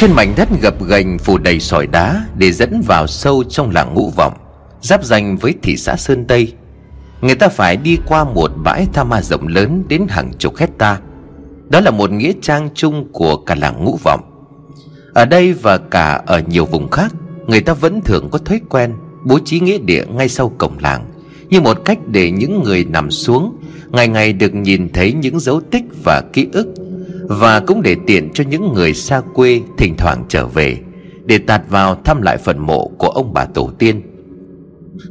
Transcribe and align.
Trên 0.00 0.12
mảnh 0.12 0.34
đất 0.36 0.48
gập 0.62 0.84
ghềnh 0.88 1.18
phủ 1.18 1.38
đầy 1.38 1.60
sỏi 1.60 1.86
đá 1.86 2.26
Để 2.36 2.52
dẫn 2.52 2.82
vào 2.86 3.06
sâu 3.06 3.44
trong 3.48 3.70
làng 3.70 3.94
ngũ 3.94 4.10
vọng, 4.10 4.32
Giáp 4.82 5.04
danh 5.04 5.36
với 5.36 5.54
thị 5.62 5.76
xã 5.76 5.96
Sơn 5.96 6.24
Tây. 6.24 6.52
Người 7.20 7.34
ta 7.34 7.48
phải 7.48 7.76
đi 7.76 7.98
qua 8.06 8.24
một 8.24 8.50
bãi 8.64 8.86
tha 8.92 9.04
ma 9.04 9.22
rộng 9.22 9.48
lớn 9.48 9.84
Đến 9.88 10.06
hàng 10.08 10.32
chục 10.38 10.56
hecta. 10.56 11.00
Đó 11.68 11.80
là 11.80 11.90
một 11.90 12.12
nghĩa 12.12 12.32
trang 12.42 12.68
chung 12.74 13.12
của 13.12 13.36
cả 13.36 13.54
làng 13.54 13.84
ngũ 13.84 13.98
vọng. 14.02 14.20
Ở 15.14 15.24
đây 15.24 15.52
và 15.52 15.78
cả 15.78 16.22
ở 16.26 16.42
nhiều 16.46 16.64
vùng 16.64 16.90
khác, 16.90 17.14
Người 17.46 17.60
ta 17.60 17.72
vẫn 17.72 18.00
thường 18.00 18.28
có 18.30 18.38
thói 18.38 18.60
quen 18.68 18.94
Bố 19.24 19.38
trí 19.44 19.60
nghĩa 19.60 19.78
địa 19.78 20.04
ngay 20.06 20.28
sau 20.28 20.48
cổng 20.48 20.78
làng, 20.80 21.04
Như 21.48 21.60
một 21.60 21.84
cách 21.84 21.98
để 22.06 22.30
những 22.30 22.62
người 22.62 22.84
nằm 22.84 23.10
xuống 23.10 23.56
Ngày 23.90 24.08
ngày 24.08 24.32
được 24.32 24.54
nhìn 24.54 24.88
thấy 24.92 25.12
những 25.12 25.40
dấu 25.40 25.60
tích 25.60 25.84
và 26.04 26.22
ký 26.32 26.46
ức. 26.52 26.74
Và 27.30 27.60
cũng 27.60 27.82
để 27.82 27.96
tiện 28.06 28.30
cho 28.34 28.44
những 28.44 28.72
người 28.72 28.94
xa 28.94 29.20
quê 29.34 29.60
Thỉnh 29.78 29.94
thoảng 29.98 30.24
trở 30.28 30.46
về, 30.46 30.78
Để 31.24 31.38
tạt 31.38 31.62
vào 31.68 31.94
thăm 32.04 32.22
lại 32.22 32.36
phần 32.36 32.58
mộ 32.58 32.88
của 32.98 33.08
ông 33.08 33.32
bà 33.32 33.44
tổ 33.44 33.70
tiên. 33.78 34.02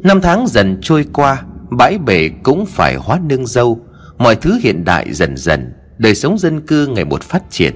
Năm 0.04 0.22
tháng 0.22 0.48
dần 0.48 0.80
trôi 0.82 1.06
qua, 1.14 1.44
Bãi 1.70 1.98
bể 1.98 2.30
cũng 2.44 2.66
phải 2.66 2.96
hóa 2.96 3.20
nương 3.30 3.48
dâu, 3.48 3.80
Mọi 4.18 4.36
thứ 4.36 4.60
hiện 4.64 4.86
đại 4.86 5.14
dần 5.14 5.38
dần, 5.38 5.74
Đời 5.98 6.16
sống 6.16 6.38
dân 6.38 6.62
cư 6.62 6.88
ngày 6.88 7.06
một 7.06 7.24
phát 7.24 7.44
triển. 7.50 7.74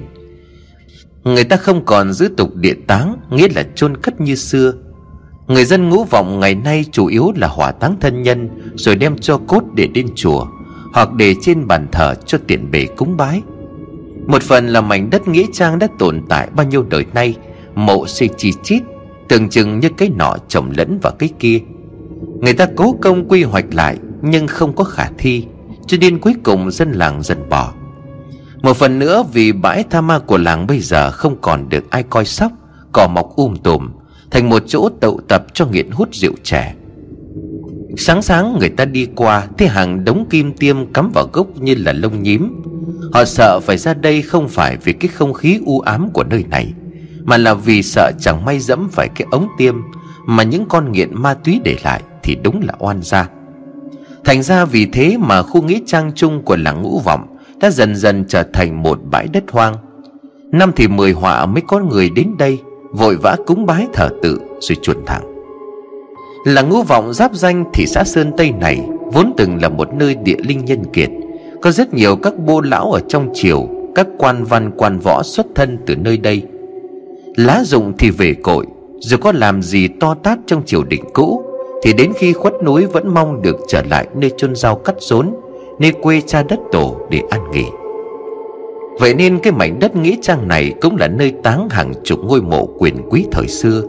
Người 1.24 1.44
ta 1.44 1.56
không 1.56 1.86
còn 1.86 2.14
giữ 2.14 2.30
tục 2.38 2.56
địa 2.56 2.76
táng, 2.88 3.16
Nghĩa 3.30 3.48
là 3.56 3.64
chôn 3.76 3.98
cất 3.98 4.22
như 4.22 4.36
xưa. 4.36 4.74
Người 5.48 5.66
dân 5.66 5.90
ngũ 5.90 6.04
vọng 6.04 6.40
ngày 6.40 6.56
nay 6.56 6.86
chủ 6.92 7.06
yếu 7.06 7.32
là 7.36 7.48
hỏa 7.48 7.72
táng 7.72 7.98
thân 8.00 8.24
nhân, 8.24 8.50
Rồi 8.76 8.96
đem 8.96 9.18
cho 9.18 9.38
cốt 9.48 9.64
để 9.76 9.88
đến 9.88 10.08
chùa, 10.16 10.46
Hoặc 10.94 11.14
để 11.14 11.36
trên 11.42 11.68
bàn 11.68 11.88
thờ 11.92 12.16
cho 12.26 12.38
tiện 12.48 12.72
bề 12.72 12.86
cúng 12.86 13.18
bái. 13.18 13.42
Một 14.28 14.44
phần 14.44 14.68
là 14.68 14.82
mảnh 14.82 15.10
đất 15.10 15.28
nghĩa 15.28 15.46
trang 15.54 15.80
đã 15.80 15.88
tồn 16.00 16.22
tại 16.30 16.50
bao 16.56 16.66
nhiêu 16.68 16.84
đời 16.90 17.06
nay, 17.14 17.36
Mộ 17.76 18.08
xây 18.08 18.30
chi 18.38 18.52
chít 18.64 18.84
Tưởng 19.28 19.50
chừng 19.50 19.80
như 19.80 19.90
cái 19.98 20.10
nọ 20.16 20.36
trồng 20.48 20.72
lẫn 20.78 21.00
vào 21.02 21.14
cái 21.20 21.30
kia. 21.40 21.60
Người 22.40 22.54
ta 22.54 22.68
cố 22.76 22.96
công 23.02 23.28
quy 23.28 23.44
hoạch 23.44 23.74
lại, 23.74 23.98
Nhưng 24.22 24.48
không 24.48 24.76
có 24.76 24.84
khả 24.84 25.10
thi, 25.18 25.46
Cho 25.88 25.98
nên 26.02 26.20
cuối 26.20 26.34
cùng 26.44 26.72
dân 26.72 26.92
làng 26.92 27.24
dần 27.24 27.50
bỏ. 27.50 27.74
Một 28.62 28.78
phần 28.78 29.00
nữa 29.00 29.24
vì 29.34 29.52
bãi 29.52 29.84
tha 29.90 30.02
ma 30.02 30.20
của 30.20 30.38
làng 30.38 30.68
bây 30.68 30.80
giờ 30.80 31.12
Không 31.12 31.36
còn 31.42 31.70
được 31.70 31.90
ai 31.90 32.04
coi 32.04 32.26
sóc, 32.26 32.52
Cỏ 32.92 33.08
mọc 33.08 33.36
um 33.36 33.56
tùm, 33.56 33.90
Thành 34.32 34.50
một 34.50 34.64
chỗ 34.68 34.90
tụ 35.02 35.20
tập 35.28 35.46
cho 35.54 35.66
nghiện 35.66 35.92
hút 35.92 36.10
rượu 36.12 36.34
trẻ 36.44 36.76
Sáng 37.98 38.22
sáng 38.22 38.58
người 38.60 38.70
ta 38.70 38.86
đi 38.86 39.08
qua, 39.16 39.48
Thấy 39.58 39.68
hàng 39.68 40.06
đống 40.06 40.26
kim 40.30 40.54
tiêm 40.54 40.94
cắm 40.94 41.12
vào 41.14 41.28
gốc 41.34 41.48
như 41.60 41.76
là 41.76 41.94
lông 41.94 42.24
nhím. 42.24 42.62
Họ 43.14 43.26
sợ 43.26 43.60
phải 43.60 43.78
ra 43.78 43.94
đây 43.94 44.22
không 44.22 44.50
phải 44.50 44.78
vì 44.78 44.94
cái 44.94 45.08
không 45.08 45.34
khí 45.34 45.60
u 45.66 45.80
ám 45.80 46.10
của 46.14 46.24
nơi 46.24 46.44
này, 46.50 46.74
Mà 47.24 47.38
là 47.38 47.54
vì 47.54 47.84
sợ 47.84 48.12
chẳng 48.20 48.46
may 48.46 48.60
dẫm 48.60 48.90
phải 48.92 49.10
cái 49.16 49.28
ống 49.32 49.48
tiêm 49.58 49.76
Mà 50.26 50.44
những 50.44 50.66
con 50.66 50.92
nghiện 50.92 51.10
ma 51.14 51.34
túy 51.34 51.62
để 51.64 51.78
lại 51.84 52.02
thì 52.24 52.38
đúng 52.44 52.62
là 52.64 52.74
oan 52.80 53.02
gia. 53.02 53.30
Thành 54.26 54.44
ra 54.44 54.66
vì 54.66 54.86
thế 54.86 55.18
mà 55.20 55.44
khu 55.44 55.62
nghĩa 55.62 55.80
trang 55.86 56.12
chung 56.16 56.42
của 56.42 56.56
làng 56.56 56.82
ngũ 56.82 57.00
vọng 57.00 57.38
Đã 57.60 57.70
dần 57.70 57.96
dần 57.96 58.26
trở 58.28 58.44
thành 58.54 58.84
một 58.84 59.00
bãi 59.12 59.28
đất 59.28 59.44
hoang. 59.52 59.76
Năm 60.52 60.72
thì 60.76 60.88
mười 60.88 61.12
họa 61.12 61.46
mới 61.46 61.62
có 61.68 61.80
người 61.80 62.10
đến 62.10 62.28
đây, 62.38 62.60
Vội 62.92 63.16
vã 63.16 63.36
cúng 63.46 63.66
bái 63.66 63.88
thờ 63.94 64.10
tự 64.24 64.40
rồi 64.60 64.78
chuồn 64.82 64.98
thẳng 65.06 65.33
là 66.44 66.62
ngũ 66.62 66.84
vọng 66.84 67.14
giáp 67.14 67.34
danh 67.34 67.66
thị 67.74 67.86
xã 67.88 68.04
Sơn 68.04 68.32
Tây 68.38 68.52
này, 68.52 68.82
Vốn 69.14 69.34
từng 69.38 69.62
là 69.62 69.70
một 69.70 69.94
nơi 69.94 70.16
địa 70.16 70.36
linh 70.38 70.66
nhân 70.66 70.84
kiệt. 70.94 71.10
Có 71.62 71.72
rất 71.72 71.94
nhiều 71.94 72.16
các 72.16 72.38
bô 72.38 72.62
lão 72.62 72.92
ở 72.92 73.00
trong 73.08 73.30
triều, 73.34 73.68
Các 73.96 74.08
quan 74.18 74.44
văn, 74.44 74.72
quan 74.78 75.00
võ 75.00 75.24
xuất 75.24 75.46
thân 75.56 75.78
từ 75.86 75.96
nơi 75.96 76.18
đây. 76.18 76.42
Lá 77.36 77.62
dụng 77.66 77.94
thì 77.98 78.10
về 78.10 78.34
cội, 78.34 78.66
Dù 79.00 79.18
có 79.18 79.32
làm 79.32 79.62
gì 79.62 79.88
to 79.88 80.16
tát 80.24 80.40
trong 80.46 80.66
triều 80.66 80.84
đình 80.84 81.04
cũ, 81.14 81.44
thì 81.84 81.94
đến 81.94 82.14
khi 82.16 82.34
khuất 82.34 82.54
núi 82.64 82.86
vẫn 82.86 83.14
mong 83.14 83.42
được 83.42 83.56
trở 83.68 83.84
lại 83.90 84.08
nơi 84.16 84.32
chôn 84.38 84.56
rau 84.56 84.76
cắt 84.76 84.96
rốn, 85.00 85.30
Nơi 85.80 85.92
quê 85.92 86.22
cha 86.22 86.44
đất 86.44 86.60
tổ 86.72 86.98
để 87.10 87.22
an 87.30 87.52
nghỉ. 87.52 87.66
Vậy 89.00 89.14
nên 89.14 89.40
cái 89.40 89.54
mảnh 89.54 89.80
đất 89.80 89.96
nghĩa 89.96 90.16
trang 90.22 90.48
này 90.48 90.74
Cũng 90.82 90.98
là 90.98 91.08
nơi 91.08 91.34
táng 91.44 91.70
hàng 91.70 91.94
chục 92.04 92.20
ngôi 92.24 92.42
mộ 92.42 92.66
quyền 92.78 92.96
quý 93.10 93.26
thời 93.32 93.48
xưa. 93.48 93.84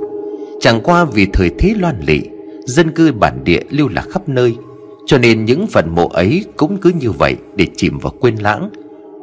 Chẳng 0.60 0.80
qua 0.80 1.04
vì 1.04 1.26
thời 1.26 1.50
thế 1.58 1.74
loan 1.78 1.96
lị 2.06 2.20
Dân 2.64 2.90
cư 2.90 3.12
bản 3.12 3.44
địa 3.44 3.60
lưu 3.70 3.88
lạc 3.88 4.04
khắp 4.10 4.28
nơi, 4.28 4.56
Cho 5.06 5.18
nên 5.18 5.44
những 5.44 5.66
phần 5.66 5.94
mộ 5.94 6.08
ấy 6.08 6.44
cũng 6.56 6.76
cứ 6.76 6.92
như 7.00 7.10
vậy 7.10 7.36
Để 7.56 7.66
chìm 7.76 7.98
vào 7.98 8.12
quên 8.20 8.36
lãng. 8.36 8.70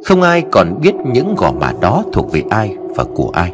Không 0.04 0.22
ai 0.22 0.42
còn 0.50 0.80
biết 0.82 0.94
những 1.12 1.34
gò 1.34 1.52
mả 1.52 1.72
đó 1.80 2.04
thuộc 2.12 2.32
về 2.32 2.42
ai 2.50 2.76
và 2.96 3.04
của 3.04 3.30
ai. 3.34 3.52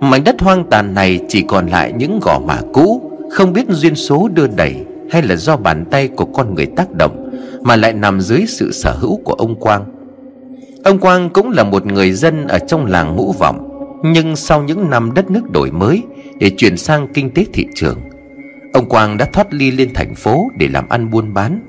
Mảnh 0.00 0.24
đất 0.24 0.40
hoang 0.40 0.64
tàn 0.70 0.94
này 0.94 1.20
chỉ 1.28 1.42
còn 1.42 1.66
lại 1.66 1.92
những 1.98 2.20
gò 2.22 2.40
mả 2.46 2.60
cũ, 2.72 3.10
không 3.30 3.52
biết 3.52 3.66
duyên 3.68 3.94
số 3.94 4.28
đưa 4.34 4.46
đẩy 4.46 4.76
Hay 5.10 5.22
là 5.22 5.36
do 5.36 5.56
bàn 5.56 5.84
tay 5.90 6.08
của 6.08 6.24
con 6.24 6.54
người 6.54 6.66
tác 6.66 6.92
động, 6.92 7.30
Mà 7.62 7.76
lại 7.76 7.92
nằm 7.92 8.20
dưới 8.20 8.44
sự 8.48 8.72
sở 8.72 8.92
hữu 8.92 9.20
của 9.24 9.34
ông 9.34 9.54
Quang. 9.54 9.84
Ông 10.84 10.98
Quang 10.98 11.30
cũng 11.30 11.50
là 11.50 11.64
một 11.64 11.86
người 11.86 12.12
dân 12.12 12.46
ở 12.46 12.58
trong 12.58 12.86
làng 12.86 13.16
ngũ 13.16 13.32
vọng, 13.32 13.68
Nhưng 14.04 14.36
sau 14.36 14.62
những 14.62 14.90
năm 14.90 15.14
đất 15.14 15.30
nước 15.30 15.50
đổi 15.52 15.70
mới 15.70 16.02
Để 16.40 16.50
chuyển 16.50 16.76
sang 16.76 17.08
kinh 17.14 17.30
tế 17.30 17.46
thị 17.52 17.66
trường 17.74 17.98
Ông 18.78 18.88
Quang 18.88 19.16
đã 19.16 19.24
thoát 19.24 19.54
ly 19.54 19.70
lên 19.70 19.94
thành 19.94 20.14
phố 20.14 20.50
để 20.58 20.68
làm 20.68 20.88
ăn 20.88 21.10
buôn 21.10 21.34
bán. 21.34 21.60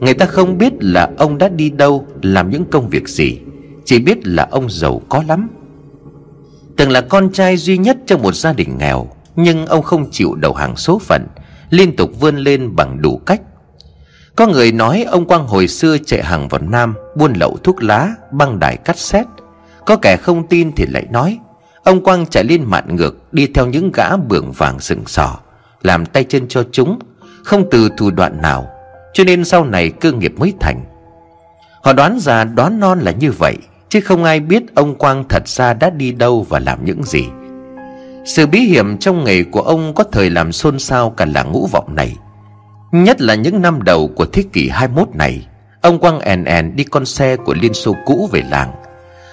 Người 0.00 0.14
ta 0.14 0.26
không 0.26 0.58
biết 0.58 0.72
là 0.80 1.10
ông 1.18 1.38
đã 1.38 1.48
đi 1.48 1.70
đâu 1.70 2.06
Làm 2.22 2.50
những 2.50 2.64
công 2.64 2.88
việc 2.88 3.08
gì 3.08 3.38
Chỉ 3.84 3.98
biết 3.98 4.26
là 4.26 4.48
ông 4.50 4.70
giàu 4.70 5.02
có 5.08 5.24
lắm. 5.28 5.48
Từng 6.76 6.90
là 6.90 7.00
con 7.00 7.32
trai 7.32 7.56
duy 7.56 7.78
nhất 7.78 7.96
trong 8.06 8.22
một 8.22 8.34
gia 8.34 8.52
đình 8.52 8.78
nghèo 8.78 9.06
nhưng 9.36 9.66
ông 9.66 9.82
không 9.82 10.10
chịu 10.10 10.34
đầu 10.34 10.54
hàng 10.54 10.76
số 10.76 10.98
phận 10.98 11.26
Liên 11.70 11.96
tục 11.96 12.10
vươn 12.20 12.36
lên 12.36 12.76
bằng 12.76 13.02
đủ 13.02 13.20
cách. 13.26 13.40
Có 14.36 14.46
người 14.46 14.72
nói 14.72 15.04
ông 15.10 15.24
Quang 15.24 15.46
hồi 15.46 15.68
xưa 15.68 15.96
chạy 16.06 16.22
hàng 16.22 16.48
vào 16.48 16.60
Nam 16.60 16.94
Buôn 17.16 17.32
lậu 17.32 17.58
thuốc 17.64 17.82
lá, 17.82 18.14
băng 18.32 18.58
đài 18.58 18.76
cắt 18.76 18.98
xét 18.98 19.26
Có 19.86 19.96
kẻ 19.96 20.16
không 20.16 20.48
tin 20.48 20.72
thì 20.72 20.86
lại 20.86 21.06
nói 21.10 21.38
Ông 21.84 22.04
Quang 22.04 22.26
chạy 22.26 22.44
lên 22.44 22.64
mạn 22.64 22.96
ngược 22.96 23.32
Đi 23.32 23.46
theo 23.46 23.66
những 23.66 23.92
gã 23.94 24.16
bường 24.16 24.52
vàng 24.52 24.80
sừng 24.80 25.06
sò. 25.06 25.38
Làm 25.82 26.06
tay 26.06 26.24
chân 26.24 26.48
cho 26.48 26.64
chúng, 26.72 26.98
Không 27.44 27.64
từ 27.70 27.88
thủ 27.96 28.10
đoạn 28.10 28.42
nào, 28.42 28.68
Cho 29.12 29.24
nên 29.24 29.44
sau 29.44 29.64
này 29.64 29.90
cơ 29.90 30.12
nghiệp 30.12 30.34
mới 30.38 30.54
thành. 30.60 30.84
Họ 31.82 31.92
đoán 31.92 32.18
già, 32.20 32.44
đoán 32.44 32.80
non 32.80 33.00
là 33.00 33.10
như 33.10 33.32
vậy, 33.32 33.56
Chứ 33.88 34.00
không 34.00 34.24
ai 34.24 34.40
biết 34.40 34.74
ông 34.74 34.94
Quang 34.94 35.24
thật 35.28 35.48
ra 35.48 35.74
đã 35.74 35.90
đi 35.90 36.12
đâu 36.12 36.46
và 36.48 36.58
làm 36.58 36.84
những 36.84 37.02
gì. 37.02 37.24
Sự 38.24 38.46
bí 38.46 38.60
hiểm 38.60 38.98
trong 38.98 39.24
nghề 39.24 39.44
của 39.44 39.60
ông 39.60 39.94
có 39.94 40.04
thời 40.12 40.30
làm 40.30 40.52
xôn 40.52 40.78
xao 40.78 41.10
cả 41.10 41.26
làng 41.26 41.52
ngũ 41.52 41.66
vọng 41.72 41.94
này. 41.94 42.16
Nhất 42.92 43.20
là 43.20 43.34
những 43.34 43.62
năm 43.62 43.82
đầu 43.82 44.08
của 44.08 44.26
thế 44.26 44.44
kỷ 44.52 44.68
21 44.68 45.08
này, 45.14 45.46
Ông 45.80 45.98
Quang 45.98 46.20
èn 46.20 46.44
èn 46.44 46.76
đi 46.76 46.84
con 46.84 47.06
xe 47.06 47.36
của 47.36 47.54
Liên 47.54 47.74
Xô 47.74 47.94
cũ 48.06 48.28
về 48.32 48.42
làng. 48.50 48.72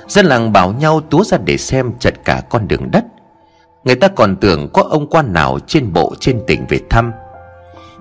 Dân 0.07 0.25
làng 0.25 0.53
bảo 0.53 0.73
nhau 0.73 1.01
túa 1.09 1.23
ra 1.23 1.37
để 1.45 1.57
xem 1.57 1.91
chật 1.99 2.13
cả 2.25 2.41
con 2.49 2.67
đường 2.67 2.91
đất. 2.91 3.05
Người 3.85 3.95
ta 3.95 4.07
còn 4.07 4.35
tưởng 4.35 4.69
có 4.73 4.81
ông 4.81 5.07
quan 5.09 5.33
nào 5.33 5.59
trên 5.67 5.93
bộ, 5.93 6.15
trên 6.19 6.39
tỉnh 6.47 6.65
về 6.69 6.79
thăm. 6.89 7.11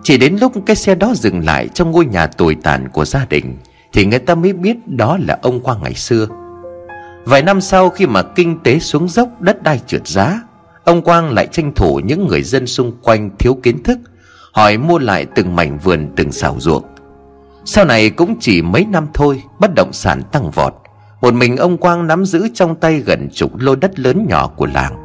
Chỉ 0.03 0.19
đến 0.19 0.37
lúc 0.41 0.53
cái 0.67 0.77
xe 0.77 0.95
đó 0.95 1.13
dừng 1.17 1.45
lại 1.45 1.69
trong 1.75 1.91
ngôi 1.91 2.07
nhà 2.07 2.27
tồi 2.27 2.57
tàn 2.63 2.89
của 2.89 3.05
gia 3.05 3.27
đình, 3.31 3.57
Thì 3.93 4.07
người 4.07 4.19
ta 4.19 4.35
mới 4.35 4.53
biết 4.53 4.77
đó 4.89 5.19
là 5.27 5.39
ông 5.43 5.61
Quang 5.61 5.83
ngày 5.83 5.95
xưa. 5.95 6.27
Vài 7.25 7.43
năm 7.43 7.61
sau 7.61 7.91
khi 7.91 8.07
mà 8.07 8.23
kinh 8.23 8.59
tế 8.63 8.79
xuống 8.79 9.09
dốc, 9.09 9.29
đất 9.41 9.63
đai 9.63 9.81
trượt 9.87 10.09
giá, 10.09 10.41
Ông 10.85 11.03
Quang 11.03 11.31
lại 11.31 11.49
tranh 11.53 11.73
thủ 11.75 12.01
những 12.05 12.27
người 12.27 12.43
dân 12.43 12.67
xung 12.67 12.93
quanh 13.03 13.31
thiếu 13.39 13.55
kiến 13.63 13.83
thức, 13.83 13.99
Hỏi 14.53 14.79
mua 14.79 14.99
lại 14.99 15.27
từng 15.35 15.57
mảnh 15.57 15.79
vườn, 15.79 16.09
từng 16.17 16.33
xào 16.33 16.57
ruộng. 16.59 16.85
Sau 17.65 17.85
này 17.85 18.11
cũng 18.11 18.37
chỉ 18.41 18.63
mấy 18.63 18.85
năm 18.85 19.07
thôi, 19.15 19.43
Bất 19.59 19.75
động 19.75 19.93
sản 19.93 20.23
tăng 20.33 20.51
vọt. 20.51 20.75
Một 21.21 21.35
mình 21.35 21.57
ông 21.57 21.79
Quang 21.79 22.07
nắm 22.07 22.25
giữ 22.25 22.49
trong 22.55 22.75
tay 22.75 22.99
gần 22.99 23.29
chục 23.33 23.59
lô 23.59 23.75
đất 23.75 23.99
lớn 23.99 24.27
nhỏ 24.29 24.49
của 24.57 24.67
làng. 24.67 25.04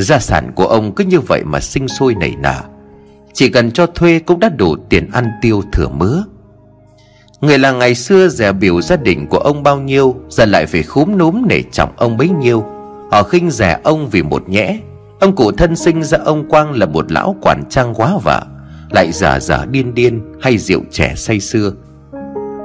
Gia 0.00 0.18
sản 0.18 0.52
của 0.54 0.66
ông 0.66 0.94
cứ 0.94 1.04
như 1.04 1.20
vậy 1.20 1.44
mà 1.44 1.60
sinh 1.60 1.88
sôi 1.88 2.14
nảy 2.14 2.34
nở. 2.38 2.60
Chỉ 3.32 3.48
cần 3.48 3.70
cho 3.70 3.86
thuê 3.86 4.18
cũng 4.18 4.40
đã 4.40 4.48
đủ 4.48 4.76
tiền 4.88 5.10
ăn 5.12 5.26
tiêu 5.42 5.62
thừa 5.72 5.88
mứa. 5.88 6.24
Người 7.40 7.58
làng 7.58 7.78
ngày 7.78 7.94
xưa 7.94 8.28
dè 8.28 8.52
biểu 8.52 8.80
gia 8.80 8.96
đình 8.96 9.26
của 9.26 9.38
ông 9.38 9.62
bao 9.62 9.80
nhiêu, 9.80 10.16
Giờ 10.28 10.44
lại 10.44 10.66
phải 10.66 10.82
khúm 10.82 11.18
núm 11.18 11.42
nể 11.48 11.62
trọng 11.72 11.92
ông 11.96 12.16
bấy 12.16 12.28
nhiêu. 12.28 12.64
Họ 13.10 13.22
khinh 13.22 13.50
rẻ 13.50 13.80
ông 13.84 14.08
vì 14.10 14.22
một 14.22 14.48
nhẽ. 14.48 14.78
Ông 15.20 15.36
cụ 15.36 15.52
thân 15.52 15.76
sinh 15.76 16.02
ra 16.02 16.18
ông 16.24 16.48
Quang 16.48 16.72
là 16.72 16.86
một 16.86 17.12
lão 17.12 17.36
quản 17.42 17.62
trang 17.70 17.94
quá 17.94 18.18
vợ 18.22 18.42
Lại 18.90 19.12
giả 19.12 19.40
giả 19.40 19.64
điên 19.70 19.94
điên 19.94 20.20
hay 20.40 20.58
rượu 20.58 20.80
trẻ 20.90 21.14
say 21.16 21.40
xưa 21.40 21.72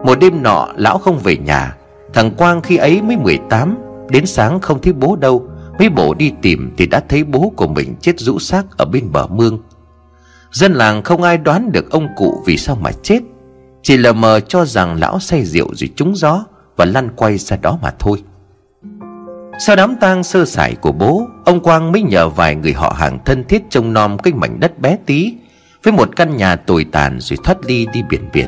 Một 0.05 0.19
đêm 0.19 0.43
nọ, 0.43 0.67
lão 0.75 0.97
không 0.97 1.19
về 1.19 1.37
nhà. 1.37 1.75
Thằng 2.13 2.31
Quang 2.31 2.61
khi 2.61 2.77
ấy 2.77 3.01
mới 3.01 3.17
18 3.17 3.77
Đến 4.09 4.25
sáng 4.25 4.59
không 4.59 4.81
thấy 4.81 4.93
bố 4.93 5.15
đâu. 5.15 5.47
Mấy 5.79 5.89
bộ 5.89 6.13
đi 6.13 6.31
tìm 6.41 6.73
thì 6.77 6.85
đã 6.85 7.01
thấy 7.09 7.23
bố 7.23 7.53
của 7.55 7.67
mình 7.67 7.95
chết 8.01 8.19
rũ 8.19 8.39
xác 8.39 8.77
ở 8.77 8.85
bên 8.85 9.11
bờ 9.11 9.27
mương. 9.27 9.59
Dân 10.51 10.73
làng 10.73 11.03
không 11.03 11.23
ai 11.23 11.37
đoán 11.37 11.71
được 11.71 11.91
ông 11.91 12.07
cụ 12.15 12.43
vì 12.45 12.57
sao 12.57 12.75
mà 12.75 12.91
chết. 13.03 13.19
Chỉ 13.81 13.97
lờ 13.97 14.13
mờ 14.13 14.39
cho 14.39 14.65
rằng 14.65 14.99
lão 14.99 15.19
say 15.19 15.45
rượu 15.45 15.75
rồi 15.75 15.89
trúng 15.95 16.15
gió 16.15 16.45
Và 16.75 16.85
lăn 16.85 17.09
quay 17.15 17.37
ra 17.37 17.57
đó 17.57 17.79
mà 17.81 17.93
thôi. 17.99 18.23
Sau 19.59 19.75
đám 19.75 19.95
tang 20.01 20.23
sơ 20.23 20.45
sài 20.45 20.75
của 20.75 20.91
bố, 20.91 21.27
Ông 21.45 21.59
Quang 21.59 21.91
mới 21.91 22.01
nhờ 22.01 22.29
vài 22.29 22.55
người 22.55 22.73
họ 22.73 22.95
hàng 22.97 23.19
thân 23.25 23.43
thiết 23.43 23.63
trông 23.69 23.93
nom 23.93 24.17
cái 24.17 24.33
mảnh 24.33 24.59
đất 24.59 24.79
bé 24.79 24.97
tí 25.05 25.33
Với 25.83 25.93
một 25.93 26.15
căn 26.15 26.37
nhà 26.37 26.55
tồi 26.55 26.85
tàn 26.91 27.19
rồi 27.19 27.37
thoát 27.43 27.57
ly 27.65 27.87
đi 27.93 28.03
biển 28.09 28.29
việt. 28.33 28.47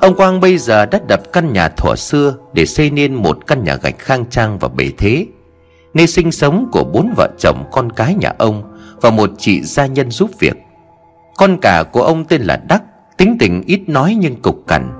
Ông 0.00 0.16
Quang 0.16 0.40
bây 0.40 0.58
giờ 0.58 0.86
đã 0.86 1.00
đập 1.08 1.20
căn 1.32 1.52
nhà 1.52 1.68
thuở 1.68 1.96
xưa 1.96 2.34
Để 2.52 2.66
xây 2.66 2.90
nên 2.90 3.14
một 3.14 3.46
căn 3.46 3.64
nhà 3.64 3.76
gạch 3.76 3.98
khang 3.98 4.24
trang 4.30 4.58
và 4.58 4.68
bề 4.68 4.90
thế. 4.98 5.26
Nơi 5.96 6.06
sinh 6.06 6.32
sống 6.32 6.68
của 6.72 6.84
bốn 6.84 7.14
vợ 7.16 7.28
chồng 7.38 7.64
con 7.72 7.92
cái 7.92 8.14
nhà 8.14 8.32
ông 8.38 8.62
Và 9.00 9.10
một 9.10 9.30
chị 9.38 9.62
gia 9.62 9.86
nhân 9.86 10.10
giúp 10.10 10.30
việc. 10.38 10.56
Con 11.36 11.58
cả 11.60 11.82
của 11.92 12.02
ông 12.02 12.24
tên 12.24 12.42
là 12.42 12.60
Đắc, 12.68 12.82
Tính 13.16 13.36
tình 13.40 13.62
ít 13.66 13.88
nói 13.88 14.16
nhưng 14.20 14.42
cục 14.42 14.66
cằn. 14.66 14.90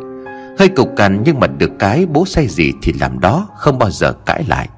Hơi 0.58 0.68
cục 0.68 0.88
cằn 0.96 1.22
nhưng 1.24 1.40
mà 1.40 1.46
được 1.46 1.70
cái 1.78 2.06
bố 2.06 2.24
say 2.26 2.46
gì 2.48 2.72
thì 2.82 2.92
làm 3.00 3.20
đó, 3.20 3.48
Không 3.56 3.78
bao 3.78 3.90
giờ 3.90 4.12
cãi 4.12 4.44
lại. 4.48 4.68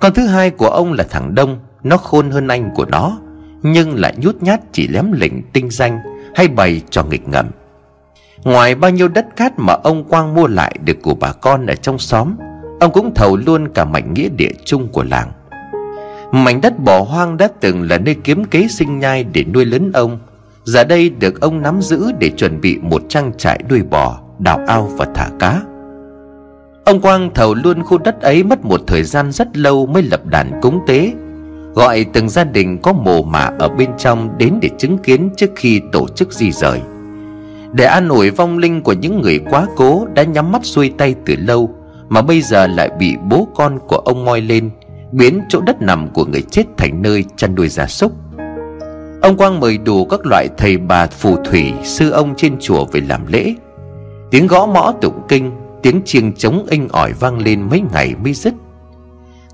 Con 0.00 0.14
thứ 0.14 0.26
hai 0.26 0.50
của 0.50 0.68
ông 0.68 0.92
là 0.92 1.04
thằng 1.10 1.34
Đông, 1.34 1.58
Nó 1.82 1.96
khôn 1.96 2.30
hơn 2.30 2.48
anh 2.48 2.70
của 2.74 2.84
nó, 2.84 3.18
Nhưng 3.62 3.94
lại 3.94 4.14
nhút 4.16 4.36
nhát 4.42 4.60
chỉ 4.72 4.88
lém 4.88 5.12
lỉnh 5.12 5.42
tinh 5.52 5.70
danh 5.70 5.98
Hay 6.34 6.48
bày 6.48 6.82
cho 6.90 7.04
nghịch 7.04 7.28
ngầm 7.28 7.50
Ngoài 8.44 8.74
bao 8.74 8.90
nhiêu 8.90 9.08
đất 9.08 9.36
cát 9.36 9.52
mà 9.56 9.74
ông 9.74 10.04
Quang 10.04 10.34
mua 10.34 10.46
lại 10.46 10.76
được 10.84 10.96
của 11.02 11.14
bà 11.14 11.32
con 11.32 11.66
ở 11.66 11.74
trong 11.74 11.98
xóm 11.98 12.34
Ông 12.80 12.92
cũng 12.92 13.14
thầu 13.14 13.36
luôn 13.36 13.68
cả 13.68 13.84
mảnh 13.84 14.14
nghĩa 14.14 14.28
địa 14.28 14.52
chung 14.64 14.88
của 14.88 15.04
làng. 15.10 15.32
Mảnh 16.32 16.60
đất 16.60 16.78
bỏ 16.78 17.00
hoang 17.00 17.36
đã 17.36 17.48
từng 17.60 17.82
là 17.90 17.98
nơi 17.98 18.16
kiếm 18.24 18.44
kế 18.44 18.68
sinh 18.68 18.98
nhai 18.98 19.24
để 19.24 19.44
nuôi 19.44 19.64
lớn 19.64 19.90
ông. 19.94 20.18
Giờ 20.64 20.84
đây 20.84 21.10
được 21.10 21.40
ông 21.40 21.62
nắm 21.62 21.82
giữ 21.82 22.12
để 22.18 22.30
chuẩn 22.30 22.60
bị 22.60 22.78
một 22.82 23.02
trang 23.08 23.32
trại 23.38 23.60
nuôi 23.70 23.82
bò, 23.82 24.20
đào 24.38 24.60
ao 24.66 24.90
và 24.96 25.06
thả 25.14 25.28
cá. 25.38 25.62
Ông 26.84 27.00
Quang 27.00 27.30
thầu 27.34 27.54
luôn 27.54 27.84
khu 27.84 27.98
đất 27.98 28.20
ấy 28.20 28.44
mất 28.44 28.64
một 28.64 28.80
thời 28.86 29.02
gian 29.02 29.32
rất 29.32 29.56
lâu 29.56 29.86
mới 29.86 30.02
lập 30.02 30.26
đàn 30.26 30.60
cúng 30.62 30.80
tế 30.86 31.12
Gọi 31.74 32.06
từng 32.12 32.28
gia 32.28 32.44
đình 32.44 32.78
có 32.82 32.92
mồ 32.92 33.22
mả 33.22 33.50
ở 33.58 33.68
bên 33.68 33.90
trong 33.98 34.38
đến 34.38 34.58
để 34.62 34.68
chứng 34.78 34.98
kiến 34.98 35.30
trước 35.36 35.50
khi 35.56 35.80
tổ 35.92 36.08
chức 36.08 36.32
di 36.32 36.52
rời. 36.52 36.80
Để 37.72 37.84
an 37.84 38.08
ủi 38.08 38.30
vong 38.30 38.58
linh 38.58 38.82
của 38.82 38.92
những 38.92 39.20
người 39.20 39.40
quá 39.50 39.66
cố 39.76 40.06
đã 40.14 40.22
nhắm 40.22 40.52
mắt 40.52 40.64
xuôi 40.64 40.92
tay 40.98 41.14
từ 41.26 41.36
lâu 41.38 41.74
mà 42.08 42.22
bây 42.22 42.40
giờ 42.40 42.66
lại 42.66 42.90
bị 42.98 43.16
bố 43.30 43.48
con 43.54 43.78
của 43.88 43.96
ông 43.96 44.24
moi 44.24 44.40
lên, 44.40 44.70
Biến 45.12 45.40
chỗ 45.48 45.60
đất 45.60 45.82
nằm 45.82 46.08
của 46.08 46.24
người 46.24 46.42
chết 46.42 46.62
thành 46.76 47.02
nơi 47.02 47.24
chăn 47.36 47.54
nuôi 47.54 47.68
gia 47.68 47.86
súc. 47.86 48.12
Ông 49.22 49.36
Quang 49.36 49.60
mời 49.60 49.78
đủ 49.78 50.04
các 50.04 50.26
loại 50.26 50.48
thầy 50.56 50.76
bà 50.76 51.06
phù 51.06 51.36
thủy, 51.36 51.72
Sư 51.84 52.10
ông 52.10 52.34
trên 52.36 52.56
chùa 52.60 52.84
về 52.84 53.00
làm 53.00 53.26
lễ. 53.26 53.54
Tiếng 54.30 54.46
gõ 54.46 54.66
mõ 54.66 54.92
tụng 55.00 55.20
kinh, 55.28 55.50
Tiếng 55.82 56.02
chiêng 56.04 56.32
trống 56.32 56.66
inh 56.70 56.88
ỏi 56.88 57.12
vang 57.12 57.38
lên 57.38 57.68
mấy 57.70 57.82
ngày 57.92 58.14
mới 58.24 58.34
dứt. 58.34 58.54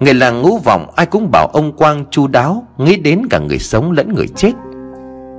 Người 0.00 0.14
làng 0.14 0.42
ngũ 0.42 0.58
vọng 0.58 0.90
ai 0.96 1.06
cũng 1.06 1.30
bảo 1.30 1.46
ông 1.52 1.72
Quang 1.72 2.04
chu 2.10 2.26
đáo, 2.26 2.66
Nghĩ 2.78 2.96
đến 2.96 3.22
cả 3.30 3.38
người 3.38 3.58
sống 3.58 3.92
lẫn 3.92 4.14
người 4.14 4.28
chết. 4.28 4.52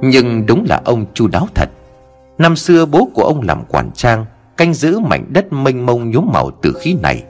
Nhưng 0.02 0.46
đúng 0.46 0.66
là 0.70 0.82
ông 0.86 1.06
chu 1.14 1.28
đáo 1.28 1.48
thật. 1.56 1.70
Năm 2.38 2.56
xưa 2.56 2.86
bố 2.86 3.10
của 3.14 3.24
ông 3.24 3.42
làm 3.42 3.64
quản 3.70 3.92
trang 3.92 4.26
Canh 4.58 4.74
giữ 4.74 5.00
mảnh 5.00 5.26
đất 5.30 5.54
mênh 5.54 5.86
mông 5.86 6.12
nhuốm 6.12 6.26
màu 6.34 6.52
từ 6.62 6.74
khí 6.82 6.96
này. 7.02 7.24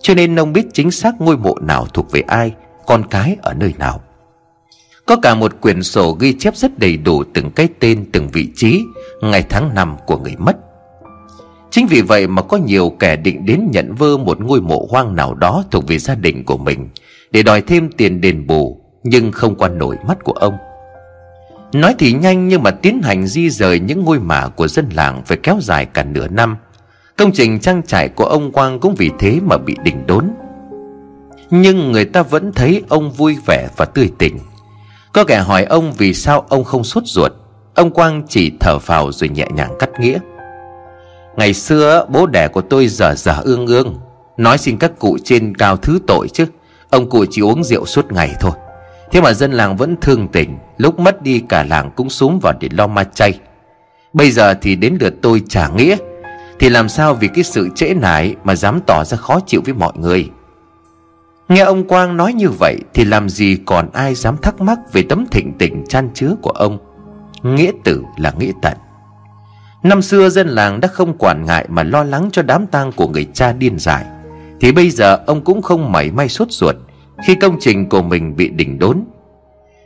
Cho 0.00 0.14
nên 0.14 0.36
ông 0.36 0.52
biết 0.52 0.66
chính 0.72 0.90
xác 0.90 1.20
ngôi 1.20 1.36
mộ 1.36 1.54
nào 1.62 1.86
thuộc 1.86 2.10
về 2.10 2.20
ai, 2.20 2.52
Con 2.86 3.02
cái 3.10 3.36
ở 3.42 3.54
nơi 3.54 3.74
nào. 3.78 4.00
Có 5.06 5.16
cả 5.16 5.34
một 5.34 5.60
quyển 5.60 5.82
sổ 5.82 6.12
ghi 6.12 6.32
chép 6.38 6.56
rất 6.56 6.78
đầy 6.78 6.96
đủ 6.96 7.24
từng 7.34 7.50
cái 7.50 7.68
tên, 7.80 8.06
từng 8.12 8.28
vị 8.32 8.48
trí, 8.56 8.82
Ngày 9.22 9.44
tháng 9.48 9.74
năm 9.74 9.96
của 10.06 10.18
người 10.18 10.34
mất. 10.38 10.56
Chính 11.70 11.86
vì 11.86 12.02
vậy 12.02 12.26
mà 12.26 12.42
có 12.42 12.56
nhiều 12.56 12.92
kẻ 12.98 13.16
định 13.16 13.46
đến 13.46 13.68
nhận 13.72 13.94
vơ 13.94 14.16
một 14.16 14.40
ngôi 14.40 14.60
mộ 14.60 14.88
hoang 14.90 15.16
nào 15.16 15.34
đó 15.34 15.64
thuộc 15.70 15.88
về 15.88 15.98
gia 15.98 16.14
đình 16.14 16.44
của 16.44 16.56
mình, 16.56 16.88
Để 17.30 17.42
đòi 17.42 17.60
thêm 17.60 17.90
tiền 17.96 18.20
đền 18.20 18.46
bù, 18.46 18.80
Nhưng 19.02 19.32
không 19.32 19.54
qua 19.54 19.68
nổi 19.68 19.96
mắt 20.08 20.24
của 20.24 20.32
ông. 20.32 20.54
Nói 21.80 21.94
thì 21.98 22.12
nhanh 22.12 22.48
nhưng 22.48 22.62
mà 22.62 22.70
tiến 22.70 23.02
hành 23.02 23.26
di 23.26 23.50
rời 23.50 23.80
những 23.80 24.04
ngôi 24.04 24.18
mả 24.18 24.48
của 24.56 24.68
dân 24.68 24.88
làng 24.94 25.22
phải 25.26 25.38
kéo 25.42 25.58
dài 25.60 25.86
cả 25.86 26.04
nửa 26.04 26.28
năm. 26.28 26.56
Công 27.16 27.32
trình 27.32 27.60
trang 27.60 27.82
trại 27.82 28.08
của 28.08 28.24
ông 28.24 28.52
Quang 28.52 28.80
cũng 28.80 28.94
vì 28.94 29.10
thế 29.18 29.40
mà 29.42 29.56
bị 29.56 29.76
đình 29.82 30.06
đốn. 30.06 30.28
Nhưng 31.50 31.92
người 31.92 32.04
ta 32.04 32.22
vẫn 32.22 32.52
thấy 32.52 32.82
ông 32.88 33.10
vui 33.10 33.36
vẻ 33.46 33.68
và 33.76 33.84
tươi 33.84 34.10
tỉnh. 34.18 34.38
Có 35.12 35.24
kẻ 35.24 35.38
hỏi 35.38 35.64
ông 35.64 35.92
vì 35.92 36.14
sao 36.14 36.46
ông 36.48 36.64
không 36.64 36.84
sốt 36.84 37.02
ruột, 37.06 37.32
Ông 37.74 37.90
Quang 37.90 38.22
chỉ 38.28 38.52
thở 38.60 38.78
phào 38.78 39.12
rồi 39.12 39.28
nhẹ 39.28 39.46
nhàng 39.54 39.74
cắt 39.78 39.90
nghĩa. 40.00 40.18
Ngày 41.36 41.54
xưa, 41.54 42.06
bố 42.08 42.26
đẻ 42.26 42.48
của 42.48 42.60
tôi 42.60 42.86
dở 42.86 43.14
dở 43.14 43.40
ương 43.44 43.66
ương, 43.66 43.94
Nói 44.36 44.58
xin 44.58 44.78
các 44.78 44.98
cụ 44.98 45.18
trên 45.24 45.54
cao 45.56 45.76
thứ 45.76 45.98
tội 46.06 46.28
chứ, 46.28 46.46
Ông 46.90 47.08
cụ 47.08 47.24
chỉ 47.30 47.42
uống 47.42 47.64
rượu 47.64 47.86
suốt 47.86 48.12
ngày 48.12 48.34
thôi. 48.40 48.52
Thế 49.12 49.20
mà 49.20 49.32
dân 49.32 49.52
làng 49.52 49.76
vẫn 49.76 49.96
thương 50.00 50.28
tình, 50.28 50.58
Lúc 50.76 50.98
mất 50.98 51.22
đi 51.22 51.42
cả 51.48 51.64
làng 51.64 51.90
cũng 51.96 52.10
xuống 52.10 52.38
vào 52.42 52.52
để 52.60 52.68
lo 52.72 52.86
ma 52.86 53.04
chay. 53.04 53.40
Bây 54.12 54.30
giờ 54.30 54.54
thì 54.54 54.76
đến 54.76 54.96
lượt 55.00 55.14
tôi 55.22 55.42
trả 55.48 55.68
nghĩa, 55.68 55.96
Thì 56.58 56.68
làm 56.68 56.88
sao 56.88 57.14
vì 57.14 57.28
cái 57.28 57.44
sự 57.44 57.68
trễ 57.74 57.94
nải 57.94 58.34
Mà 58.44 58.56
dám 58.56 58.80
tỏ 58.86 59.04
ra 59.04 59.16
khó 59.16 59.40
chịu 59.46 59.60
với 59.64 59.74
mọi 59.74 59.92
người? 59.96 60.30
Nghe 61.48 61.60
ông 61.60 61.88
Quang 61.88 62.16
nói 62.16 62.32
như 62.32 62.50
vậy 62.50 62.76
Thì 62.94 63.04
làm 63.04 63.28
gì 63.28 63.58
còn 63.66 63.90
ai 63.92 64.14
dám 64.14 64.36
thắc 64.36 64.60
mắc 64.60 64.78
Về 64.92 65.02
tấm 65.08 65.26
thịnh 65.30 65.52
tình 65.58 65.84
chan 65.88 66.10
chứa 66.14 66.30
của 66.42 66.50
ông? 66.50 66.78
Nghĩa 67.42 67.70
tử 67.84 68.02
là 68.18 68.32
nghĩa 68.38 68.52
tận. 68.62 68.76
Năm 69.82 70.02
xưa 70.02 70.28
dân 70.28 70.48
làng 70.48 70.80
đã 70.80 70.88
không 70.88 71.18
quản 71.18 71.44
ngại 71.44 71.66
Mà 71.68 71.82
lo 71.82 72.04
lắng 72.04 72.28
cho 72.32 72.42
đám 72.42 72.66
tang 72.66 72.92
của 72.92 73.08
người 73.08 73.26
cha 73.34 73.52
điên 73.52 73.78
dại. 73.78 74.04
Thì 74.60 74.72
bây 74.72 74.90
giờ 74.90 75.18
ông 75.26 75.44
cũng 75.44 75.62
không 75.62 75.92
mảy 75.92 76.10
may 76.10 76.28
sốt 76.28 76.50
ruột 76.50 76.76
khi 77.24 77.34
công 77.34 77.56
trình 77.60 77.88
của 77.88 78.02
mình 78.02 78.36
bị 78.36 78.48
đỉnh 78.48 78.78
đốn. 78.78 79.04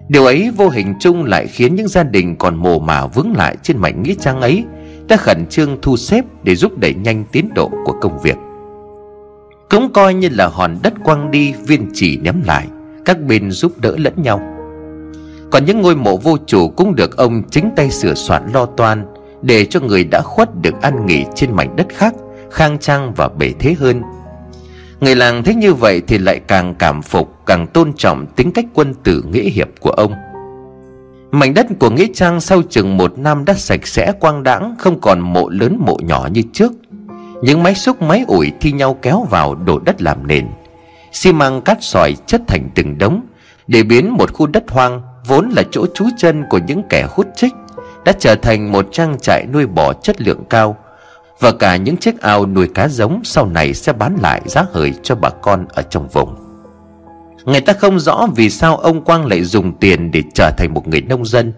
Điều 0.08 0.24
ấy 0.24 0.50
vô 0.56 0.68
hình 0.68 0.94
chung 1.00 1.24
lại 1.24 1.46
khiến 1.46 1.74
những 1.74 1.88
gia 1.88 2.02
đình 2.02 2.36
còn 2.36 2.56
mồ 2.56 2.78
mả 2.78 3.06
vướng 3.06 3.32
lại 3.36 3.56
trên 3.62 3.78
mảnh 3.78 4.02
nghĩa 4.02 4.14
trang 4.20 4.40
ấy 4.40 4.64
Đã 5.08 5.16
khẩn 5.16 5.46
trương 5.46 5.78
thu 5.82 5.96
xếp 5.96 6.24
để 6.42 6.54
giúp 6.54 6.78
đẩy 6.78 6.94
nhanh 6.94 7.24
tiến 7.32 7.50
độ 7.54 7.70
của 7.84 7.94
công 8.00 8.18
việc. 8.18 8.36
Cũng 9.70 9.92
coi 9.92 10.14
như 10.14 10.28
là 10.32 10.46
hòn 10.46 10.78
đất 10.82 10.92
quăng 11.04 11.30
đi, 11.30 11.54
viên 11.66 11.90
chỉ 11.94 12.16
ném 12.16 12.42
lại, 12.46 12.66
Các 13.04 13.20
bên 13.20 13.50
giúp 13.50 13.72
đỡ 13.80 13.94
lẫn 13.98 14.22
nhau. 14.22 14.40
Còn 15.50 15.64
những 15.64 15.80
ngôi 15.80 15.96
mộ 15.96 16.16
vô 16.16 16.36
chủ 16.46 16.68
cũng 16.68 16.94
được 16.94 17.16
ông 17.16 17.42
chính 17.50 17.70
tay 17.76 17.90
sửa 17.90 18.14
soạn 18.14 18.52
lo 18.52 18.66
toan 18.66 19.06
Để 19.42 19.64
cho 19.64 19.80
người 19.80 20.04
đã 20.04 20.20
khuất 20.20 20.62
được 20.62 20.82
an 20.82 21.06
nghỉ 21.06 21.24
trên 21.34 21.52
mảnh 21.52 21.76
đất 21.76 21.86
khác, 21.88 22.14
Khang 22.50 22.78
trang 22.78 23.12
và 23.16 23.28
bể 23.28 23.52
thế 23.58 23.74
hơn. 23.78 24.02
Người 25.00 25.16
làng 25.16 25.44
thấy 25.44 25.54
như 25.54 25.74
vậy 25.74 26.02
thì 26.06 26.18
lại 26.18 26.40
càng 26.46 26.74
cảm 26.74 27.02
phục, 27.02 27.36
Càng 27.46 27.66
tôn 27.66 27.92
trọng 27.92 28.26
tính 28.26 28.52
cách 28.52 28.64
quân 28.74 28.94
tử 28.94 29.24
nghĩa 29.32 29.50
hiệp 29.50 29.68
của 29.80 29.90
ông. 29.90 30.14
Mảnh 31.30 31.54
đất 31.54 31.66
của 31.78 31.90
Nghĩa 31.90 32.06
Trang 32.14 32.40
sau 32.40 32.62
chừng 32.62 32.96
một 32.96 33.18
năm 33.18 33.44
đã 33.44 33.54
sạch 33.54 33.86
sẽ 33.86 34.12
quang 34.20 34.42
đãng, 34.42 34.74
Không 34.78 35.00
còn 35.00 35.20
mộ 35.20 35.48
lớn 35.48 35.76
mộ 35.80 35.96
nhỏ 36.02 36.28
như 36.32 36.42
trước. 36.52 36.72
Những 37.42 37.62
máy 37.62 37.74
xúc 37.74 38.02
máy 38.02 38.24
ủi 38.28 38.52
thi 38.60 38.72
nhau 38.72 38.98
kéo 39.02 39.26
vào 39.30 39.54
đổ 39.54 39.78
đất 39.78 40.02
làm 40.02 40.26
nền. 40.26 40.46
Xi 41.12 41.32
măng 41.32 41.62
cát 41.62 41.78
sỏi 41.80 42.14
chất 42.26 42.42
thành 42.46 42.68
từng 42.74 42.98
đống, 42.98 43.22
để 43.66 43.82
biến 43.82 44.10
một 44.10 44.32
khu 44.32 44.46
đất 44.46 44.64
hoang, 44.70 45.02
vốn 45.26 45.48
là 45.48 45.62
chỗ 45.70 45.86
trú 45.94 46.04
chân 46.16 46.44
của 46.50 46.60
những 46.66 46.82
kẻ 46.88 47.06
hút 47.10 47.26
trích 47.36 47.52
đã 48.04 48.12
trở 48.18 48.34
thành 48.34 48.72
một 48.72 48.88
trang 48.92 49.16
trại 49.20 49.46
nuôi 49.52 49.66
bò 49.66 49.92
chất 49.92 50.20
lượng 50.20 50.44
cao 50.50 50.76
và 51.40 51.52
cả 51.52 51.76
những 51.76 51.96
chiếc 51.96 52.20
ao 52.20 52.46
nuôi 52.46 52.68
cá 52.74 52.88
giống 52.88 53.20
sau 53.24 53.46
này 53.46 53.74
sẽ 53.74 53.92
bán 53.92 54.16
lại 54.22 54.42
giá 54.46 54.64
hời 54.72 54.94
cho 55.02 55.14
bà 55.14 55.28
con 55.42 55.66
ở 55.68 55.82
trong 55.82 56.08
vùng. 56.08 56.34
Người 57.44 57.60
ta 57.60 57.72
không 57.72 58.00
rõ 58.00 58.26
vì 58.36 58.50
sao 58.50 58.76
ông 58.76 59.04
quang 59.04 59.26
lại 59.26 59.44
dùng 59.44 59.72
tiền 59.72 60.10
để 60.10 60.22
trở 60.34 60.50
thành 60.56 60.74
một 60.74 60.88
người 60.88 61.02
nông 61.02 61.24
dân. 61.24 61.52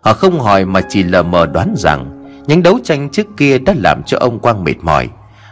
Họ 0.00 0.12
không 0.12 0.40
hỏi 0.40 0.64
mà 0.64 0.80
chỉ 0.88 1.02
lờ 1.02 1.22
mờ 1.22 1.46
đoán 1.46 1.74
rằng 1.76 2.24
những 2.46 2.62
đấu 2.62 2.78
tranh 2.84 3.08
trước 3.10 3.26
kia 3.36 3.58
đã 3.58 3.74
làm 3.76 4.02
cho 4.02 4.18
ông 4.18 4.38
quang 4.38 4.64
mệt 4.64 4.76
mỏi, 4.82 5.08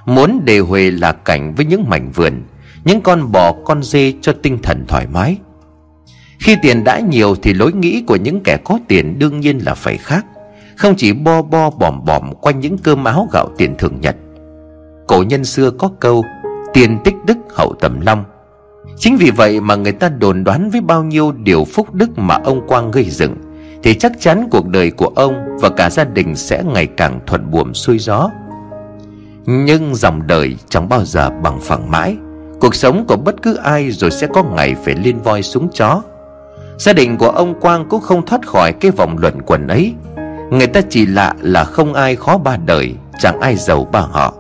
Muốn 0.07 0.41
đề 0.45 0.59
huề 0.59 0.91
là 0.91 1.13
cảnh 1.13 1.55
với 1.55 1.67
những 1.67 1.85
mảnh 1.89 2.13
vườn, 2.13 2.43
Những 2.85 3.01
con 3.01 3.33
bò, 3.33 3.53
con 3.65 3.83
dê 3.83 4.13
cho 4.21 4.33
tinh 4.43 4.59
thần 4.63 4.85
thoải 4.89 5.07
mái. 5.07 5.37
Khi 6.39 6.57
tiền 6.63 6.85
đã 6.85 7.01
nhiều 7.01 7.37
thì 7.43 7.55
lối 7.55 7.73
nghĩ 7.73 8.03
của 8.07 8.17
những 8.17 8.41
kẻ 8.45 8.59
có 8.65 8.79
tiền 8.89 9.19
đương 9.19 9.41
nhiên 9.41 9.59
là 9.59 9.75
phải 9.75 9.97
khác. 9.97 10.27
Không 10.77 10.95
chỉ 10.97 11.13
bo 11.13 11.43
bo 11.43 11.71
bòm 11.71 12.05
bòm 12.05 12.35
quanh 12.35 12.61
những 12.61 12.79
cơm 12.79 13.05
áo 13.05 13.29
gạo 13.33 13.49
tiền 13.57 13.75
thường 13.79 14.01
nhật. 14.01 14.17
Cổ 15.07 15.23
nhân 15.23 15.45
xưa 15.45 15.71
có 15.71 15.91
câu, 16.01 16.25
Tiền 16.75 16.99
tích 17.05 17.15
đức 17.27 17.37
hậu 17.55 17.75
tầm 17.81 18.01
long. 18.01 18.25
Chính 18.99 19.17
vì 19.17 19.31
vậy 19.31 19.61
mà 19.61 19.75
người 19.75 19.93
ta 19.93 20.09
đồn 20.09 20.45
đoán 20.45 20.71
với 20.71 20.81
bao 20.81 21.05
nhiêu 21.05 21.33
điều 21.33 21.65
phúc 21.65 21.95
đức 21.95 22.19
mà 22.19 22.39
ông 22.45 22.67
Quang 22.69 22.91
gây 22.91 23.05
dựng, 23.05 23.35
Thì 23.83 23.95
chắc 23.95 24.13
chắn 24.21 24.49
cuộc 24.51 24.69
đời 24.69 24.91
của 24.91 25.13
ông 25.17 25.35
và 25.61 25.69
cả 25.69 25.91
gia 25.91 26.05
đình 26.05 26.37
sẽ 26.37 26.63
ngày 26.65 26.87
càng 26.87 27.21
thuận 27.27 27.51
buồm 27.51 27.73
xuôi 27.73 27.99
gió. 27.99 28.31
Nhưng 29.47 29.95
dòng 29.95 30.27
đời 30.27 30.57
chẳng 30.69 30.89
bao 30.89 31.05
giờ 31.05 31.31
bằng 31.43 31.61
phẳng 31.61 31.91
mãi. 31.91 32.17
Cuộc 32.61 32.75
sống 32.75 33.05
của 33.09 33.17
bất 33.17 33.43
cứ 33.43 33.55
ai 33.55 33.91
rồi 33.91 34.11
sẽ 34.11 34.27
có 34.27 34.43
ngày 34.43 34.75
phải 34.85 34.95
lên 34.95 35.19
voi 35.19 35.43
xuống 35.43 35.69
chó. 35.75 36.03
Gia 36.79 36.93
đình 36.93 37.17
của 37.17 37.29
ông 37.29 37.61
Quang 37.61 37.89
cũng 37.89 38.01
không 38.01 38.27
thoát 38.27 38.47
khỏi 38.47 38.73
cái 38.73 38.91
vòng 38.91 39.17
luẩn 39.19 39.43
quẩn 39.43 39.69
ấy. 39.69 39.95
Người 40.51 40.67
ta 40.67 40.81
chỉ 40.91 41.07
lạ 41.07 41.35
là 41.41 41.65
không 41.65 41.95
ai 41.95 42.17
khó 42.17 42.39
ba 42.39 42.57
đời, 42.57 42.95
Chẳng 43.19 43.41
ai 43.41 43.57
giàu 43.57 43.85
ba 43.93 44.01
họ. 44.01 44.35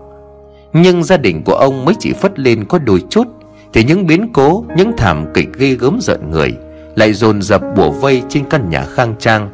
Nhưng 0.72 1.04
gia 1.04 1.16
đình 1.16 1.42
của 1.44 1.54
ông 1.54 1.84
mới 1.84 1.94
chỉ 1.98 2.12
phất 2.12 2.38
lên 2.38 2.64
có 2.64 2.78
đôi 2.78 3.02
chút, 3.10 3.26
Thì 3.72 3.84
những 3.84 4.06
biến 4.06 4.32
cố, 4.32 4.64
Những 4.76 4.92
thảm 4.96 5.26
kịch 5.34 5.48
ghê 5.58 5.70
gớm 5.70 5.98
giận 6.00 6.30
người 6.30 6.56
Lại 6.96 7.12
dồn 7.12 7.42
dập 7.42 7.62
bùa 7.76 7.90
vây 7.90 8.22
trên 8.28 8.44
căn 8.50 8.70
nhà 8.70 8.84
khang 8.84 9.14
trang 9.18 9.50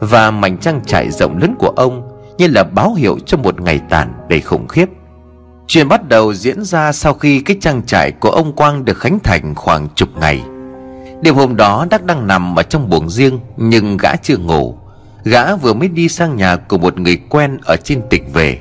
Và 0.00 0.30
mảnh 0.30 0.58
trang 0.58 0.80
trại 0.86 1.10
rộng 1.10 1.38
lớn 1.38 1.54
của 1.58 1.72
ông 1.76 2.18
Như 2.38 2.46
là 2.48 2.64
báo 2.64 2.94
hiệu 2.94 3.18
cho 3.26 3.36
một 3.36 3.60
ngày 3.60 3.80
tàn 3.90 4.12
đầy 4.28 4.40
khủng 4.40 4.68
khiếp. 4.68 4.86
Chuyện 5.66 5.88
bắt 5.88 6.08
đầu 6.08 6.34
diễn 6.34 6.64
ra 6.64 6.92
sau 6.92 7.14
khi 7.14 7.40
cái 7.40 7.56
trang 7.60 7.82
trại 7.86 8.10
của 8.10 8.30
ông 8.30 8.52
Quang 8.52 8.84
được 8.84 8.98
khánh 8.98 9.18
thành 9.18 9.54
khoảng 9.54 9.88
chục 9.94 10.08
ngày. 10.20 10.42
Đêm 11.22 11.34
hôm 11.34 11.56
đó, 11.56 11.86
Đắc 11.90 12.04
đang 12.04 12.26
nằm 12.26 12.58
ở 12.58 12.62
trong 12.62 12.90
buồng 12.90 13.10
riêng 13.10 13.38
Nhưng 13.56 13.96
gã 13.96 14.16
chưa 14.16 14.36
ngủ. 14.36 14.76
Gã 15.24 15.56
vừa 15.56 15.74
mới 15.74 15.88
đi 15.88 16.08
sang 16.08 16.36
nhà 16.36 16.56
của 16.56 16.78
một 16.78 16.98
người 16.98 17.16
quen 17.28 17.58
ở 17.64 17.76
trên 17.76 18.02
tỉnh 18.10 18.32
về. 18.32 18.60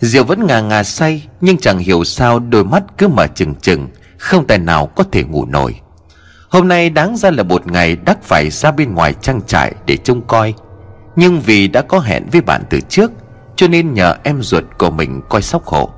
Diệu 0.00 0.24
vẫn 0.24 0.46
ngà 0.46 0.60
ngà 0.60 0.82
say, 0.82 1.28
Nhưng 1.40 1.58
chẳng 1.58 1.78
hiểu 1.78 2.04
sao 2.04 2.38
đôi 2.38 2.64
mắt 2.64 2.82
cứ 2.98 3.08
mở 3.08 3.26
trừng 3.26 3.54
trừng, 3.54 3.88
Không 4.18 4.46
tài 4.46 4.58
nào 4.58 4.86
có 4.86 5.04
thể 5.12 5.24
ngủ 5.24 5.46
nổi. 5.46 5.74
Hôm 6.48 6.68
nay 6.68 6.90
đáng 6.90 7.16
ra 7.16 7.30
là 7.30 7.42
một 7.42 7.66
ngày 7.66 7.96
Đắc 7.96 8.22
phải 8.22 8.50
ra 8.50 8.70
bên 8.70 8.94
ngoài 8.94 9.14
trang 9.20 9.40
trại 9.46 9.74
để 9.86 9.96
trông 9.96 10.26
coi. 10.26 10.54
Nhưng 11.16 11.40
vì 11.40 11.68
đã 11.68 11.82
có 11.82 11.98
hẹn 11.98 12.26
với 12.32 12.40
bạn 12.40 12.62
từ 12.70 12.80
trước, 12.80 13.12
Cho 13.56 13.68
nên 13.68 13.94
nhờ 13.94 14.14
em 14.22 14.42
ruột 14.42 14.64
của 14.78 14.90
mình 14.90 15.20
coi 15.28 15.42
sóc 15.42 15.66
hộ. 15.66 15.90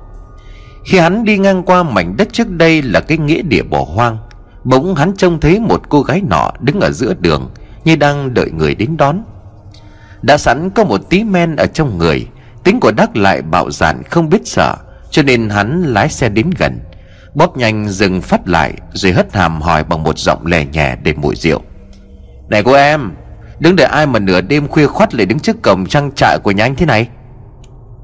Khi 0.85 0.97
hắn 0.97 1.25
đi 1.25 1.37
ngang 1.37 1.63
qua 1.63 1.83
mảnh 1.83 2.17
đất 2.17 2.33
trước 2.33 2.49
đây 2.49 2.81
là 2.81 2.99
cái 2.99 3.17
nghĩa 3.17 3.41
địa 3.41 3.63
bỏ 3.63 3.85
hoang, 3.95 4.17
Bỗng 4.63 4.95
hắn 4.95 5.15
trông 5.17 5.39
thấy 5.39 5.59
một 5.59 5.89
cô 5.89 6.01
gái 6.01 6.21
nọ 6.29 6.51
đứng 6.59 6.79
ở 6.79 6.91
giữa 6.91 7.13
đường 7.19 7.49
Như 7.85 7.95
đang 7.95 8.33
đợi 8.33 8.51
người 8.51 8.75
đến 8.75 8.97
đón. 8.97 9.23
Đã 10.23 10.37
sẵn 10.37 10.69
có 10.69 10.83
một 10.83 11.09
tí 11.09 11.23
men 11.23 11.55
ở 11.55 11.65
trong 11.65 11.97
người. 11.97 12.27
Tính 12.63 12.79
của 12.79 12.91
Đắc 12.91 13.15
lại 13.15 13.41
bạo 13.41 13.71
dạn 13.71 14.03
không 14.03 14.29
biết 14.29 14.41
sợ, 14.45 14.75
Cho 15.11 15.23
nên 15.23 15.49
hắn 15.49 15.83
lái 15.83 16.09
xe 16.09 16.29
đến 16.29 16.49
gần. 16.57 16.79
Bóp 17.35 17.57
nhanh 17.57 17.89
dừng 17.89 18.21
phát 18.21 18.47
lại, 18.47 18.73
Rồi 18.93 19.11
hất 19.11 19.35
hàm 19.35 19.61
hỏi 19.61 19.83
bằng 19.83 20.03
một 20.03 20.17
giọng 20.17 20.45
lè 20.45 20.65
nhẹ 20.65 20.95
để 21.03 21.13
mùi 21.13 21.35
rượu. 21.35 21.61
Này 22.49 22.63
cô 22.63 22.73
em 22.73 23.11
Đứng 23.59 23.75
đợi 23.75 23.87
ai 23.87 24.05
mà 24.05 24.19
nửa 24.19 24.41
đêm 24.41 24.67
khuya 24.67 24.87
khoắt 24.87 25.15
lại 25.15 25.25
đứng 25.25 25.39
trước 25.39 25.61
cổng 25.61 25.85
trang 25.85 26.11
trại 26.15 26.39
của 26.43 26.51
nhà 26.51 26.65
anh 26.65 26.75
thế 26.75 26.85
này. 26.85 27.07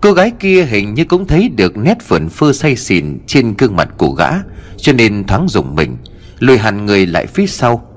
Cô 0.02 0.12
gái 0.12 0.32
kia 0.40 0.66
hình 0.66 0.94
như 0.94 1.06
cũng 1.06 1.28
thấy 1.28 1.50
được 1.50 1.78
nét 1.78 2.02
phởn 2.02 2.30
phơ 2.30 2.54
say 2.54 2.76
xỉn 2.76 3.20
trên 3.28 3.54
gương 3.58 3.76
mặt 3.76 3.90
của 3.98 4.12
gã, 4.12 4.30
Cho 4.78 4.94
nên 4.94 5.24
thoáng 5.24 5.48
dùng 5.50 5.76
mình. 5.76 5.98
Lùi 6.40 6.58
hẳn 6.58 6.86
người 6.86 7.06
lại 7.06 7.26
phía 7.26 7.48
sau 7.48 7.89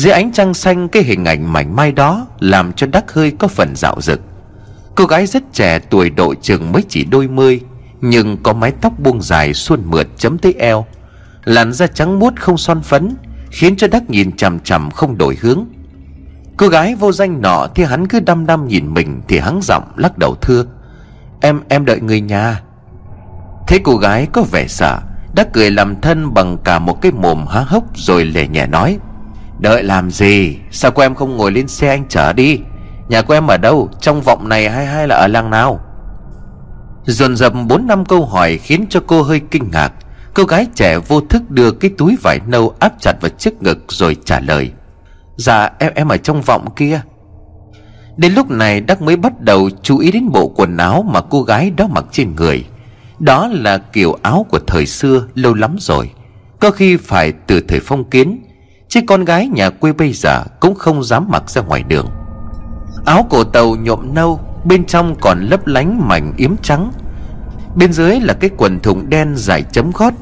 dưới 0.00 0.12
ánh 0.12 0.32
trăng 0.32 0.54
xanh, 0.54 0.88
cái 0.88 1.02
hình 1.02 1.24
ảnh 1.24 1.52
mảnh 1.52 1.76
mai 1.76 1.92
đó 1.92 2.26
Làm 2.38 2.72
cho 2.72 2.86
đắc 2.86 3.12
hơi 3.12 3.30
có 3.38 3.48
phần 3.48 3.76
dạo 3.76 4.00
rực 4.00 4.20
Cô 4.94 5.04
gái 5.04 5.26
rất 5.26 5.42
trẻ 5.52 5.78
tuổi 5.78 6.10
độ 6.10 6.34
chừng 6.34 6.72
mới 6.72 6.82
chỉ 6.88 7.04
đôi 7.04 7.28
mươi, 7.28 7.60
Nhưng 8.00 8.36
có 8.42 8.52
mái 8.52 8.72
tóc 8.80 8.92
buông 8.98 9.22
dài 9.22 9.54
suôn 9.54 9.80
mượt 9.84 10.08
chấm 10.16 10.38
tới 10.38 10.54
eo, 10.58 10.86
Làn 11.44 11.72
da 11.72 11.86
trắng 11.86 12.18
muốt 12.18 12.32
không 12.36 12.58
son 12.58 12.82
phấn, 12.82 13.14
Khiến 13.50 13.76
cho 13.76 13.88
Đắc 13.88 14.10
nhìn 14.10 14.36
chằm 14.36 14.60
chằm 14.60 14.90
không 14.90 15.18
đổi 15.18 15.36
hướng. 15.40 15.64
Cô 16.56 16.68
gái 16.68 16.94
vô 16.94 17.12
danh 17.12 17.40
nọ 17.42 17.66
Thì 17.74 17.84
hắn 17.84 18.08
cứ 18.08 18.20
đăm 18.20 18.46
đăm 18.46 18.68
nhìn 18.68 18.94
mình 18.94 19.20
Thì 19.28 19.38
hắn 19.38 19.60
giọng 19.62 19.84
lắc 19.96 20.18
đầu 20.18 20.34
thưa, 20.40 20.64
Em 21.40 21.60
em 21.68 21.84
đợi 21.84 22.00
người 22.00 22.20
nhà. 22.20 22.60
Thấy 23.66 23.80
cô 23.84 23.96
gái 23.96 24.26
có 24.32 24.42
vẻ 24.42 24.66
sợ, 24.68 25.00
đắc 25.34 25.48
cười 25.52 25.70
làm 25.70 26.00
thân 26.00 26.34
bằng 26.34 26.58
cả 26.64 26.78
một 26.78 27.02
cái 27.02 27.12
mồm 27.12 27.46
há 27.46 27.60
hốc 27.60 27.84
Rồi 27.94 28.24
lẻ 28.24 28.46
nhẹ 28.48 28.66
nói 28.66 28.98
Đợi 29.60 29.82
làm 29.82 30.10
gì? 30.10 30.58
Sao 30.70 30.90
cô 30.90 31.02
em 31.02 31.14
không 31.14 31.36
ngồi 31.36 31.52
lên 31.52 31.68
xe 31.68 31.88
anh 31.88 32.04
chở 32.08 32.32
đi? 32.32 32.58
Nhà 33.08 33.22
của 33.22 33.34
em 33.34 33.46
ở 33.46 33.56
đâu? 33.56 33.88
Trong 34.00 34.20
vọng 34.20 34.48
này 34.48 34.70
hay 34.70 34.86
hay 34.86 35.08
là 35.08 35.16
ở 35.16 35.26
làng 35.26 35.50
nào? 35.50 35.80
Dồn 37.04 37.36
dập 37.36 37.52
bốn 37.68 37.86
năm 37.86 38.04
câu 38.04 38.26
hỏi 38.26 38.58
Khiến 38.58 38.86
cho 38.90 39.00
cô 39.06 39.22
hơi 39.22 39.40
kinh 39.50 39.70
ngạc. 39.70 39.92
Cô 40.34 40.44
gái 40.44 40.66
trẻ 40.74 40.98
vô 40.98 41.20
thức 41.20 41.50
đưa 41.50 41.70
cái 41.70 41.90
túi 41.98 42.16
vải 42.22 42.38
nâu 42.46 42.74
Áp 42.78 42.92
chặt 43.00 43.12
vào 43.20 43.28
trước 43.38 43.62
ngực 43.62 43.78
rồi 43.88 44.16
trả 44.24 44.40
lời. 44.40 44.70
Dạ 45.36 45.70
em 45.78 45.92
em 45.94 46.08
ở 46.08 46.16
trong 46.16 46.42
vọng 46.42 46.68
kia. 46.76 47.00
Đến 48.16 48.32
lúc 48.32 48.50
này, 48.50 48.80
Đắc 48.80 49.02
mới 49.02 49.16
bắt 49.16 49.40
đầu 49.40 49.70
chú 49.82 49.98
ý 49.98 50.10
đến 50.10 50.28
bộ 50.28 50.48
quần 50.48 50.76
áo 50.76 51.04
Mà 51.08 51.20
cô 51.20 51.42
gái 51.42 51.70
đó 51.70 51.86
mặc 51.86 52.04
trên 52.10 52.34
người. 52.34 52.64
Đó 53.18 53.48
là 53.52 53.78
kiểu 53.78 54.18
áo 54.22 54.46
của 54.50 54.58
thời 54.66 54.86
xưa, 54.86 55.26
lâu 55.34 55.54
lắm 55.54 55.76
rồi. 55.80 56.10
Có 56.60 56.70
khi 56.70 56.96
phải 56.96 57.32
từ 57.32 57.60
thời 57.60 57.80
phong 57.80 58.04
kiến 58.04 58.49
Chứ 58.90 59.00
con 59.06 59.24
gái 59.24 59.48
nhà 59.48 59.70
quê 59.70 59.92
bây 59.92 60.12
giờ 60.12 60.44
Cũng 60.60 60.74
không 60.74 61.04
dám 61.04 61.26
mặc 61.28 61.50
ra 61.50 61.62
ngoài 61.62 61.82
đường. 61.82 62.06
Áo 63.04 63.26
cổ 63.30 63.44
tàu 63.44 63.76
nhộm 63.76 64.14
nâu, 64.14 64.40
Bên 64.64 64.84
trong 64.84 65.14
còn 65.20 65.40
lấp 65.40 65.66
lánh 65.66 66.08
mảnh 66.08 66.32
yếm 66.36 66.56
trắng. 66.62 66.92
Bên 67.76 67.92
dưới 67.92 68.20
là 68.20 68.34
cái 68.34 68.50
quần 68.56 68.80
thùng 68.80 69.10
đen 69.10 69.32
dài 69.36 69.62
chấm 69.72 69.90
gót, 69.94 70.12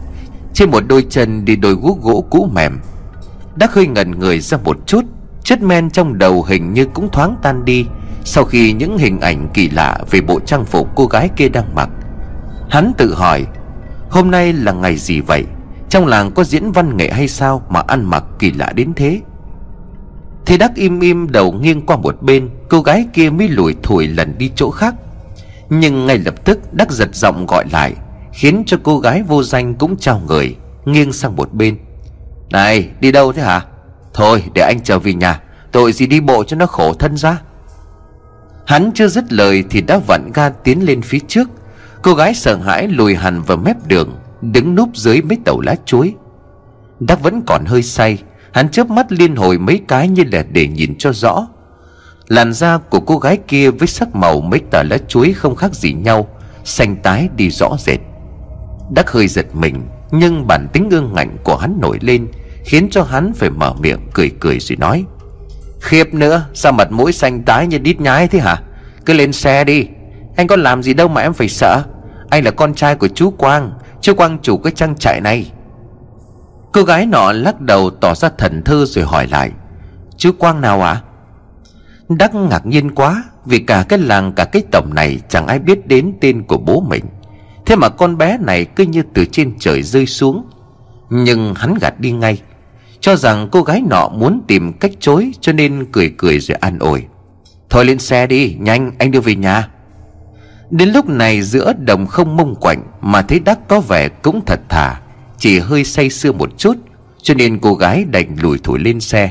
Trên 0.54 0.70
một 0.70 0.82
đôi 0.88 1.06
chân 1.10 1.44
đi 1.44 1.56
đôi 1.56 1.72
guốc 1.74 2.02
gỗ 2.02 2.24
cũ 2.30 2.48
mềm. 2.52 2.80
Đắc 3.56 3.74
hơi 3.74 3.86
ngẩn 3.86 4.18
người 4.18 4.40
ra 4.40 4.58
một 4.64 4.76
chút, 4.86 5.04
Chất 5.42 5.62
men 5.62 5.90
trong 5.90 6.18
đầu 6.18 6.42
hình 6.42 6.72
như 6.72 6.84
cũng 6.84 7.08
thoáng 7.12 7.36
tan 7.42 7.64
đi 7.64 7.86
Sau 8.24 8.44
khi 8.44 8.72
những 8.72 8.98
hình 8.98 9.20
ảnh 9.20 9.48
kỳ 9.54 9.70
lạ 9.70 9.98
Về 10.10 10.20
bộ 10.20 10.40
trang 10.40 10.64
phục 10.64 10.88
cô 10.94 11.06
gái 11.06 11.28
kia 11.36 11.48
đang 11.48 11.74
mặc. 11.74 11.88
Hắn 12.70 12.92
tự 12.98 13.14
hỏi, 13.14 13.46
Hôm 14.10 14.30
nay 14.30 14.52
là 14.52 14.72
ngày 14.72 14.96
gì 14.96 15.20
vậy? 15.20 15.44
Trong 15.88 16.06
làng 16.06 16.30
có 16.30 16.44
diễn 16.44 16.72
văn 16.72 16.96
nghệ 16.96 17.10
hay 17.12 17.28
sao 17.28 17.62
Mà 17.68 17.80
ăn 17.86 18.04
mặc 18.04 18.24
kỳ 18.38 18.52
lạ 18.52 18.72
đến 18.74 18.92
thế? 18.96 19.20
Thì 20.46 20.58
đắc 20.58 20.74
im 20.74 21.00
im 21.00 21.32
đầu 21.32 21.52
nghiêng 21.52 21.86
qua 21.86 21.96
một 21.96 22.22
bên, 22.22 22.48
Cô 22.68 22.80
gái 22.82 23.06
kia 23.12 23.30
mới 23.30 23.48
lùi 23.48 23.74
thủi 23.82 24.06
lần 24.06 24.38
đi 24.38 24.50
chỗ 24.54 24.70
khác. 24.70 24.94
Nhưng 25.70 26.06
ngay 26.06 26.18
lập 26.18 26.44
tức, 26.44 26.58
Đắc 26.72 26.90
giật 26.90 27.14
giọng 27.14 27.46
gọi 27.46 27.64
lại, 27.72 27.94
Khiến 28.32 28.62
cho 28.66 28.76
cô 28.82 28.98
gái 28.98 29.22
vô 29.22 29.42
danh 29.42 29.74
cũng 29.74 29.96
trao 29.96 30.22
người 30.26 30.56
Nghiêng 30.84 31.12
sang 31.12 31.36
một 31.36 31.52
bên. 31.52 31.78
Này, 32.50 32.90
đi 33.00 33.12
đâu 33.12 33.32
thế 33.32 33.42
hả? 33.42 33.64
Thôi, 34.14 34.44
để 34.54 34.62
anh 34.62 34.80
trở 34.80 34.98
về 34.98 35.14
nhà, 35.14 35.40
Tội 35.72 35.92
gì 35.92 36.06
đi 36.06 36.20
bộ 36.20 36.44
cho 36.44 36.56
nó 36.56 36.66
khổ 36.66 36.94
thân 36.94 37.16
ra. 37.16 37.40
Hắn 38.66 38.90
chưa 38.94 39.08
dứt 39.08 39.32
lời 39.32 39.64
Thì 39.70 39.80
đã 39.80 39.98
vặn 40.06 40.30
ga 40.34 40.48
tiến 40.48 40.86
lên 40.86 41.02
phía 41.02 41.18
trước. 41.28 41.48
Cô 42.02 42.14
gái 42.14 42.34
sợ 42.34 42.56
hãi 42.56 42.88
lùi 42.88 43.14
hẳn 43.14 43.42
vào 43.42 43.56
mép 43.56 43.86
đường 43.86 44.16
Đứng 44.42 44.74
núp 44.74 44.88
dưới 44.96 45.22
mấy 45.22 45.38
tàu 45.44 45.60
lá 45.60 45.74
chuối. 45.84 46.14
Đắc 47.00 47.22
vẫn 47.22 47.42
còn 47.46 47.64
hơi 47.64 47.82
say, 47.82 48.18
Hắn 48.52 48.70
chớp 48.70 48.90
mắt 48.90 49.12
liên 49.12 49.36
hồi 49.36 49.58
mấy 49.58 49.80
cái 49.88 50.08
như 50.08 50.22
là 50.32 50.44
để 50.52 50.68
nhìn 50.68 50.94
cho 50.98 51.12
rõ. 51.12 51.46
Làn 52.28 52.52
da 52.52 52.78
của 52.78 53.00
cô 53.00 53.18
gái 53.18 53.38
kia 53.48 53.70
với 53.70 53.88
sắc 53.88 54.14
màu 54.14 54.40
mấy 54.40 54.60
tờ 54.70 54.82
lá 54.82 54.98
chuối 55.08 55.32
không 55.32 55.56
khác 55.56 55.74
gì 55.74 55.92
nhau, 55.92 56.28
Xanh 56.64 56.96
tái 56.96 57.28
đi 57.36 57.50
rõ 57.50 57.76
rệt. 57.78 57.98
Đắc 58.94 59.10
hơi 59.10 59.28
giật 59.28 59.46
mình, 59.54 59.82
Nhưng 60.10 60.46
bản 60.46 60.68
tính 60.72 60.88
ương 60.90 61.12
ngạnh 61.14 61.36
của 61.44 61.56
hắn 61.56 61.78
nổi 61.80 61.98
lên, 62.00 62.28
Khiến 62.64 62.88
cho 62.90 63.02
hắn 63.02 63.32
phải 63.32 63.50
mở 63.50 63.74
miệng 63.80 64.00
cười 64.14 64.30
cười 64.40 64.60
rồi 64.60 64.76
nói, 64.76 65.04
Khiếp 65.80 66.14
nữa, 66.14 66.44
Sao 66.54 66.72
mặt 66.72 66.92
mũi 66.92 67.12
xanh 67.12 67.42
tái 67.42 67.66
như 67.66 67.78
đít 67.78 68.00
nhái 68.00 68.28
thế 68.28 68.38
hả? 68.38 68.62
Cứ 69.06 69.12
lên 69.12 69.32
xe 69.32 69.64
đi. 69.64 69.86
Anh 70.36 70.46
có 70.46 70.56
làm 70.56 70.82
gì 70.82 70.94
đâu 70.94 71.08
mà 71.08 71.20
em 71.20 71.32
phải 71.32 71.48
sợ. 71.48 71.82
Anh 72.30 72.44
là 72.44 72.50
con 72.50 72.74
trai 72.74 72.94
của 72.94 73.08
chú 73.08 73.30
Quang 73.30 73.72
Chú 74.00 74.14
Quang 74.14 74.38
chủ 74.42 74.58
cái 74.58 74.72
trang 74.76 74.96
trại 74.96 75.20
này. 75.20 75.52
Cô 76.72 76.82
gái 76.82 77.06
nọ 77.06 77.32
lắc 77.32 77.60
đầu 77.60 77.90
tỏ 77.90 78.14
ra 78.14 78.28
thần 78.38 78.62
thơ 78.62 78.84
rồi 78.86 79.04
hỏi 79.04 79.26
lại. 79.26 79.50
Chú 80.16 80.32
Quang 80.38 80.60
nào 80.60 80.82
ạ? 80.82 80.92
À? 80.92 81.02
Đắc 82.08 82.34
ngạc 82.34 82.66
nhiên 82.66 82.94
quá, 82.94 83.24
Vì 83.44 83.58
cả 83.58 83.84
cái 83.88 83.98
làng, 83.98 84.32
cả 84.32 84.44
cái 84.44 84.62
tổng 84.72 84.94
này 84.94 85.20
Chẳng 85.28 85.46
ai 85.46 85.58
biết 85.58 85.86
đến 85.86 86.12
tên 86.20 86.42
của 86.42 86.58
bố 86.58 86.80
mình. 86.80 87.04
Thế 87.66 87.76
mà 87.76 87.88
con 87.88 88.18
bé 88.18 88.38
này 88.40 88.64
cứ 88.64 88.84
như 88.84 89.02
từ 89.14 89.24
trên 89.24 89.52
trời 89.58 89.82
rơi 89.82 90.06
xuống. 90.06 90.46
Nhưng 91.10 91.54
hắn 91.54 91.74
gạt 91.80 92.00
đi 92.00 92.12
ngay, 92.12 92.42
Cho 93.00 93.16
rằng 93.16 93.48
cô 93.52 93.62
gái 93.62 93.82
nọ 93.90 94.08
muốn 94.08 94.40
tìm 94.48 94.72
cách 94.72 94.92
chối, 95.00 95.32
Cho 95.40 95.52
nên 95.52 95.86
cười 95.92 96.14
cười 96.18 96.40
rồi 96.40 96.58
an 96.60 96.78
ủi. 96.78 97.04
Thôi 97.70 97.84
lên 97.84 97.98
xe 97.98 98.26
đi, 98.26 98.56
Nhanh, 98.60 98.92
anh 98.98 99.10
đưa 99.10 99.20
về 99.20 99.34
nhà. 99.34 99.68
Đến 100.70 100.88
lúc 100.88 101.08
này 101.08 101.42
giữa 101.42 101.72
đồng 101.72 102.06
không 102.06 102.36
mông 102.36 102.54
quạnh 102.60 102.82
Mà 103.00 103.22
thấy 103.22 103.40
Đắc 103.40 103.58
có 103.68 103.80
vẻ 103.80 104.08
cũng 104.08 104.40
thật 104.46 104.60
thà, 104.68 105.00
Chỉ 105.38 105.58
hơi 105.58 105.84
say 105.84 106.10
sưa 106.10 106.32
một 106.32 106.50
chút, 106.58 106.76
Cho 107.22 107.34
nên 107.34 107.58
cô 107.58 107.74
gái 107.74 108.04
đành 108.10 108.36
lùi 108.40 108.58
thổi 108.64 108.78
lên 108.78 109.00
xe. 109.00 109.30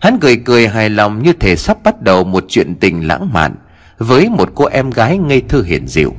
Hắn 0.00 0.18
cười 0.20 0.36
cười 0.36 0.68
hài 0.68 0.90
lòng 0.90 1.22
như 1.22 1.32
thể 1.32 1.56
sắp 1.56 1.76
bắt 1.84 2.02
đầu 2.02 2.24
một 2.24 2.44
chuyện 2.48 2.74
tình 2.74 3.06
lãng 3.06 3.32
mạn 3.32 3.54
Với 3.98 4.28
một 4.28 4.48
cô 4.54 4.64
em 4.64 4.90
gái 4.90 5.18
ngây 5.18 5.42
thơ 5.48 5.62
hiền 5.66 5.88
dịu. 5.88 6.14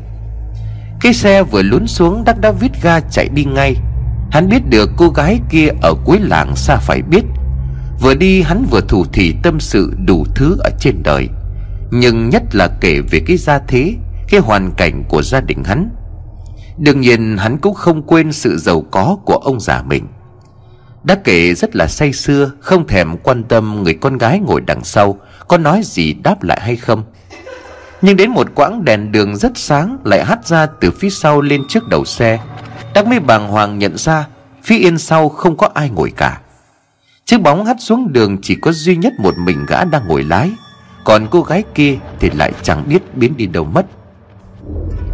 Cái 1.01 1.13
xe 1.13 1.43
vừa 1.43 1.61
lún 1.61 1.87
xuống 1.87 2.23
Đắc 2.25 2.41
đã 2.41 2.51
vít 2.51 2.71
ga 2.83 2.99
chạy 2.99 3.29
đi 3.33 3.45
ngay. 3.45 3.75
Hắn 4.31 4.49
biết 4.49 4.61
được 4.69 4.89
cô 4.97 5.09
gái 5.09 5.39
kia 5.49 5.67
ở 5.81 5.93
cuối 6.05 6.19
làng 6.19 6.55
xa 6.55 6.77
phải 6.77 7.01
biết. 7.01 7.23
Vừa 8.01 8.15
đi 8.15 8.41
hắn 8.41 8.65
vừa 8.71 8.81
thủ 8.81 9.05
thỉ 9.13 9.33
tâm 9.43 9.59
sự 9.59 9.93
đủ 10.05 10.25
thứ 10.35 10.57
ở 10.59 10.69
trên 10.79 11.03
đời. 11.03 11.27
Nhưng 11.91 12.29
nhất 12.29 12.43
là 12.51 12.67
kể 12.81 13.01
về 13.01 13.19
cái 13.19 13.37
gia 13.37 13.59
thế 13.59 13.95
cái 14.29 14.39
hoàn 14.39 14.71
cảnh 14.77 15.03
của 15.09 15.21
gia 15.21 15.41
đình 15.41 15.63
hắn. 15.63 15.89
Đương 16.77 17.01
nhiên, 17.01 17.37
hắn 17.37 17.57
cũng 17.57 17.73
không 17.73 18.01
quên 18.01 18.31
sự 18.31 18.57
giàu 18.57 18.83
có 18.91 19.17
của 19.25 19.37
ông 19.43 19.59
già 19.59 19.81
mình. 19.81 20.07
Đã 21.03 21.17
kể 21.23 21.53
rất 21.53 21.75
là 21.75 21.87
say 21.87 22.13
sưa, 22.13 22.51
Không 22.59 22.87
thèm 22.87 23.17
quan 23.17 23.43
tâm 23.43 23.83
người 23.83 23.93
con 23.93 24.17
gái 24.17 24.39
ngồi 24.39 24.61
đằng 24.61 24.83
sau 24.83 25.19
Có 25.47 25.57
nói 25.57 25.81
gì 25.83 26.13
đáp 26.13 26.43
lại 26.43 26.59
hay 26.61 26.75
không. 26.75 27.03
Nhưng 28.01 28.17
đến 28.17 28.31
một 28.31 28.47
quãng 28.55 28.85
đèn 28.85 29.11
đường 29.11 29.35
rất 29.35 29.51
sáng 29.55 29.97
Lại 30.03 30.25
hắt 30.25 30.47
ra 30.47 30.65
từ 30.65 30.91
phía 30.91 31.09
sau 31.09 31.41
lên 31.41 31.63
trước 31.69 31.87
đầu 31.87 32.05
xe. 32.05 32.39
Đắc 32.93 33.07
mới 33.07 33.19
bàng 33.19 33.47
hoàng 33.47 33.79
nhận 33.79 33.97
ra, 33.97 34.27
Phía 34.63 34.77
yên 34.77 34.97
sau 34.97 35.29
không 35.29 35.57
có 35.57 35.69
ai 35.73 35.89
ngồi 35.89 36.11
cả. 36.17 36.41
Chiếc 37.25 37.41
bóng 37.41 37.65
hắt 37.65 37.77
xuống 37.79 38.13
đường 38.13 38.37
chỉ 38.41 38.55
có 38.55 38.71
duy 38.71 38.95
nhất 38.95 39.13
một 39.19 39.37
mình 39.37 39.65
gã 39.67 39.83
đang 39.83 40.07
ngồi 40.07 40.23
lái. 40.23 40.51
Còn 41.03 41.27
cô 41.31 41.41
gái 41.41 41.63
kia 41.75 41.97
thì 42.19 42.29
lại 42.29 42.51
chẳng 42.61 42.83
biết 42.87 43.15
biến 43.15 43.37
đi 43.37 43.45
đâu 43.45 43.63
mất. 43.63 43.85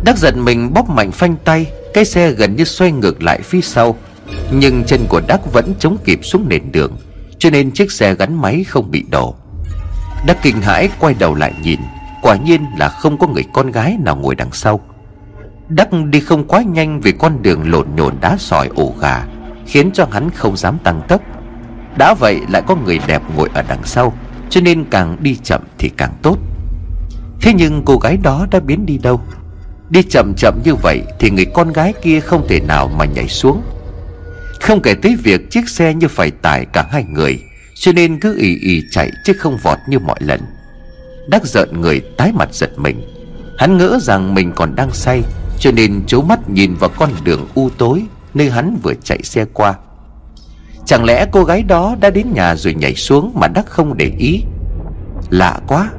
Đắc 0.06 0.18
giận 0.18 0.46
mình 0.46 0.74
bóp 0.74 0.90
mạnh 0.90 1.12
phanh 1.12 1.36
tay, 1.44 1.72
Cái 1.94 2.06
xe 2.06 2.32
gần 2.32 2.56
như 2.56 2.64
xoay 2.64 2.92
ngược 2.92 3.24
lại 3.24 3.40
phía 3.44 3.62
sau. 3.62 3.96
Nhưng 4.52 4.84
chân 4.84 5.06
của 5.10 5.22
Đắc 5.28 5.54
vẫn 5.54 5.74
chống 5.80 5.98
kịp 6.04 6.20
xuống 6.24 6.50
nền 6.50 6.72
đường, 6.72 6.98
Cho 7.38 7.50
nên 7.50 7.72
chiếc 7.72 7.92
xe 7.92 8.16
gắn 8.16 8.42
máy 8.42 8.64
không 8.64 8.92
bị 8.92 9.06
đổ. 9.12 9.36
Đắc 10.28 10.38
kinh 10.42 10.62
hãi 10.62 10.90
quay 11.00 11.14
đầu 11.20 11.36
lại 11.36 11.54
nhìn, 11.64 11.80
Quả 12.22 12.36
nhiên 12.36 12.66
là 12.78 12.90
không 12.90 13.18
có 13.18 13.28
người 13.28 13.44
con 13.54 13.72
gái 13.72 13.98
nào 14.00 14.16
ngồi 14.16 14.36
đằng 14.36 14.52
sau. 14.52 14.80
Đắc 15.70 15.90
đi 16.10 16.20
không 16.20 16.48
quá 16.48 16.62
nhanh 16.62 17.02
vì 17.02 17.12
con 17.12 17.42
đường 17.42 17.72
lộn 17.72 17.88
nhộn 17.96 18.16
đá 18.22 18.38
sỏi 18.40 18.70
ổ 18.76 18.94
gà, 19.00 19.26
Khiến 19.68 19.92
cho 19.92 20.08
hắn 20.12 20.30
không 20.30 20.58
dám 20.58 20.78
tăng 20.84 21.02
tốc. 21.08 21.22
Đã 21.98 22.14
vậy 22.14 22.42
lại 22.50 22.62
có 22.68 22.76
người 22.76 23.00
đẹp 23.08 23.22
ngồi 23.36 23.50
ở 23.54 23.62
đằng 23.62 23.84
sau, 23.84 24.14
Cho 24.50 24.62
nên 24.62 24.86
càng 24.90 25.18
đi 25.20 25.38
chậm 25.44 25.62
thì 25.78 25.90
càng 25.98 26.14
tốt. 26.22 26.38
Thế 27.42 27.54
nhưng 27.54 27.82
cô 27.86 27.98
gái 27.98 28.18
đó 28.18 28.48
đã 28.52 28.60
biến 28.60 28.86
đi 28.86 28.98
đâu? 28.98 29.22
Đi 29.94 30.04
chậm 30.04 30.34
chậm 30.38 30.62
như 30.64 30.76
vậy 30.76 31.02
Thì 31.20 31.30
người 31.30 31.46
con 31.46 31.74
gái 31.74 31.94
kia 32.02 32.20
không 32.20 32.48
thể 32.48 32.60
nào 32.60 32.88
mà 32.88 33.06
nhảy 33.06 33.28
xuống. 33.28 33.62
Không 34.62 34.82
kể 34.82 34.94
tới 34.94 35.16
việc 35.24 35.52
chiếc 35.52 35.70
xe 35.70 35.94
như 35.94 36.08
phải 36.08 36.32
tải 36.32 36.66
cả 36.74 36.86
hai 36.92 37.04
người, 37.04 37.40
Cho 37.76 37.92
nên 37.92 38.20
cứ 38.20 38.38
ì 38.38 38.58
ì 38.62 38.82
chạy 38.92 39.12
chứ 39.26 39.34
không 39.34 39.58
vọt 39.58 39.78
như 39.88 40.00
mọi 40.00 40.20
lần. 40.20 40.42
Đắc 41.28 41.46
giận 41.46 41.82
người 41.82 42.02
tái 42.18 42.32
mặt 42.32 42.50
giật 42.52 42.80
mình. 42.80 43.02
Hắn 43.58 43.78
ngỡ 43.78 44.00
rằng 44.02 44.34
mình 44.34 44.52
còn 44.56 44.76
đang 44.76 44.92
say, 44.92 45.22
Cho 45.60 45.72
nên 45.72 46.06
chố 46.08 46.22
mắt 46.22 46.50
nhìn 46.50 46.76
vào 46.76 46.90
con 46.98 47.10
đường 47.24 47.48
u 47.56 47.70
tối 47.78 48.04
Nơi 48.34 48.50
hắn 48.50 48.78
vừa 48.84 48.94
chạy 49.04 49.20
xe 49.24 49.46
qua. 49.54 49.76
Chẳng 50.86 51.06
lẽ 51.06 51.26
cô 51.32 51.44
gái 51.44 51.64
đó 51.64 51.96
đã 52.00 52.10
đến 52.10 52.34
nhà 52.34 52.56
rồi 52.56 52.74
nhảy 52.74 52.96
xuống 52.96 53.32
Mà 53.36 53.48
Đắc 53.48 53.66
không 53.66 53.98
để 53.98 54.12
ý? 54.18 54.44
Lạ 55.30 55.60
quá. 55.68 55.90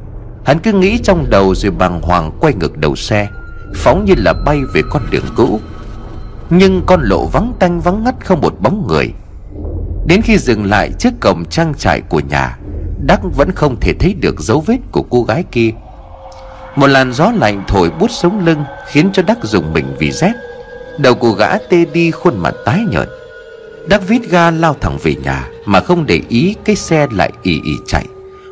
Hắn 0.45 0.59
cứ 0.59 0.73
nghĩ 0.73 0.97
trong 0.97 1.29
đầu 1.29 1.55
rồi 1.55 1.71
bàng 1.71 2.01
hoàng 2.01 2.31
quay 2.39 2.53
ngược 2.53 2.77
đầu 2.77 2.95
xe. 2.95 3.27
Phóng 3.75 4.05
như 4.05 4.13
là 4.17 4.33
bay 4.33 4.61
về 4.73 4.81
con 4.89 5.01
đường 5.11 5.25
cũ. 5.35 5.59
Nhưng 6.49 6.83
con 6.85 7.01
lộ 7.03 7.25
vắng 7.25 7.53
tanh 7.59 7.81
vắng 7.81 8.03
ngắt 8.03 8.15
không 8.25 8.41
một 8.41 8.55
bóng 8.59 8.87
người. 8.87 9.13
Đến 10.07 10.21
khi 10.21 10.37
dừng 10.37 10.65
lại 10.65 10.91
trước 10.99 11.13
cổng 11.19 11.45
trang 11.45 11.73
trại 11.77 12.01
của 12.01 12.21
nhà, 12.29 12.57
Đắc 13.07 13.19
vẫn 13.37 13.51
không 13.51 13.79
thể 13.79 13.93
thấy 13.99 14.13
được 14.13 14.39
dấu 14.39 14.61
vết 14.61 14.77
của 14.91 15.03
cô 15.09 15.23
gái 15.23 15.43
kia. 15.51 15.69
Một 16.75 16.87
làn 16.87 17.13
gió 17.13 17.31
lạnh 17.31 17.63
thổi 17.67 17.89
bút 17.99 18.11
sống 18.11 18.45
lưng, 18.45 18.63
Khiến 18.87 19.09
cho 19.13 19.23
Đắc 19.23 19.37
dùng 19.43 19.73
mình 19.73 19.95
vì 19.99 20.11
rét. 20.11 20.33
Đầu 20.97 21.15
của 21.15 21.31
gã 21.31 21.57
tê 21.57 21.85
đi 21.93 22.11
khuôn 22.11 22.39
mặt 22.39 22.53
tái 22.65 22.79
nhợt. 22.91 23.09
Đắc 23.89 24.07
vít 24.07 24.21
ga 24.29 24.51
lao 24.51 24.75
thẳng 24.81 24.97
về 25.03 25.15
nhà, 25.23 25.47
Mà 25.65 25.79
không 25.79 26.05
để 26.05 26.21
ý 26.29 26.55
cái 26.65 26.75
xe 26.75 27.07
lại 27.11 27.31
ì 27.43 27.61
ì 27.63 27.73
chạy, 27.87 28.05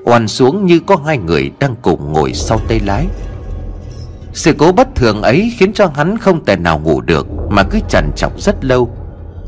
Oằn 0.06 0.28
xuống 0.28 0.66
như 0.66 0.80
có 0.80 0.98
hai 1.06 1.18
người 1.18 1.52
đang 1.60 1.76
cùng 1.82 2.14
ngồi 2.14 2.34
sau 2.34 2.60
tay 2.68 2.80
lái. 2.80 3.06
Sự 4.34 4.54
cố 4.58 4.72
bất 4.72 4.93
thường 5.04 5.22
ấy 5.22 5.54
khiến 5.58 5.74
cho 5.74 5.92
hắn 5.96 6.18
không 6.18 6.46
thể 6.46 6.56
nào 6.56 6.80
ngủ 6.80 7.02
được, 7.02 7.28
Mà 7.50 7.64
cứ 7.64 7.80
trằn 7.90 8.12
trọc 8.16 8.42
rất 8.42 8.66
lâu. 8.66 8.96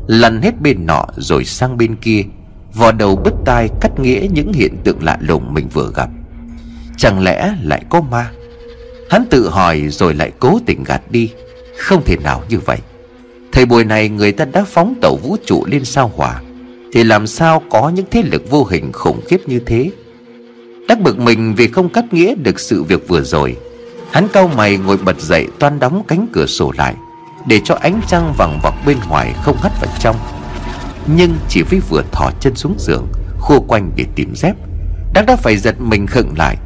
Lăn 0.06 0.42
hết 0.42 0.60
bên 0.60 0.86
nọ 0.86 1.06
rồi 1.16 1.44
sang 1.44 1.76
bên 1.76 1.96
kia, 1.96 2.22
Vò 2.74 2.92
đầu 2.92 3.16
bứt 3.16 3.34
tai 3.44 3.68
cắt 3.80 3.98
nghĩa 3.98 4.26
những 4.32 4.52
hiện 4.52 4.76
tượng 4.84 5.02
lạ 5.02 5.18
lùng 5.20 5.54
mình 5.54 5.68
vừa 5.72 5.92
gặp. 5.94 6.08
Chẳng 6.96 7.22
lẽ 7.22 7.54
lại 7.62 7.82
có 7.88 8.00
ma? 8.00 8.30
Hắn 9.10 9.24
tự 9.30 9.48
hỏi 9.48 9.88
rồi 9.88 10.14
lại 10.14 10.32
cố 10.38 10.58
tình 10.66 10.84
gạt 10.84 11.02
đi. 11.10 11.30
Không 11.78 12.02
thể 12.04 12.16
nào 12.16 12.42
như 12.48 12.58
vậy. 12.58 12.78
Thời 13.52 13.66
buổi 13.66 13.84
này 13.84 14.08
người 14.08 14.32
ta 14.32 14.44
đã 14.44 14.64
phóng 14.64 14.94
tàu 15.02 15.16
vũ 15.16 15.36
trụ 15.46 15.64
lên 15.66 15.84
sao 15.84 16.12
hỏa, 16.14 16.40
Thì 16.92 17.04
làm 17.04 17.26
sao 17.26 17.62
có 17.70 17.88
những 17.88 18.06
thế 18.10 18.22
lực 18.22 18.50
vô 18.50 18.64
hình 18.64 18.92
khủng 18.92 19.20
khiếp 19.28 19.40
như 19.46 19.60
thế? 19.66 19.90
Đắc 20.88 21.00
bực 21.00 21.18
mình 21.18 21.54
vì 21.54 21.68
không 21.68 21.88
cắt 21.88 22.12
nghĩa 22.12 22.34
được 22.34 22.60
sự 22.60 22.82
việc 22.82 23.08
vừa 23.08 23.22
rồi. 23.22 23.56
Hắn 24.12 24.28
cau 24.28 24.48
mày 24.48 24.76
ngồi 24.76 24.96
bật 24.96 25.20
dậy 25.20 25.48
toan 25.58 25.78
đóng 25.78 26.02
cánh 26.08 26.26
cửa 26.32 26.46
sổ 26.46 26.72
lại, 26.78 26.94
Để 27.46 27.60
cho 27.64 27.74
ánh 27.74 28.00
trăng 28.06 28.34
vằng 28.38 28.60
vọc 28.62 28.74
bên 28.86 28.98
ngoài 29.08 29.34
không 29.42 29.56
hắt 29.56 29.72
vào 29.80 29.90
trong. 29.98 30.16
Nhưng 31.16 31.36
chỉ 31.48 31.62
với 31.62 31.80
vừa 31.88 32.02
thỏ 32.12 32.30
chân 32.40 32.54
xuống 32.54 32.74
giường 32.78 33.06
khu 33.40 33.62
quanh 33.68 33.90
để 33.96 34.04
tìm 34.14 34.34
dép 34.34 34.56
Đắc 35.14 35.26
đã 35.26 35.36
phải 35.36 35.56
giật 35.56 35.80
mình 35.80 36.06
khựng 36.06 36.38
lại. 36.38 36.56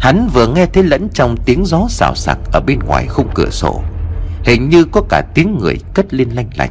Hắn 0.00 0.28
vừa 0.34 0.46
nghe 0.46 0.66
thấy 0.66 0.82
lẫn 0.82 1.08
trong 1.14 1.36
tiếng 1.44 1.64
gió 1.66 1.86
xào 1.88 2.14
xạc 2.14 2.38
Ở 2.52 2.60
bên 2.66 2.78
ngoài 2.86 3.06
khung 3.06 3.28
cửa 3.34 3.50
sổ, 3.50 3.82
Hình 4.44 4.68
như 4.68 4.84
có 4.84 5.02
cả 5.08 5.22
tiếng 5.34 5.58
người 5.58 5.78
cất 5.94 6.14
lên 6.14 6.28
lanh 6.30 6.50
lành 6.56 6.70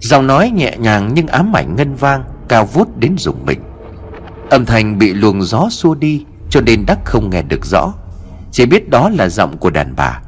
Giọng 0.00 0.26
nói 0.26 0.50
nhẹ 0.50 0.76
nhàng 0.78 1.10
nhưng 1.14 1.26
ám 1.26 1.56
ảnh 1.56 1.76
ngân 1.76 1.94
vang, 1.94 2.24
Cao 2.48 2.64
vút 2.64 2.98
đến 2.98 3.14
rùng 3.18 3.46
mình. 3.46 3.60
Âm 4.50 4.66
thanh 4.66 4.98
bị 4.98 5.14
luồng 5.14 5.42
gió 5.42 5.68
xua 5.70 5.94
đi, 5.94 6.24
Cho 6.50 6.60
nên 6.60 6.86
Đắc 6.86 6.98
không 7.04 7.30
nghe 7.30 7.42
được 7.42 7.66
rõ. 7.66 7.92
Chỉ 8.52 8.66
biết 8.66 8.90
đó 8.90 9.10
là 9.18 9.28
giọng 9.28 9.56
của 9.56 9.70
đàn 9.70 9.96
bà. 9.96 10.20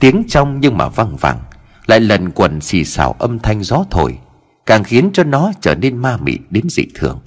Tiếng 0.00 0.24
trong 0.28 0.60
nhưng 0.60 0.78
mà 0.78 0.88
văng 0.88 1.16
vẳng, 1.16 1.38
Lại 1.86 2.00
lần 2.00 2.30
quần 2.30 2.60
xì 2.60 2.84
xào 2.84 3.14
âm 3.18 3.38
thanh 3.38 3.62
gió 3.62 3.84
thổi, 3.90 4.18
Càng 4.66 4.84
khiến 4.84 5.10
cho 5.12 5.24
nó 5.24 5.52
trở 5.60 5.74
nên 5.74 5.96
ma 5.96 6.16
mị 6.20 6.38
đến 6.50 6.64
dị 6.68 6.86
thường. 6.94 7.20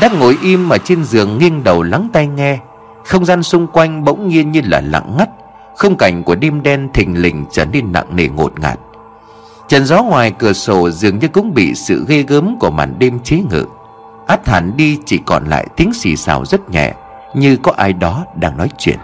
Đắc 0.00 0.12
ngồi 0.12 0.38
im 0.42 0.68
ở 0.68 0.78
trên 0.78 1.04
giường 1.04 1.38
nghiêng 1.38 1.64
đầu 1.64 1.82
lắng 1.82 2.08
tai 2.12 2.26
nghe, 2.26 2.58
Không 3.06 3.24
gian 3.24 3.42
xung 3.42 3.66
quanh 3.66 4.04
bỗng 4.04 4.28
nhiên 4.28 4.52
như 4.52 4.60
là 4.64 4.80
lặng 4.80 5.16
ngắt 5.18 5.28
Không 5.76 5.96
cảnh 5.96 6.22
của 6.22 6.34
đêm 6.34 6.62
đen 6.62 6.88
thình 6.94 7.22
lình 7.22 7.44
trở 7.52 7.64
nên 7.64 7.92
nặng 7.92 8.16
nề 8.16 8.28
ngột 8.28 8.60
ngạt. 8.60 8.78
Trần 9.68 9.84
gió 9.84 10.02
ngoài 10.02 10.32
cửa 10.38 10.52
sổ 10.52 10.90
dường 10.90 11.18
như 11.18 11.28
cũng 11.28 11.54
bị 11.54 11.74
sự 11.74 12.04
ghê 12.08 12.22
gớm 12.22 12.56
của 12.60 12.70
màn 12.70 12.98
đêm 12.98 13.18
chế 13.24 13.36
ngự. 13.50 13.64
Át 14.26 14.48
hẳn 14.48 14.76
đi 14.76 14.98
chỉ 15.06 15.18
còn 15.26 15.46
lại 15.46 15.66
tiếng 15.76 15.94
xì 15.94 16.16
xào 16.16 16.44
rất 16.44 16.70
nhẹ, 16.70 16.92
như 17.34 17.56
có 17.56 17.72
ai 17.76 17.92
đó 17.92 18.24
đang 18.34 18.56
nói 18.56 18.68
chuyện 18.78 18.98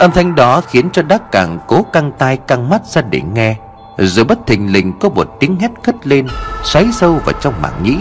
âm 0.00 0.10
thanh 0.10 0.34
đó 0.34 0.60
khiến 0.60 0.90
cho 0.92 1.02
đắc 1.02 1.32
càng 1.32 1.58
cố 1.66 1.82
căng 1.92 2.12
tai 2.18 2.36
căng 2.36 2.68
mắt 2.68 2.86
ra 2.86 3.02
để 3.02 3.20
nghe. 3.32 3.56
Rồi 3.98 4.24
bất 4.24 4.38
thình 4.46 4.72
lình 4.72 4.98
có 4.98 5.08
một 5.08 5.36
tiếng 5.40 5.56
hét 5.60 5.70
cất 5.82 6.06
lên, 6.06 6.26
xoáy 6.64 6.86
sâu 6.92 7.12
vào 7.12 7.32
trong 7.40 7.54
mảng 7.62 7.82
nhĩ. 7.82 7.98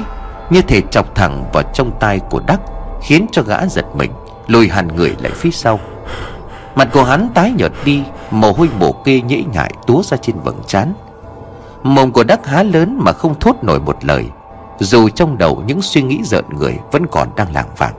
Như 0.49 0.61
thể 0.61 0.81
chọc 0.91 1.15
thẳng 1.15 1.43
vào 1.53 1.63
trong 1.73 1.91
tai 1.99 2.19
của 2.19 2.41
đắc, 2.47 2.59
khiến 3.01 3.25
cho 3.31 3.41
gã 3.41 3.65
giật 3.65 3.85
mình, 3.95 4.11
lùi 4.47 4.69
hẳn 4.69 4.87
người 4.95 5.15
lại 5.19 5.31
phía 5.35 5.51
sau. 5.51 5.79
Mặt 6.75 6.89
của 6.93 7.03
hắn 7.03 7.29
tái 7.33 7.53
nhợt 7.57 7.71
đi, 7.85 8.03
mồ 8.31 8.51
hôi 8.51 8.69
mồ 8.79 8.91
kê 8.91 9.21
nhễ 9.21 9.43
nhại 9.53 9.73
túa 9.87 10.03
ra 10.03 10.17
trên 10.17 10.35
vầng 10.39 10.61
trán. 10.67 10.93
Mồm 11.83 12.11
của 12.11 12.23
Đắc 12.23 12.45
há 12.45 12.63
lớn 12.63 12.99
mà 13.01 13.11
không 13.11 13.39
thốt 13.39 13.55
nổi 13.61 13.79
một 13.79 14.05
lời, 14.05 14.25
Dù 14.79 15.09
trong 15.09 15.37
đầu 15.37 15.63
những 15.65 15.81
suy 15.81 16.01
nghĩ 16.01 16.21
rợn 16.23 16.45
người 16.49 16.79
Vẫn 16.91 17.05
còn 17.11 17.27
đang 17.35 17.53
lảng 17.53 17.69
vàng 17.77 17.93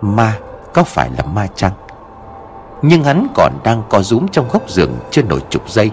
Ma, 0.00 0.38
có 0.74 0.84
phải 0.84 1.10
là 1.18 1.24
ma 1.24 1.46
chăng? 1.54 1.72
Nhưng 2.88 3.04
hắn 3.04 3.26
còn 3.34 3.52
đang 3.64 3.82
co 3.88 4.02
rúm 4.02 4.26
trong 4.32 4.48
góc 4.48 4.70
giường 4.70 4.94
Chưa 5.10 5.22
nổi 5.22 5.40
chục 5.50 5.70
giây, 5.70 5.90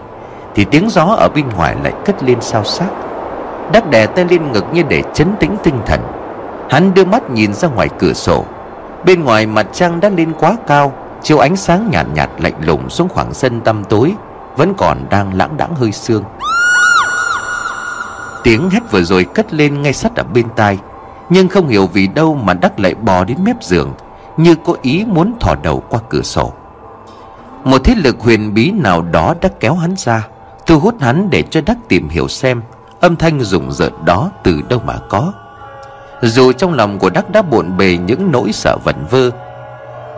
Thì 0.55 0.65
tiếng 0.65 0.89
gió 0.89 1.03
ở 1.03 1.29
bên 1.35 1.49
ngoài 1.49 1.75
lại 1.83 1.93
cất 2.05 2.23
lên 2.23 2.41
sao 2.41 2.63
xác 2.63 2.89
Đắc 3.71 3.89
đè 3.89 4.05
tay 4.05 4.25
lên 4.29 4.51
ngực 4.51 4.65
như 4.73 4.83
để 4.89 5.03
chấn 5.13 5.35
tĩnh 5.39 5.55
tinh 5.63 5.75
thần. 5.85 5.99
Hắn 6.69 6.93
đưa 6.93 7.05
mắt 7.05 7.29
nhìn 7.29 7.53
ra 7.53 7.67
ngoài 7.67 7.89
cửa 7.99 8.13
sổ. 8.13 8.45
Bên 9.05 9.23
ngoài 9.23 9.45
mặt 9.45 9.67
trăng 9.73 9.99
đã 9.99 10.09
lên 10.09 10.33
quá 10.39 10.57
cao, 10.67 10.93
Chiếu 11.23 11.37
ánh 11.39 11.55
sáng 11.55 11.89
nhạt 11.91 12.05
nhạt 12.13 12.29
lạnh 12.37 12.53
lùng 12.61 12.89
xuống 12.89 13.09
khoảng 13.09 13.33
sân 13.33 13.61
tăm 13.61 13.83
tối, 13.83 14.13
Vẫn 14.57 14.73
còn 14.77 14.97
đang 15.09 15.33
lãng 15.33 15.57
đãng 15.57 15.75
hơi 15.75 15.91
sương. 15.91 16.23
Tiếng 18.43 18.69
hét 18.69 18.91
vừa 18.91 19.03
rồi 19.03 19.25
cất 19.33 19.53
lên 19.53 19.81
ngay 19.81 19.93
sát 19.93 20.15
ở 20.15 20.23
bên 20.33 20.45
tai, 20.55 20.79
Nhưng 21.29 21.47
không 21.47 21.67
hiểu 21.67 21.87
vì 21.93 22.07
đâu 22.07 22.35
mà 22.43 22.53
Đắc 22.53 22.79
lại 22.79 22.95
bò 22.95 23.23
đến 23.23 23.37
mép 23.43 23.63
giường, 23.63 23.93
Như 24.37 24.55
có 24.55 24.75
ý 24.81 25.05
muốn 25.07 25.33
thò 25.39 25.55
đầu 25.63 25.83
qua 25.89 25.99
cửa 26.09 26.21
sổ. 26.21 26.53
Một 27.63 27.83
thế 27.83 27.95
lực 27.95 28.19
huyền 28.19 28.53
bí 28.53 28.71
nào 28.71 29.01
đó 29.01 29.35
đã 29.41 29.49
kéo 29.59 29.75
hắn 29.75 29.93
ra, 29.97 30.27
Thu 30.65 30.79
hút 30.79 30.95
hắn 31.01 31.29
để 31.29 31.43
cho 31.49 31.61
Đắc 31.65 31.77
tìm 31.87 32.09
hiểu 32.09 32.27
xem 32.27 32.61
Âm 32.99 33.15
thanh 33.15 33.41
rùng 33.41 33.71
rợn 33.71 33.93
đó 34.05 34.31
từ 34.43 34.61
đâu 34.69 34.81
mà 34.85 34.93
có. 35.09 35.33
Dù 36.21 36.51
trong 36.51 36.73
lòng 36.73 36.99
của 36.99 37.09
Đắc 37.09 37.29
đã 37.29 37.41
bộn 37.41 37.77
bề 37.77 37.97
những 37.97 38.31
nỗi 38.31 38.51
sợ 38.51 38.77
vẩn 38.83 38.95
vơ, 39.09 39.29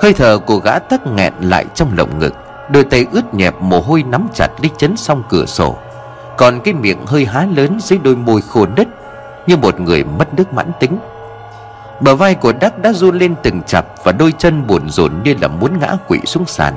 Hơi 0.01 0.13
thở 0.13 0.37
của 0.37 0.57
gã 0.57 0.79
tắc 0.79 1.07
nghẹn 1.07 1.33
lại 1.41 1.65
trong 1.75 1.97
lồng 1.97 2.19
ngực, 2.19 2.33
Đôi 2.69 2.83
tay 2.83 3.05
ướt 3.11 3.33
nhẹp 3.33 3.61
mồ 3.61 3.79
hôi 3.79 4.03
nắm 4.03 4.27
chặt 4.33 4.47
lấy 4.61 4.69
chấn 4.77 4.97
xong 4.97 5.23
cửa 5.29 5.45
sổ, 5.45 5.77
còn 6.37 6.59
cái 6.59 6.73
miệng 6.73 7.05
hơi 7.05 7.25
há 7.25 7.47
lớn 7.55 7.77
dưới 7.81 7.99
đôi 8.03 8.15
môi 8.15 8.41
khô 8.41 8.65
nứt 8.65 8.87
Như 9.47 9.57
một 9.57 9.79
người 9.79 10.03
mất 10.03 10.33
nước 10.33 10.53
mãn 10.53 10.71
tính. 10.79 10.97
Bờ 12.01 12.15
vai 12.15 12.35
của 12.35 12.53
Đắc 12.59 12.79
đã 12.79 12.93
run 12.93 13.17
lên 13.17 13.35
từng 13.43 13.61
chập 13.63 13.85
Và 14.03 14.11
đôi 14.11 14.33
chân 14.37 14.67
buồn 14.67 14.89
rộn 14.89 15.11
như 15.23 15.35
là 15.41 15.47
muốn 15.47 15.79
ngã 15.79 15.95
quỵ 16.07 16.19
xuống 16.25 16.45
sàn. 16.45 16.73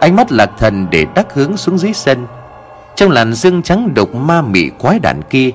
Ánh 0.00 0.16
mắt 0.16 0.32
lạc 0.32 0.50
thần 0.58 0.86
để 0.90 1.06
Đắc 1.14 1.34
hướng 1.34 1.56
xuống 1.56 1.78
dưới 1.78 1.92
sân. 1.92 2.26
Trong 2.96 3.10
làn 3.10 3.34
dương 3.34 3.62
trắng 3.62 3.94
độc 3.94 4.14
ma 4.14 4.42
mị 4.42 4.70
quái 4.78 4.98
đản 4.98 5.22
kia 5.30 5.50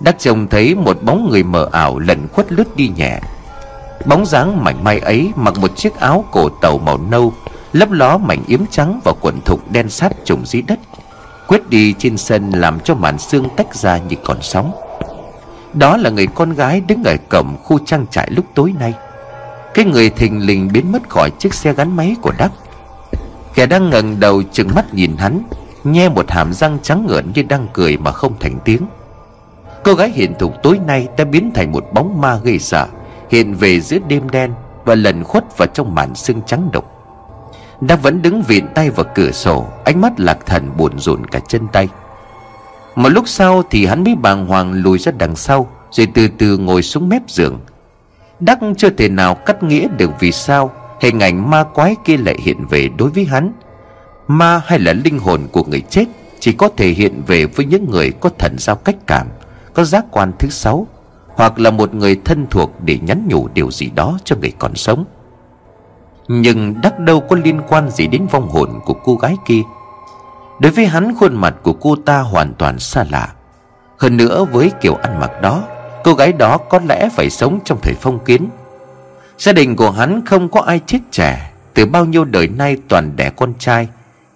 Đắc 0.00 0.18
trông 0.18 0.48
thấy 0.48 0.74
một 0.74 1.02
bóng 1.02 1.30
người 1.30 1.42
mờ 1.42 1.68
ảo 1.72 1.98
lẩn 1.98 2.28
khuất 2.32 2.52
lướt 2.52 2.76
đi 2.76 2.90
nhẹ. 2.96 3.20
Bóng 4.06 4.26
dáng 4.26 4.64
mảnh 4.64 4.84
mai 4.84 4.98
ấy 4.98 5.32
mặc 5.36 5.58
một 5.58 5.76
chiếc 5.76 6.00
áo 6.00 6.24
cổ 6.30 6.48
tàu 6.48 6.78
màu 6.78 6.98
nâu, 7.10 7.32
Lấp 7.72 7.90
ló 7.90 8.18
mảnh 8.18 8.42
yếm 8.46 8.60
trắng 8.70 9.00
và 9.04 9.12
quần 9.20 9.40
thục 9.40 9.70
đen 9.70 9.88
sát 9.88 10.12
trùng 10.24 10.46
dưới 10.46 10.62
đất 10.62 10.78
Quyết 11.46 11.68
đi 11.68 11.94
trên 11.98 12.16
sân 12.16 12.50
làm 12.50 12.80
cho 12.80 12.94
màn 12.94 13.18
xương 13.18 13.48
tách 13.56 13.74
ra 13.74 13.98
như 13.98 14.16
còn 14.24 14.38
sóng. 14.42 14.72
Đó 15.72 15.96
là 15.96 16.10
người 16.10 16.26
con 16.26 16.54
gái 16.54 16.80
đứng 16.80 17.04
ở 17.04 17.16
cổng 17.28 17.56
khu 17.64 17.78
trang 17.86 18.06
trại 18.10 18.30
lúc 18.30 18.44
tối 18.54 18.74
nay. 18.80 18.94
Cái 19.74 19.84
người 19.84 20.10
thình 20.10 20.46
lình 20.46 20.68
biến 20.72 20.92
mất 20.92 21.08
khỏi 21.08 21.30
chiếc 21.38 21.54
xe 21.54 21.72
gắn 21.72 21.96
máy 21.96 22.16
của 22.22 22.32
Đắc. 22.38 22.50
Kẻ 23.54 23.66
đang 23.66 23.90
ngẩng 23.90 24.20
đầu 24.20 24.42
chừng 24.52 24.68
mắt 24.74 24.94
nhìn 24.94 25.16
hắn 25.16 25.42
Nhe 25.84 26.08
một 26.08 26.30
hàm 26.30 26.52
răng 26.52 26.78
trắng 26.82 27.06
ngợn 27.08 27.32
như 27.34 27.42
đang 27.42 27.66
cười 27.72 27.96
mà 27.96 28.12
không 28.12 28.32
thành 28.40 28.58
tiếng. 28.64 28.86
Cô 29.84 29.94
gái 29.94 30.10
hiện 30.10 30.34
thục 30.38 30.62
tối 30.62 30.80
nay 30.86 31.08
đã 31.18 31.24
biến 31.24 31.50
thành 31.54 31.72
một 31.72 31.84
bóng 31.92 32.20
ma 32.20 32.38
gây 32.44 32.58
sợ, 32.58 32.86
Hiện 33.30 33.54
về 33.54 33.80
giữa 33.80 33.98
đêm 34.08 34.30
đen 34.30 34.52
Và 34.84 34.94
lần 34.94 35.24
khuất 35.24 35.58
vào 35.58 35.68
trong 35.74 35.94
màn 35.94 36.14
sương 36.14 36.42
trắng 36.46 36.68
độc. 36.72 36.84
Đắc 37.80 38.02
vẫn 38.02 38.22
đứng 38.22 38.42
vịn 38.42 38.66
tay 38.74 38.90
vào 38.90 39.06
cửa 39.14 39.30
sổ, 39.30 39.66
Ánh 39.84 40.00
mắt 40.00 40.20
lạc 40.20 40.38
thần 40.46 40.76
buồn 40.76 40.98
rộn 40.98 41.26
cả 41.26 41.40
chân 41.48 41.68
tay. 41.72 41.88
Một 42.94 43.08
lúc 43.08 43.28
sau 43.28 43.62
thì 43.70 43.86
hắn 43.86 44.04
mới 44.04 44.14
bàng 44.14 44.46
hoàng 44.46 44.72
lùi 44.72 44.98
ra 44.98 45.12
đằng 45.18 45.36
sau, 45.36 45.70
Rồi 45.90 46.08
từ 46.14 46.28
từ 46.38 46.58
ngồi 46.58 46.82
xuống 46.82 47.08
mép 47.08 47.22
giường. 47.28 47.60
Đắc 48.40 48.58
chưa 48.76 48.90
thể 48.90 49.08
nào 49.08 49.34
cắt 49.34 49.62
nghĩa 49.62 49.88
được 49.98 50.10
vì 50.20 50.32
sao 50.32 50.72
Hình 51.00 51.20
ảnh 51.20 51.50
ma 51.50 51.64
quái 51.64 51.96
kia 52.04 52.16
lại 52.16 52.36
hiện 52.42 52.66
về 52.66 52.88
đối 52.98 53.10
với 53.10 53.24
hắn. 53.24 53.52
Ma 54.28 54.62
hay 54.64 54.78
là 54.78 54.92
linh 54.92 55.18
hồn 55.18 55.48
của 55.52 55.64
người 55.64 55.80
chết 55.80 56.04
Chỉ 56.40 56.52
có 56.52 56.68
thể 56.76 56.88
hiện 56.88 57.22
về 57.26 57.46
với 57.46 57.66
những 57.66 57.90
người 57.90 58.10
có 58.10 58.30
thần 58.38 58.58
giao 58.58 58.76
cách 58.76 58.96
cảm, 59.06 59.26
Có 59.74 59.84
giác 59.84 60.04
quan 60.10 60.32
thứ 60.38 60.48
sáu, 60.48 60.86
Hoặc 61.26 61.58
là 61.58 61.70
một 61.70 61.94
người 61.94 62.20
thân 62.24 62.46
thuộc 62.50 62.72
để 62.84 62.98
nhắn 63.02 63.26
nhủ 63.28 63.48
điều 63.54 63.70
gì 63.70 63.90
đó 63.94 64.18
cho 64.24 64.36
người 64.36 64.52
còn 64.58 64.74
sống. 64.74 65.04
Nhưng 66.28 66.80
đắc 66.80 66.98
đâu 66.98 67.20
có 67.20 67.36
liên 67.36 67.60
quan 67.68 67.90
gì 67.90 68.06
đến 68.06 68.26
vong 68.26 68.48
hồn 68.48 68.80
của 68.84 68.94
cô 68.94 69.16
gái 69.16 69.36
kia. 69.46 69.62
Đối 70.60 70.72
với 70.72 70.86
hắn, 70.86 71.14
khuôn 71.20 71.36
mặt 71.36 71.54
của 71.62 71.72
cô 71.72 71.96
ta 71.96 72.20
hoàn 72.20 72.54
toàn 72.54 72.78
xa 72.78 73.04
lạ. 73.10 73.34
Hơn 73.98 74.16
nữa, 74.16 74.44
với 74.52 74.72
kiểu 74.80 74.94
ăn 74.94 75.20
mặc 75.20 75.30
đó, 75.42 75.62
Cô 76.04 76.14
gái 76.14 76.32
đó 76.32 76.58
có 76.58 76.80
lẽ 76.88 77.08
phải 77.12 77.30
sống 77.30 77.58
trong 77.64 77.78
thời 77.82 77.94
phong 77.94 78.18
kiến 78.24 78.48
Gia 79.40 79.52
đình 79.52 79.76
của 79.76 79.90
hắn 79.90 80.24
không 80.26 80.48
có 80.48 80.60
ai 80.60 80.80
chết 80.86 80.98
trẻ. 81.10 81.52
Từ 81.74 81.86
bao 81.86 82.04
nhiêu 82.04 82.24
đời 82.24 82.48
nay 82.48 82.76
toàn 82.88 83.16
đẻ 83.16 83.30
con 83.36 83.54
trai, 83.58 83.88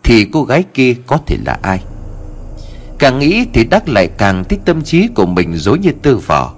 Thì 0.03 0.29
cô 0.33 0.45
gái 0.45 0.65
kia 0.75 0.95
có 1.07 1.19
thể 1.27 1.37
là 1.47 1.59
ai? 1.63 1.83
Càng 2.99 3.19
nghĩ 3.19 3.47
thì 3.53 3.65
Đắc 3.65 3.89
lại 3.89 4.09
càng 4.19 4.45
thích 4.45 4.61
tâm 4.65 4.83
trí 4.83 5.09
của 5.09 5.27
mình 5.27 5.57
dối 5.57 5.79
như 5.79 5.93
tư 6.03 6.17
vỏ 6.17 6.53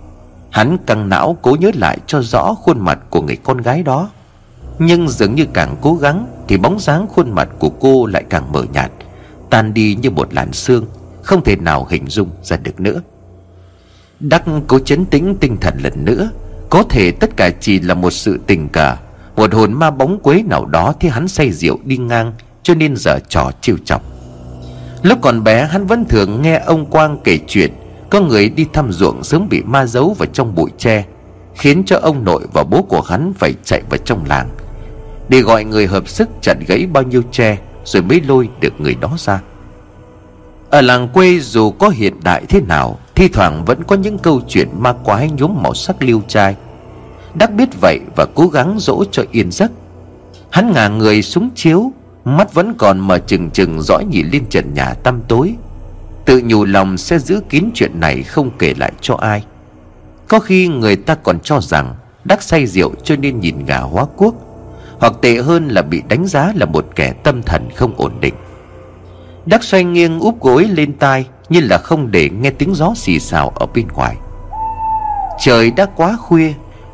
Hắn 0.51 0.79
căng 0.87 1.09
não 1.09 1.39
cố 1.43 1.57
nhớ 1.61 1.71
lại 1.75 1.99
cho 2.07 2.23
rõ 2.23 2.55
khuôn 2.55 2.81
mặt 2.81 2.99
của 3.11 3.23
người 3.23 3.37
con 3.37 3.63
gái 3.63 3.83
đó. 3.83 4.11
Nhưng 4.79 5.09
dường 5.09 5.35
như 5.35 5.47
càng 5.53 5.77
cố 5.81 5.95
gắng 5.95 6.27
Thì 6.49 6.57
bóng 6.57 6.81
dáng 6.81 7.07
khuôn 7.07 7.31
mặt 7.31 7.49
của 7.59 7.71
cô 7.71 8.07
lại 8.07 8.25
càng 8.31 8.53
mờ 8.53 8.65
nhạt, 8.73 8.91
Tan 9.51 9.75
đi 9.75 9.95
như 9.95 10.11
một 10.11 10.35
làn 10.35 10.53
sương, 10.53 10.87
Không 11.23 11.45
thể 11.45 11.57
nào 11.57 11.87
hình 11.91 12.09
dung 12.09 12.31
ra 12.43 12.57
được 12.57 12.81
nữa. 12.81 13.03
Đắc 14.21 14.43
cố 14.67 14.79
chấn 14.79 15.05
tĩnh 15.07 15.37
tinh 15.41 15.57
thần 15.61 15.75
lần 15.83 16.05
nữa 16.05 16.31
có 16.71 16.83
thể 16.83 17.11
tất 17.11 17.37
cả 17.37 17.51
chỉ 17.61 17.81
là 17.81 17.95
một 17.95 18.11
sự 18.11 18.41
tình 18.47 18.69
cờ. 18.69 18.97
Một 19.37 19.55
hồn 19.55 19.73
ma 19.73 19.91
bóng 19.91 20.19
quế 20.21 20.43
nào 20.43 20.67
đó 20.67 20.95
Thì 21.01 21.09
hắn 21.09 21.29
say 21.29 21.53
rượu 21.53 21.79
đi 21.85 21.97
ngang, 21.97 22.33
Cho 22.63 22.75
nên 22.75 22.97
giờ 22.97 23.19
trò 23.29 23.51
chiêu 23.61 23.77
chọc 23.85 24.03
Lúc 25.03 25.19
còn 25.23 25.45
bé, 25.45 25.65
hắn 25.65 25.87
vẫn 25.87 26.05
thường 26.05 26.43
nghe 26.43 26.59
ông 26.59 26.87
Quang 26.87 27.19
kể 27.25 27.39
chuyện, 27.47 27.73
Có 28.11 28.21
người 28.21 28.49
đi 28.49 28.67
thăm 28.73 28.93
ruộng 28.93 29.25
sớm 29.25 29.49
bị 29.49 29.63
ma 29.63 29.87
giấu 29.87 30.15
vào 30.19 30.27
trong 30.33 30.55
bụi 30.55 30.71
tre, 30.79 31.05
Khiến 31.55 31.83
cho 31.87 31.99
ông 32.03 32.25
nội 32.25 32.47
và 32.53 32.65
bố 32.65 32.83
của 32.83 33.01
hắn 33.01 33.33
phải 33.39 33.55
chạy 33.65 33.83
vào 33.91 33.99
trong 34.05 34.25
làng, 34.29 34.49
Để 35.29 35.41
gọi 35.41 35.65
người 35.65 35.87
hợp 35.87 36.09
sức 36.09 36.29
chặt 36.41 36.55
gãy 36.67 36.87
bao 36.93 37.03
nhiêu 37.03 37.23
tre, 37.33 37.59
Rồi 37.85 38.03
mới 38.03 38.21
lôi 38.21 38.49
được 38.61 38.81
người 38.81 38.95
đó 38.95 39.17
ra. 39.19 39.41
Ở 40.71 40.81
làng 40.81 41.09
quê 41.09 41.39
dù 41.39 41.71
có 41.71 41.89
hiện 41.89 42.15
đại 42.25 42.45
thế 42.49 42.61
nào 42.61 42.99
Thi 43.17 43.29
thoảng 43.29 43.65
vẫn 43.65 43.85
có 43.85 43.97
những 43.97 44.19
câu 44.19 44.41
chuyện 44.49 44.69
ma 44.79 44.93
quái 44.93 45.31
nhốm 45.31 45.63
màu 45.63 45.75
sắc 45.75 46.03
liêu 46.03 46.23
trai. 46.29 46.57
Đắc 47.35 47.53
biết 47.53 47.69
vậy 47.81 48.01
và 48.17 48.27
cố 48.35 48.49
gắng 48.49 48.77
dỗ 48.79 49.05
cho 49.13 49.23
yên 49.31 49.53
giấc. 49.53 49.71
Hắn 50.51 50.73
ngả 50.73 50.89
người 50.89 51.23
xuống 51.23 51.51
chiếu, 51.55 51.93
Mắt 52.25 52.55
vẫn 52.55 52.75
còn 52.79 52.99
mở 52.99 53.19
chừng 53.19 53.51
chừng 53.51 53.83
dõi 53.83 54.05
nhìn 54.11 54.27
lên 54.33 54.47
trần 54.51 54.75
nhà 54.75 54.95
tăm 54.95 55.21
tối. 55.29 55.55
Tự 56.25 56.43
nhủ 56.45 56.65
lòng 56.65 56.99
sẽ 56.99 57.19
giữ 57.19 57.41
kín 57.49 57.65
chuyện 57.75 58.01
này 58.01 58.23
không 58.23 58.51
kể 58.59 58.75
lại 58.79 58.93
cho 59.01 59.15
ai. 59.15 59.45
Có 60.29 60.39
khi 60.39 60.69
người 60.69 60.97
ta 60.97 61.15
còn 61.15 61.41
cho 61.41 61.61
rằng 61.61 61.95
Đắc 62.25 62.43
say 62.43 62.67
rượu 62.67 62.95
cho 63.05 63.17
nên 63.17 63.41
nhìn 63.41 63.65
ngả 63.67 63.79
hóa 63.79 64.05
quốc, 64.17 64.35
Hoặc 64.99 65.13
tệ 65.23 65.37
hơn 65.37 65.69
là 65.69 65.83
bị 65.83 66.03
đánh 66.09 66.27
giá 66.27 66.53
là 66.55 66.67
một 66.67 66.87
kẻ 66.95 67.13
tâm 67.13 67.43
thần 67.43 67.69
không 67.75 67.95
ổn 67.97 68.13
định. 68.21 68.35
Đắc 69.47 69.65
xoay 69.65 69.85
nghiêng 69.85 70.21
úp 70.21 70.41
gối 70.41 70.65
lên 70.65 70.93
tai 70.93 71.27
như 71.49 71.61
là 71.61 71.79
không 71.79 72.11
để 72.11 72.31
nghe 72.31 72.51
tiếng 72.51 72.75
gió 72.75 72.93
xì 72.97 73.21
xào 73.21 73.49
ở 73.49 73.67
bên 73.75 73.89
ngoài. 73.95 74.17
Trời 75.39 75.71
đã 75.71 75.87
quá 75.97 76.17
khuya, 76.17 76.53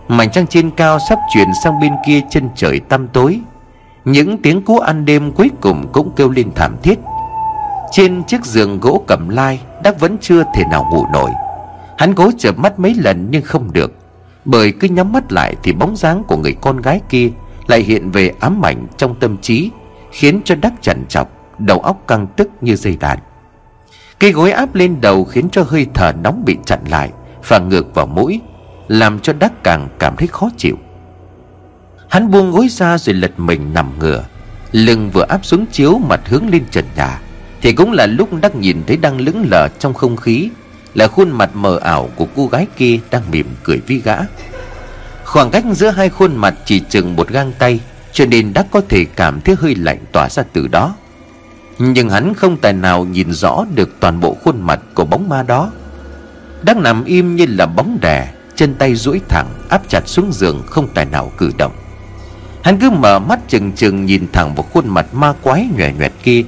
Mảnh 0.08 0.30
trăng 0.30 0.46
trên 0.46 0.70
cao 0.70 0.98
sắp 1.08 1.18
chuyển 1.34 1.48
sang 1.64 1.80
bên 1.80 1.92
kia 2.06 2.20
chân 2.30 2.48
trời 2.54 2.80
tăm 2.80 3.08
tối. 3.08 3.40
Những 4.04 4.42
tiếng 4.42 4.62
cú 4.62 4.78
ăn 4.78 5.04
đêm 5.04 5.32
cuối 5.32 5.50
cùng 5.60 5.88
cũng 5.92 6.10
kêu 6.16 6.30
lên 6.30 6.50
thảm 6.54 6.76
thiết. 6.82 6.98
Trên 7.90 8.24
chiếc 8.24 8.44
giường 8.44 8.80
gỗ 8.80 9.04
cầm 9.06 9.28
lai 9.28 9.60
Đắc 9.84 10.00
vẫn 10.00 10.16
chưa 10.20 10.44
thể 10.54 10.64
nào 10.70 10.86
ngủ 10.92 11.06
nổi. 11.12 11.30
Hắn 11.98 12.14
cố 12.14 12.30
chợp 12.38 12.58
mắt 12.58 12.78
mấy 12.78 12.94
lần 12.94 13.28
nhưng 13.30 13.42
không 13.42 13.72
được, 13.72 13.92
Bởi 14.44 14.72
cứ 14.72 14.88
nhắm 14.88 15.12
mắt 15.12 15.32
lại 15.32 15.56
thì 15.62 15.72
bóng 15.72 15.96
dáng 15.96 16.22
của 16.24 16.36
người 16.36 16.56
con 16.60 16.76
gái 16.76 17.00
kia 17.08 17.30
Lại 17.66 17.80
hiện 17.80 18.10
về 18.10 18.32
ám 18.40 18.64
ảnh 18.64 18.86
trong 18.96 19.14
tâm 19.14 19.36
trí, 19.36 19.70
Khiến 20.10 20.40
cho 20.44 20.54
Đắc 20.54 20.72
chằn 20.80 21.04
chọc 21.08 21.28
Đầu 21.58 21.78
óc 21.78 22.02
căng 22.08 22.26
tức 22.26 22.48
như 22.60 22.76
dây 22.76 22.96
đàn. 23.00 23.18
Cái 24.22 24.32
gối 24.32 24.52
áp 24.52 24.74
lên 24.74 25.00
đầu 25.00 25.24
khiến 25.24 25.48
cho 25.52 25.64
hơi 25.68 25.87
thở 25.94 26.12
nóng 26.12 26.42
bị 26.46 26.56
chặn 26.66 26.78
lại 26.90 27.11
Và 27.48 27.58
ngược 27.58 27.94
vào 27.94 28.06
mũi, 28.06 28.40
Làm 28.88 29.18
cho 29.18 29.32
Đắc 29.32 29.52
càng 29.64 29.88
cảm 29.98 30.16
thấy 30.16 30.28
khó 30.28 30.50
chịu. 30.56 30.76
Hắn 32.08 32.30
buông 32.30 32.50
gối 32.50 32.68
ra 32.70 32.98
rồi 32.98 33.14
lật 33.14 33.30
mình 33.37 33.74
nằm 33.74 33.98
ngửa, 33.98 34.24
Lưng 34.72 35.11
vừa 35.11 35.24
áp 35.28 35.44
xuống 35.44 35.66
chiếu 35.72 35.98
mặt 35.98 36.20
hướng 36.24 36.48
lên 36.48 36.64
trần 36.70 36.85
nhà. 36.96 37.20
Thì 37.62 37.72
cũng 37.72 37.92
là 37.92 38.06
lúc 38.06 38.28
Đắc 38.42 38.54
nhìn 38.56 38.82
thấy 38.87 38.96
đang 38.96 39.20
lững 39.20 39.46
lờ 39.50 39.68
trong 39.78 39.94
không 39.94 40.16
khí, 40.16 40.48
Là 40.94 41.06
khuôn 41.08 41.30
mặt 41.30 41.50
mờ 41.54 41.78
ảo 41.78 42.11
của 42.16 42.26
cô 42.37 42.46
gái 42.46 42.66
kia 42.76 42.98
đang 43.11 43.22
mỉm 43.30 43.46
cười 43.62 43.80
vi 43.87 44.00
gã. 44.04 44.16
Khoảng 45.24 45.50
cách 45.50 45.64
giữa 45.72 45.90
hai 45.90 46.08
khuôn 46.08 46.37
mặt 46.37 46.54
chỉ 46.64 46.80
chừng 46.80 47.16
một 47.16 47.28
gang 47.28 47.52
tay, 47.58 47.80
Cho 48.12 48.26
nên 48.26 48.52
Đắc 48.52 48.66
có 48.70 48.80
thể 48.88 49.04
cảm 49.16 49.40
thấy 49.40 49.54
hơi 49.58 49.74
lạnh 49.74 49.98
tỏa 50.12 50.28
ra 50.28 50.42
từ 50.52 50.68
đó 50.68 50.94
nhưng 51.78 52.11
hắn 52.11 52.35
không 52.35 52.56
tài 52.56 52.72
nào 52.72 53.04
nhìn 53.04 53.32
rõ 53.32 53.64
được 53.74 53.90
toàn 54.00 54.20
bộ 54.20 54.37
khuôn 54.44 54.61
mặt 54.61 54.80
của 54.94 55.04
bóng 55.04 55.28
ma 55.28 55.42
đó. 55.42 55.70
Đang 56.62 56.82
nằm 56.82 57.04
im 57.04 57.37
như 57.37 57.46
là 57.48 57.66
bóng 57.66 57.98
đè, 58.00 58.32
Chân 58.56 58.74
tay 58.74 58.94
duỗi 58.94 59.20
thẳng, 59.28 59.46
áp 59.68 59.82
chặt 59.88 60.08
xuống 60.08 60.32
giường, 60.32 60.62
không 60.66 60.88
tài 60.94 61.04
nào 61.04 61.32
cử 61.38 61.50
động. 61.58 61.72
Hắn 62.62 62.78
cứ 62.78 62.90
mở 62.90 63.18
mắt 63.18 63.40
chừng 63.48 63.72
chừng 63.72 64.06
nhìn 64.06 64.26
thẳng 64.32 64.54
vào 64.54 64.62
khuôn 64.72 64.88
mặt 64.88 65.14
ma 65.14 65.32
quái 65.42 65.68
nhòe 65.76 65.92
nhòe 65.92 66.08
kia. 66.22 66.42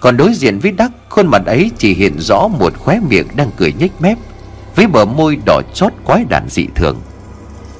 Còn 0.00 0.16
đối 0.16 0.34
diện 0.34 0.58
với 0.58 0.72
đắc, 0.72 0.90
Khuôn 1.08 1.26
mặt 1.26 1.46
ấy 1.46 1.70
chỉ 1.78 1.94
hiện 1.94 2.18
rõ 2.18 2.48
một 2.48 2.78
khóe 2.78 3.00
miệng 3.08 3.26
đang 3.36 3.50
cười 3.56 3.72
nhếch 3.72 4.00
mép, 4.00 4.18
Với 4.74 4.86
bờ 4.86 5.04
môi 5.04 5.38
đỏ 5.46 5.60
chót 5.74 5.92
quái 6.04 6.24
đản 6.28 6.48
dị 6.48 6.66
thường. 6.74 7.00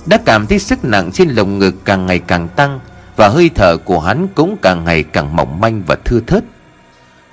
Đã 0.07 0.19
cảm 0.25 0.47
thấy 0.47 0.59
sức 0.59 0.85
nặng 0.85 1.13
trên 1.13 1.29
lồng 1.29 1.59
ngực 1.59 1.75
càng 1.85 2.07
ngày 2.07 2.19
càng 2.19 2.49
tăng, 2.49 2.81
Và 3.17 3.29
hơi 3.29 3.51
thở 3.55 3.77
của 3.77 4.01
hắn 4.01 4.27
cũng 4.35 4.57
càng 4.63 4.85
ngày 4.85 5.03
càng 5.03 5.37
mỏng 5.37 5.61
manh 5.61 5.83
và 5.87 5.97
thưa 6.05 6.21
thớt. 6.27 6.45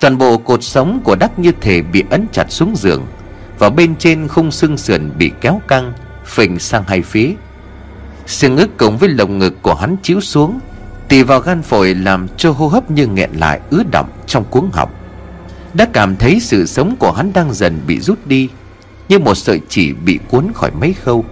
Toàn 0.00 0.18
bộ 0.18 0.36
cột 0.36 0.62
sống 0.62 1.00
của 1.04 1.16
đắc 1.16 1.38
như 1.38 1.52
thể 1.60 1.82
bị 1.82 2.04
ấn 2.10 2.26
chặt 2.32 2.46
xuống 2.48 2.74
giường, 2.76 3.06
Và 3.58 3.70
bên 3.70 3.96
trên 3.96 4.28
khung 4.28 4.50
xương 4.50 4.76
sườn 4.76 5.10
bị 5.18 5.32
kéo 5.40 5.60
căng, 5.68 5.92
Phình 6.24 6.58
sang 6.58 6.84
hai 6.86 7.02
phía. 7.02 7.32
Xương 8.26 8.56
ức 8.56 8.76
cộng 8.76 8.98
với 8.98 9.08
lồng 9.08 9.38
ngực 9.38 9.62
của 9.62 9.74
hắn 9.74 9.96
chiếu 10.02 10.20
xuống, 10.20 10.60
Tì 11.08 11.22
vào 11.22 11.40
gan 11.40 11.62
phổi 11.62 11.94
làm 11.94 12.28
cho 12.36 12.50
hô 12.50 12.68
hấp 12.68 12.90
như 12.90 13.06
nghẹn 13.06 13.30
lại 13.32 13.60
ứ 13.70 13.82
động 13.92 14.08
trong 14.26 14.44
cuống 14.44 14.70
họng. 14.72 14.90
Đã 15.74 15.88
cảm 15.92 16.16
thấy 16.16 16.40
sự 16.40 16.66
sống 16.66 16.96
của 16.96 17.12
hắn 17.12 17.32
đang 17.32 17.54
dần 17.54 17.80
bị 17.86 18.00
rút 18.00 18.26
đi, 18.26 18.48
Như 19.08 19.18
một 19.18 19.34
sợi 19.34 19.60
chỉ 19.68 19.92
bị 19.92 20.18
cuốn 20.28 20.52
khỏi 20.54 20.70
mấy 20.70 20.92
khâu. 20.92 21.24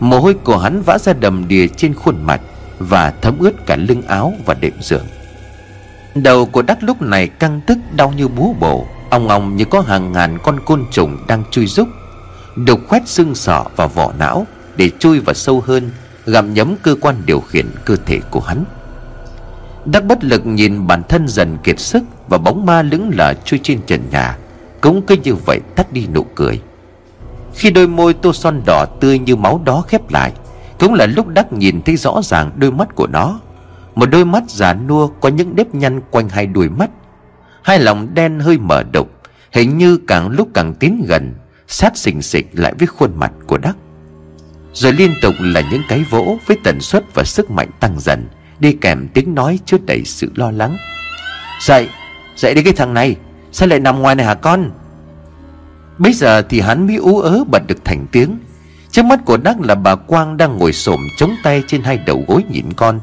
Mồ 0.00 0.20
hôi 0.20 0.34
của 0.34 0.58
hắn 0.58 0.82
vã 0.82 0.98
ra 0.98 1.12
đầm 1.12 1.48
đìa 1.48 1.66
trên 1.66 1.94
khuôn 1.94 2.22
mặt 2.22 2.40
Và 2.78 3.12
thấm 3.22 3.38
ướt 3.38 3.66
cả 3.66 3.76
lưng 3.76 4.02
áo 4.02 4.34
và 4.46 4.54
đệm 4.54 4.74
giường. 4.80 5.06
Đầu 6.14 6.46
của 6.46 6.62
đắc 6.62 6.82
lúc 6.82 7.02
này 7.02 7.28
căng 7.28 7.60
tức 7.66 7.78
đau 7.96 8.12
như 8.16 8.28
búa 8.28 8.52
bổ. 8.60 8.86
Ong 9.10 9.28
ong 9.28 9.56
như 9.56 9.64
có 9.64 9.80
hàng 9.80 10.12
ngàn 10.12 10.38
con 10.42 10.60
côn 10.64 10.84
trùng 10.90 11.16
đang 11.28 11.42
chui 11.50 11.66
rúc. 11.66 11.88
Đục 12.56 12.80
khoét 12.88 13.08
xương 13.08 13.34
sọ 13.34 13.64
và 13.76 13.86
vỏ 13.86 14.12
não 14.18 14.46
Để 14.76 14.90
chui 14.98 15.20
vào 15.20 15.34
sâu 15.34 15.62
hơn, 15.66 15.90
Gặm 16.26 16.54
nhấm 16.54 16.74
cơ 16.82 16.94
quan 17.00 17.22
điều 17.26 17.40
khiển 17.40 17.66
cơ 17.84 17.96
thể 18.06 18.20
của 18.30 18.40
hắn. 18.40 18.64
Đắc 19.84 20.04
bất 20.04 20.24
lực 20.24 20.46
nhìn 20.46 20.86
bản 20.86 21.02
thân 21.08 21.28
dần 21.28 21.58
kiệt 21.64 21.80
sức 21.80 22.02
Và 22.28 22.38
bóng 22.38 22.66
ma 22.66 22.82
lững 22.82 23.10
lờ 23.14 23.34
chui 23.44 23.60
trên 23.62 23.80
trần 23.86 24.00
nhà. 24.10 24.36
Cũng 24.80 25.02
cứ 25.02 25.16
như 25.24 25.34
vậy 25.34 25.60
tắt 25.76 25.92
đi 25.92 26.06
nụ 26.14 26.22
cười. 26.34 26.60
Khi 27.54 27.70
đôi 27.70 27.86
môi 27.86 28.14
tô 28.14 28.32
son 28.32 28.62
đỏ 28.66 28.86
tươi 29.00 29.18
như 29.18 29.36
máu 29.36 29.60
đó 29.64 29.84
khép 29.88 30.10
lại, 30.10 30.32
Cũng 30.78 30.94
là 30.94 31.06
lúc 31.06 31.28
Đắc 31.28 31.52
nhìn 31.52 31.82
thấy 31.82 31.96
rõ 31.96 32.20
ràng 32.22 32.50
đôi 32.56 32.72
mắt 32.72 32.94
của 32.94 33.06
nó 33.06 33.40
một 34.00 34.06
đôi 34.06 34.24
mắt 34.24 34.42
già 34.48 34.74
nua 34.74 35.06
có 35.06 35.28
những 35.28 35.56
nếp 35.56 35.74
nhăn 35.74 36.00
quanh 36.10 36.28
hai 36.28 36.46
đuôi 36.46 36.68
mắt. 36.68 36.90
Hai 37.62 37.78
lòng 37.78 38.14
đen 38.14 38.40
hơi 38.40 38.58
mở 38.58 38.82
đục 38.92 39.10
Hình 39.52 39.78
như 39.78 39.96
càng 40.06 40.28
lúc 40.28 40.48
càng 40.54 40.74
tiến 40.74 41.04
gần, 41.08 41.34
Sát 41.66 41.96
xình 41.96 42.22
xịch 42.22 42.46
lại 42.52 42.74
với 42.78 42.86
khuôn 42.86 43.10
mặt 43.16 43.32
của 43.46 43.58
Đắc. 43.58 43.76
Rồi 44.72 44.92
liên 44.92 45.14
tục 45.22 45.34
là 45.40 45.62
những 45.70 45.82
cái 45.88 46.04
vỗ 46.10 46.38
Với 46.46 46.56
tần 46.64 46.80
suất 46.80 47.04
và 47.14 47.24
sức 47.24 47.50
mạnh 47.50 47.70
tăng 47.80 48.00
dần, 48.00 48.28
Đi 48.60 48.72
kèm 48.72 49.08
tiếng 49.14 49.34
nói 49.34 49.58
chứa 49.66 49.76
đầy 49.86 50.04
sự 50.04 50.32
lo 50.34 50.50
lắng. 50.50 50.76
Dậy 51.60 51.88
Dậy 52.36 52.54
đi 52.54 52.62
cái 52.62 52.72
thằng 52.72 52.94
này, 52.94 53.16
Sao 53.52 53.68
lại 53.68 53.80
nằm 53.80 54.02
ngoài 54.02 54.14
này 54.14 54.26
hả 54.26 54.34
con? 54.34 54.70
Bây 55.98 56.12
giờ 56.12 56.42
thì 56.42 56.60
hắn 56.60 56.86
mới 56.86 56.96
ú 56.96 57.20
ớ 57.20 57.44
bật 57.50 57.62
được 57.66 57.84
thành 57.84 58.06
tiếng. 58.12 58.38
Trước 58.90 59.04
mắt 59.04 59.20
của 59.24 59.36
Đắc 59.36 59.60
là 59.60 59.74
bà 59.74 59.94
Quang 59.94 60.36
đang 60.36 60.58
ngồi 60.58 60.72
xổm 60.72 61.00
chống 61.16 61.34
tay 61.42 61.62
trên 61.66 61.82
hai 61.82 61.98
đầu 61.98 62.24
gối 62.28 62.44
nhìn 62.48 62.72
con. 62.72 63.00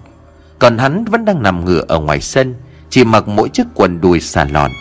Còn 0.60 0.78
hắn 0.78 1.06
vẫn 1.06 1.26
đang 1.26 1.44
nằm 1.44 1.66
ngửa 1.66 1.84
ở 1.88 2.00
ngoài 2.00 2.22
sân, 2.22 2.56
Chỉ 2.90 3.04
mặc 3.04 3.28
mỗi 3.28 3.50
chiếc 3.50 3.68
quần 3.74 4.02
đùi 4.02 4.20
xà 4.20 4.48
lòn 4.52 4.72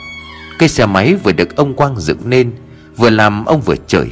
Cây 0.59 0.69
xe 0.69 0.87
máy 0.87 1.15
vừa 1.15 1.33
được 1.33 1.57
ông 1.57 1.75
Quang 1.75 2.01
dựng 2.01 2.19
nên, 2.25 2.53
Vừa 2.97 3.11
làm 3.11 3.45
ông 3.45 3.61
vừa 3.61 3.77
chửi. 3.87 4.07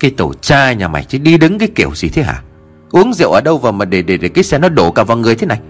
Cái 0.00 0.10
tổ 0.10 0.34
cha 0.40 0.72
nhà 0.72 0.88
mày 0.88 1.04
chứ 1.04 1.18
đi 1.18 1.38
đứng 1.38 1.58
cái 1.58 1.68
kiểu 1.74 1.94
gì 1.94 2.08
thế 2.08 2.22
hả? 2.22 2.42
Uống 2.90 3.12
rượu 3.14 3.32
ở 3.32 3.40
đâu 3.40 3.58
vào 3.58 3.72
mà 3.72 3.84
để 3.84 4.02
để 4.02 4.16
để 4.16 4.28
cái 4.28 4.44
xe 4.44 4.58
nó 4.58 4.68
đổ 4.68 4.90
cả 4.90 5.04
vào 5.04 5.16
người 5.16 5.34
thế 5.34 5.46
này? 5.46 5.60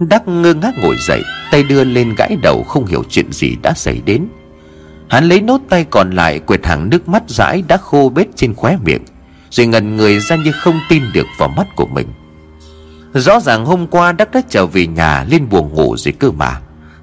Đắc 0.00 0.28
ngơ 0.28 0.54
ngác 0.54 0.74
ngồi 0.82 0.96
dậy, 1.08 1.22
Tay 1.52 1.62
đưa 1.62 1.84
lên 1.84 2.14
gãi 2.18 2.36
đầu 2.42 2.62
không 2.62 2.86
hiểu 2.86 3.04
chuyện 3.08 3.32
gì 3.32 3.56
đã 3.62 3.72
xảy 3.72 4.02
đến. 4.04 4.26
Hắn 5.08 5.24
lấy 5.24 5.40
nốt 5.40 5.60
tay 5.68 5.86
còn 5.90 6.10
lại 6.10 6.38
Quệt 6.38 6.66
hàng 6.66 6.90
nước 6.90 7.08
mắt 7.08 7.22
dãi 7.26 7.62
đã 7.68 7.76
khô 7.76 8.12
bết 8.14 8.26
trên 8.36 8.54
khóe 8.54 8.76
miệng, 8.84 9.02
Rồi 9.50 9.66
ngần 9.66 9.96
người 9.96 10.20
ra 10.20 10.36
như 10.36 10.52
không 10.52 10.80
tin 10.88 11.02
được 11.14 11.26
vào 11.38 11.48
mắt 11.48 11.66
của 11.76 11.86
mình. 11.86 12.06
Rõ 13.14 13.40
ràng 13.40 13.64
hôm 13.64 13.86
qua 13.86 14.12
Đắc 14.12 14.30
đã 14.32 14.40
trở 14.48 14.66
về 14.66 14.86
nhà 14.86 15.24
lên 15.30 15.48
buồng 15.48 15.74
ngủ 15.74 15.96
rồi 15.96 16.12
cơ 16.12 16.30
mà. 16.30 16.60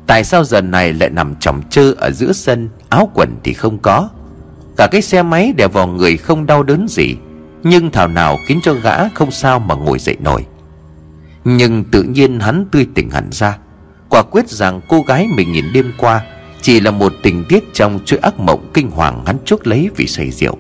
Tại 0.08 0.24
sao 0.24 0.44
giờ 0.44 0.62
này 0.62 0.94
lại 0.94 1.10
nằm 1.10 1.36
chồng 1.40 1.62
chơ 1.70 1.94
ở 1.98 2.12
giữa 2.12 2.32
sân, 2.34 2.70
Áo 2.90 3.12
quần 3.14 3.36
thì 3.44 3.54
không 3.54 3.78
có? 3.80 4.10
Cả 4.78 4.88
cái 4.92 5.02
xe 5.02 5.24
máy 5.24 5.54
đè 5.58 5.68
vào 5.68 5.88
người 5.88 6.18
không 6.18 6.46
đau 6.46 6.64
đớn 6.64 6.88
gì, 6.90 7.16
Nhưng 7.64 7.92
thảo 7.92 8.08
nào 8.08 8.38
khiến 8.46 8.60
cho 8.64 8.74
gã 8.74 9.10
không 9.10 9.32
sao 9.32 9.60
mà 9.60 9.76
ngồi 9.76 10.00
dậy 10.00 10.18
nổi. 10.20 10.46
Nhưng 11.44 11.84
tự 11.84 12.04
nhiên 12.04 12.40
hắn 12.40 12.66
tươi 12.72 12.88
tỉnh 12.96 13.10
hẳn 13.10 13.30
ra, 13.32 13.58
Quả 14.10 14.24
quyết 14.24 14.50
rằng 14.50 14.82
cô 14.90 15.02
gái 15.02 15.28
mình 15.36 15.52
nhìn 15.52 15.66
đêm 15.74 15.92
qua 15.98 16.22
Chỉ 16.62 16.80
là 16.80 16.92
một 16.92 17.14
tình 17.24 17.44
tiết 17.50 17.64
trong 17.74 18.00
chuỗi 18.06 18.20
ác 18.20 18.40
mộng 18.40 18.72
kinh 18.74 18.92
hoàng 18.92 19.26
hắn 19.26 19.38
chuốc 19.46 19.68
lấy 19.68 19.90
vì 19.96 20.08
say 20.08 20.32
rượu. 20.32 20.58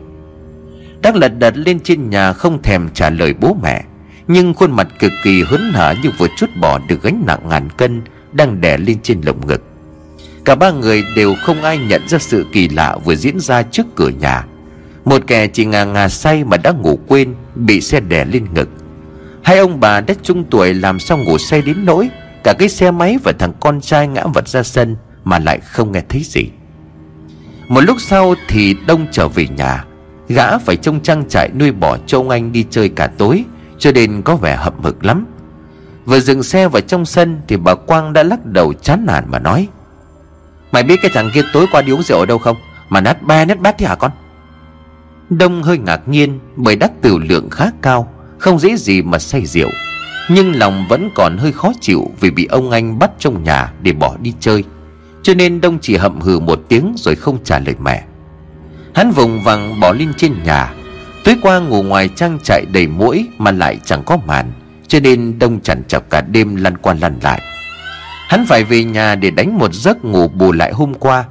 Đắc 1.01 1.15
lật 1.15 1.39
đật 1.39 1.57
lên 1.57 1.79
trên 1.79 2.09
nhà 2.09 2.33
không 2.33 2.61
thèm 2.61 2.89
trả 2.93 3.09
lời 3.09 3.33
bố 3.33 3.57
mẹ. 3.63 3.83
Nhưng 4.31 4.53
khuôn 4.53 4.71
mặt 4.71 4.87
cực 4.99 5.11
kỳ 5.23 5.43
hớn 5.43 5.71
hở 5.73 5.95
như 6.03 6.11
vừa 6.17 6.27
chút 6.37 6.49
bỏ 6.61 6.79
được 6.87 7.03
gánh 7.03 7.23
nặng 7.27 7.49
ngàn 7.49 7.69
cân 7.77 8.01
Đang 8.31 8.61
đè 8.61 8.77
lên 8.77 8.97
trên 9.03 9.21
lồng 9.25 9.47
ngực. 9.47 9.63
Cả 10.45 10.55
ba 10.55 10.71
người 10.71 11.03
đều 11.15 11.35
không 11.41 11.61
ai 11.61 11.77
nhận 11.77 12.07
ra 12.07 12.17
sự 12.17 12.45
kỳ 12.51 12.69
lạ 12.69 12.97
vừa 13.05 13.15
diễn 13.15 13.39
ra 13.39 13.63
trước 13.63 13.85
cửa 13.95 14.09
nhà. 14.09 14.45
Một 15.05 15.21
kẻ 15.27 15.47
chỉ 15.47 15.65
ngà 15.65 15.83
ngà 15.83 16.09
say 16.09 16.43
mà 16.43 16.57
đã 16.57 16.71
ngủ 16.71 16.99
quên, 17.07 17.35
Bị 17.55 17.81
xe 17.81 17.99
đè 17.99 18.25
lên 18.25 18.45
ngực. 18.53 18.69
Hai 19.43 19.57
ông 19.57 19.79
bà 19.79 20.01
đã 20.01 20.13
trung 20.23 20.43
tuổi 20.49 20.73
làm 20.73 20.99
sao 20.99 21.17
ngủ 21.17 21.37
say 21.37 21.61
đến 21.61 21.85
nỗi, 21.85 22.09
Cả 22.43 22.53
cái 22.59 22.69
xe 22.69 22.91
máy 22.91 23.17
và 23.23 23.31
thằng 23.39 23.53
con 23.59 23.81
trai 23.81 24.07
ngã 24.07 24.23
vật 24.33 24.47
ra 24.47 24.63
sân 24.63 24.95
Mà 25.23 25.39
lại 25.39 25.59
không 25.59 25.91
nghe 25.91 26.01
thấy 26.09 26.21
gì. 26.23 26.49
Một 27.67 27.81
lúc 27.81 27.97
sau 28.01 28.35
thì 28.47 28.75
Đông 28.87 29.07
trở 29.11 29.27
về 29.27 29.47
nhà. 29.47 29.85
Gã 30.27 30.57
phải 30.57 30.75
trông 30.75 30.99
trang 31.01 31.29
trại 31.29 31.49
nuôi 31.59 31.71
bỏ 31.71 31.97
cho 32.07 32.17
ông 32.17 32.29
anh 32.29 32.51
đi 32.51 32.65
chơi 32.69 32.89
cả 32.89 33.07
tối 33.07 33.43
cho 33.79 33.91
nên 33.91 34.21
có 34.21 34.35
vẻ 34.35 34.55
hậm 34.55 34.73
hực 34.83 35.05
lắm. 35.05 35.25
Vừa 36.05 36.19
dừng 36.19 36.43
xe 36.43 36.67
vào 36.67 36.81
trong 36.81 37.05
sân 37.05 37.41
Thì 37.47 37.57
bà 37.57 37.75
Quang 37.75 38.13
đã 38.13 38.23
lắc 38.23 38.45
đầu 38.45 38.73
chán 38.73 39.05
nản 39.05 39.23
mà 39.27 39.39
nói, 39.39 39.67
Mày 40.71 40.83
biết 40.83 40.99
cái 41.01 41.11
thằng 41.13 41.29
kia 41.33 41.41
tối 41.53 41.65
qua 41.71 41.81
đi 41.81 41.91
uống 41.91 42.03
rượu 42.03 42.19
ở 42.19 42.25
đâu 42.25 42.37
không? 42.37 42.57
Mà 42.89 43.01
nát 43.01 43.23
ba 43.23 43.45
nát 43.45 43.59
bát 43.59 43.75
thế 43.77 43.85
hả 43.85 43.95
con? 43.95 44.11
Đông 45.29 45.63
hơi 45.63 45.77
ngạc 45.77 46.07
nhiên 46.07 46.39
Bởi 46.55 46.75
đắc 46.75 46.91
tử 47.01 47.17
lượng 47.17 47.49
khá 47.49 47.71
cao, 47.81 48.11
Không 48.37 48.59
dễ 48.59 48.75
gì 48.77 49.01
mà 49.01 49.19
say 49.19 49.45
rượu, 49.45 49.69
Nhưng 50.29 50.55
lòng 50.55 50.85
vẫn 50.89 51.09
còn 51.15 51.37
hơi 51.37 51.51
khó 51.51 51.71
chịu 51.81 52.11
Vì 52.19 52.31
bị 52.31 52.45
ông 52.45 52.71
anh 52.71 52.99
bắt 52.99 53.11
trong 53.19 53.43
nhà 53.43 53.73
để 53.81 53.93
bỏ 53.93 54.15
đi 54.21 54.33
chơi, 54.39 54.63
Cho 55.23 55.33
nên 55.33 55.61
Đông 55.61 55.79
chỉ 55.81 55.95
hậm 55.95 56.21
hừ 56.21 56.39
một 56.39 56.59
tiếng 56.67 56.93
Rồi 56.97 57.15
không 57.15 57.43
trả 57.43 57.59
lời 57.59 57.75
mẹ. 57.83 58.03
Hắn 58.93 59.11
vùng 59.11 59.43
vằng 59.43 59.79
bỏ 59.79 59.93
lên 59.93 60.13
trên 60.17 60.43
nhà 60.43 60.73
Tối 61.23 61.37
qua 61.41 61.59
ngủ 61.59 61.83
ngoài 61.83 62.09
trang 62.15 62.39
trại 62.43 62.65
đầy 62.71 62.87
mũi 62.87 63.27
Mà 63.37 63.51
lại 63.51 63.79
chẳng 63.85 64.03
có 64.05 64.17
màn, 64.17 64.51
Cho 64.87 64.99
nên 64.99 65.39
Đông 65.39 65.59
chẳng 65.61 65.83
chọc 65.87 66.09
cả 66.09 66.21
đêm 66.21 66.55
lăn 66.55 66.77
qua 66.77 66.95
lăn 67.01 67.19
lại. 67.21 67.41
Hắn 68.27 68.45
phải 68.45 68.63
về 68.63 68.83
nhà 68.83 69.15
để 69.15 69.31
đánh 69.31 69.57
một 69.57 69.73
giấc 69.73 70.05
ngủ 70.05 70.27
bù 70.27 70.51
lại 70.51 70.71
hôm 70.73 70.93
qua. 70.93 71.25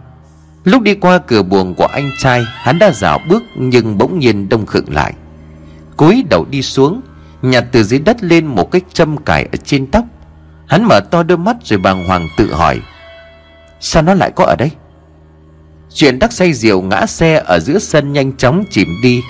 Lúc 0.65 0.83
đi 0.83 0.95
qua 0.95 1.19
cửa 1.19 1.43
buồng 1.43 1.75
của 1.75 1.87
anh 1.87 2.11
trai, 2.19 2.45
Hắn 2.47 2.79
đã 2.79 2.91
dạo 2.91 3.19
bước 3.29 3.43
nhưng 3.57 3.99
bỗng 3.99 4.19
nhiên 4.19 4.49
đông 4.49 4.67
khựng 4.67 4.95
lại. 4.95 5.15
Cúi 5.97 6.25
đầu 6.31 6.47
đi 6.51 6.63
xuống, 6.63 7.01
Nhặt 7.43 7.65
từ 7.73 7.83
dưới 7.83 8.01
đất 8.01 8.25
lên 8.25 8.47
một 8.47 8.71
cái 8.71 8.81
châm 8.93 9.17
cài 9.17 9.43
ở 9.53 9.57
trên 9.65 9.87
tóc. 9.87 10.05
Hắn 10.67 10.85
mở 10.85 11.01
to 11.01 11.23
đôi 11.23 11.39
mắt 11.39 11.57
rồi 11.65 11.79
bàng 11.79 12.05
hoàng 12.05 12.29
tự 12.37 12.55
hỏi, 12.55 12.81
Sao 13.81 14.03
nó 14.03 14.15
lại 14.15 14.31
có 14.37 14.45
ở 14.45 14.57
đây? 14.57 14.71
Chuyện 15.95 16.19
đắc 16.19 16.33
say 16.33 16.53
rượu 16.53 16.83
ngã 16.83 17.07
xe 17.07 17.43
ở 17.47 17.59
giữa 17.61 17.79
sân 17.79 18.13
nhanh 18.13 18.37
chóng 18.37 18.65
chìm 18.71 18.89
đi 19.03 19.23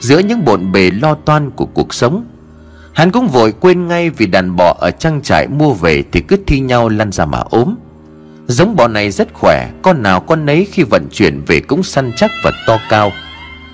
Giữa 0.00 0.18
những 0.18 0.44
bộn 0.44 0.72
bề 0.72 0.90
lo 0.90 1.14
toan 1.14 1.50
của 1.50 1.66
cuộc 1.66 1.94
sống. 1.94 2.24
Hắn 2.92 3.10
cũng 3.10 3.28
vội 3.28 3.52
quên 3.52 3.88
ngay 3.88 4.10
vì 4.10 4.26
đàn 4.26 4.56
bò 4.56 4.76
ở 4.78 4.90
trang 4.90 5.22
trại 5.22 5.48
mua 5.48 5.72
về 5.72 6.04
thì 6.12 6.20
cứ 6.20 6.36
thi 6.46 6.60
nhau 6.60 6.88
lăn 6.88 7.12
ra 7.12 7.26
mà 7.26 7.38
ốm. 7.38 7.74
Giống 8.46 8.76
bò 8.76 8.88
này 8.88 9.10
rất 9.10 9.34
khỏe, 9.34 9.70
Con 9.82 10.02
nào 10.02 10.20
con 10.20 10.46
nấy 10.46 10.66
khi 10.72 10.82
vận 10.82 11.06
chuyển 11.12 11.42
về 11.46 11.60
cũng 11.60 11.82
săn 11.82 12.12
chắc 12.16 12.30
và 12.44 12.52
to 12.66 12.78
cao. 12.88 13.12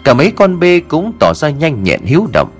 Cả 0.04 0.14
mấy 0.14 0.30
con 0.30 0.60
bê 0.60 0.80
cũng 0.88 1.12
tỏ 1.20 1.32
ra 1.34 1.50
nhanh 1.50 1.82
nhẹn 1.82 2.02
hiếu 2.02 2.28
động. 2.32 2.50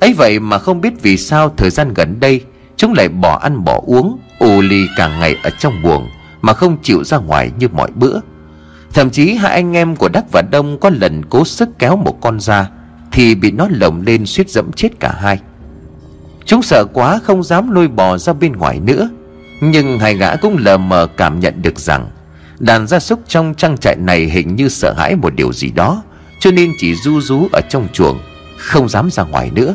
Ấy 0.00 0.12
vậy 0.12 0.38
mà 0.38 0.58
không 0.58 0.80
biết 0.80 1.02
vì 1.02 1.16
sao 1.16 1.54
thời 1.56 1.70
gian 1.70 1.94
gần 1.94 2.20
đây, 2.20 2.44
Chúng 2.80 2.92
lại 2.92 3.08
bỏ 3.08 3.38
ăn 3.38 3.64
bỏ 3.64 3.80
uống, 3.86 4.18
ù 4.38 4.60
lì 4.60 4.86
cả 4.96 5.18
ngày 5.18 5.36
ở 5.42 5.50
trong 5.50 5.82
buồng 5.82 6.08
Mà 6.42 6.52
không 6.52 6.76
chịu 6.82 7.04
ra 7.04 7.18
ngoài 7.18 7.50
như 7.58 7.68
mọi 7.68 7.90
bữa. 7.94 8.20
Thậm 8.92 9.10
chí 9.10 9.34
hai 9.34 9.52
anh 9.52 9.76
em 9.76 9.96
của 9.96 10.08
Đắc 10.08 10.24
và 10.32 10.42
Đông 10.50 10.78
có 10.80 10.90
lần 10.90 11.24
cố 11.24 11.44
sức 11.44 11.68
kéo 11.78 11.96
một 11.96 12.18
con 12.20 12.40
ra 12.40 12.70
thì 13.12 13.34
bị 13.34 13.50
nó 13.50 13.68
lồng 13.70 14.02
lên 14.06 14.26
suýt 14.26 14.50
dẫm 14.50 14.72
chết 14.72 15.00
cả 15.00 15.14
hai. 15.20 15.40
Chúng 16.44 16.62
sợ 16.62 16.84
quá 16.92 17.20
không 17.24 17.42
dám 17.42 17.70
lôi 17.70 17.88
bò 17.88 18.18
ra 18.18 18.32
bên 18.32 18.52
ngoài 18.52 18.80
nữa, 18.80 19.10
Nhưng 19.60 19.98
hai 19.98 20.14
gã 20.14 20.36
cũng 20.36 20.56
lờ 20.58 20.78
mờ 20.78 21.06
cảm 21.16 21.40
nhận 21.40 21.62
được 21.62 21.78
rằng 21.78 22.10
Đàn 22.58 22.86
gia 22.86 22.98
súc 22.98 23.20
trong 23.28 23.54
trang 23.54 23.78
trại 23.78 23.96
này 23.96 24.24
hình 24.24 24.56
như 24.56 24.68
sợ 24.68 24.92
hãi 24.92 25.16
một 25.16 25.34
điều 25.34 25.52
gì 25.52 25.70
đó, 25.70 26.02
Cho 26.40 26.50
nên 26.50 26.72
chỉ 26.78 26.94
du 26.94 27.20
rú 27.20 27.48
ở 27.52 27.60
trong 27.68 27.88
chuồng, 27.92 28.18
Không 28.56 28.88
dám 28.88 29.10
ra 29.10 29.22
ngoài 29.22 29.50
nữa. 29.54 29.74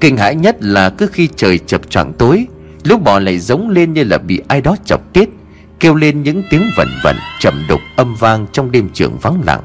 Kinh 0.00 0.16
hãi 0.16 0.34
nhất 0.34 0.56
là 0.60 0.90
cứ 0.90 1.06
khi 1.12 1.28
trời 1.36 1.58
chập 1.58 1.90
choạng 1.90 2.12
tối, 2.12 2.46
Lúc 2.84 3.02
bò 3.02 3.18
lại 3.18 3.38
giống 3.38 3.68
lên 3.68 3.92
như 3.92 4.04
là 4.04 4.18
bị 4.18 4.40
ai 4.48 4.60
đó 4.60 4.76
chọc 4.84 5.12
tiết, 5.12 5.28
Kêu 5.80 5.94
lên 5.94 6.22
những 6.22 6.42
tiếng 6.50 6.70
vẩn 6.76 6.88
vẩn 7.04 7.16
trầm 7.40 7.62
đục 7.68 7.80
âm 7.96 8.14
vang 8.14 8.46
trong 8.52 8.72
đêm 8.72 8.88
trường 8.94 9.18
vắng 9.18 9.42
lặng. 9.46 9.62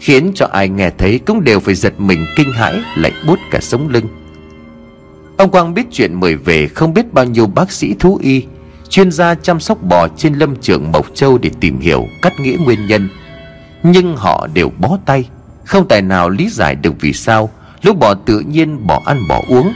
Khiến 0.00 0.32
cho 0.34 0.46
ai 0.52 0.68
nghe 0.68 0.90
thấy 0.98 1.20
cũng 1.26 1.44
đều 1.44 1.60
phải 1.60 1.74
giật 1.74 2.00
mình 2.00 2.26
kinh 2.36 2.52
hãi, 2.52 2.80
Lạnh 2.96 3.12
bút 3.26 3.38
cả 3.50 3.58
sống 3.60 3.88
lưng. 3.88 4.04
Ông 5.36 5.50
Quang 5.50 5.74
biết 5.74 5.86
chuyện 5.90 6.20
mời 6.20 6.36
về 6.36 6.66
không 6.66 6.94
biết 6.94 7.12
bao 7.12 7.24
nhiêu 7.24 7.46
bác 7.46 7.72
sĩ 7.72 7.94
thú 7.98 8.18
y, 8.22 8.44
Chuyên 8.88 9.12
gia 9.12 9.34
chăm 9.34 9.60
sóc 9.60 9.82
bò 9.82 10.08
trên 10.16 10.34
lâm 10.34 10.56
trường 10.56 10.92
Mộc 10.92 11.06
Châu 11.14 11.38
để 11.38 11.50
tìm 11.60 11.80
hiểu, 11.80 12.06
cắt 12.22 12.40
nghĩa 12.40 12.56
nguyên 12.64 12.86
nhân. 12.86 13.08
Nhưng 13.82 14.16
họ 14.16 14.46
đều 14.54 14.70
bó 14.78 14.98
tay, 15.06 15.28
Không 15.64 15.88
tài 15.88 16.02
nào 16.02 16.30
lý 16.30 16.48
giải 16.48 16.74
được 16.74 16.94
vì 17.00 17.12
sao 17.12 17.50
Lúc 17.82 17.98
bò 17.98 18.14
tự 18.14 18.40
nhiên 18.40 18.86
bỏ 18.86 19.02
ăn 19.04 19.28
bỏ 19.28 19.42
uống, 19.48 19.72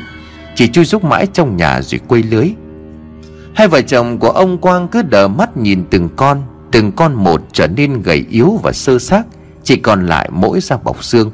Chỉ 0.55 0.69
chui 0.69 0.85
rúc 0.85 1.05
mãi 1.05 1.27
trong 1.33 1.57
nhà 1.57 1.83
rồi 1.83 2.01
quây 2.09 2.23
lưới. 2.23 2.51
Hai 3.55 3.69
vợ 3.69 3.81
chồng 3.81 4.19
của 4.19 4.31
ông 4.31 4.59
Quang 4.59 4.89
cứ 4.89 5.03
đờ 5.03 5.29
mắt 5.29 5.57
nhìn 5.57 5.85
từng 5.91 6.09
con 6.17 6.43
Từng 6.73 6.93
con 6.93 7.15
một 7.15 7.43
trở 7.53 7.67
nên 7.67 8.03
gầy 8.03 8.25
yếu 8.31 8.61
và 8.63 8.73
sơ 8.73 8.99
xác. 8.99 9.23
Chỉ 9.65 9.77
còn 9.77 10.07
lại 10.07 10.29
mỗi 10.33 10.61
da 10.61 10.77
bọc 10.77 11.05
xương. 11.05 11.31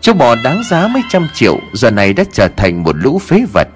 Chú 0.00 0.12
bò 0.14 0.34
đáng 0.44 0.62
giá 0.70 0.88
mấy 0.88 1.02
trăm 1.08 1.28
triệu, 1.34 1.58
Giờ 1.72 1.90
này 1.90 2.12
đã 2.12 2.24
trở 2.32 2.48
thành 2.48 2.82
một 2.82 2.96
lũ 2.96 3.18
phế 3.18 3.44
vật. 3.52 3.68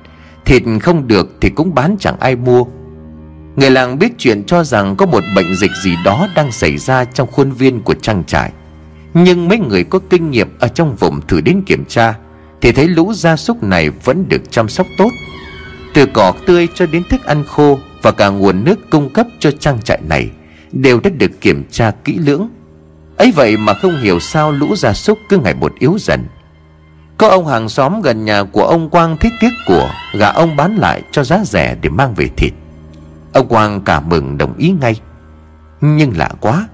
Thịt 0.44 0.62
không 0.82 1.08
được 1.08 1.30
thì 1.40 1.48
cũng 1.50 1.74
bán 1.74 1.96
chẳng 2.00 2.20
ai 2.20 2.36
mua. 2.36 2.64
Người 3.56 3.70
làng 3.70 3.98
biết 3.98 4.12
chuyện 4.18 4.44
cho 4.44 4.64
rằng 4.64 4.96
Có 4.96 5.06
một 5.06 5.24
bệnh 5.36 5.56
dịch 5.56 5.70
gì 5.82 5.96
đó 6.04 6.28
đang 6.34 6.52
xảy 6.52 6.78
ra 6.78 7.04
Trong 7.04 7.28
khuôn 7.32 7.52
viên 7.52 7.80
của 7.80 7.94
trang 7.94 8.24
trại. 8.24 8.52
Nhưng 9.14 9.48
mấy 9.48 9.58
người 9.58 9.84
có 9.84 9.98
kinh 10.10 10.30
nghiệm 10.30 10.58
Ở 10.58 10.68
trong 10.68 10.96
vùng 10.96 11.20
thử 11.26 11.40
đến 11.40 11.62
kiểm 11.66 11.84
tra, 11.84 12.14
Thì 12.60 12.72
thấy 12.72 12.88
lũ 12.88 13.12
gia 13.14 13.36
súc 13.36 13.62
này 13.62 13.90
vẫn 13.90 14.28
được 14.28 14.50
chăm 14.50 14.68
sóc 14.68 14.86
tốt. 14.98 15.10
Từ 15.94 16.06
cỏ 16.06 16.32
tươi 16.46 16.68
cho 16.74 16.86
đến 16.86 17.02
thức 17.10 17.24
ăn 17.24 17.44
khô 17.44 17.78
Và 18.02 18.12
cả 18.12 18.28
nguồn 18.28 18.64
nước 18.64 18.90
cung 18.90 19.10
cấp 19.10 19.26
cho 19.38 19.50
trang 19.50 19.82
trại 19.82 20.00
này 20.08 20.30
Đều 20.72 21.00
đã 21.00 21.10
được 21.10 21.40
kiểm 21.40 21.64
tra 21.70 21.90
kỹ 22.04 22.18
lưỡng 22.18 22.48
ấy 23.22 23.32
vậy 23.32 23.56
mà 23.56 23.74
không 23.74 24.00
hiểu 24.00 24.20
sao 24.20 24.52
lũ 24.52 24.76
gia 24.76 24.92
súc 24.92 25.18
cứ 25.28 25.38
ngày 25.38 25.54
một 25.54 25.72
yếu 25.78 25.96
dần. 26.00 26.24
Có 27.18 27.28
ông 27.28 27.46
hàng 27.46 27.68
xóm 27.68 28.02
gần 28.02 28.24
nhà 28.24 28.42
của 28.42 28.64
ông 28.64 28.90
Quang 28.90 29.16
thích 29.16 29.32
tiếc 29.40 29.50
của 29.66 29.90
Gà 30.12 30.28
ông 30.28 30.56
bán 30.56 30.76
lại 30.76 31.02
cho 31.10 31.24
giá 31.24 31.40
rẻ 31.44 31.76
để 31.80 31.90
mang 31.90 32.14
về 32.14 32.28
thịt. 32.36 32.52
Ông 33.32 33.48
Quang 33.48 33.80
cả 33.80 34.00
mừng 34.00 34.38
đồng 34.38 34.56
ý 34.56 34.74
ngay. 34.80 35.00
Nhưng 35.80 36.16
lạ 36.16 36.30
quá, 36.40 36.68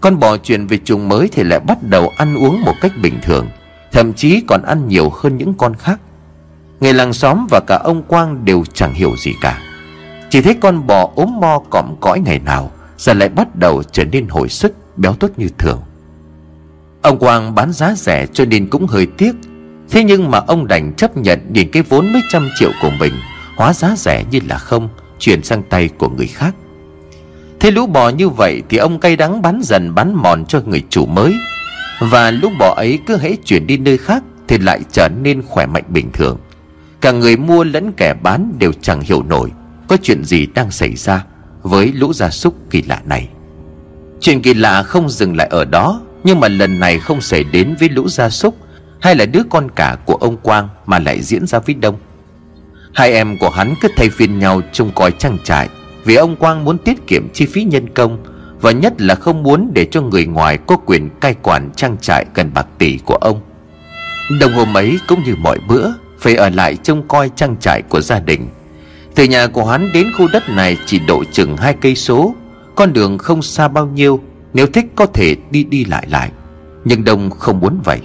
Con 0.00 0.18
bò 0.18 0.36
chuyển 0.36 0.66
về 0.66 0.78
chuồng 0.84 1.08
mới 1.08 1.28
thì 1.32 1.42
lại 1.42 1.60
bắt 1.60 1.78
đầu 1.82 2.12
ăn 2.16 2.34
uống 2.34 2.62
một 2.62 2.74
cách 2.80 2.92
bình 3.02 3.18
thường, 3.22 3.48
Thậm 3.92 4.12
chí 4.12 4.42
còn 4.48 4.62
ăn 4.62 4.88
nhiều 4.88 5.12
hơn 5.14 5.36
những 5.36 5.54
con 5.54 5.74
khác. 5.74 6.00
Người 6.80 6.92
làng 6.92 7.12
xóm 7.12 7.46
và 7.50 7.60
cả 7.66 7.80
ông 7.84 8.02
Quang 8.02 8.44
đều 8.44 8.64
chẳng 8.74 8.94
hiểu 8.94 9.16
gì 9.16 9.32
cả. 9.40 9.60
Chỉ 10.30 10.42
thấy 10.42 10.54
con 10.54 10.86
bò 10.86 11.10
ốm 11.14 11.40
mo 11.40 11.58
còm 11.70 11.96
cõi 12.00 12.20
ngày 12.20 12.38
nào, 12.38 12.70
Giờ 12.98 13.12
lại 13.14 13.28
bắt 13.28 13.56
đầu 13.56 13.82
trở 13.82 14.04
nên 14.04 14.28
hồi 14.28 14.48
sức, 14.48 14.74
béo 14.96 15.14
tốt 15.14 15.30
như 15.36 15.48
thường. 15.58 15.80
Ông 17.04 17.18
Quang 17.18 17.54
bán 17.54 17.72
giá 17.72 17.94
rẻ 17.96 18.26
cho 18.32 18.44
nên 18.44 18.70
cũng 18.70 18.86
hơi 18.86 19.06
tiếc. 19.06 19.32
Thế 19.90 20.04
nhưng 20.04 20.30
mà 20.30 20.38
ông 20.38 20.66
đành 20.66 20.92
chấp 20.96 21.16
nhận 21.16 21.40
nhìn 21.52 21.70
cái 21.70 21.82
vốn 21.82 22.12
mấy 22.12 22.22
trăm 22.30 22.48
triệu 22.58 22.70
của 22.82 22.90
mình, 22.98 23.12
Hóa 23.56 23.72
giá 23.72 23.94
rẻ 23.96 24.24
như 24.30 24.40
là 24.48 24.58
không, 24.58 24.88
Chuyển 25.18 25.42
sang 25.42 25.62
tay 25.62 25.88
của 25.98 26.08
người 26.08 26.26
khác. 26.26 26.54
Thế 27.60 27.70
lũ 27.70 27.86
bò 27.86 28.08
như 28.08 28.28
vậy 28.28 28.62
thì 28.68 28.76
ông 28.76 29.00
cay 29.00 29.16
đắng 29.16 29.42
bán 29.42 29.60
dần 29.62 29.94
bán 29.94 30.14
mòn 30.14 30.44
cho 30.46 30.60
người 30.66 30.82
chủ 30.90 31.06
mới. 31.06 31.34
Và 32.00 32.30
lũ 32.30 32.48
bò 32.58 32.74
ấy 32.76 32.98
cứ 33.06 33.16
hãy 33.16 33.36
chuyển 33.44 33.66
đi 33.66 33.76
nơi 33.76 33.98
khác 33.98 34.22
Thì 34.48 34.58
lại 34.58 34.80
trở 34.92 35.08
nên 35.22 35.42
khỏe 35.42 35.66
mạnh 35.66 35.84
bình 35.88 36.10
thường. 36.12 36.38
Cả 37.00 37.12
người 37.12 37.36
mua 37.36 37.64
lẫn 37.64 37.92
kẻ 37.92 38.14
bán 38.22 38.52
đều 38.58 38.72
chẳng 38.82 39.00
hiểu 39.00 39.22
nổi, 39.22 39.50
Có 39.88 39.96
chuyện 40.02 40.24
gì 40.24 40.46
đang 40.54 40.70
xảy 40.70 40.96
ra 40.96 41.24
Với 41.62 41.92
lũ 41.92 42.12
gia 42.12 42.30
súc 42.30 42.54
kỳ 42.70 42.82
lạ 42.82 43.02
này. 43.04 43.28
Chuyện 44.20 44.42
kỳ 44.42 44.54
lạ 44.54 44.82
không 44.82 45.08
dừng 45.08 45.36
lại 45.36 45.48
ở 45.50 45.64
đó. 45.64 46.00
Nhưng 46.24 46.40
mà 46.40 46.48
lần 46.48 46.80
này 46.80 46.98
không 46.98 47.20
xảy 47.20 47.44
đến 47.44 47.74
với 47.80 47.88
lũ 47.88 48.08
gia 48.08 48.30
súc 48.30 48.56
Hay 49.00 49.14
là 49.14 49.26
đứa 49.26 49.42
con 49.50 49.68
cả 49.70 49.96
của 50.04 50.14
ông 50.14 50.36
Quang 50.36 50.68
Mà 50.86 50.98
lại 50.98 51.22
diễn 51.22 51.46
ra 51.46 51.58
với 51.58 51.74
Đông. 51.74 51.96
Hai 52.94 53.12
em 53.12 53.38
của 53.38 53.50
hắn 53.50 53.74
cứ 53.80 53.88
thay 53.96 54.08
phiên 54.08 54.38
nhau 54.38 54.60
trông 54.72 54.90
coi 54.94 55.12
trang 55.12 55.38
trại, 55.44 55.68
Vì 56.04 56.14
ông 56.14 56.36
Quang 56.36 56.64
muốn 56.64 56.78
tiết 56.78 57.06
kiệm 57.06 57.28
chi 57.32 57.46
phí 57.46 57.64
nhân 57.64 57.88
công 57.94 58.18
Và 58.60 58.70
nhất 58.70 59.00
là 59.00 59.14
không 59.14 59.42
muốn 59.42 59.70
để 59.74 59.84
cho 59.84 60.02
người 60.02 60.26
ngoài 60.26 60.58
có 60.66 60.76
quyền 60.76 61.10
cai 61.20 61.34
quản 61.42 61.70
trang 61.76 61.96
trại 62.00 62.26
gần 62.34 62.50
bạc 62.54 62.66
tỷ 62.78 62.98
của 63.04 63.16
ông. 63.20 63.40
Đồng 64.40 64.52
hôm 64.52 64.76
ấy 64.76 64.98
cũng 65.08 65.24
như 65.24 65.34
mọi 65.36 65.58
bữa 65.68 65.90
Phải 66.18 66.34
ở 66.34 66.50
lại 66.50 66.76
trông 66.76 67.08
coi 67.08 67.30
trang 67.36 67.56
trại 67.60 67.82
của 67.82 68.00
gia 68.00 68.20
đình. 68.20 68.48
Từ 69.14 69.24
nhà 69.24 69.46
của 69.46 69.64
hắn 69.64 69.92
đến 69.92 70.06
khu 70.18 70.28
đất 70.32 70.48
này 70.48 70.76
chỉ 70.86 70.98
độ 70.98 71.24
chừng 71.32 71.56
hai 71.56 71.74
cây 71.80 71.94
số, 71.94 72.34
Con 72.74 72.92
đường 72.92 73.18
không 73.18 73.42
xa 73.42 73.68
bao 73.68 73.86
nhiêu 73.86 74.20
nếu 74.54 74.66
thích 74.66 74.86
có 74.96 75.06
thể 75.06 75.36
đi 75.50 75.64
đi 75.64 75.84
lại 75.84 76.06
lại, 76.10 76.30
Nhưng 76.84 77.04
Đông 77.04 77.30
không 77.30 77.60
muốn 77.60 77.80
vậy. 77.84 78.00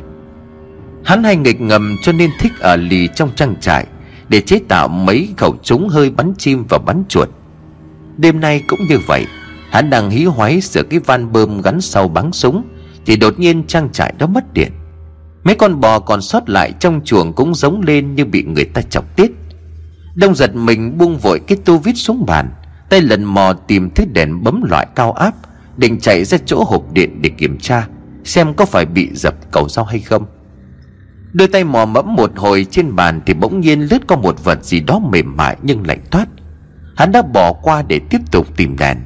Hắn 1.03 1.23
hay 1.23 1.35
nghịch 1.35 1.61
ngầm 1.61 1.95
cho 2.01 2.11
nên 2.11 2.29
thích 2.39 2.51
ở 2.59 2.75
lì 2.75 3.07
trong 3.15 3.29
trang 3.35 3.55
trại 3.61 3.87
để 4.29 4.41
chế 4.41 4.59
tạo 4.67 4.87
mấy 4.87 5.29
khẩu 5.37 5.55
súng 5.63 5.89
hơi 5.89 6.09
bắn 6.09 6.33
chim 6.37 6.65
và 6.69 6.77
bắn 6.77 7.03
chuột. 7.09 7.29
Đêm 8.17 8.39
nay 8.39 8.63
cũng 8.67 8.79
như 8.87 8.99
vậy, 9.07 9.25
Hắn 9.69 9.89
đang 9.89 10.09
hí 10.09 10.25
hoáy 10.25 10.61
sửa 10.61 10.83
cái 10.83 10.99
van 10.99 11.31
bơm 11.31 11.61
gắn 11.61 11.81
sau 11.81 12.07
bắn 12.07 12.31
súng, 12.31 12.63
Thì 13.05 13.15
đột 13.15 13.39
nhiên 13.39 13.63
trang 13.67 13.89
trại 13.91 14.13
đó 14.17 14.27
mất 14.27 14.53
điện. 14.53 14.71
Mấy 15.43 15.55
con 15.55 15.79
bò 15.79 15.99
còn 15.99 16.21
sót 16.21 16.49
lại 16.49 16.73
trong 16.79 17.01
chuồng 17.05 17.33
cũng 17.33 17.55
giống 17.55 17.81
lên 17.81 18.15
như 18.15 18.25
bị 18.25 18.43
người 18.43 18.65
ta 18.65 18.81
chọc 18.81 19.15
tiết. 19.15 19.31
Đông 20.15 20.35
giật 20.35 20.55
mình 20.55 20.97
buông 20.97 21.17
vội 21.17 21.39
cái 21.47 21.57
tô 21.65 21.77
vít 21.77 21.93
xuống 21.95 22.25
bàn, 22.25 22.49
Tay 22.89 23.01
lần 23.01 23.23
mò 23.23 23.53
tìm 23.53 23.89
thứ 23.89 24.05
đèn 24.13 24.43
bấm 24.43 24.63
loại 24.69 24.87
cao 24.95 25.11
áp 25.11 25.33
Định 25.79 25.99
chạy 25.99 26.25
ra 26.25 26.37
chỗ 26.45 26.63
hộp 26.63 26.93
điện 26.93 27.21
để 27.21 27.29
kiểm 27.29 27.57
tra, 27.59 27.87
Xem 28.23 28.53
có 28.53 28.65
phải 28.65 28.85
bị 28.85 29.09
dập 29.13 29.33
cầu 29.51 29.69
dao 29.69 29.85
hay 29.85 29.99
không. 29.99 30.25
Đôi 31.33 31.47
tay 31.47 31.63
mò 31.63 31.85
mẫm 31.85 32.15
một 32.15 32.31
hồi 32.35 32.65
trên 32.71 32.95
bàn 32.95 33.21
Thì 33.25 33.33
bỗng 33.33 33.59
nhiên 33.59 33.81
lướt 33.81 34.07
qua 34.07 34.17
một 34.17 34.43
vật 34.43 34.65
gì 34.65 34.79
đó 34.79 34.99
mềm 34.99 35.37
mại 35.37 35.57
nhưng 35.61 35.87
lạnh 35.87 36.01
toát. 36.11 36.25
Hắn 36.95 37.11
đã 37.11 37.21
bỏ 37.21 37.53
qua 37.53 37.81
để 37.81 37.99
tiếp 38.09 38.21
tục 38.31 38.47
tìm 38.57 38.75
đèn. 38.77 38.97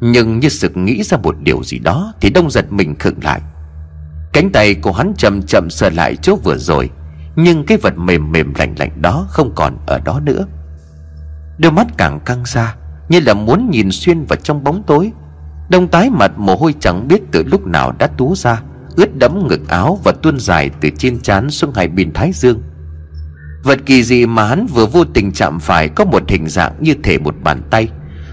Nhưng 0.00 0.38
như 0.38 0.48
sực 0.48 0.76
nghĩ 0.76 1.02
ra 1.02 1.18
một 1.18 1.36
điều 1.42 1.62
gì 1.64 1.78
đó 1.78 2.12
Thì 2.20 2.30
đông 2.30 2.50
giật 2.50 2.72
mình 2.72 2.94
khựng 2.98 3.18
lại. 3.22 3.40
Cánh 4.32 4.50
tay 4.52 4.74
của 4.74 4.92
hắn 4.92 5.12
chậm 5.16 5.42
chậm 5.42 5.70
sờ 5.70 5.90
lại 5.90 6.16
chỗ 6.16 6.36
vừa 6.36 6.56
rồi, 6.56 6.90
Nhưng 7.36 7.64
cái 7.64 7.78
vật 7.78 7.98
mềm 7.98 8.32
mềm 8.32 8.54
lạnh 8.54 8.74
lạnh 8.78 9.02
đó 9.02 9.26
không 9.30 9.52
còn 9.54 9.78
ở 9.86 10.00
đó 10.04 10.20
nữa. 10.20 10.46
Đôi 11.58 11.72
mắt 11.72 11.86
càng 11.96 12.20
căng 12.20 12.42
ra, 12.46 12.76
Như 13.08 13.20
là 13.20 13.34
muốn 13.34 13.70
nhìn 13.70 13.88
xuyên 13.90 14.24
vào 14.24 14.36
trong 14.36 14.64
bóng 14.64 14.82
tối. 14.86 15.12
Đông 15.68 15.88
tái 15.88 16.10
mặt 16.10 16.32
mồ 16.36 16.56
hôi 16.56 16.74
chẳng 16.80 17.08
biết 17.08 17.22
từ 17.32 17.44
lúc 17.46 17.66
nào 17.66 17.92
đã 17.98 18.06
tú 18.06 18.34
ra, 18.36 18.60
ướt 18.96 19.16
đẫm 19.16 19.48
ngực 19.48 19.68
áo 19.68 20.00
và 20.04 20.12
tuôn 20.22 20.40
dài 20.40 20.70
từ 20.80 20.90
trên 20.98 21.20
trán 21.20 21.50
xuống 21.50 21.72
hai 21.74 21.88
bên 21.88 22.12
thái 22.12 22.30
dương. 22.34 22.62
Vật 23.62 23.78
kỳ 23.86 24.02
dị 24.02 24.26
mà 24.26 24.44
hắn 24.44 24.66
vừa 24.66 24.86
vô 24.86 25.04
tình 25.04 25.32
chạm 25.32 25.60
phải 25.60 25.88
có 25.88 26.04
một 26.04 26.22
hình 26.28 26.48
dạng 26.48 26.72
như 26.80 26.94
thể 27.02 27.18
một 27.18 27.34
bàn 27.42 27.62
tay, 27.70 27.88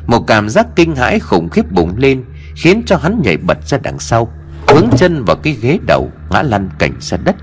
một 0.08 0.28
cảm 0.28 0.50
giác 0.50 0.68
kinh 0.76 0.96
hãi 0.96 1.20
khủng 1.20 1.50
khiếp 1.50 1.72
bùng 1.72 1.98
lên, 1.98 2.24
khiến 2.56 2.84
cho 2.86 2.98
hắn 2.98 3.22
nhảy 3.24 3.38
bật 3.38 3.68
ra 3.68 3.78
đằng 3.84 4.00
sau, 4.00 4.32
Hướng 4.68 4.90
chân 4.98 5.24
vào 5.26 5.36
cái 5.36 5.58
ghế 5.62 5.80
đầu, 5.88 6.12
ngã 6.30 6.42
lăn 6.42 6.70
cảnh 6.80 6.94
ra 7.00 7.18
đất. 7.18 7.36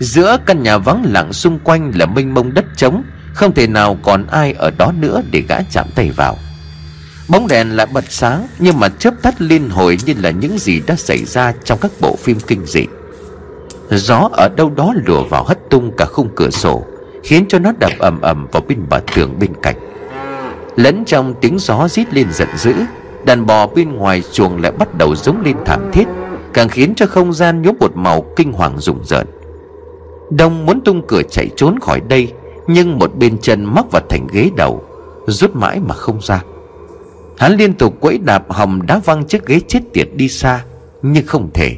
Giữa 0.00 0.36
căn 0.46 0.62
nhà 0.62 0.78
vắng 0.78 1.04
lặng 1.06 1.32
xung 1.32 1.58
quanh 1.58 1.92
là 1.94 2.06
mênh 2.06 2.34
mông 2.34 2.54
đất 2.54 2.64
trống, 2.76 3.02
không 3.34 3.54
thể 3.54 3.66
nào 3.66 3.96
còn 4.02 4.26
ai 4.26 4.52
ở 4.52 4.70
đó 4.78 4.92
nữa 4.98 5.22
để 5.30 5.42
gã 5.48 5.62
chạm 5.62 5.86
tay 5.94 6.10
vào. 6.10 6.36
Bóng 7.28 7.48
đèn 7.48 7.76
lại 7.76 7.86
bật 7.92 8.04
sáng, 8.08 8.46
Nhưng 8.58 8.80
mà 8.80 8.88
chớp 8.88 9.14
tắt 9.22 9.34
liên 9.38 9.70
hồi 9.70 9.98
như 10.06 10.14
là 10.22 10.30
những 10.30 10.58
gì 10.58 10.80
đã 10.86 10.94
xảy 10.94 11.24
ra 11.24 11.52
trong 11.64 11.78
các 11.80 11.90
bộ 12.00 12.16
phim 12.16 12.38
kinh 12.46 12.66
dị. 12.66 12.86
Gió 13.90 14.28
ở 14.32 14.48
đâu 14.56 14.70
đó 14.76 14.94
lùa 15.06 15.24
vào 15.24 15.44
hất 15.44 15.70
tung 15.70 15.92
cả 15.96 16.04
khung 16.04 16.28
cửa 16.36 16.50
sổ, 16.50 16.84
Khiến 17.22 17.44
cho 17.48 17.58
nó 17.58 17.72
đập 17.78 17.92
ầm 17.98 18.20
ầm 18.20 18.46
vào 18.52 18.62
bên 18.68 18.78
bờ 18.88 19.00
tường 19.16 19.38
bên 19.40 19.50
cạnh. 19.62 19.76
Lẫn 20.76 21.04
trong 21.04 21.34
tiếng 21.40 21.58
gió 21.58 21.88
rít 21.88 22.14
lên 22.14 22.26
giận 22.32 22.48
dữ, 22.56 22.74
Đàn 23.24 23.46
bò 23.46 23.66
bên 23.66 23.92
ngoài 23.92 24.22
chuồng 24.32 24.62
lại 24.62 24.72
bắt 24.72 24.94
đầu 24.94 25.16
giống 25.16 25.40
lên 25.40 25.56
thảm 25.66 25.90
thiết, 25.92 26.04
Càng 26.52 26.68
khiến 26.68 26.92
cho 26.96 27.06
không 27.06 27.32
gian 27.32 27.62
nhốm 27.62 27.76
một 27.80 27.96
màu 27.96 28.24
kinh 28.36 28.52
hoàng 28.52 28.78
rùng 28.78 29.04
rợn. 29.04 29.26
Đông 30.30 30.66
muốn 30.66 30.80
tung 30.80 31.02
cửa 31.08 31.22
chạy 31.30 31.48
trốn 31.56 31.78
khỏi 31.80 32.00
đây, 32.08 32.32
Nhưng 32.66 32.98
một 32.98 33.16
bên 33.16 33.38
chân 33.38 33.64
mắc 33.64 33.84
vào 33.92 34.02
thành 34.08 34.26
ghế 34.32 34.50
đầu, 34.56 34.82
Rút 35.26 35.56
mãi 35.56 35.80
mà 35.80 35.94
không 35.94 36.20
ra. 36.22 36.42
Hắn 37.36 37.56
liên 37.56 37.74
tục 37.74 38.00
quẫy 38.00 38.18
đạp 38.18 38.44
hòng 38.48 38.86
đá 38.86 39.00
văng 39.04 39.24
chiếc 39.24 39.46
ghế 39.46 39.60
chết 39.68 39.80
tiệt 39.92 40.08
đi 40.14 40.28
xa, 40.28 40.64
Nhưng 41.02 41.26
không 41.26 41.50
thể. 41.54 41.76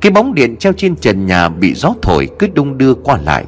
Cái 0.00 0.12
bóng 0.12 0.34
điện 0.34 0.56
treo 0.56 0.72
trên 0.72 0.96
trần 0.96 1.26
nhà 1.26 1.48
bị 1.48 1.74
gió 1.74 1.94
thổi 2.02 2.28
cứ 2.38 2.46
đung 2.54 2.78
đưa 2.78 2.94
qua 2.94 3.18
lại, 3.24 3.44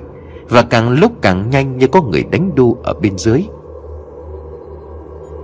Và 0.49 0.63
càng 0.63 0.91
lúc 0.91 1.13
càng 1.23 1.51
nhanh 1.51 1.79
như 1.79 1.87
có 1.87 2.03
người 2.03 2.25
đánh 2.31 2.51
đu 2.55 2.79
ở 2.83 2.95
bên 2.95 3.19
dưới. 3.19 3.43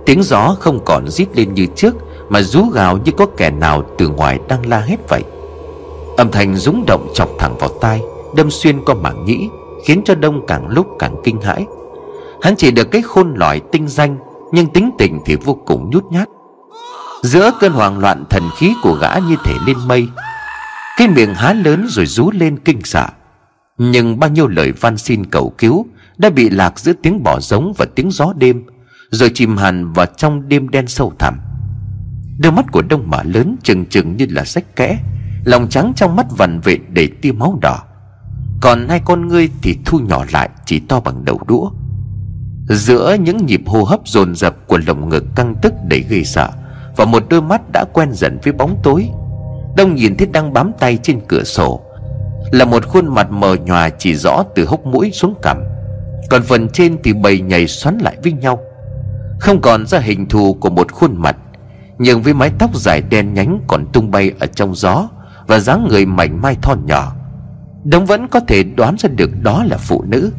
Tiếng 0.05 0.23
gió 0.23 0.55
không 0.59 0.79
còn 0.85 1.07
rít 1.07 1.27
lên 1.33 1.53
như 1.53 1.65
trước, 1.75 1.95
Mà 2.29 2.41
rú 2.41 2.63
gào 2.73 2.97
như 2.97 3.11
có 3.17 3.25
kẻ 3.37 3.49
nào 3.49 3.83
từ 3.97 4.07
ngoài 4.07 4.39
đang 4.47 4.65
la 4.65 4.79
hét 4.79 5.09
vậy. 5.09 5.23
Âm 6.17 6.31
thanh 6.31 6.55
rúng 6.55 6.83
động 6.87 7.07
chọc 7.13 7.29
thẳng 7.39 7.55
vào 7.59 7.69
tai, 7.81 8.01
Đâm 8.35 8.51
xuyên 8.51 8.85
qua 8.85 8.95
mảng 8.95 9.25
nhĩ, 9.25 9.49
Khiến 9.85 10.01
cho 10.05 10.15
Đông 10.15 10.45
càng 10.47 10.67
lúc 10.67 10.87
càng 10.99 11.15
kinh 11.23 11.41
hãi. 11.41 11.65
Hắn 12.41 12.55
chỉ 12.55 12.71
được 12.71 12.91
cái 12.91 13.01
khôn 13.01 13.33
lỏi 13.35 13.61
tinh 13.71 13.87
danh 13.87 14.17
nhưng 14.51 14.73
tính 14.73 14.91
tình 14.97 15.19
thì 15.25 15.35
vô 15.35 15.53
cùng 15.65 15.89
nhút 15.89 16.03
nhát. 16.11 16.27
Giữa 17.23 17.51
cơn 17.59 17.71
hoảng 17.71 17.99
loạn 17.99 18.23
thần 18.29 18.43
khí 18.57 18.73
của 18.81 18.93
gã 18.93 19.15
như 19.27 19.35
thể 19.45 19.53
lên 19.65 19.77
mây, 19.87 20.07
Cái 20.97 21.07
miệng 21.07 21.33
há 21.33 21.53
lớn 21.53 21.85
rồi 21.89 22.05
rú 22.05 22.31
lên 22.31 22.59
kinh 22.59 22.81
sợ. 22.83 23.07
Nhưng 23.77 24.19
bao 24.19 24.29
nhiêu 24.29 24.47
lời 24.47 24.71
van 24.71 24.97
xin 24.97 25.25
cầu 25.25 25.53
cứu 25.57 25.85
Đã 26.17 26.29
bị 26.29 26.49
lạc 26.49 26.79
giữa 26.79 26.93
tiếng 26.93 27.23
bỏ 27.23 27.39
giống 27.39 27.73
và 27.77 27.85
tiếng 27.95 28.11
gió 28.11 28.33
đêm, 28.37 28.63
Rồi 29.09 29.31
chìm 29.33 29.57
hẳn 29.57 29.93
vào 29.93 30.05
trong 30.05 30.49
đêm 30.49 30.69
đen 30.69 30.87
sâu 30.87 31.13
thẳm. 31.19 31.39
Đôi 32.39 32.51
mắt 32.51 32.65
của 32.71 32.81
đông 32.81 33.09
mã 33.09 33.23
lớn 33.23 33.55
chừng 33.63 33.85
chừng 33.85 34.17
như 34.17 34.25
là 34.29 34.45
sách 34.45 34.75
kẽ, 34.75 34.99
Lòng 35.43 35.69
trắng 35.69 35.93
trong 35.95 36.15
mắt 36.15 36.25
vằn 36.37 36.59
vện 36.59 36.81
để 36.93 37.09
tia 37.21 37.31
máu 37.31 37.59
đỏ. 37.61 37.83
Còn 38.61 38.87
hai 38.89 39.01
con 39.05 39.27
ngươi 39.27 39.49
thì 39.61 39.77
thu 39.85 39.99
nhỏ 39.99 40.25
lại, 40.31 40.49
chỉ 40.65 40.79
to 40.79 40.99
bằng 40.99 41.25
đầu 41.25 41.41
đũa. 41.47 41.69
Giữa 42.69 43.15
những 43.19 43.45
nhịp 43.45 43.61
hô 43.65 43.83
hấp 43.83 43.99
dồn 44.05 44.35
dập 44.35 44.55
của 44.67 44.79
lồng 44.87 45.09
ngực 45.09 45.23
căng 45.35 45.55
tức 45.61 45.73
để 45.87 45.99
gây 46.09 46.23
sợ 46.23 46.49
Và 46.95 47.05
một 47.05 47.23
đôi 47.29 47.41
mắt 47.41 47.61
đã 47.73 47.85
quen 47.93 48.09
dần 48.13 48.39
với 48.43 48.53
bóng 48.53 48.79
tối, 48.83 49.09
Đông 49.77 49.95
nhìn 49.95 50.17
thấy 50.17 50.27
đang 50.27 50.53
bám 50.53 50.71
tay 50.79 50.97
trên 51.03 51.19
cửa 51.27 51.43
sổ, 51.43 51.81
Là 52.51 52.65
một 52.65 52.85
khuôn 52.85 53.07
mặt 53.07 53.31
mờ 53.31 53.55
nhòa 53.65 53.89
chỉ 53.89 54.15
rõ 54.15 54.43
từ 54.55 54.65
hốc 54.65 54.85
mũi 54.85 55.11
xuống 55.11 55.35
cằm. 55.41 55.57
Còn 56.29 56.43
phần 56.43 56.69
trên 56.69 56.97
thì 57.03 57.13
bầy 57.13 57.41
nhảy 57.41 57.67
xoắn 57.67 57.97
lại 57.97 58.17
với 58.23 58.31
nhau. 58.31 58.59
Không 59.39 59.61
còn 59.61 59.87
ra 59.87 59.99
hình 59.99 60.25
thù 60.25 60.53
của 60.53 60.69
một 60.69 60.91
khuôn 60.91 61.17
mặt, 61.17 61.37
Nhưng 61.97 62.21
với 62.21 62.33
mái 62.33 62.51
tóc 62.59 62.75
dài 62.75 63.01
đen 63.09 63.33
nhánh 63.33 63.59
còn 63.67 63.85
tung 63.93 64.11
bay 64.11 64.31
ở 64.39 64.47
trong 64.47 64.75
gió 64.75 65.09
Và 65.47 65.59
dáng 65.59 65.87
người 65.89 66.05
mảnh 66.05 66.41
mai 66.41 66.57
thon 66.61 66.85
nhỏ. 66.85 67.15
Đông 67.83 68.05
vẫn 68.05 68.27
có 68.27 68.39
thể 68.39 68.63
đoán 68.63 68.95
ra 68.99 69.09
được 69.09 69.31
đó 69.41 69.63
là 69.63 69.77
phụ 69.77 70.03
nữ 70.07 70.31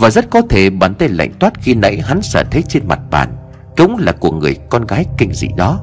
và 0.00 0.10
rất 0.10 0.30
có 0.30 0.42
thể 0.48 0.70
bàn 0.70 0.94
tay 0.94 1.08
lạnh 1.08 1.32
toát 1.38 1.52
khi 1.62 1.74
nãy 1.74 2.00
hắn 2.04 2.22
sợ 2.22 2.44
thấy 2.50 2.62
trên 2.68 2.88
mặt 2.88 3.00
bàn, 3.10 3.36
Cũng 3.76 3.96
là 3.98 4.12
của 4.12 4.30
người 4.30 4.56
con 4.70 4.86
gái 4.86 5.04
kinh 5.18 5.32
dị 5.32 5.48
đó. 5.56 5.80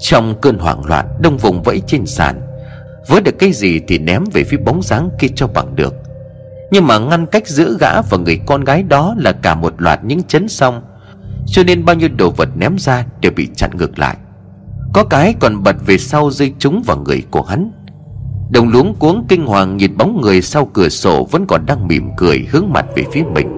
Trong 0.00 0.40
cơn 0.40 0.58
hoảng 0.58 0.84
loạn, 0.84 1.08
Đông 1.20 1.38
vùng 1.38 1.62
vẫy 1.62 1.82
trên 1.86 2.06
sàn, 2.06 2.40
Với 3.08 3.20
được 3.20 3.38
cái 3.38 3.52
gì 3.52 3.80
thì 3.88 3.98
ném 3.98 4.24
về 4.32 4.44
phía 4.44 4.56
bóng 4.56 4.82
dáng 4.82 5.10
kia 5.18 5.28
cho 5.36 5.46
bằng 5.46 5.76
được. 5.76 5.94
Nhưng 6.70 6.86
mà 6.86 6.98
ngăn 6.98 7.26
cách 7.26 7.48
giữa 7.48 7.76
gã 7.80 8.02
và 8.02 8.18
người 8.18 8.40
con 8.46 8.64
gái 8.64 8.82
đó 8.82 9.14
Là 9.18 9.32
cả 9.32 9.54
một 9.54 9.74
loạt 9.78 10.04
những 10.04 10.22
chấn 10.22 10.48
song, 10.48 10.82
Cho 11.46 11.62
nên 11.62 11.84
bao 11.84 11.96
nhiêu 11.96 12.08
đồ 12.16 12.30
vật 12.30 12.48
ném 12.56 12.78
ra 12.78 13.04
Đều 13.20 13.32
bị 13.36 13.48
chặn 13.56 13.70
ngược 13.74 13.98
lại. 13.98 14.16
Có 14.92 15.04
cái 15.04 15.34
còn 15.40 15.62
bật 15.62 15.76
về 15.86 15.98
sau 15.98 16.30
rơi 16.30 16.54
trúng 16.58 16.82
vào 16.86 16.96
người 16.96 17.22
của 17.30 17.42
hắn. 17.42 17.70
Đồng 18.50 18.68
luống 18.68 18.94
cuống 18.94 19.24
kinh 19.28 19.46
hoàng 19.46 19.76
nhìn 19.76 19.96
bóng 19.96 20.20
người 20.20 20.42
sau 20.42 20.66
cửa 20.66 20.88
sổ 20.88 21.24
Vẫn 21.30 21.46
còn 21.48 21.66
đang 21.66 21.88
mỉm 21.88 22.10
cười 22.16 22.46
hướng 22.50 22.66
mặt 22.72 22.86
về 22.96 23.04
phía 23.12 23.22
mình. 23.22 23.56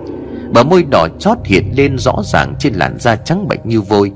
Bờ 0.53 0.65
môi 0.65 0.85
đỏ 0.91 1.09
chót 1.19 1.39
hiện 1.45 1.73
lên 1.77 1.99
rõ 1.99 2.23
ràng 2.25 2.55
trên 2.59 2.75
làn 2.75 2.99
da 2.99 3.17
trắng 3.17 3.49
bệnh 3.49 3.61
như 3.65 3.81
vôi. 3.81 4.13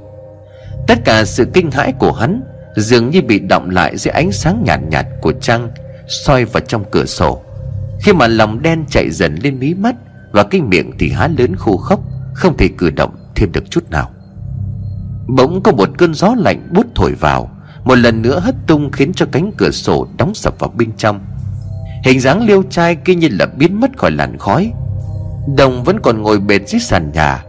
Tất 0.87 0.99
cả 1.05 1.25
sự 1.25 1.47
kinh 1.55 1.71
hãi 1.71 1.93
của 1.99 2.13
hắn 2.13 2.43
Dường 2.77 3.11
như 3.11 3.23
bị 3.23 3.39
động 3.39 3.71
lại 3.71 3.97
dưới 3.97 4.13
ánh 4.13 4.33
sáng 4.33 4.63
nhạt 4.67 4.81
nhạt 4.91 5.07
của 5.21 5.33
trăng 5.33 5.71
soi 6.09 6.45
vào 6.45 6.61
trong 6.61 6.85
cửa 6.91 7.05
sổ. 7.05 7.43
Khi 8.01 8.13
mà 8.13 8.27
lòng 8.27 8.63
đen 8.63 8.85
chạy 8.91 9.11
dần 9.11 9.39
lên 9.43 9.59
mí 9.59 9.75
mắt 9.75 9.97
Và 10.33 10.43
cái 10.43 10.61
miệng 10.61 10.91
thì 10.99 11.11
há 11.11 11.29
lớn 11.39 11.57
khô 11.57 11.77
khốc, 11.77 12.01
Không 12.35 12.57
thể 12.57 12.69
cử 12.79 12.91
động 12.91 13.15
thêm 13.35 13.53
được 13.53 13.71
chút 13.71 13.91
nào. 13.91 14.11
Bỗng 15.29 15.63
có 15.63 15.73
một 15.73 15.89
cơn 15.99 16.15
gió 16.15 16.35
lạnh 16.39 16.69
bút 16.75 16.87
thổi 16.95 17.13
vào. 17.13 17.51
Một 17.85 17.95
lần 17.95 18.23
nữa 18.23 18.41
hất 18.41 18.55
tung 18.67 18.91
khiến 18.93 19.13
cho 19.13 19.27
cánh 19.33 19.53
cửa 19.57 19.71
sổ 19.71 20.07
đóng 20.19 20.35
sập 20.35 20.59
vào 20.59 20.71
bên 20.77 20.93
trong. 20.97 21.21
Hình 22.05 22.21
dáng 22.21 22.47
liêu 22.47 22.63
trai 22.71 22.97
kia 22.97 23.15
như 23.15 23.29
là 23.31 23.47
biến 23.47 23.81
mất 23.81 23.91
khỏi 23.97 24.11
làn 24.11 24.39
khói. 24.39 24.73
Đồng 25.57 25.85
vẫn 25.85 26.01
còn 26.03 26.23
ngồi 26.23 26.41
bệt 26.41 26.69
dưới 26.69 26.81
sàn 26.81 27.11
nhà 27.13 27.45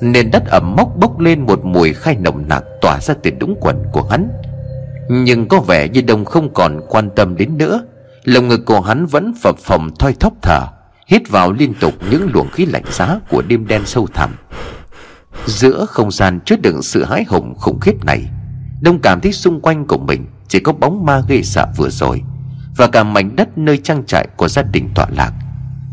Nên 0.00 0.30
đất 0.30 0.46
ẩm 0.46 0.76
mốc 0.76 0.96
bốc 0.96 1.20
lên 1.20 1.46
một 1.46 1.64
mùi 1.64 1.92
khai 1.92 2.16
nồng 2.16 2.48
nặc 2.48 2.64
tỏa 2.80 3.00
ra 3.00 3.14
từ 3.22 3.30
đúng 3.38 3.56
quần 3.60 3.84
của 3.92 4.02
hắn. 4.02 4.28
Nhưng 5.10 5.48
có 5.48 5.60
vẻ 5.60 5.88
như 5.88 6.02
Đồng 6.02 6.24
không 6.24 6.54
còn 6.54 6.80
quan 6.88 7.10
tâm 7.16 7.36
đến 7.36 7.58
nữa. 7.58 7.82
Lồng 8.24 8.48
ngực 8.48 8.60
của 8.66 8.80
hắn 8.80 9.06
vẫn 9.06 9.34
phập 9.42 9.58
phồng 9.58 9.94
thoi 9.98 10.14
thóp 10.20 10.32
thở, 10.42 10.66
Hít 11.06 11.28
vào 11.28 11.52
liên 11.52 11.74
tục 11.80 11.94
những 12.10 12.30
luồng 12.34 12.50
khí 12.50 12.66
lạnh 12.66 12.84
giá 12.90 13.20
của 13.30 13.42
đêm 13.42 13.66
đen 13.66 13.82
sâu 13.84 14.08
thẳm. 14.14 14.36
Giữa 15.46 15.86
không 15.88 16.10
gian 16.10 16.40
chứa 16.40 16.56
đựng 16.56 16.82
sự 16.82 17.04
hãi 17.04 17.24
hùng 17.28 17.54
khủng 17.54 17.80
khiếp 17.80 18.04
này 18.04 18.24
Đông 18.80 18.98
cảm 18.98 19.20
thấy 19.20 19.32
xung 19.32 19.60
quanh 19.60 19.86
của 19.86 19.98
mình 19.98 20.26
Chỉ 20.48 20.60
có 20.60 20.72
bóng 20.72 21.04
ma 21.04 21.22
ghê 21.28 21.42
sợ 21.42 21.66
vừa 21.76 21.88
rồi, 21.90 22.22
Và 22.76 22.86
cả 22.86 23.02
mảnh 23.04 23.36
đất 23.36 23.58
nơi 23.58 23.78
trang 23.78 24.06
trại 24.06 24.26
của 24.36 24.48
gia 24.48 24.62
đình 24.62 24.88
tọa 24.94 25.06
lạc 25.16 25.32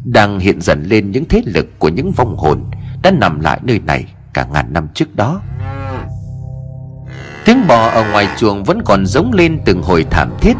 Đang 0.05 0.39
hiện 0.39 0.61
dần 0.61 0.83
lên 0.83 1.11
những 1.11 1.25
thế 1.29 1.41
lực 1.45 1.79
của 1.79 1.89
những 1.89 2.11
vong 2.11 2.37
hồn 2.37 2.63
Đã 3.03 3.11
nằm 3.11 3.39
lại 3.39 3.59
nơi 3.63 3.79
này 3.79 4.05
cả 4.33 4.45
ngàn 4.53 4.73
năm 4.73 4.87
trước 4.93 5.15
đó. 5.15 5.41
Tiếng 7.45 7.67
bò 7.67 7.87
ở 7.87 8.11
ngoài 8.11 8.27
chuồng 8.37 8.63
vẫn 8.63 8.81
còn 8.85 9.05
giống 9.05 9.33
lên 9.33 9.59
từng 9.65 9.81
hồi 9.83 10.05
thảm 10.11 10.33
thiết, 10.41 10.53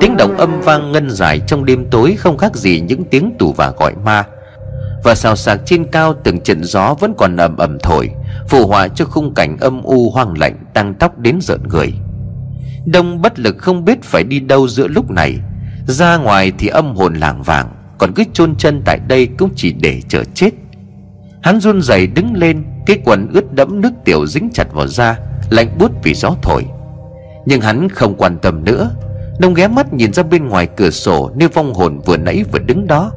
Tiếng 0.00 0.16
động 0.16 0.36
âm 0.36 0.60
vang 0.60 0.92
ngân 0.92 1.10
dài 1.10 1.40
trong 1.46 1.64
đêm 1.64 1.86
tối 1.90 2.16
Không 2.18 2.38
khác 2.38 2.56
gì 2.56 2.80
những 2.80 3.04
tiếng 3.04 3.32
tù 3.38 3.52
và 3.52 3.70
gọi 3.70 3.94
ma. 4.04 4.24
Và 5.04 5.14
xào 5.14 5.36
xạc 5.36 5.60
trên 5.66 5.84
cao 5.84 6.14
từng 6.24 6.40
trận 6.40 6.64
gió 6.64 6.94
vẫn 7.00 7.14
còn 7.18 7.36
ầm 7.36 7.56
ầm 7.56 7.78
thổi, 7.78 8.10
Phù 8.48 8.66
họa 8.66 8.88
cho 8.88 9.04
khung 9.04 9.34
cảnh 9.34 9.56
âm 9.60 9.82
u 9.82 10.10
hoang 10.10 10.38
lạnh 10.38 10.56
Tăng 10.74 10.94
tóc 10.94 11.18
đến 11.18 11.38
rợn 11.40 11.60
người. 11.68 11.92
Đông 12.86 13.22
bất 13.22 13.38
lực 13.38 13.58
không 13.58 13.84
biết 13.84 14.02
phải 14.02 14.24
đi 14.24 14.40
đâu 14.40 14.68
giữa 14.68 14.88
lúc 14.88 15.10
này. 15.10 15.38
Ra 15.86 16.16
ngoài 16.16 16.52
thì 16.58 16.68
âm 16.68 16.94
hồn 16.96 17.14
làng 17.14 17.42
vàng, 17.42 17.68
Còn 17.98 18.12
cứ 18.14 18.24
chôn 18.32 18.56
chân 18.56 18.82
tại 18.84 18.98
đây 19.08 19.28
cũng 19.38 19.50
chỉ 19.56 19.72
để 19.72 20.00
chờ 20.08 20.24
chết. 20.34 20.50
Hắn 21.42 21.60
run 21.60 21.82
rẩy 21.82 22.06
đứng 22.06 22.34
lên, 22.34 22.64
Cái 22.86 22.98
quần 23.04 23.28
ướt 23.32 23.52
đẫm 23.52 23.80
nước 23.80 23.92
tiểu 24.04 24.26
dính 24.26 24.50
chặt 24.54 24.72
vào 24.72 24.86
da, 24.86 25.18
Lạnh 25.50 25.78
buốt 25.78 25.90
vì 26.02 26.14
gió 26.14 26.30
thổi. 26.42 26.64
Nhưng 27.46 27.60
hắn 27.60 27.88
không 27.88 28.14
quan 28.16 28.38
tâm 28.42 28.64
nữa 28.64 28.90
Đông 29.40 29.54
ghé 29.54 29.68
mắt 29.68 29.92
nhìn 29.92 30.12
ra 30.12 30.22
bên 30.22 30.48
ngoài 30.48 30.68
cửa 30.76 30.90
sổ 30.90 31.30
Nơi 31.36 31.48
vong 31.48 31.74
hồn 31.74 32.00
vừa 32.04 32.16
nãy 32.16 32.44
vừa 32.52 32.58
đứng 32.58 32.86
đó. 32.86 33.12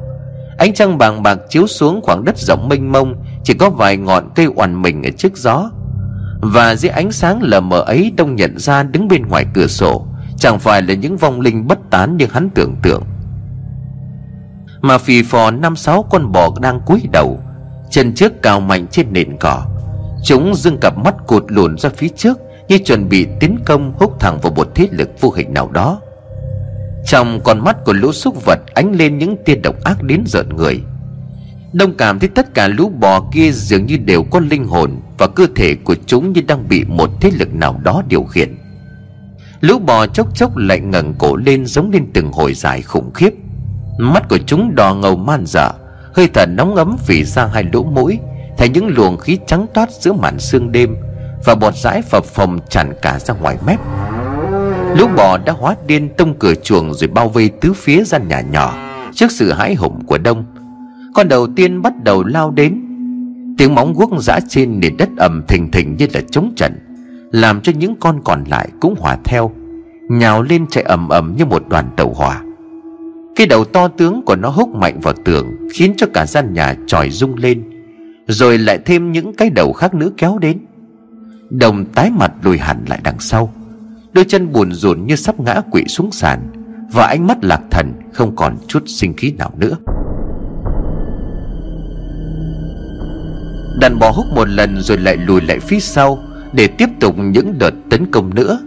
Ánh 0.62 0.74
trăng 0.74 0.98
bàng 0.98 1.22
bạc 1.22 1.38
chiếu 1.48 1.66
xuống 1.66 2.00
khoảng 2.02 2.24
đất 2.24 2.38
rộng 2.38 2.68
mênh 2.68 2.92
mông, 2.92 3.14
Chỉ 3.44 3.54
có 3.54 3.70
vài 3.70 3.96
ngọn 3.96 4.30
cây 4.34 4.46
oằn 4.56 4.82
mình 4.82 5.02
ở 5.02 5.10
trước 5.18 5.36
gió. 5.36 5.70
Và 6.40 6.74
dưới 6.74 6.90
ánh 6.90 7.12
sáng 7.12 7.42
lờ 7.42 7.60
mờ 7.60 7.80
ấy 7.80 8.12
Đông 8.16 8.36
nhận 8.36 8.58
ra 8.58 8.82
đứng 8.82 9.08
bên 9.08 9.26
ngoài 9.28 9.46
cửa 9.54 9.66
sổ, 9.66 10.06
Chẳng 10.38 10.58
phải 10.58 10.82
là 10.82 10.94
những 10.94 11.16
vong 11.16 11.40
linh 11.40 11.66
bất 11.66 11.78
tán 11.90 12.16
như 12.16 12.26
hắn 12.30 12.50
tưởng 12.54 12.76
tượng. 12.82 13.02
Mà 14.80 14.98
phì 14.98 15.22
phò 15.22 15.50
năm 15.50 15.76
sáu 15.76 16.02
con 16.10 16.32
bò 16.32 16.48
đang 16.60 16.80
cúi 16.86 17.02
đầu, 17.12 17.40
Chân 17.90 18.14
trước 18.14 18.42
cao 18.42 18.60
mạnh 18.60 18.86
trên 18.90 19.12
nền 19.12 19.36
cỏ. 19.40 19.66
Chúng 20.24 20.54
dưng 20.54 20.78
cặp 20.78 20.98
mắt 20.98 21.14
cụt 21.26 21.44
lùn 21.48 21.78
ra 21.78 21.90
phía 21.96 22.08
trước, 22.08 22.38
Như 22.68 22.78
chuẩn 22.78 23.08
bị 23.08 23.26
tiến 23.40 23.58
công 23.64 23.92
húc 23.96 24.20
thẳng 24.20 24.38
vào 24.42 24.52
một 24.52 24.68
thế 24.74 24.88
lực 24.90 25.20
vô 25.20 25.30
hình 25.30 25.54
nào 25.54 25.68
đó 25.68 26.00
trong 27.06 27.40
con 27.44 27.64
mắt 27.64 27.76
của 27.84 27.92
lũ 27.92 28.12
súc 28.12 28.44
vật 28.44 28.58
ánh 28.74 28.92
lên 28.92 29.18
những 29.18 29.36
tia 29.44 29.54
độc 29.54 29.84
ác 29.84 30.02
đến 30.02 30.24
rợn 30.26 30.48
người. 30.56 30.80
Đông 31.72 31.96
cảm 31.96 32.18
thấy 32.18 32.28
tất 32.28 32.54
cả 32.54 32.68
lũ 32.68 32.92
bò 33.00 33.20
kia 33.32 33.50
dường 33.52 33.86
như 33.86 33.96
đều 33.96 34.22
có 34.22 34.40
linh 34.40 34.64
hồn 34.64 35.00
Và 35.18 35.26
cơ 35.26 35.46
thể 35.56 35.74
của 35.74 35.94
chúng 36.06 36.32
như 36.32 36.40
đang 36.40 36.68
bị 36.68 36.84
một 36.84 37.10
thế 37.20 37.30
lực 37.38 37.54
nào 37.54 37.80
đó 37.82 38.02
điều 38.08 38.22
khiển. 38.24 38.56
Lũ 39.60 39.78
bò 39.78 40.06
chốc 40.06 40.36
chốc 40.36 40.56
lại 40.56 40.80
ngẩng 40.80 41.14
cổ 41.18 41.36
lên 41.36 41.66
giống 41.66 41.90
lên 41.90 42.06
từng 42.14 42.32
hồi 42.32 42.54
dài 42.54 42.82
khủng 42.82 43.12
khiếp. 43.14 43.30
Mắt 43.98 44.28
của 44.28 44.38
chúng 44.46 44.74
đỏ 44.74 44.94
ngầu 44.94 45.16
man 45.16 45.44
dở 45.46 45.70
Hơi 46.14 46.28
thở 46.34 46.46
nóng 46.46 46.74
ấm 46.74 46.96
phỉ 46.98 47.24
ra 47.24 47.46
hai 47.46 47.64
lỗ 47.72 47.82
mũi, 47.82 48.18
Thành 48.58 48.72
những 48.72 48.86
luồng 48.88 49.18
khí 49.18 49.38
trắng 49.46 49.66
toát 49.74 49.90
giữa 49.90 50.12
màn 50.12 50.38
sương 50.38 50.72
đêm 50.72 50.96
Và 51.44 51.54
bọt 51.54 51.74
rãi 51.76 52.02
phập 52.02 52.24
phồng 52.24 52.58
tràn 52.68 52.92
cả 53.02 53.18
ra 53.18 53.34
ngoài 53.34 53.56
mép. 53.66 53.78
Lũ 54.96 55.08
bò 55.16 55.38
đã 55.38 55.52
hóa 55.52 55.76
điên 55.86 56.08
tông 56.16 56.34
cửa 56.38 56.54
chuồng 56.54 56.94
rồi 56.94 57.08
bao 57.08 57.28
vây 57.28 57.48
tứ 57.48 57.72
phía 57.72 58.04
gian 58.04 58.28
nhà 58.28 58.40
nhỏ 58.40 58.74
Trước 59.14 59.30
sự 59.30 59.52
hãi 59.52 59.74
hùng 59.74 60.04
của 60.06 60.18
đông. 60.18 60.44
Con 61.14 61.28
đầu 61.28 61.46
tiên 61.56 61.82
bắt 61.82 62.04
đầu 62.04 62.24
lao 62.24 62.50
đến. 62.50 62.80
Tiếng 63.58 63.74
móng 63.74 63.94
guốc 63.96 64.10
giã 64.18 64.38
trên 64.48 64.80
nền 64.80 64.96
đất 64.96 65.08
ẩm 65.16 65.42
thình 65.48 65.70
thình 65.70 65.96
như 65.98 66.06
là 66.12 66.20
chống 66.30 66.52
trận, 66.56 66.72
Làm 67.32 67.60
cho 67.60 67.72
những 67.76 67.96
con 68.00 68.20
còn 68.24 68.44
lại 68.44 68.68
cũng 68.80 68.94
hòa 68.98 69.18
theo, 69.24 69.50
Nhào 70.08 70.42
lên 70.42 70.66
chạy 70.70 70.84
ầm 70.84 71.08
ầm 71.08 71.34
như 71.36 71.44
một 71.44 71.68
đoàn 71.68 71.90
tàu 71.96 72.12
hỏa. 72.14 72.42
Cái 73.36 73.46
đầu 73.46 73.64
to 73.64 73.88
tướng 73.88 74.22
của 74.22 74.36
nó 74.36 74.48
húc 74.48 74.68
mạnh 74.68 75.00
vào 75.00 75.14
tường, 75.24 75.46
Khiến 75.72 75.94
cho 75.96 76.06
cả 76.14 76.26
gian 76.26 76.54
nhà 76.54 76.74
tròi 76.86 77.10
rung 77.10 77.36
lên, 77.36 77.62
Rồi 78.26 78.58
lại 78.58 78.78
thêm 78.84 79.12
những 79.12 79.36
cái 79.36 79.50
đầu 79.50 79.72
khác 79.72 79.94
nữa 79.94 80.10
kéo 80.16 80.38
đến. 80.38 80.58
Đồng 81.50 81.84
tái 81.84 82.10
mặt 82.10 82.32
lùi 82.42 82.58
hẳn 82.58 82.84
lại 82.88 83.00
đằng 83.04 83.20
sau. 83.20 83.52
Đôi 84.12 84.24
chân 84.24 84.52
buồn 84.52 84.72
rùn 84.72 85.06
như 85.06 85.16
sắp 85.16 85.40
ngã 85.40 85.60
quỵ 85.70 85.84
xuống 85.84 86.12
sàn, 86.12 86.40
Và 86.92 87.06
ánh 87.06 87.26
mắt 87.26 87.44
lạc 87.44 87.60
thần 87.70 87.92
Không 88.12 88.36
còn 88.36 88.56
chút 88.68 88.82
sinh 88.86 89.14
khí 89.16 89.32
nào 89.38 89.52
nữa. 89.56 89.76
Đàn 93.80 93.98
bò 93.98 94.10
húc 94.10 94.26
một 94.34 94.48
lần 94.48 94.80
rồi 94.80 94.98
lại 94.98 95.16
lùi 95.16 95.40
lại 95.40 95.58
phía 95.60 95.80
sau 95.80 96.18
Để 96.52 96.66
tiếp 96.66 96.88
tục 97.00 97.14
những 97.18 97.58
đợt 97.58 97.74
tấn 97.90 98.10
công 98.10 98.34
nữa. 98.34 98.58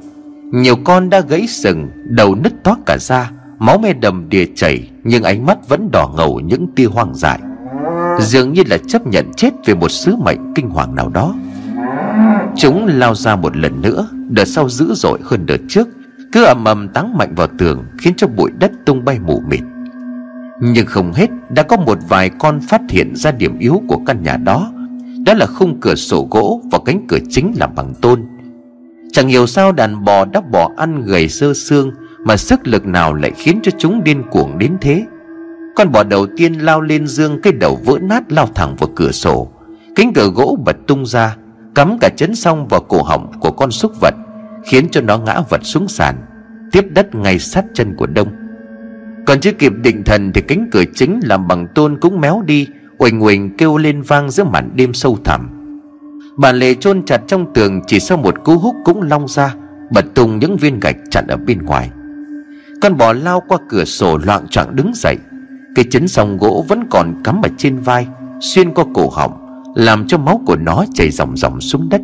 Nhiều 0.54 0.76
con 0.84 1.10
đã 1.10 1.22
gãy 1.30 1.48
sừng, 1.48 1.90
Đầu 2.10 2.36
nứt 2.36 2.54
toát 2.64 2.78
cả 2.86 2.98
da, 3.00 3.32
Máu 3.60 3.78
me 3.78 3.94
đầm 3.94 4.30
đìa 4.30 4.46
chảy, 4.56 4.90
Nhưng 5.04 5.24
ánh 5.24 5.46
mắt 5.46 5.70
vẫn 5.70 5.92
đỏ 5.92 6.14
ngầu 6.18 6.40
những 6.40 6.68
tia 6.76 6.86
hoang 6.86 7.16
dại. 7.16 7.40
Dường 8.20 8.54
như 8.54 8.64
là 8.68 8.78
chấp 8.88 9.08
nhận 9.08 9.32
chết 9.38 9.50
Về 9.66 9.74
một 9.74 9.92
sứ 9.92 10.16
mệnh 10.16 10.54
kinh 10.56 10.70
hoàng 10.70 10.96
nào 10.96 11.10
đó. 11.10 11.36
Chúng 12.56 12.88
lao 12.88 13.16
ra 13.16 13.36
một 13.36 13.58
lần 13.58 13.82
nữa, 13.82 14.08
Đợt 14.30 14.46
sau 14.46 14.70
dữ 14.70 14.94
dội 14.94 15.20
hơn 15.24 15.46
đợt 15.46 15.58
trước. 15.68 15.88
Cứ 16.32 16.44
ầm 16.44 16.66
ầm 16.66 16.90
táng 16.90 17.18
mạnh 17.18 17.36
vào 17.36 17.48
tường, 17.58 17.84
Khiến 17.98 18.14
cho 18.18 18.28
bụi 18.28 18.52
đất 18.60 18.72
tung 18.86 19.06
bay 19.06 19.20
mù 19.20 19.42
mịt. 19.50 19.62
Nhưng 20.62 20.86
không 20.86 21.14
hết, 21.14 21.30
Đã 21.50 21.64
có 21.64 21.78
một 21.78 21.98
vài 22.10 22.30
con 22.30 22.60
phát 22.60 22.82
hiện 22.90 23.16
ra 23.16 23.32
điểm 23.32 23.60
yếu 23.60 23.82
của 23.88 24.00
căn 24.06 24.24
nhà 24.24 24.38
đó. 24.38 24.72
Đó 25.26 25.34
là 25.34 25.46
khung 25.46 25.80
cửa 25.80 25.96
sổ 25.96 26.28
gỗ 26.32 26.62
Và 26.72 26.80
cánh 26.86 27.08
cửa 27.08 27.20
chính 27.30 27.54
làm 27.58 27.76
bằng 27.76 27.94
tôn. 28.02 28.22
Chẳng 29.12 29.28
hiểu 29.28 29.48
sao 29.48 29.72
đàn 29.72 30.06
bò 30.06 30.26
đã 30.26 30.42
bỏ 30.42 30.72
ăn 30.78 31.02
gầy 31.06 31.30
sơ 31.30 31.54
xương 31.54 31.92
Mà 32.20 32.38
sức 32.38 32.68
lực 32.68 32.86
nào 32.86 33.14
lại 33.14 33.32
khiến 33.38 33.60
cho 33.64 33.72
chúng 33.78 34.04
điên 34.04 34.24
cuồng 34.32 34.58
đến 34.58 34.78
thế? 34.82 35.06
Con 35.76 35.92
bò 35.92 36.04
đầu 36.04 36.28
tiên 36.38 36.54
lao 36.54 36.82
lên 36.82 37.08
dương, 37.08 37.42
Cái 37.42 37.54
đầu 37.54 37.80
vỡ 37.86 37.98
nát 38.02 38.32
lao 38.32 38.48
thẳng 38.56 38.76
vào 38.76 38.90
cửa 38.96 39.12
sổ. 39.12 39.52
Cánh 39.96 40.14
cửa 40.14 40.28
gỗ 40.36 40.58
bật 40.66 40.76
tung 40.88 41.06
ra 41.06 41.36
Cắm 41.76 41.98
cả 42.00 42.10
chấn 42.16 42.36
song 42.36 42.68
vào 42.68 42.82
cổ 42.82 43.04
họng 43.04 43.32
của 43.40 43.52
con 43.52 43.72
súc 43.72 43.92
vật, 44.02 44.14
Khiến 44.66 44.88
cho 44.92 45.02
nó 45.02 45.18
ngã 45.18 45.42
vật 45.50 45.62
xuống 45.64 45.88
sàn, 45.88 46.16
Tiếp 46.72 46.86
đất 46.90 47.16
ngay 47.16 47.40
sát 47.40 47.66
chân 47.74 47.96
của 47.96 48.06
đông. 48.06 48.28
Còn 49.26 49.40
chưa 49.40 49.52
kịp 49.52 49.74
định 49.84 50.04
thần 50.04 50.32
Thì 50.34 50.42
cánh 50.42 50.68
cửa 50.72 50.84
chính 50.96 51.20
làm 51.24 51.48
bằng 51.48 51.68
tôn 51.76 52.00
cũng 52.00 52.22
méo 52.22 52.44
đi, 52.46 52.68
Uỳnh 52.98 53.24
uỳnh 53.24 53.58
kêu 53.58 53.78
lên 53.78 54.02
vang 54.02 54.32
giữa 54.32 54.44
màn 54.44 54.72
đêm 54.76 54.94
sâu 54.94 55.18
thẳm. 55.24 55.50
Bà 56.38 56.52
lề 56.52 56.74
chôn 56.74 57.06
chặt 57.06 57.22
trong 57.28 57.54
tường 57.54 57.82
Chỉ 57.88 58.00
sau 58.00 58.18
một 58.18 58.44
cú 58.44 58.58
húc 58.58 58.76
cũng 58.86 59.02
long 59.02 59.28
ra, 59.28 59.56
Bật 59.92 60.06
tung 60.16 60.40
những 60.40 60.58
viên 60.58 60.80
gạch 60.80 60.98
chặn 61.12 61.28
ở 61.28 61.38
bên 61.38 61.62
ngoài. 61.62 61.92
Con 62.82 62.98
bò 62.98 63.14
lao 63.14 63.42
qua 63.48 63.58
cửa 63.70 63.86
sổ 63.86 64.18
loạn 64.18 64.48
choạng 64.48 64.76
đứng 64.76 64.92
dậy, 64.96 65.18
Cái 65.76 65.86
chấn 65.92 66.08
xong 66.08 66.38
gỗ 66.38 66.66
vẫn 66.68 66.84
còn 66.90 67.22
cắm 67.24 67.42
ở 67.42 67.50
trên 67.58 67.78
vai, 67.80 68.08
Xuyên 68.42 68.74
qua 68.74 68.86
cổ 68.94 69.10
họng 69.10 69.45
làm 69.76 70.08
cho 70.08 70.18
máu 70.18 70.42
của 70.46 70.56
nó 70.56 70.86
chảy 70.94 71.12
ròng 71.12 71.38
ròng 71.38 71.62
xuống 71.62 71.90
đất. 71.90 72.02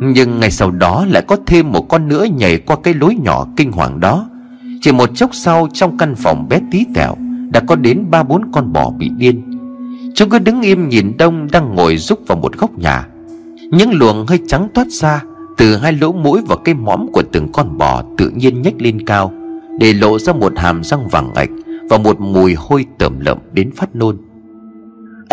Nhưng 0.00 0.40
ngày 0.40 0.50
sau 0.50 0.70
đó 0.70 1.06
lại 1.10 1.22
có 1.26 1.36
thêm 1.46 1.72
một 1.72 1.88
con 1.88 2.08
nữa 2.08 2.26
nhảy 2.36 2.58
qua 2.58 2.76
cái 2.82 2.94
lối 2.94 3.14
nhỏ 3.14 3.46
kinh 3.56 3.72
hoàng 3.72 4.00
đó. 4.00 4.28
Chỉ 4.80 4.92
một 4.92 5.10
chốc 5.14 5.30
sau, 5.32 5.68
trong 5.72 5.98
căn 5.98 6.14
phòng 6.14 6.48
bé 6.48 6.60
tí 6.70 6.84
tẹo, 6.94 7.14
Đã 7.52 7.60
có 7.60 7.76
đến 7.76 8.04
ba 8.10 8.22
bốn 8.22 8.52
con 8.52 8.72
bò 8.72 8.90
bị 8.90 9.10
điên. 9.16 9.42
Chúng 10.14 10.30
cứ 10.30 10.38
đứng 10.38 10.62
im 10.62 10.88
nhìn 10.88 11.12
Đông 11.18 11.48
đang 11.50 11.74
ngồi 11.74 11.96
rúc 11.96 12.20
vào 12.26 12.38
một 12.38 12.58
góc 12.58 12.78
nhà. 12.78 13.06
Những 13.70 13.92
luồng 13.92 14.26
hơi 14.26 14.38
trắng 14.48 14.68
toát 14.74 14.86
ra 14.88 15.22
Từ 15.56 15.76
hai 15.76 15.92
lỗ 15.92 16.12
mũi 16.12 16.40
và 16.48 16.56
cái 16.64 16.74
mõm 16.74 17.06
của 17.12 17.22
từng 17.32 17.52
con 17.52 17.78
bò 17.78 18.02
tự 18.18 18.30
nhiên 18.30 18.62
nhếch 18.62 18.82
lên 18.82 19.06
cao, 19.06 19.32
Để 19.80 19.92
lộ 19.92 20.18
ra 20.18 20.32
một 20.32 20.52
hàm 20.56 20.84
răng 20.84 21.08
vàng 21.08 21.34
ạch 21.34 21.50
Và 21.90 21.98
một 21.98 22.20
mùi 22.20 22.54
hôi 22.54 22.84
tởm 22.98 23.20
lợm 23.20 23.38
đến 23.52 23.70
phát 23.76 23.96
nôn. 23.96 24.16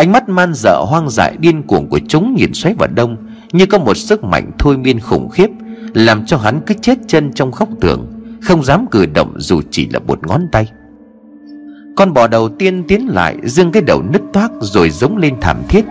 Ánh 0.00 0.12
mắt 0.12 0.28
man 0.28 0.54
dợ 0.54 0.84
hoang 0.88 1.10
dại 1.10 1.36
điên 1.40 1.62
cuồng 1.62 1.88
của 1.88 2.00
chúng 2.08 2.34
nhìn 2.34 2.52
xoáy 2.54 2.74
vào 2.74 2.88
đông, 2.94 3.16
Như 3.52 3.66
có 3.66 3.78
một 3.78 3.96
sức 3.96 4.24
mạnh 4.24 4.50
thôi 4.58 4.76
miên 4.76 5.00
khủng 5.00 5.28
khiếp, 5.28 5.50
Làm 5.94 6.26
cho 6.26 6.36
hắn 6.36 6.60
cứ 6.66 6.74
chết 6.82 6.98
chân 7.06 7.32
trong 7.32 7.50
góc 7.50 7.68
tường, 7.80 8.06
Không 8.42 8.64
dám 8.64 8.86
cử 8.90 9.06
động 9.06 9.34
dù 9.36 9.62
chỉ 9.70 9.88
là 9.88 9.98
một 9.98 10.26
ngón 10.26 10.48
tay. 10.52 10.68
Con 11.96 12.12
bò 12.12 12.26
đầu 12.26 12.48
tiên 12.48 12.84
tiến 12.88 13.08
lại, 13.08 13.36
Dương 13.44 13.72
cái 13.72 13.82
đầu 13.82 14.02
nứt 14.02 14.22
toác 14.32 14.50
rồi 14.60 14.90
giống 14.90 15.16
lên 15.16 15.34
thảm 15.40 15.62
thiết. 15.68 15.84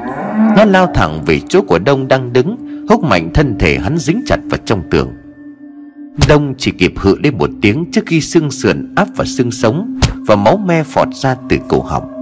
Nó 0.57 0.66
lao 0.66 0.88
thẳng 0.93 1.24
về 1.26 1.39
chỗ 1.49 1.62
của 1.62 1.80
Đông 1.80 2.07
đang 2.07 2.34
đứng 2.34 2.57
Húc 2.89 3.03
mạnh 3.03 3.30
thân 3.34 3.55
thể 3.60 3.80
hắn 3.80 3.97
dính 3.97 4.22
chặt 4.26 4.39
vào 4.49 4.60
trong 4.66 4.82
tường. 4.91 5.12
Đông 6.28 6.53
chỉ 6.57 6.72
kịp 6.72 6.93
hự 6.97 7.16
lên 7.24 7.38
một 7.38 7.49
tiếng 7.62 7.86
Trước 7.91 8.01
khi 8.05 8.22
xương 8.22 8.51
sườn 8.51 8.93
áp 8.95 9.07
vào 9.16 9.26
xương 9.26 9.51
sống 9.51 9.99
Và 10.28 10.36
máu 10.36 10.57
me 10.57 10.84
phọt 10.84 11.07
ra 11.14 11.36
từ 11.49 11.57
cổ 11.70 11.82
họng. 11.82 12.18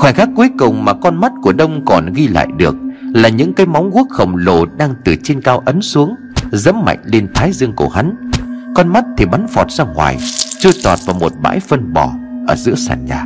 Khoảnh 0.00 0.14
khắc 0.14 0.28
cuối 0.36 0.50
cùng 0.58 0.84
mà 0.84 0.92
con 0.92 1.20
mắt 1.20 1.32
của 1.42 1.52
Đông 1.52 1.84
còn 1.84 2.12
ghi 2.12 2.28
lại 2.28 2.48
được 2.56 2.76
Là 3.14 3.28
những 3.28 3.52
cái 3.54 3.66
móng 3.66 3.90
guốc 3.90 4.06
khổng 4.10 4.36
lồ 4.36 4.66
đang 4.66 4.94
từ 5.04 5.16
trên 5.22 5.40
cao 5.40 5.58
ấn 5.58 5.80
xuống, 5.80 6.14
Dẫm 6.52 6.84
mạnh 6.84 6.98
lên 7.04 7.28
thái 7.34 7.52
dương 7.52 7.72
của 7.72 7.88
hắn. 7.88 8.30
Con 8.74 8.88
mắt 8.88 9.04
thì 9.16 9.26
bắn 9.26 9.46
phọt 9.48 9.70
ra 9.70 9.84
ngoài, 9.84 10.18
Trôi 10.58 10.72
tọt 10.84 10.98
vào 11.06 11.16
một 11.20 11.32
bãi 11.42 11.60
phân 11.60 11.92
bò 11.92 12.12
Ở 12.48 12.56
giữa 12.56 12.74
sàn 12.74 13.04
nhà. 13.04 13.24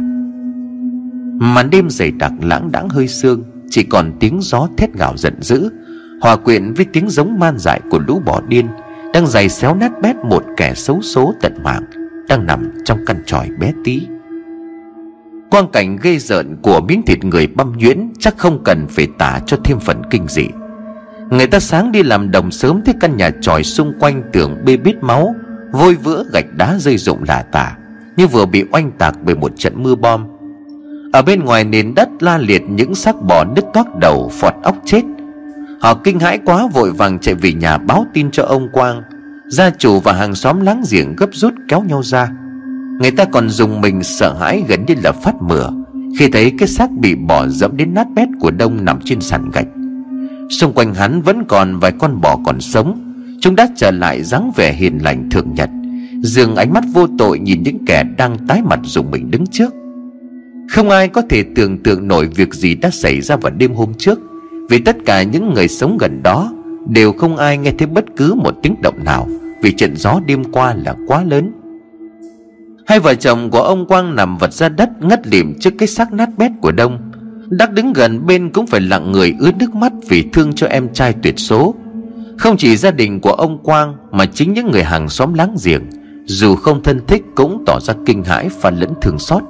Màn 1.41 1.71
đêm 1.71 1.91
dày 1.91 2.11
đặc 2.11 2.33
lãng 2.43 2.73
đãng 2.73 2.89
hơi 2.89 3.09
sương, 3.09 3.45
Chỉ 3.71 3.83
còn 3.83 4.12
tiếng 4.21 4.39
gió 4.43 4.69
thét 4.77 4.95
gào 4.95 5.16
giận 5.16 5.35
dữ. 5.41 5.71
Hòa 6.21 6.37
quyện 6.37 6.75
với 6.75 6.87
tiếng 6.93 7.11
giống 7.11 7.39
man 7.39 7.59
dại 7.59 7.81
của 7.91 7.99
lũ 8.07 8.23
bò 8.25 8.41
điên 8.49 8.66
Đang 9.14 9.27
giày 9.27 9.49
xéo 9.49 9.75
nát 9.75 9.93
bét 10.03 10.16
một 10.16 10.45
kẻ 10.57 10.75
xấu 10.75 11.03
số 11.03 11.35
tận 11.41 11.62
mạng 11.62 11.85
Đang 12.29 12.47
nằm 12.47 12.71
trong 12.85 12.99
căn 13.07 13.23
tròi 13.27 13.49
bé 13.61 13.73
tí. 13.85 14.07
Quang 15.51 15.69
cảnh 15.73 15.97
gây 15.97 16.19
rợn 16.19 16.57
của 16.63 16.81
miếng 16.81 17.03
thịt 17.07 17.25
người 17.25 17.47
băm 17.47 17.73
nhuyễn 17.79 18.13
Chắc 18.19 18.39
không 18.39 18.65
cần 18.65 18.87
phải 18.89 19.09
tả 19.19 19.41
cho 19.47 19.57
thêm 19.65 19.81
phần 19.81 20.03
kinh 20.11 20.29
dị. 20.29 20.47
Người 21.31 21.47
ta 21.47 21.61
sáng 21.61 21.93
đi 21.93 22.03
làm 22.03 22.31
đồng 22.31 22.51
sớm 22.51 22.83
Thấy 22.85 22.95
căn 23.01 23.17
nhà 23.17 23.31
tròi 23.41 23.65
xung 23.65 23.93
quanh 24.01 24.23
tường 24.33 24.57
bê 24.65 24.77
bít 24.77 24.97
máu, 25.03 25.35
Vôi 25.73 25.95
vữa 25.95 26.25
gạch 26.33 26.55
đá 26.57 26.77
rơi 26.79 26.99
rụng 26.99 27.25
lả 27.29 27.45
tả, 27.53 27.77
Như 28.17 28.27
vừa 28.27 28.47
bị 28.47 28.65
oanh 28.73 28.91
tạc 28.91 29.15
bởi 29.25 29.35
một 29.35 29.53
trận 29.57 29.83
mưa 29.83 29.95
bom. 29.95 30.27
Ở 31.13 31.23
bên 31.23 31.45
ngoài 31.45 31.65
nền 31.65 31.95
đất 31.95 32.09
la 32.21 32.39
liệt 32.39 32.63
những 32.69 32.95
xác 32.95 33.23
bò 33.23 33.45
nứt 33.45 33.65
toác 33.75 33.87
đầu, 34.01 34.31
Phọt 34.41 34.55
óc 34.63 34.77
chết. 34.85 35.03
Họ 35.81 35.95
kinh 36.05 36.21
hãi 36.21 36.39
quá 36.45 36.69
vội 36.75 36.93
vàng 36.93 37.19
chạy 37.19 37.35
về 37.35 37.53
nhà 37.53 37.79
báo 37.79 38.07
tin 38.15 38.31
cho 38.31 38.43
ông 38.43 38.69
Quang. 38.73 39.03
Gia 39.49 39.71
chủ 39.71 40.01
và 40.01 40.13
hàng 40.13 40.35
xóm 40.35 40.61
láng 40.61 40.83
giềng 40.91 41.17
gấp 41.17 41.29
rút 41.33 41.55
kéo 41.69 41.83
nhau 41.83 42.03
ra. 42.03 42.29
Người 42.99 43.11
ta 43.11 43.25
còn 43.25 43.49
dùng 43.51 43.81
mình 43.81 44.03
sợ 44.03 44.35
hãi 44.41 44.63
gần 44.69 44.85
như 44.87 44.95
là 45.03 45.13
phát 45.13 45.35
mửa 45.43 45.71
Khi 46.19 46.29
thấy 46.29 46.53
cái 46.59 46.69
xác 46.69 46.91
bị 46.91 47.15
bỏ 47.15 47.47
dẫm 47.49 47.77
đến 47.77 47.95
nát 47.95 48.07
bét 48.15 48.29
của 48.41 48.51
Đông 48.51 48.85
nằm 48.85 48.99
trên 49.05 49.21
sàn 49.21 49.51
gạch. 49.53 49.67
Xung 50.51 50.73
quanh 50.73 50.95
hắn 50.95 51.23
vẫn 51.23 51.45
còn 51.49 51.79
vài 51.79 51.93
con 51.99 52.21
bò 52.21 52.39
còn 52.45 52.61
sống. 52.61 53.15
Chúng 53.41 53.57
đã 53.57 53.69
trở 53.77 53.91
lại 53.91 54.23
dáng 54.23 54.53
vẻ 54.57 54.73
hiền 54.73 54.99
lành 55.03 55.31
thường 55.31 55.55
nhật. 55.55 55.71
Dường 56.23 56.57
ánh 56.57 56.73
mắt 56.73 56.85
vô 56.93 57.07
tội 57.19 57.39
nhìn 57.39 57.63
những 57.63 57.79
kẻ 57.87 58.05
đang 58.17 58.37
tái 58.49 58.63
mặt 58.63 58.81
dùng 58.85 59.11
mình 59.11 59.31
đứng 59.31 59.47
trước. 59.47 59.75
Không 60.71 60.91
ai 60.91 61.09
có 61.09 61.23
thể 61.29 61.45
tưởng 61.55 61.83
tượng 61.83 62.09
nổi 62.09 62.27
việc 62.27 62.55
gì 62.55 62.75
đã 62.75 62.91
xảy 62.91 63.21
ra 63.21 63.37
vào 63.37 63.53
đêm 63.53 63.75
hôm 63.75 63.95
trước, 63.99 64.21
Vì 64.71 64.79
tất 64.79 64.97
cả 65.07 65.23
những 65.23 65.55
người 65.55 65.69
sống 65.69 65.99
gần 66.01 66.23
đó 66.23 66.53
Đều 66.89 67.13
không 67.13 67.37
ai 67.37 67.59
nghe 67.59 67.73
thấy 67.79 67.87
bất 67.87 68.05
cứ 68.17 68.35
một 68.35 68.55
tiếng 68.63 68.75
động 68.83 69.05
nào, 69.05 69.29
Vì 69.63 69.73
trận 69.73 69.97
gió 69.97 70.21
đêm 70.27 70.45
qua 70.53 70.75
là 70.75 70.95
quá 71.07 71.25
lớn. 71.25 71.53
Hai 72.89 73.01
vợ 73.01 73.14
chồng 73.14 73.51
của 73.51 73.62
ông 73.62 73.86
Quang 73.86 74.14
nằm 74.16 74.39
vật 74.39 74.53
ra 74.53 74.68
đất 74.68 74.91
ngất 75.01 75.26
lịm 75.26 75.55
trước 75.61 75.70
cái 75.78 75.89
xác 75.89 76.12
nát 76.12 76.28
bét 76.39 76.51
của 76.61 76.72
Đông. 76.72 76.99
Đắc 77.51 77.72
đứng 77.72 77.93
gần 77.93 78.26
bên 78.26 78.51
cũng 78.51 78.66
phải 78.66 78.80
lặng 78.80 79.12
người 79.12 79.34
ướt 79.39 79.53
nước 79.59 79.74
mắt 79.74 79.93
vì 80.09 80.24
thương 80.32 80.53
cho 80.53 80.66
em 80.66 80.89
trai 80.93 81.14
tuyệt 81.22 81.39
số. 81.39 81.74
Không 82.39 82.57
chỉ 82.57 82.76
gia 82.76 82.91
đình 82.91 83.20
của 83.20 83.32
ông 83.32 83.59
Quang 83.62 83.97
mà 84.11 84.26
chính 84.26 84.53
những 84.53 84.70
người 84.70 84.82
hàng 84.82 85.09
xóm 85.09 85.34
láng 85.34 85.57
giềng, 85.64 85.82
Dù 86.24 86.55
không 86.55 86.82
thân 86.82 87.01
thích 87.07 87.22
cũng 87.34 87.62
tỏ 87.66 87.80
ra 87.80 87.95
kinh 88.07 88.24
hãi 88.24 88.49
và 88.61 88.70
lẫn 88.70 88.91
thương 89.03 89.18
xót. 89.18 89.43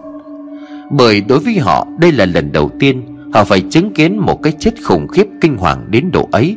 Bởi 0.91 1.21
đối 1.21 1.39
với 1.39 1.59
họ, 1.59 1.87
đây 1.99 2.13
là 2.13 2.27
lần 2.27 2.53
đầu 2.53 2.71
tiên 2.81 3.03
Họ 3.35 3.45
phải 3.45 3.61
chứng 3.71 3.93
kiến 3.93 4.17
một 4.17 4.43
cái 4.43 4.53
chết 4.59 4.75
khủng 4.85 5.09
khiếp 5.09 5.27
kinh 5.41 5.57
hoàng 5.57 5.87
đến 5.91 6.11
độ 6.13 6.29
ấy. 6.33 6.57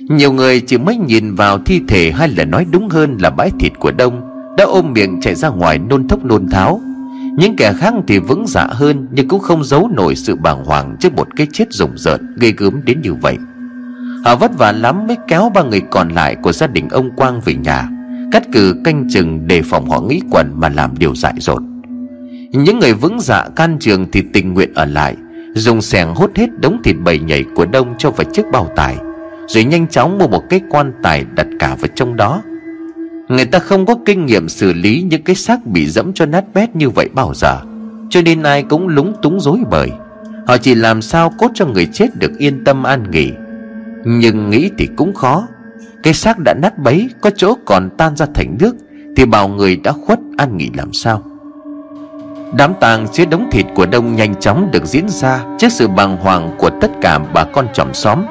Nhiều 0.00 0.32
người 0.32 0.60
chỉ 0.60 0.78
mới 0.78 0.96
nhìn 0.96 1.34
vào 1.34 1.58
thi 1.58 1.80
thể 1.88 2.12
hay 2.12 2.28
là 2.28 2.44
nói 2.44 2.66
đúng 2.70 2.88
hơn 2.88 3.16
là 3.20 3.30
bãi 3.30 3.50
thịt 3.60 3.72
của 3.78 3.92
Đông. 3.92 4.33
Đã 4.56 4.64
ôm 4.64 4.92
miệng 4.92 5.20
chạy 5.20 5.34
ra 5.34 5.48
ngoài 5.48 5.78
nôn 5.78 6.08
thốc 6.08 6.24
nôn 6.24 6.48
tháo. 6.48 6.80
Những 7.36 7.56
kẻ 7.56 7.72
khác 7.72 7.94
thì 8.06 8.18
vững 8.18 8.44
dạ 8.46 8.66
hơn, 8.70 9.06
Nhưng 9.12 9.28
cũng 9.28 9.40
không 9.40 9.64
giấu 9.64 9.88
nổi 9.88 10.16
sự 10.16 10.36
bàng 10.36 10.64
hoàng 10.64 10.96
Trước 11.00 11.14
một 11.14 11.28
cái 11.36 11.46
chết 11.52 11.72
rùng 11.72 11.90
rợn 11.96 12.34
Gây 12.36 12.54
gớm 12.56 12.84
đến 12.84 13.00
như 13.02 13.14
vậy. 13.14 13.36
Họ 14.24 14.36
vất 14.36 14.58
vả 14.58 14.72
lắm 14.72 15.06
mới 15.06 15.16
kéo 15.28 15.50
ba 15.54 15.62
người 15.62 15.80
còn 15.90 16.08
lại 16.08 16.36
Của 16.42 16.52
gia 16.52 16.66
đình 16.66 16.88
ông 16.88 17.10
Quang 17.16 17.40
về 17.40 17.54
nhà, 17.54 17.88
Cắt 18.32 18.42
cử 18.52 18.76
canh 18.84 19.08
chừng 19.10 19.46
đề 19.46 19.62
phòng 19.62 19.90
họ 19.90 20.00
nghĩ 20.00 20.20
quẩn 20.30 20.60
Mà 20.60 20.68
làm 20.68 20.98
điều 20.98 21.14
dại 21.14 21.34
dột. 21.38 21.62
Những 22.50 22.78
người 22.78 22.92
vững 22.92 23.20
dạ 23.20 23.44
can 23.56 23.76
trường 23.80 24.10
Thì 24.12 24.22
tình 24.32 24.54
nguyện 24.54 24.74
ở 24.74 24.84
lại, 24.84 25.16
Dùng 25.54 25.82
xẻng 25.82 26.14
hốt 26.14 26.30
hết 26.34 26.60
đống 26.60 26.80
thịt 26.84 26.96
bầy 27.04 27.18
nhảy 27.18 27.44
của 27.54 27.66
đông 27.66 27.94
Cho 27.98 28.10
vào 28.10 28.24
chiếc 28.32 28.44
bao 28.52 28.70
tải, 28.76 28.96
Rồi 29.48 29.64
nhanh 29.64 29.88
chóng 29.88 30.18
mua 30.18 30.28
một 30.28 30.42
cái 30.50 30.60
quan 30.70 30.92
tài 31.02 31.24
đặt 31.34 31.46
cả 31.58 31.76
vào 31.80 31.88
trong 31.94 32.16
đó. 32.16 32.42
Người 33.28 33.44
ta 33.44 33.58
không 33.58 33.86
có 33.86 33.94
kinh 34.06 34.26
nghiệm 34.26 34.48
xử 34.48 34.72
lý 34.72 35.02
những 35.10 35.22
cái 35.22 35.36
xác 35.36 35.66
bị 35.66 35.86
dẫm 35.86 36.12
cho 36.12 36.26
nát 36.26 36.44
bét 36.54 36.76
như 36.76 36.90
vậy 36.90 37.08
bao 37.14 37.34
giờ. 37.34 37.60
Cho 38.10 38.22
nên 38.22 38.42
ai 38.42 38.62
cũng 38.62 38.88
lúng 38.88 39.14
túng 39.22 39.40
dối 39.40 39.58
bời. 39.70 39.90
Họ 40.46 40.56
chỉ 40.58 40.74
làm 40.74 41.02
sao 41.02 41.32
cốt 41.38 41.50
cho 41.54 41.66
người 41.66 41.86
chết 41.92 42.06
được 42.18 42.38
yên 42.38 42.64
tâm 42.64 42.82
an 42.82 43.10
nghỉ. 43.10 43.32
Nhưng 44.04 44.50
nghĩ 44.50 44.70
thì 44.78 44.88
cũng 44.96 45.14
khó. 45.14 45.46
Cái 46.02 46.14
xác 46.14 46.38
đã 46.38 46.54
nát 46.54 46.78
bấy, 46.78 47.08
Có 47.20 47.30
chỗ 47.36 47.54
còn 47.64 47.90
tan 47.98 48.16
ra 48.16 48.26
thành 48.34 48.56
nước, 48.60 48.76
Thì 49.16 49.24
bảo 49.24 49.48
người 49.48 49.76
đã 49.76 49.92
khuất 49.92 50.18
an 50.36 50.56
nghỉ 50.56 50.70
làm 50.76 50.92
sao? 50.92 51.22
Đám 52.56 52.72
tang 52.80 53.06
chứa 53.12 53.24
đống 53.24 53.48
thịt 53.50 53.66
của 53.74 53.86
Đông 53.86 54.16
nhanh 54.16 54.34
chóng 54.40 54.68
được 54.72 54.86
diễn 54.86 55.08
ra 55.08 55.44
Trước 55.58 55.72
sự 55.72 55.88
bàng 55.88 56.16
hoàng 56.16 56.54
của 56.58 56.70
tất 56.80 56.90
cả 57.00 57.18
bà 57.18 57.44
con 57.44 57.66
chòm 57.74 57.94
xóm. 57.94 58.24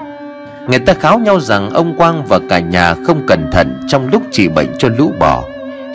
Người 0.67 0.79
ta 0.79 0.93
kháo 0.93 1.19
nhau 1.19 1.39
rằng 1.39 1.69
ông 1.69 1.95
Quang 1.97 2.25
và 2.25 2.39
cả 2.49 2.59
nhà 2.59 2.93
không 2.93 3.23
cẩn 3.27 3.51
thận 3.51 3.81
Trong 3.87 4.09
lúc 4.11 4.21
trị 4.31 4.47
bệnh 4.47 4.67
cho 4.77 4.89
lũ 4.97 5.11
bò, 5.19 5.43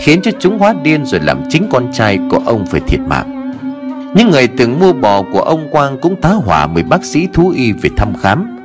Khiến 0.00 0.20
cho 0.22 0.30
chúng 0.38 0.58
hóa 0.58 0.74
điên 0.82 1.06
rồi 1.06 1.20
làm 1.20 1.42
chính 1.48 1.68
con 1.70 1.92
trai 1.92 2.18
của 2.30 2.40
ông 2.46 2.66
phải 2.66 2.80
thiệt 2.80 3.00
mạng. 3.00 3.52
Những 4.14 4.30
người 4.30 4.48
từng 4.48 4.78
mua 4.80 4.92
bò 4.92 5.22
của 5.32 5.40
ông 5.40 5.68
Quang 5.70 5.98
cũng 5.98 6.16
tá 6.20 6.28
hỏa 6.28 6.66
mời 6.66 6.82
bác 6.82 7.04
sĩ 7.04 7.28
thú 7.32 7.52
y 7.56 7.72
về 7.72 7.90
thăm 7.96 8.12
khám. 8.20 8.58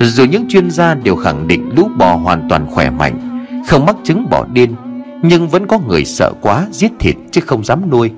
Dù 0.00 0.24
những 0.24 0.48
chuyên 0.48 0.70
gia 0.70 0.94
đều 0.94 1.16
khẳng 1.16 1.48
định 1.48 1.70
lũ 1.76 1.88
bò 1.96 2.16
hoàn 2.16 2.48
toàn 2.48 2.66
khỏe 2.70 2.90
mạnh, 2.90 3.46
Không 3.66 3.86
mắc 3.86 3.96
chứng 4.04 4.30
bò 4.30 4.44
điên, 4.52 4.74
Nhưng 5.22 5.48
vẫn 5.48 5.66
có 5.66 5.78
người 5.88 6.04
sợ 6.04 6.32
quá, 6.40 6.66
giết 6.70 6.92
thịt 6.98 7.16
chứ 7.30 7.40
không 7.40 7.64
dám 7.64 7.90
nuôi. 7.90 8.10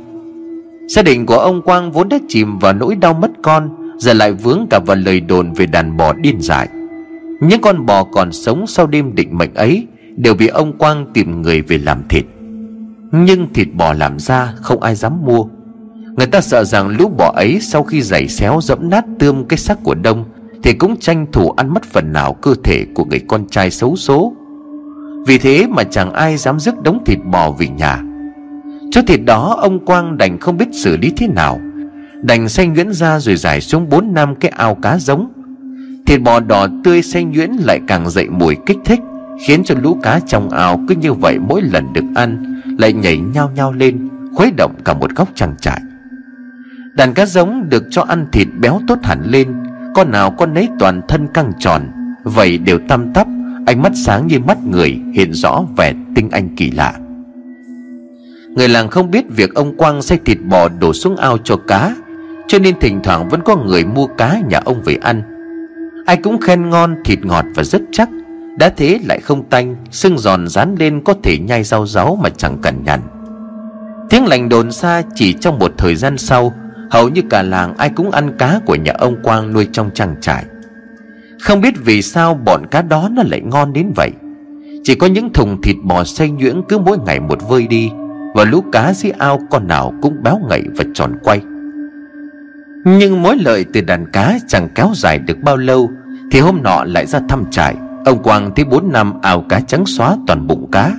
Gia 0.89 1.03
đình 1.03 1.27
của 1.27 1.39
ông 1.39 1.63
Quang 1.63 1.93
vốn 1.93 2.09
đã 2.09 2.19
chìm 2.29 2.59
vào 2.59 2.73
nỗi 2.73 2.95
đau 2.95 3.15
mất 3.15 3.31
con, 3.43 3.69
Giờ 3.99 4.13
lại 4.13 4.33
vướng 4.33 4.67
cả 4.71 4.79
vào 4.87 4.97
lời 4.97 5.21
đồn 5.21 5.53
về 5.53 5.67
đàn 5.67 5.97
bò 5.97 6.13
điên 6.13 6.37
dại 6.41 6.69
những 7.41 7.61
con 7.61 7.87
bò 7.87 8.05
còn 8.05 8.33
sống 8.33 8.67
sau 8.67 8.87
đêm 8.87 9.15
định 9.15 9.39
mệnh 9.39 9.55
ấy 9.55 9.87
Đều 10.17 10.35
bị 10.35 10.47
ông 10.47 10.79
Quang 10.79 11.07
tìm 11.15 11.43
người 11.43 11.63
về 11.63 11.79
làm 11.79 12.03
thịt. 12.09 12.25
Nhưng 13.13 13.53
thịt 13.53 13.69
bò 13.75 13.93
làm 13.93 14.19
ra 14.19 14.53
không 14.57 14.83
ai 14.83 14.95
dám 14.95 15.27
mua. 15.27 15.45
Người 16.17 16.27
ta 16.27 16.41
sợ 16.41 16.65
rằng 16.65 16.89
lũ 16.89 17.09
bò 17.19 17.33
ấy 17.37 17.59
sau 17.61 17.83
khi 17.83 18.03
giày 18.03 18.29
xéo 18.29 18.61
dẫm 18.63 18.91
nát 18.91 19.05
tươm 19.19 19.45
cái 19.45 19.59
xác 19.59 19.83
của 19.83 19.95
đông 19.95 20.25
Thì 20.63 20.73
cũng 20.73 20.97
tranh 20.97 21.27
thủ 21.33 21.51
ăn 21.51 21.75
mất 21.75 21.85
phần 21.85 22.13
nào 22.13 22.33
cơ 22.33 22.55
thể 22.65 22.87
của 22.95 23.05
người 23.05 23.21
con 23.29 23.47
trai 23.49 23.71
xấu 23.71 23.97
số. 23.97 24.33
Vì 25.27 25.39
thế 25.39 25.67
mà 25.71 25.85
chẳng 25.85 26.13
ai 26.13 26.37
dám 26.37 26.61
dứt 26.61 26.83
đống 26.83 27.05
thịt 27.05 27.19
bò 27.25 27.51
về 27.51 27.69
nhà. 27.69 28.03
Chỗ 28.91 29.01
thịt 29.07 29.21
đó 29.25 29.57
ông 29.61 29.85
Quang 29.85 30.19
đành 30.19 30.39
không 30.39 30.57
biết 30.57 30.69
xử 30.73 30.97
lý 30.97 31.13
thế 31.17 31.29
nào. 31.29 31.61
Đành 32.23 32.49
xanh 32.49 32.73
nhuyễn 32.73 32.93
ra 32.93 33.21
rồi 33.21 33.37
giải 33.37 33.61
xuống 33.61 33.89
bốn 33.89 34.15
năm 34.15 34.35
cái 34.35 34.51
ao 34.57 34.75
cá 34.75 34.99
giống. 34.99 35.29
Thịt 36.07 36.21
bò 36.23 36.41
đỏ 36.41 36.67
tươi 36.85 37.03
xanh 37.03 37.33
nhuyễn 37.33 37.51
lại 37.51 37.81
càng 37.87 38.11
dậy 38.11 38.29
mùi 38.31 38.57
kích 38.67 38.79
thích, 38.85 39.01
Khiến 39.47 39.65
cho 39.65 39.75
lũ 39.83 39.99
cá 40.03 40.21
trong 40.27 40.51
ao 40.51 40.81
cứ 40.89 40.95
như 40.95 41.13
vậy 41.13 41.39
mỗi 41.39 41.63
lần 41.63 41.93
được 41.93 42.05
ăn, 42.15 42.61
Lại 42.79 42.93
nhảy 42.93 43.19
nhao 43.19 43.51
nhao 43.55 43.73
lên, 43.73 44.09
Khuấy 44.35 44.51
động 44.57 44.75
cả 44.85 44.95
một 44.95 45.11
góc 45.17 45.29
trang 45.35 45.55
trại. 45.61 45.81
Đàn 46.95 47.15
cá 47.15 47.27
giống 47.27 47.69
được 47.69 47.85
cho 47.91 48.03
ăn 48.03 48.27
thịt 48.33 48.49
béo 48.61 48.81
tốt 48.89 48.99
hẳn 49.03 49.23
lên, 49.25 49.55
Con 49.95 50.11
nào 50.11 50.31
con 50.31 50.55
nấy 50.55 50.69
toàn 50.79 51.01
thân 51.09 51.29
căng 51.35 51.53
tròn, 51.59 51.83
Vậy 52.25 52.59
đều 52.59 52.79
tăm 52.89 53.13
tắp, 53.13 53.27
Ánh 53.67 53.83
mắt 53.83 53.93
sáng 53.95 54.27
như 54.27 54.39
mắt 54.39 54.59
người, 54.67 55.01
Hiện 55.15 55.33
rõ 55.33 55.65
vẻ 55.77 55.95
tinh 56.15 56.31
anh 56.31 56.57
kỳ 56.57 56.71
lạ. 56.71 56.95
Người 58.57 58.69
làng 58.69 58.89
không 58.89 59.11
biết 59.11 59.25
việc 59.29 59.55
ông 59.55 59.77
Quang 59.77 60.03
xay 60.03 60.19
thịt 60.25 60.39
bò 60.49 60.69
đổ 60.81 60.93
xuống 60.93 61.17
ao 61.17 61.39
cho 61.39 61.57
cá, 61.57 61.95
Cho 62.49 62.59
nên 62.59 62.75
thỉnh 62.81 63.01
thoảng 63.03 63.29
vẫn 63.29 63.41
có 63.45 63.57
người 63.57 63.85
mua 63.85 64.07
cá 64.07 64.41
nhà 64.49 64.61
ông 64.65 64.83
về 64.83 64.99
ăn. 65.03 65.36
Ai 66.07 66.17
cũng 66.17 66.41
khen 66.41 66.71
ngon, 66.71 66.97
thịt 67.05 67.19
ngọt 67.23 67.45
và 67.55 67.63
rất 67.63 67.83
chắc. 67.93 68.09
Đã 68.59 68.69
thế 68.69 68.99
lại 69.05 69.21
không 69.21 69.45
tanh, 69.51 69.77
Xương 69.91 70.19
giòn 70.19 70.49
rán 70.49 70.75
lên 70.79 71.01
có 71.05 71.15
thể 71.23 71.39
nhai 71.39 71.65
rau 71.65 71.87
ráu 71.87 72.19
mà 72.23 72.29
chẳng 72.29 72.59
cần 72.63 72.85
nhằn. 72.85 73.01
Tiếng 74.11 74.27
lành 74.27 74.49
đồn 74.49 74.73
xa 74.73 75.03
chỉ 75.15 75.33
trong 75.33 75.59
một 75.59 75.73
thời 75.79 75.97
gian 75.97 76.19
sau, 76.19 76.53
Hầu 76.91 77.09
như 77.09 77.23
cả 77.31 77.43
làng 77.43 77.77
ai 77.77 77.91
cũng 77.91 78.11
ăn 78.11 78.37
cá 78.39 78.61
của 78.67 78.75
nhà 78.75 78.93
ông 78.99 79.17
Quang 79.23 79.53
nuôi 79.53 79.69
trong 79.73 79.91
trang 79.95 80.15
trại. 80.21 80.45
Không 81.41 81.61
biết 81.61 81.75
vì 81.85 82.03
sao 82.03 82.35
bọn 82.35 82.67
cá 82.71 82.83
đó 82.83 83.09
nó 83.13 83.23
lại 83.27 83.41
ngon 83.41 83.73
đến 83.73 83.93
vậy. 83.97 84.11
Chỉ 84.85 84.95
có 84.95 85.07
những 85.07 85.33
thùng 85.33 85.63
thịt 85.63 85.77
bò 85.85 86.05
xay 86.05 86.31
nhuyễn 86.31 86.63
cứ 86.69 86.79
mỗi 86.79 86.99
ngày 86.99 87.21
một 87.21 87.49
vơi 87.49 87.67
đi, 87.67 87.91
Và 88.35 88.45
lũ 88.45 88.65
cá 88.73 88.93
dưới 88.93 89.13
ao 89.19 89.41
con 89.51 89.69
nào 89.69 89.93
cũng 90.03 90.23
béo 90.23 90.41
ngậy 90.49 90.63
và 90.77 90.85
tròn 90.95 91.13
quay. 91.23 91.41
Nhưng 92.87 93.23
mối 93.23 93.37
lợi 93.37 93.65
từ 93.73 93.81
đàn 93.81 94.13
cá 94.13 94.39
chẳng 94.49 94.69
kéo 94.75 94.93
dài 94.95 95.19
được 95.19 95.39
bao 95.43 95.57
lâu, 95.57 95.91
Thì 96.31 96.41
hôm 96.41 96.63
nọ 96.63 96.85
lại 96.85 97.07
ra 97.07 97.21
thăm 97.29 97.45
trại. 97.51 97.75
Ông 98.05 98.23
Quang 98.23 98.55
thấy 98.57 98.65
bốn 98.65 98.93
năm 98.93 99.21
ao 99.23 99.45
cá 99.49 99.61
trắng 99.61 99.87
xóa 99.87 100.17
toàn 100.27 100.47
bụng 100.47 100.71
cá. 100.73 100.93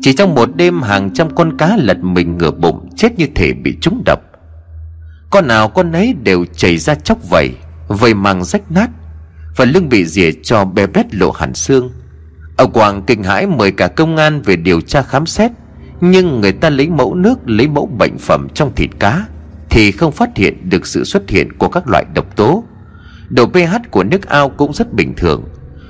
Chỉ 0.00 0.12
trong 0.12 0.34
một 0.34 0.56
đêm, 0.56 0.82
hàng 0.82 1.10
trăm 1.14 1.34
con 1.34 1.56
cá 1.56 1.76
lật 1.76 1.98
mình 1.98 2.38
ngửa 2.38 2.50
bụng, 2.50 2.88
Chết 2.96 3.18
như 3.18 3.26
thể 3.34 3.52
bị 3.52 3.76
trúng 3.80 4.02
đập 4.06 4.20
con 5.32 5.46
nào 5.46 5.68
con 5.68 5.92
nấy 5.92 6.14
đều 6.22 6.44
chảy 6.56 6.78
ra 6.78 6.94
chóc 6.94 7.30
vẩy 7.30 7.50
Vầy 7.88 8.14
màng 8.14 8.44
rách 8.44 8.72
nát, 8.72 8.90
Và 9.56 9.64
lưng 9.64 9.88
bị 9.88 10.04
rỉa 10.04 10.30
cho 10.42 10.64
bé 10.64 10.86
bét 10.86 11.14
lộ 11.14 11.30
hẳn 11.30 11.54
xương. 11.54 11.90
Ông 12.56 12.72
Quang 12.72 13.02
kinh 13.06 13.22
hãi 13.22 13.46
mời 13.46 13.72
cả 13.72 13.88
công 13.88 14.16
an 14.16 14.42
về 14.42 14.56
điều 14.56 14.80
tra 14.80 15.02
khám 15.02 15.26
xét, 15.26 15.50
Nhưng 16.00 16.40
người 16.40 16.52
ta 16.52 16.70
lấy 16.70 16.88
mẫu 16.88 17.14
nước, 17.14 17.38
Lấy 17.46 17.68
mẫu 17.68 17.86
bệnh 17.86 18.18
phẩm 18.18 18.48
trong 18.54 18.72
thịt 18.76 18.90
cá. 18.98 19.24
Thì 19.72 19.92
không 19.92 20.12
phát 20.12 20.36
hiện 20.36 20.70
được 20.70 20.86
sự 20.86 21.04
xuất 21.04 21.30
hiện 21.30 21.52
của 21.52 21.68
các 21.68 21.88
loại 21.88 22.04
độc 22.14 22.36
tố. 22.36 22.64
Độ 23.28 23.46
pH 23.46 23.90
của 23.90 24.04
nước 24.04 24.28
ao 24.28 24.48
cũng 24.48 24.72
rất 24.72 24.92
bình 24.92 25.14
thường. 25.16 25.44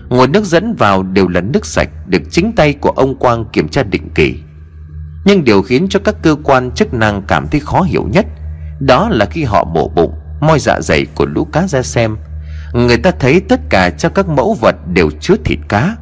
Nguồn 0.09 0.33
nước 0.33 0.45
dẫn 0.45 0.75
vào 0.75 1.03
đều 1.03 1.29
là 1.29 1.41
nước 1.41 1.67
sạch 1.67 1.89
Được 2.07 2.23
chính 2.31 2.53
tay 2.53 2.73
của 2.73 2.91
ông 2.91 3.19
Quang 3.19 3.45
kiểm 3.53 3.69
tra 3.69 3.83
định 3.83 4.09
kỳ. 4.15 4.35
Nhưng 5.25 5.45
điều 5.45 5.63
khiến 5.63 5.87
cho 5.91 6.01
các 6.05 6.15
cơ 6.23 6.37
quan 6.45 6.71
chức 6.71 6.95
năng 6.95 7.23
cảm 7.23 7.49
thấy 7.49 7.61
khó 7.61 7.83
hiểu 7.83 8.09
nhất, 8.13 8.27
đó 8.81 9.09
là 9.09 9.27
khi 9.27 9.45
họ 9.45 9.65
mổ 9.65 9.89
bụng, 9.89 10.13
Moi 10.41 10.59
dạ 10.59 10.81
dày 10.81 11.07
của 11.15 11.27
lũ 11.27 11.45
cá 11.45 11.67
ra 11.67 11.83
xem, 11.83 12.17
Người 12.73 12.99
ta 12.99 13.11
thấy 13.11 13.41
tất 13.49 13.61
cả 13.71 13.91
trong 13.91 14.13
các 14.15 14.29
mẫu 14.29 14.57
vật 14.61 14.77
đều 14.95 15.11
chứa 15.21 15.35
thịt 15.45 15.59
cá. 15.69 15.97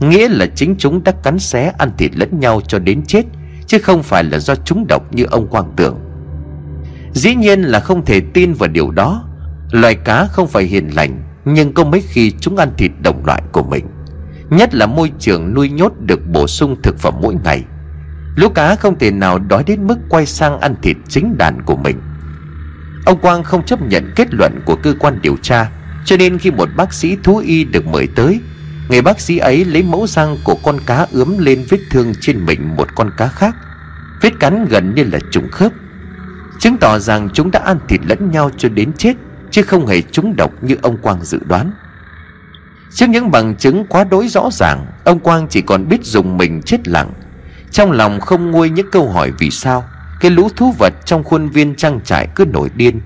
Nghĩa 0.00 0.28
là 0.28 0.46
chính 0.54 0.74
chúng 0.78 1.04
đã 1.04 1.12
cắn 1.22 1.38
xé 1.38 1.72
ăn 1.78 1.90
thịt 1.98 2.10
lẫn 2.16 2.40
nhau 2.40 2.60
cho 2.68 2.78
đến 2.78 3.02
chết, 3.06 3.22
Chứ 3.66 3.78
không 3.78 4.02
phải 4.02 4.24
là 4.24 4.38
do 4.38 4.54
chúng 4.54 4.86
độc 4.88 5.14
như 5.14 5.24
ông 5.24 5.46
Quang 5.46 5.72
tưởng. 5.76 6.11
Dĩ 7.14 7.34
nhiên 7.34 7.62
là 7.62 7.80
không 7.80 8.04
thể 8.04 8.20
tin 8.20 8.52
vào 8.52 8.68
điều 8.68 8.90
đó. 8.90 9.24
Loài 9.70 9.94
cá 9.94 10.26
không 10.26 10.48
phải 10.48 10.64
hiền 10.64 10.88
lành, 10.94 11.22
Nhưng 11.44 11.72
có 11.72 11.84
mấy 11.84 12.02
khi 12.08 12.32
chúng 12.40 12.56
ăn 12.56 12.68
thịt 12.78 12.90
đồng 13.02 13.26
loại 13.26 13.42
của 13.52 13.62
mình. 13.62 13.86
Nhất 14.50 14.74
là 14.74 14.86
môi 14.86 15.12
trường 15.18 15.54
nuôi 15.54 15.68
nhốt 15.68 15.92
được 16.00 16.20
bổ 16.26 16.46
sung 16.46 16.76
thực 16.82 16.98
phẩm 16.98 17.14
mỗi 17.22 17.34
ngày. 17.44 17.64
Lũ 18.36 18.48
cá 18.48 18.76
không 18.76 18.98
thể 18.98 19.10
nào 19.10 19.38
đói 19.38 19.64
đến 19.66 19.86
mức 19.86 19.98
quay 20.08 20.26
sang 20.26 20.60
ăn 20.60 20.74
thịt 20.82 20.96
chính 21.08 21.38
đàn 21.38 21.62
của 21.62 21.76
mình. 21.76 22.00
Ông 23.06 23.18
Quang 23.20 23.42
không 23.42 23.64
chấp 23.64 23.82
nhận 23.82 24.12
kết 24.16 24.34
luận 24.34 24.60
của 24.66 24.76
cơ 24.82 24.94
quan 24.98 25.18
điều 25.22 25.36
tra, 25.42 25.70
Cho 26.04 26.16
nên 26.16 26.38
khi 26.38 26.50
một 26.50 26.68
bác 26.76 26.92
sĩ 26.92 27.16
thú 27.22 27.36
y 27.36 27.64
được 27.64 27.86
mời 27.86 28.08
tới, 28.16 28.40
Người 28.88 29.02
bác 29.02 29.20
sĩ 29.20 29.38
ấy 29.38 29.64
lấy 29.64 29.82
mẫu 29.82 30.06
răng 30.06 30.36
của 30.44 30.56
con 30.64 30.76
cá 30.86 31.06
ướm 31.12 31.38
lên 31.38 31.64
vết 31.68 31.78
thương 31.90 32.12
trên 32.20 32.46
mình 32.46 32.76
một 32.76 32.88
con 32.94 33.10
cá 33.16 33.28
khác, 33.28 33.56
Vết 34.22 34.40
cắn 34.40 34.64
gần 34.64 34.94
như 34.94 35.04
là 35.04 35.18
trùng 35.30 35.48
khớp. 35.50 35.72
Chứng 36.62 36.78
tỏ 36.78 36.98
rằng 36.98 37.28
chúng 37.34 37.50
đã 37.50 37.60
ăn 37.64 37.78
thịt 37.88 38.00
lẫn 38.06 38.30
nhau 38.30 38.50
cho 38.58 38.68
đến 38.68 38.92
chết, 38.98 39.14
Chứ 39.50 39.62
không 39.62 39.86
hề 39.86 40.02
trúng 40.02 40.36
độc 40.36 40.50
như 40.62 40.76
ông 40.82 40.96
Quang 40.96 41.24
dự 41.24 41.38
đoán. 41.46 41.72
Trước 42.94 43.06
những 43.08 43.30
bằng 43.30 43.56
chứng 43.56 43.86
quá 43.88 44.04
đối 44.04 44.28
rõ 44.28 44.48
ràng, 44.52 44.86
Ông 45.04 45.20
Quang 45.20 45.46
chỉ 45.50 45.60
còn 45.60 45.88
biết 45.88 46.04
dùng 46.04 46.36
mình 46.36 46.62
chết 46.62 46.88
lặng. 46.88 47.10
Trong 47.70 47.92
lòng 47.92 48.20
không 48.20 48.50
nguôi 48.50 48.70
những 48.70 48.90
câu 48.92 49.10
hỏi 49.10 49.32
vì 49.38 49.50
sao, 49.50 49.84
cái 50.20 50.30
lũ 50.30 50.48
thú 50.56 50.74
vật 50.78 50.92
trong 51.04 51.24
khuôn 51.24 51.48
viên 51.48 51.74
trang 51.76 52.00
trại 52.04 52.28
cứ 52.34 52.44
nổi 52.44 52.70
điên. 52.74 53.00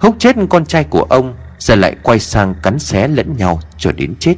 Húc 0.00 0.16
chết 0.18 0.36
con 0.50 0.66
trai 0.66 0.84
của 0.84 1.02
ông, 1.02 1.34
Giờ 1.58 1.74
lại 1.74 1.96
quay 2.02 2.18
sang 2.18 2.54
cắn 2.62 2.78
xé 2.78 3.08
lẫn 3.08 3.36
nhau 3.36 3.60
cho 3.78 3.92
đến 3.92 4.14
chết. 4.20 4.34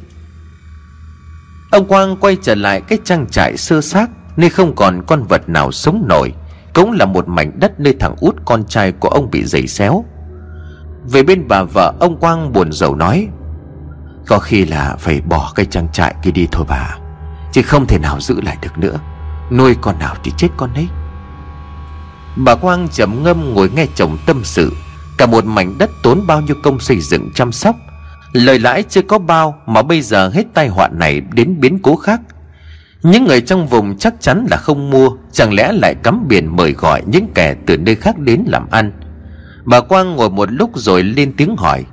Ông 1.71 1.87
Quang 1.87 2.17
quay 2.17 2.37
trở 2.41 2.55
lại 2.55 2.81
cái 2.81 2.99
trang 3.03 3.27
trại 3.31 3.57
sơ 3.57 3.81
xác, 3.81 4.09
Nơi 4.37 4.49
không 4.49 4.75
còn 4.75 5.01
con 5.07 5.23
vật 5.23 5.49
nào 5.49 5.71
sống 5.71 6.05
nổi. 6.07 6.33
Cũng 6.73 6.91
là 6.91 7.05
một 7.05 7.27
mảnh 7.27 7.51
đất 7.59 7.79
nơi 7.79 7.95
thằng 7.99 8.15
út 8.19 8.35
con 8.45 8.63
trai 8.63 8.91
của 8.91 9.09
ông 9.09 9.31
bị 9.31 9.43
giày 9.43 9.67
xéo. 9.67 10.05
Về 11.11 11.23
bên 11.23 11.47
bà 11.47 11.63
vợ, 11.63 11.93
ông 11.99 12.17
Quang 12.17 12.53
buồn 12.53 12.71
rầu 12.71 12.95
nói, 12.95 13.27
Có 14.27 14.39
khi 14.39 14.65
là 14.65 14.95
phải 14.99 15.21
bỏ 15.21 15.51
cái 15.55 15.65
trang 15.65 15.87
trại 15.93 16.15
kia 16.23 16.31
đi 16.31 16.47
thôi 16.51 16.65
bà, 16.69 16.97
Chứ 17.51 17.61
không 17.61 17.87
thể 17.87 17.99
nào 17.99 18.19
giữ 18.19 18.41
lại 18.41 18.57
được 18.61 18.77
nữa. 18.77 18.99
Nuôi 19.51 19.75
con 19.81 19.99
nào 19.99 20.15
thì 20.23 20.31
chết 20.37 20.47
con 20.57 20.73
ấy 20.73 20.87
Bà 22.35 22.55
Quang 22.55 22.87
trầm 22.87 23.23
ngâm 23.23 23.53
ngồi 23.53 23.69
nghe 23.75 23.85
chồng 23.95 24.17
tâm 24.25 24.43
sự, 24.43 24.71
Cả 25.17 25.25
một 25.25 25.45
mảnh 25.45 25.77
đất 25.77 25.89
tốn 26.03 26.27
bao 26.27 26.41
nhiêu 26.41 26.55
công 26.63 26.79
xây 26.79 26.99
dựng 26.99 27.29
chăm 27.35 27.51
sóc, 27.51 27.75
Lời 28.33 28.59
lãi 28.59 28.83
chưa 28.83 29.01
có 29.01 29.19
bao 29.19 29.61
Mà 29.65 29.81
bây 29.81 30.01
giờ 30.01 30.29
hết 30.29 30.43
tai 30.53 30.67
họa 30.67 30.87
này 30.87 31.21
đến 31.33 31.59
biến 31.59 31.79
cố 31.83 31.95
khác. 31.95 32.21
Những 33.03 33.25
người 33.25 33.41
trong 33.41 33.67
vùng 33.67 33.97
chắc 33.97 34.13
chắn 34.19 34.47
là 34.51 34.57
không 34.57 34.89
mua, 34.89 35.09
Chẳng 35.31 35.53
lẽ 35.53 35.71
lại 35.71 35.95
cắm 35.95 36.25
biển 36.27 36.55
mời 36.55 36.71
gọi 36.71 37.03
Những 37.07 37.27
kẻ 37.35 37.55
từ 37.65 37.77
nơi 37.77 37.95
khác 37.95 38.19
đến 38.19 38.43
làm 38.47 38.69
ăn? 38.69 38.91
Bà 39.63 39.81
Quang 39.81 40.15
ngồi 40.15 40.29
một 40.29 40.51
lúc 40.51 40.71
rồi 40.75 41.03
lên 41.03 41.33
tiếng 41.37 41.55
hỏi, 41.57 41.85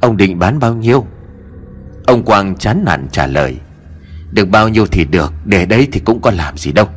Ông 0.00 0.16
định 0.16 0.38
bán 0.38 0.58
bao 0.58 0.74
nhiêu? 0.74 1.06
Ông 2.06 2.22
Quang 2.22 2.56
chán 2.56 2.82
nản 2.86 3.06
trả 3.12 3.26
lời, 3.26 3.56
Được 4.32 4.48
bao 4.48 4.68
nhiêu 4.68 4.86
thì 4.86 5.04
được, 5.04 5.32
Để 5.44 5.66
đấy 5.66 5.88
thì 5.92 6.00
cũng 6.00 6.20
có 6.20 6.30
làm 6.30 6.56
gì 6.56 6.72
đâu. 6.72 6.88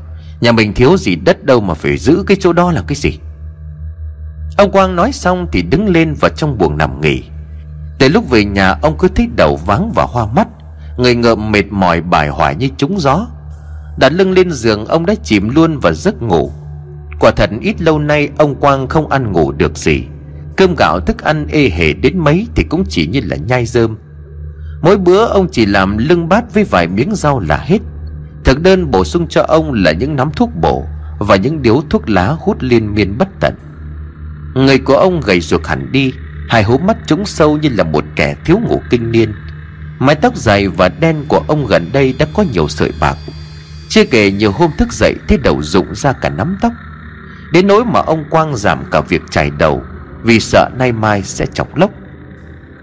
Nhà 0.41 0.51
mình 0.51 0.73
thiếu 0.73 0.97
gì 0.97 1.15
đất 1.15 1.45
đâu 1.45 1.61
mà 1.61 1.73
phải 1.73 1.97
giữ 1.97 2.23
cái 2.27 2.37
chỗ 2.39 2.53
đó 2.53 2.71
là 2.71 2.83
cái 2.87 2.95
gì? 2.95 3.19
Ông 4.57 4.71
Quang 4.71 4.95
nói 4.95 5.11
xong 5.11 5.47
thì 5.51 5.61
đứng 5.61 5.89
lên 5.89 6.13
vào 6.13 6.31
trong 6.35 6.57
buồng 6.57 6.77
nằm 6.77 7.01
nghỉ. 7.01 7.23
Từ 7.99 8.09
lúc 8.09 8.29
về 8.29 8.45
nhà, 8.45 8.75
ông 8.81 8.97
cứ 8.97 9.07
thấy 9.15 9.27
đầu 9.35 9.55
váng 9.55 9.91
và 9.95 10.03
hoa 10.03 10.25
mắt. 10.25 10.47
Người 10.99 11.15
ngợm 11.15 11.51
mệt 11.51 11.71
mỏi 11.71 12.01
bài 12.01 12.29
hoài 12.29 12.55
như 12.55 12.69
trúng 12.77 12.99
gió. 12.99 13.27
Đặt 13.97 14.09
lưng 14.13 14.31
lên 14.31 14.51
giường, 14.51 14.85
ông 14.85 15.05
đã 15.05 15.15
chìm 15.23 15.49
luôn 15.49 15.79
vào 15.79 15.93
giấc 15.93 16.21
ngủ. 16.21 16.51
Quả 17.19 17.31
thật, 17.35 17.49
ít 17.61 17.81
lâu 17.81 17.99
nay, 17.99 18.29
ông 18.37 18.55
Quang 18.55 18.87
không 18.87 19.09
ăn 19.09 19.31
ngủ 19.31 19.51
được 19.51 19.77
gì. 19.77 20.03
Cơm 20.57 20.75
gạo 20.75 20.99
thức 20.99 21.23
ăn 21.23 21.47
ê 21.51 21.69
hề 21.69 21.93
đến 21.93 22.17
mấy 22.17 22.47
thì 22.55 22.63
cũng 22.69 22.83
chỉ 22.89 23.07
như 23.07 23.21
là 23.23 23.35
nhai 23.35 23.65
rơm 23.65 23.97
Mỗi 24.81 24.97
bữa, 24.97 25.25
ông 25.25 25.47
chỉ 25.51 25.65
làm 25.65 25.97
lưng 25.97 26.29
bát 26.29 26.53
với 26.53 26.63
vài 26.63 26.87
miếng 26.87 27.15
rau 27.15 27.39
là 27.39 27.57
hết. 27.57 27.79
Thực 28.43 28.61
đơn 28.61 28.91
bổ 28.91 29.03
sung 29.03 29.27
cho 29.27 29.45
ông 29.47 29.73
là 29.73 29.91
những 29.91 30.15
nắm 30.15 30.31
thuốc 30.35 30.49
bổ 30.61 30.83
Và 31.19 31.35
những 31.35 31.61
điếu 31.61 31.81
thuốc 31.89 32.09
lá 32.09 32.35
hút 32.39 32.57
liên 32.59 32.93
miên 32.93 33.17
bất 33.17 33.27
tận. 33.39 33.53
Người 34.55 34.79
của 34.79 34.95
ông 34.95 35.21
gầy 35.21 35.41
ruột 35.41 35.65
hẳn 35.65 35.91
đi, 35.91 36.13
Hai 36.49 36.63
hố 36.63 36.77
mắt 36.77 36.97
trúng 37.07 37.25
sâu 37.25 37.57
như 37.57 37.69
là 37.69 37.83
một 37.83 38.03
kẻ 38.15 38.35
thiếu 38.45 38.59
ngủ 38.67 38.81
kinh 38.89 39.11
niên. 39.11 39.33
Mái 39.99 40.15
tóc 40.15 40.37
dài 40.37 40.67
và 40.67 40.89
đen 40.89 41.25
của 41.27 41.43
ông 41.47 41.65
gần 41.65 41.89
đây 41.93 42.15
đã 42.19 42.25
có 42.33 42.43
nhiều 42.53 42.67
sợi 42.67 42.91
bạc. 42.99 43.17
Chưa 43.89 44.05
kể 44.05 44.31
nhiều 44.31 44.51
hôm 44.51 44.71
thức 44.77 44.93
dậy 44.93 45.15
thấy 45.27 45.37
đầu 45.37 45.61
rụng 45.61 45.95
ra 45.95 46.13
cả 46.13 46.29
nắm 46.29 46.57
tóc. 46.61 46.73
Đến 47.53 47.67
nỗi 47.67 47.85
mà 47.85 47.99
ông 47.99 48.25
Quang 48.29 48.55
giảm 48.55 48.83
cả 48.91 49.01
việc 49.01 49.21
chải 49.31 49.51
đầu, 49.57 49.83
Vì 50.23 50.39
sợ 50.39 50.69
nay 50.77 50.91
mai 50.91 51.23
sẽ 51.23 51.45
chọc 51.45 51.75
lốc. 51.75 51.91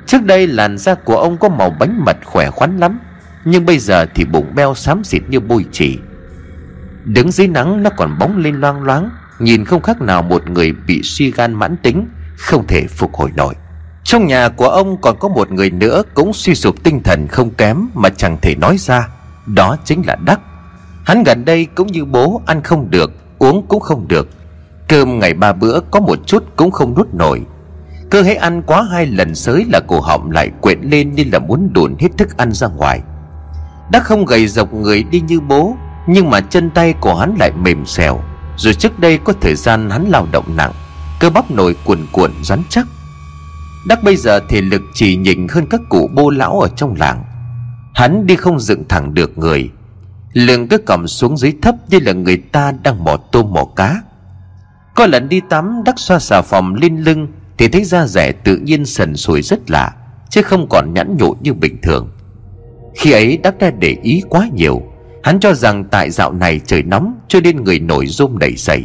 Trước 0.06 0.22
đây 0.24 0.46
làn 0.46 0.78
da 0.78 0.94
của 0.94 1.16
ông 1.16 1.36
có 1.36 1.48
màu 1.48 1.70
bánh 1.70 2.04
mật 2.04 2.16
khỏe 2.24 2.50
khoắn 2.50 2.78
lắm, 2.78 2.98
nhưng 3.44 3.66
bây 3.66 3.78
giờ 3.78 4.06
thì 4.14 4.24
bụng 4.24 4.54
beo 4.54 4.74
xám 4.74 5.04
xịt 5.04 5.22
như 5.28 5.40
bôi 5.40 5.64
chỉ 5.72 5.98
Đứng 7.04 7.30
dưới 7.30 7.48
nắng 7.48 7.82
nó 7.82 7.90
còn 7.96 8.18
bóng 8.18 8.38
lên 8.38 8.60
loang 8.60 8.82
loáng, 8.82 9.10
Nhìn 9.38 9.64
không 9.64 9.82
khác 9.82 10.00
nào 10.00 10.22
một 10.22 10.50
người 10.50 10.72
bị 10.72 11.02
suy 11.02 11.30
gan 11.30 11.54
mãn 11.54 11.76
tính, 11.76 12.08
Không 12.36 12.66
thể 12.66 12.86
phục 12.86 13.14
hồi 13.14 13.30
nổi. 13.36 13.54
Trong 14.06 14.26
nhà 14.26 14.48
của 14.48 14.68
ông 14.68 14.96
còn 15.00 15.18
có 15.18 15.28
một 15.28 15.52
người 15.52 15.70
nữa 15.70 16.02
Cũng 16.14 16.32
suy 16.32 16.54
sụp 16.54 16.84
tinh 16.84 17.02
thần 17.02 17.28
không 17.28 17.50
kém 17.50 17.88
Mà 17.94 18.08
chẳng 18.08 18.38
thể 18.42 18.54
nói 18.54 18.76
ra. 18.78 19.08
Đó 19.46 19.76
chính 19.84 20.02
là 20.06 20.16
Đắc. 20.24 20.40
Hắn 21.04 21.22
gần 21.22 21.44
đây 21.44 21.66
cũng 21.74 21.86
như 21.86 22.04
bố 22.04 22.42
ăn 22.46 22.62
không 22.62 22.90
được, 22.90 23.12
Uống 23.38 23.66
cũng 23.68 23.80
không 23.80 24.08
được. 24.08 24.28
Cơm 24.88 25.18
ngày 25.18 25.34
ba 25.34 25.52
bữa 25.52 25.80
có 25.90 26.00
một 26.00 26.18
chút 26.26 26.44
cũng 26.56 26.70
không 26.70 26.94
nuốt 26.94 27.14
nổi. 27.14 27.42
Cơ 28.10 28.22
hãy 28.22 28.36
ăn 28.36 28.62
quá 28.62 28.86
hai 28.90 29.06
lần 29.06 29.34
sới 29.34 29.64
là 29.72 29.80
cổ 29.88 30.00
họng 30.00 30.30
lại 30.30 30.50
quện 30.60 30.80
lên 30.82 31.14
như 31.14 31.24
là 31.32 31.38
muốn 31.38 31.72
đùn 31.72 31.94
hết 31.98 32.08
thức 32.18 32.36
ăn 32.36 32.52
ra 32.52 32.66
ngoài. 32.66 33.00
Đắc 33.92 34.04
không 34.04 34.24
gầy 34.24 34.46
dọc 34.46 34.74
người 34.74 35.02
đi 35.02 35.20
như 35.20 35.40
bố, 35.40 35.76
Nhưng 36.06 36.30
mà 36.30 36.40
chân 36.40 36.70
tay 36.70 36.94
của 37.00 37.14
hắn 37.14 37.34
lại 37.38 37.52
mềm 37.52 37.86
xèo. 37.86 38.20
Rồi 38.56 38.74
trước 38.74 38.98
đây 38.98 39.18
có 39.18 39.32
thời 39.40 39.54
gian 39.54 39.90
hắn 39.90 40.06
lao 40.08 40.26
động 40.32 40.56
nặng, 40.56 40.72
Cơ 41.20 41.30
bắp 41.30 41.50
nổi 41.50 41.76
cuồn 41.84 41.98
cuộn 42.12 42.30
rắn 42.42 42.62
chắc. 42.68 42.86
Đắc 43.88 44.02
bây 44.02 44.16
giờ 44.16 44.40
thể 44.48 44.60
lực 44.60 44.82
chỉ 44.94 45.16
nhỉnh 45.16 45.48
hơn 45.48 45.66
các 45.70 45.80
cụ 45.88 46.10
bô 46.14 46.30
lão 46.30 46.60
ở 46.60 46.68
trong 46.76 46.94
làng. 46.98 47.24
Hắn 47.94 48.26
đi 48.26 48.36
không 48.36 48.60
dựng 48.60 48.84
thẳng 48.88 49.14
được 49.14 49.38
người. 49.38 49.70
Lưng 50.32 50.68
cứ 50.68 50.78
cầm 50.78 51.08
xuống 51.08 51.36
dưới 51.36 51.52
thấp 51.62 51.74
như 51.90 51.98
là 52.02 52.12
người 52.12 52.36
ta 52.36 52.72
đang 52.82 53.04
mò 53.04 53.16
tôm 53.32 53.52
mò 53.52 53.64
cá. 53.76 54.02
Có 54.94 55.06
lần 55.06 55.28
đi 55.28 55.40
tắm, 55.50 55.82
đắc 55.84 55.98
xoa 55.98 56.18
xà 56.18 56.42
phòng 56.42 56.74
lên 56.74 56.96
lưng, 56.96 57.28
Thì 57.58 57.68
thấy 57.68 57.84
da 57.84 58.06
rẻ 58.06 58.32
tự 58.32 58.56
nhiên 58.56 58.86
sần 58.86 59.16
sùi 59.16 59.42
rất 59.42 59.70
lạ, 59.70 59.92
Chứ 60.30 60.42
không 60.42 60.66
còn 60.70 60.94
nhẵn 60.94 61.16
nhụi 61.18 61.34
như 61.40 61.54
bình 61.54 61.76
thường. 61.82 62.10
Khi 62.94 63.12
ấy 63.12 63.38
Đắc 63.42 63.58
đã 63.58 63.70
để 63.70 63.96
ý 64.02 64.22
quá 64.28 64.48
nhiều. 64.54 64.82
Hắn 65.22 65.40
cho 65.40 65.54
rằng 65.54 65.84
tại 65.84 66.10
dạo 66.10 66.32
này 66.32 66.60
trời 66.66 66.82
nóng, 66.82 67.14
Cho 67.28 67.40
nên 67.40 67.64
người 67.64 67.78
nổi 67.78 68.06
rôm 68.06 68.38
đầy 68.38 68.54
dày 68.56 68.84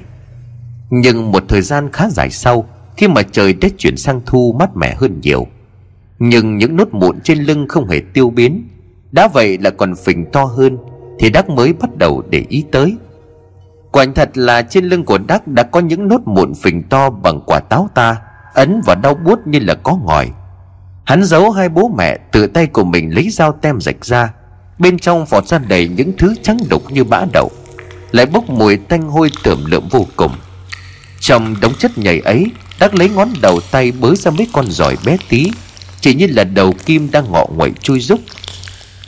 Nhưng 0.89 1.31
một 1.31 1.43
thời 1.47 1.61
gian 1.61 1.91
khá 1.91 2.09
dài 2.09 2.29
sau 2.29 2.65
khi 2.97 3.07
mà 3.07 3.21
trời 3.31 3.53
đã 3.53 3.69
chuyển 3.77 3.97
sang 3.97 4.21
thu 4.25 4.55
mát 4.59 4.69
mẻ 4.75 4.95
hơn 4.95 5.19
nhiều. 5.21 5.47
Nhưng 6.19 6.57
những 6.57 6.75
nốt 6.75 6.87
mụn 6.91 7.19
trên 7.23 7.37
lưng 7.37 7.65
không 7.69 7.87
hề 7.87 8.01
tiêu 8.13 8.29
biến. 8.29 8.67
Đã 9.11 9.27
vậy 9.27 9.57
là 9.57 9.69
còn 9.69 9.95
phình 9.95 10.25
to 10.31 10.43
hơn, 10.43 10.77
Thì 11.19 11.29
Đắc 11.29 11.49
mới 11.49 11.73
bắt 11.73 11.95
đầu 11.95 12.23
để 12.29 12.45
ý 12.49 12.63
tới. 12.71 12.95
Quả 13.91 14.05
thật 14.15 14.29
là 14.33 14.61
trên 14.61 14.85
lưng 14.85 15.05
của 15.05 15.17
Đắc 15.17 15.47
đã 15.47 15.63
có 15.63 15.79
những 15.79 16.07
nốt 16.07 16.21
mụn 16.25 16.53
phình 16.53 16.83
to 16.83 17.09
bằng 17.09 17.41
quả 17.45 17.59
táo 17.59 17.89
ta, 17.95 18.17
Ấn 18.53 18.81
và 18.85 18.95
đau 18.95 19.13
buốt 19.13 19.39
như 19.47 19.59
là 19.59 19.75
có 19.75 19.97
ngòi. 20.05 20.29
Hắn 21.05 21.23
giấu 21.23 21.51
hai 21.51 21.69
bố 21.69 21.91
mẹ 21.97 22.17
tự 22.31 22.47
tay 22.47 22.67
của 22.67 22.83
mình 22.83 23.15
lấy 23.15 23.29
dao 23.29 23.51
tem 23.51 23.81
rạch 23.81 24.05
ra. 24.05 24.33
Bên 24.79 24.99
trong 24.99 25.25
vọt 25.25 25.47
ra 25.47 25.57
đầy 25.57 25.87
những 25.87 26.11
thứ 26.17 26.35
trắng 26.41 26.57
đục 26.69 26.91
như 26.91 27.03
bã 27.03 27.25
đậu. 27.33 27.51
Lại 28.11 28.25
bốc 28.25 28.49
mùi 28.49 28.77
tanh 28.77 29.01
hôi 29.01 29.29
tưởng 29.43 29.65
lượm 29.65 29.83
vô 29.91 30.05
cùng. 30.15 30.31
Trong 31.19 31.55
đống 31.61 31.73
chất 31.73 31.97
nhầy 31.97 32.19
ấy 32.19 32.45
Đắc 32.81 32.95
lấy 32.95 33.09
ngón 33.09 33.29
đầu 33.41 33.59
tay 33.71 33.91
bới 33.91 34.15
ra 34.15 34.31
mấy 34.31 34.47
con 34.53 34.71
giỏi 34.71 34.97
bé 35.05 35.17
tí. 35.29 35.51
Chỉ 35.99 36.13
như 36.13 36.27
là 36.27 36.43
đầu 36.43 36.73
kim 36.85 37.11
đang 37.11 37.31
ngọ 37.31 37.45
nguậy 37.55 37.71
chui 37.81 37.99
rúc. 37.99 38.19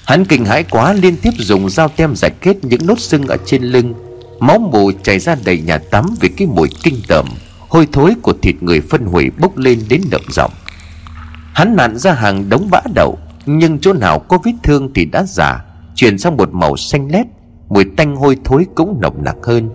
Hắn 0.05 0.26
kinh 0.26 0.45
hãi 0.45 0.63
quá, 0.63 0.93
liên 0.93 1.17
tiếp 1.17 1.32
dùng 1.38 1.69
dao 1.69 1.88
tem 1.88 2.15
giải 2.15 2.32
kết 2.41 2.57
những 2.61 2.88
nốt 2.88 2.99
sưng 2.99 3.28
ở 3.28 3.38
trên 3.45 3.63
lưng. 3.63 3.93
Máu 4.39 4.59
mù 4.59 4.91
chảy 5.03 5.19
ra 5.19 5.36
đầy 5.45 5.61
nhà 5.61 5.78
tắm 5.78 6.05
vì 6.21 6.30
cái 6.30 6.47
mùi 6.47 6.69
kinh 6.84 7.01
tởm. 7.07 7.26
Hôi 7.59 7.88
thối 7.91 8.13
của 8.21 8.34
thịt 8.41 8.55
người 8.61 8.82
phân 8.82 9.05
hủy 9.05 9.30
bốc 9.30 9.57
lên 9.57 9.80
đến 9.89 10.01
đậm 10.11 10.21
giọng. 10.32 10.51
Hắn 11.53 11.76
nặn 11.76 11.97
ra 11.97 12.13
hàng 12.13 12.49
đống 12.49 12.67
bã 12.71 12.82
đậu, 12.95 13.17
Nhưng 13.45 13.80
chỗ 13.80 13.93
nào 13.93 14.19
có 14.19 14.38
vết 14.43 14.53
thương 14.63 14.93
thì 14.93 15.05
đã 15.05 15.24
giả 15.24 15.59
Chuyển 15.95 16.17
sang 16.17 16.38
một 16.38 16.49
màu 16.53 16.78
xanh 16.78 17.11
lét. 17.11 17.26
Mùi 17.69 17.86
tanh 17.97 18.15
hôi 18.15 18.38
thối 18.43 18.65
cũng 18.76 18.97
nồng 19.01 19.24
nặc 19.24 19.36
hơn. 19.43 19.69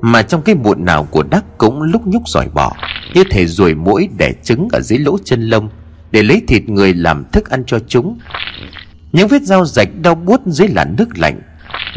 Mà 0.00 0.22
trong 0.22 0.42
cái 0.42 0.54
bụi 0.54 0.76
nào 0.78 1.08
của 1.10 1.22
đắc 1.22 1.44
cũng 1.58 1.82
lúc 1.82 2.06
nhúc 2.06 2.28
giỏi 2.28 2.48
bỏ 2.54 2.72
Như 3.14 3.24
thể 3.30 3.46
ruồi 3.46 3.74
mũi 3.74 4.08
đẻ 4.18 4.32
trứng 4.42 4.68
ở 4.72 4.80
dưới 4.80 4.98
lỗ 4.98 5.18
chân 5.24 5.42
lông, 5.42 5.68
Để 6.10 6.22
lấy 6.22 6.42
thịt 6.48 6.68
người 6.68 6.94
làm 6.94 7.24
thức 7.32 7.50
ăn 7.50 7.64
cho 7.66 7.78
chúng. 7.88 8.18
Những 9.12 9.28
vết 9.28 9.42
dao 9.42 9.64
rạch 9.64 9.88
đau 10.02 10.14
buốt 10.14 10.40
dưới 10.46 10.68
làn 10.68 10.94
nước 10.98 11.18
lạnh, 11.18 11.40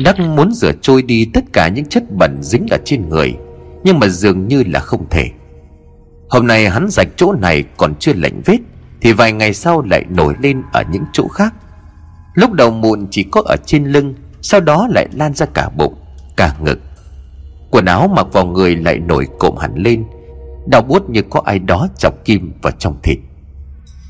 Đắc 0.04 0.20
muốn 0.20 0.54
rửa 0.54 0.72
trôi 0.82 1.02
đi 1.02 1.26
tất 1.34 1.44
cả 1.54 1.68
những 1.68 1.86
chất 1.86 2.04
bẩn 2.12 2.38
dính 2.42 2.68
ở 2.72 2.78
trên 2.86 3.10
người, 3.10 3.36
Nhưng 3.84 4.00
mà 4.00 4.08
dường 4.08 4.48
như 4.48 4.64
là 4.68 4.80
không 4.80 5.06
thể. 5.10 5.30
Hôm 6.30 6.48
nay 6.48 6.70
hắn 6.70 6.88
rạch 6.90 7.08
chỗ 7.16 7.34
này 7.34 7.64
còn 7.78 7.94
chưa 8.00 8.14
lạnh 8.14 8.42
vết, 8.46 8.58
Thì 9.02 9.14
vài 9.14 9.32
ngày 9.32 9.54
sau 9.54 9.82
lại 9.82 10.06
nổi 10.10 10.36
lên 10.42 10.62
ở 10.74 10.84
những 10.92 11.04
chỗ 11.14 11.28
khác. 11.28 11.54
Lúc 12.34 12.52
đầu 12.52 12.72
mụn 12.72 13.08
chỉ 13.12 13.24
có 13.32 13.42
ở 13.46 13.56
trên 13.66 13.86
lưng, 13.86 14.14
Sau 14.42 14.60
đó 14.60 14.88
lại 14.92 15.08
lan 15.14 15.34
ra 15.34 15.46
cả 15.46 15.70
bụng, 15.78 15.96
Cả 16.36 16.56
ngực. 16.64 16.80
Quần 17.72 17.86
áo 17.86 18.08
mặc 18.16 18.28
vào 18.32 18.46
người 18.46 18.76
lại 18.76 19.00
nổi 19.00 19.28
cộm 19.40 19.58
hẳn 19.58 19.72
lên. 19.76 20.04
Đau 20.68 20.82
buốt 20.82 21.10
như 21.10 21.22
có 21.30 21.42
ai 21.46 21.60
đó 21.60 21.88
chọc 21.98 22.26
kim 22.26 22.52
vào 22.62 22.74
trong 22.80 22.96
thịt. 23.04 23.18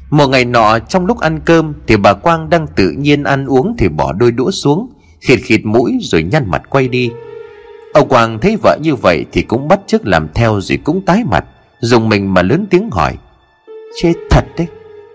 Một 0.10 0.28
ngày 0.28 0.46
nọ, 0.46 0.80
trong 0.80 1.06
lúc 1.06 1.20
ăn 1.20 1.40
cơm, 1.46 1.74
Thì 1.88 1.98
bà 1.98 2.14
Quang 2.14 2.50
đang 2.50 2.68
tự 2.76 2.92
nhiên 2.92 3.24
ăn 3.24 3.46
uống 3.46 3.76
Thì 3.78 3.90
bỏ 3.90 4.14
đôi 4.14 4.32
đũa 4.32 4.52
xuống, 4.52 4.90
Khịt 5.22 5.40
khịt 5.44 5.62
mũi 5.64 5.98
rồi 6.02 6.24
nhăn 6.24 6.44
mặt 6.48 6.62
quay 6.70 6.88
đi. 6.88 7.12
Ông 7.94 8.10
Quang 8.10 8.40
thấy 8.40 8.58
vợ 8.64 8.78
như 8.82 8.96
vậy 8.96 9.26
Thì 9.32 9.42
cũng 9.42 9.68
bắt 9.68 9.80
chước 9.88 10.08
làm 10.08 10.28
theo 10.34 10.62
rồi 10.62 10.78
cũng 10.84 11.02
tái 11.06 11.24
mặt, 11.32 11.46
Dùng 11.80 12.10
mình 12.10 12.34
mà 12.34 12.42
lớn 12.42 12.66
tiếng 12.70 12.90
hỏi, 12.92 13.18
Chết 14.02 14.14
thật 14.30 14.46
đấy, 14.58 14.68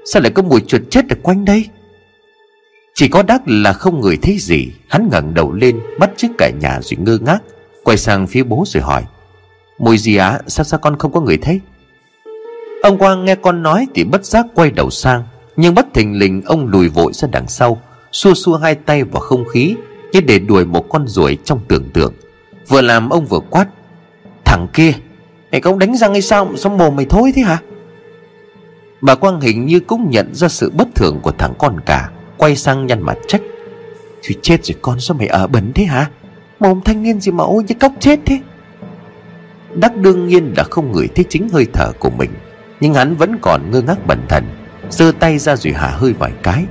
Sao 0.05 0.23
lại 0.23 0.33
có 0.33 0.43
mùi 0.43 0.61
chuột 0.61 0.83
chết 0.91 1.09
ở 1.09 1.17
quanh 1.23 1.45
đây? 1.45 1.65
Chỉ 2.95 3.09
có 3.09 3.23
đắc 3.23 3.43
là 3.47 3.73
không 3.73 4.01
người 4.01 4.17
thấy 4.23 4.37
gì, 4.39 4.69
Hắn 4.89 5.09
ngẩng 5.13 5.35
đầu 5.35 5.53
lên, 5.53 5.81
Bắt 5.99 6.11
chước 6.17 6.31
cả 6.39 6.51
nhà 6.61 6.79
rồi 6.83 6.99
ngơ 7.01 7.19
ngác. 7.19 7.39
Quay 7.87 7.97
sang 7.97 8.27
phía 8.27 8.43
bố 8.43 8.65
rồi 8.67 8.83
hỏi, 8.83 9.05
Mùi 9.79 9.99
gì 9.99 10.17
á 10.17 10.41
sao 10.47 10.65
sao 10.65 10.81
con 10.81 10.99
không 10.99 11.13
có 11.13 11.21
người 11.21 11.37
thấy 11.37 11.61
Ông 12.83 12.99
Quang 12.99 13.25
nghe 13.25 13.35
con 13.35 13.63
nói 13.63 13.87
Thì 13.95 14.05
bất 14.05 14.25
giác 14.25 14.47
quay 14.55 14.71
đầu 14.71 14.91
sang, 14.91 15.23
Nhưng 15.57 15.75
bất 15.75 15.87
thình 15.95 16.19
lình 16.19 16.43
ông 16.43 16.67
lùi 16.67 16.89
vội 16.89 17.13
ra 17.13 17.29
đằng 17.33 17.49
sau, 17.49 17.83
Xua 18.13 18.35
xua 18.35 18.57
hai 18.57 18.75
tay 18.75 19.05
vào 19.05 19.21
không 19.21 19.45
khí, 19.49 19.75
Như 20.13 20.21
để 20.21 20.39
đuổi 20.39 20.65
một 20.65 20.89
con 20.89 21.09
ruồi 21.09 21.39
trong 21.45 21.61
tưởng 21.69 21.91
tượng. 21.95 22.13
Vừa 22.69 22.81
làm 22.81 23.11
ông 23.11 23.27
vừa 23.27 23.41
quát, 23.51 23.67
Thằng 24.45 24.69
kia, 24.73 24.93
Mày 25.53 25.61
không 25.61 25.79
đánh 25.79 25.97
răng 25.97 26.13
hay 26.13 26.23
sao? 26.23 26.49
Sao 26.57 26.73
mồm 26.73 26.97
mày 26.97 27.07
thối 27.07 27.33
thế 27.35 27.43
hả? 27.43 27.59
Bà 29.01 29.15
Quang 29.15 29.41
hình 29.41 29.67
như 29.67 29.81
cũng 29.81 30.11
nhận 30.11 30.35
ra 30.35 30.49
sự 30.49 30.71
bất 30.71 30.89
thường 30.95 31.21
của 31.23 31.33
thằng 31.39 31.55
con 31.59 31.81
cả, 31.87 32.11
Quay 32.37 32.57
sang 32.57 32.87
nhăn 32.87 33.03
mặt 33.03 33.19
trách 33.29 33.43
Thì 34.23 34.37
chết 34.43 34.65
rồi 34.65 34.77
con, 34.83 35.01
sao 35.01 35.17
mày 35.17 35.27
ở 35.27 35.47
bẩn 35.47 35.73
thế 35.75 35.85
hả? 35.85 36.11
Mồm 36.61 36.81
thanh 36.81 37.03
niên 37.03 37.21
gì 37.21 37.33
mà 37.33 37.45
ôi 37.45 37.65
như 37.67 37.75
cóc 37.81 37.93
chết 38.01 38.21
thế? 38.27 38.41
Đắc 39.75 39.97
đương 39.97 40.27
nhiên 40.27 40.55
đã 40.57 40.65
không 40.71 40.93
ngửi 40.93 41.09
thấy 41.15 41.25
chính 41.29 41.49
hơi 41.49 41.67
thở 41.73 41.93
của 41.99 42.11
mình, 42.11 42.31
Nhưng 42.81 42.95
hắn 42.95 43.17
vẫn 43.17 43.39
còn 43.43 43.71
ngơ 43.71 43.83
ngác 43.83 44.07
bẩn 44.07 44.21
thần, 44.29 44.45
giơ 44.91 45.13
tay 45.19 45.39
ra 45.39 45.57
rồi 45.57 45.73
hả 45.73 45.89
hơi 45.89 46.13
vài 46.13 46.33
cái. 46.43 46.65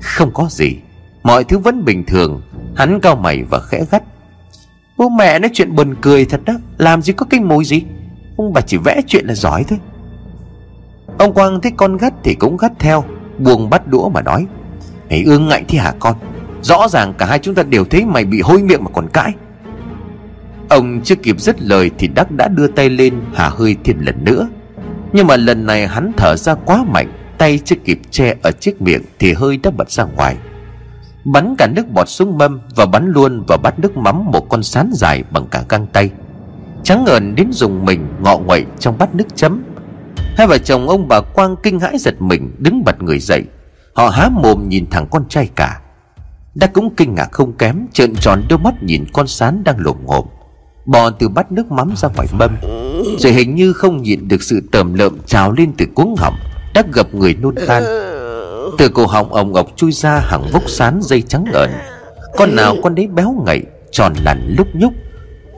Không 0.00 0.30
có 0.34 0.46
gì, 0.50 0.76
Mọi 1.22 1.44
thứ 1.44 1.58
vẫn 1.58 1.84
bình 1.84 2.04
thường, 2.06 2.42
Hắn 2.76 3.00
cao 3.00 3.16
mày 3.16 3.42
và 3.42 3.60
khẽ 3.60 3.84
gắt. 3.90 4.02
Bố 4.96 5.08
mẹ 5.08 5.38
nói 5.38 5.50
chuyện 5.52 5.74
buồn 5.74 5.94
cười 6.00 6.24
thật 6.24 6.40
đó, 6.44 6.54
Làm 6.78 7.02
gì 7.02 7.12
có 7.12 7.26
cái 7.30 7.40
mối 7.40 7.64
gì, 7.64 7.82
Ông 8.36 8.52
bà 8.52 8.60
chỉ 8.60 8.76
vẽ 8.76 9.00
chuyện 9.06 9.26
là 9.26 9.34
giỏi 9.34 9.64
thôi. 9.68 9.78
Ông 11.18 11.32
Quang 11.34 11.60
thấy 11.60 11.72
con 11.76 11.96
gắt 11.96 12.12
thì 12.24 12.34
cũng 12.34 12.56
gắt 12.56 12.72
theo, 12.78 13.04
Buông 13.38 13.70
bắt 13.70 13.86
đũa 13.86 14.08
mà 14.08 14.22
nói, 14.22 14.46
Hãy 15.10 15.22
ương 15.26 15.48
ngạnh 15.48 15.64
thì 15.68 15.78
hả 15.78 15.92
con 15.98 16.16
Rõ 16.62 16.88
ràng 16.88 17.14
cả 17.18 17.26
hai 17.26 17.38
chúng 17.38 17.54
ta 17.54 17.62
đều 17.62 17.84
thấy 17.84 18.04
mày 18.04 18.24
bị 18.24 18.40
hôi 18.40 18.62
miệng 18.62 18.84
mà 18.84 18.90
còn 18.94 19.08
cãi. 19.08 19.32
Ông 20.68 21.00
chưa 21.04 21.14
kịp 21.14 21.40
dứt 21.40 21.62
lời 21.62 21.90
thì 21.98 22.08
Đắc 22.08 22.30
đã 22.30 22.48
đưa 22.48 22.66
tay 22.66 22.90
lên 22.90 23.14
hà 23.34 23.48
hơi 23.48 23.76
thêm 23.84 24.00
lần 24.00 24.24
nữa. 24.24 24.48
Nhưng 25.12 25.26
mà 25.26 25.36
lần 25.36 25.66
này 25.66 25.86
hắn 25.86 26.12
thở 26.16 26.36
ra 26.36 26.54
quá 26.54 26.84
mạnh, 26.88 27.12
Tay 27.38 27.58
chưa 27.64 27.76
kịp 27.84 28.00
che 28.10 28.34
ở 28.42 28.50
chiếc 28.50 28.82
miệng 28.82 29.02
thì 29.18 29.32
hơi 29.32 29.56
đã 29.56 29.70
bật 29.70 29.90
ra 29.90 30.04
ngoài. 30.04 30.36
Bắn 31.24 31.54
cả 31.58 31.66
nước 31.66 31.88
bọt 31.88 32.08
xuống 32.08 32.38
mâm 32.38 32.60
Và 32.76 32.86
bắn 32.86 33.06
luôn 33.06 33.44
vào 33.48 33.58
bát 33.58 33.78
nước 33.78 33.96
mắm 33.96 34.24
một 34.24 34.48
con 34.48 34.62
sán 34.62 34.90
dài 34.92 35.24
bằng 35.30 35.46
cả 35.50 35.62
găng 35.68 35.86
tay. 35.86 36.10
Trắng 36.82 37.04
ngợn 37.04 37.34
đến 37.34 37.52
dùng 37.52 37.84
mình 37.84 38.06
ngọ 38.20 38.38
nguậy 38.38 38.64
trong 38.78 38.98
bát 38.98 39.14
nước 39.14 39.24
chấm. 39.36 39.62
Hai 40.36 40.46
vợ 40.46 40.58
chồng 40.58 40.88
ông 40.88 41.08
bà 41.08 41.20
Quang 41.20 41.56
kinh 41.62 41.80
hãi 41.80 41.98
giật 41.98 42.22
mình, 42.22 42.52
Đứng 42.58 42.84
bật 42.84 43.02
người 43.02 43.18
dậy. 43.18 43.42
Họ 43.94 44.08
há 44.08 44.28
mồm 44.28 44.68
nhìn 44.68 44.86
thằng 44.90 45.06
con 45.10 45.28
trai 45.28 45.48
cả. 45.56 45.79
Đã 46.54 46.66
cũng 46.66 46.94
kinh 46.96 47.14
ngạc 47.14 47.32
không 47.32 47.52
kém, 47.52 47.86
Trợn 47.92 48.14
tròn 48.14 48.42
đôi 48.48 48.58
mắt 48.58 48.74
nhìn 48.82 49.04
con 49.12 49.26
sán 49.26 49.64
đang 49.64 49.76
lồm 49.78 49.96
ngộm 50.04 50.24
Bò 50.86 51.10
từ 51.10 51.28
bát 51.28 51.52
nước 51.52 51.72
mắm 51.72 51.92
ra 51.96 52.08
ngoài 52.16 52.28
mâm. 52.32 52.56
Rồi 53.18 53.32
hình 53.32 53.54
như 53.54 53.72
không 53.72 54.02
nhịn 54.02 54.28
được 54.28 54.42
sự 54.42 54.60
tởm 54.72 54.94
lợm 54.94 55.18
trào 55.26 55.52
lên 55.52 55.72
từ 55.78 55.86
cuống 55.94 56.14
họng, 56.18 56.34
Đã 56.74 56.82
gập 56.92 57.14
người 57.14 57.34
nôn 57.34 57.54
khan 57.56 57.82
từ 58.78 58.88
cổ 58.88 59.06
họng 59.06 59.32
ông 59.32 59.52
ngọc 59.52 59.66
chui 59.76 59.92
ra 59.92 60.18
hàng 60.18 60.42
vốc 60.52 60.68
sán 60.68 61.00
dây 61.02 61.22
trắng 61.22 61.44
ẩn. 61.52 61.70
Con 62.36 62.56
nào 62.56 62.76
con 62.82 62.94
đấy 62.94 63.06
béo 63.06 63.42
ngậy, 63.46 63.62
Tròn 63.92 64.12
lằn 64.24 64.54
lúc 64.58 64.66
nhúc. 64.74 64.92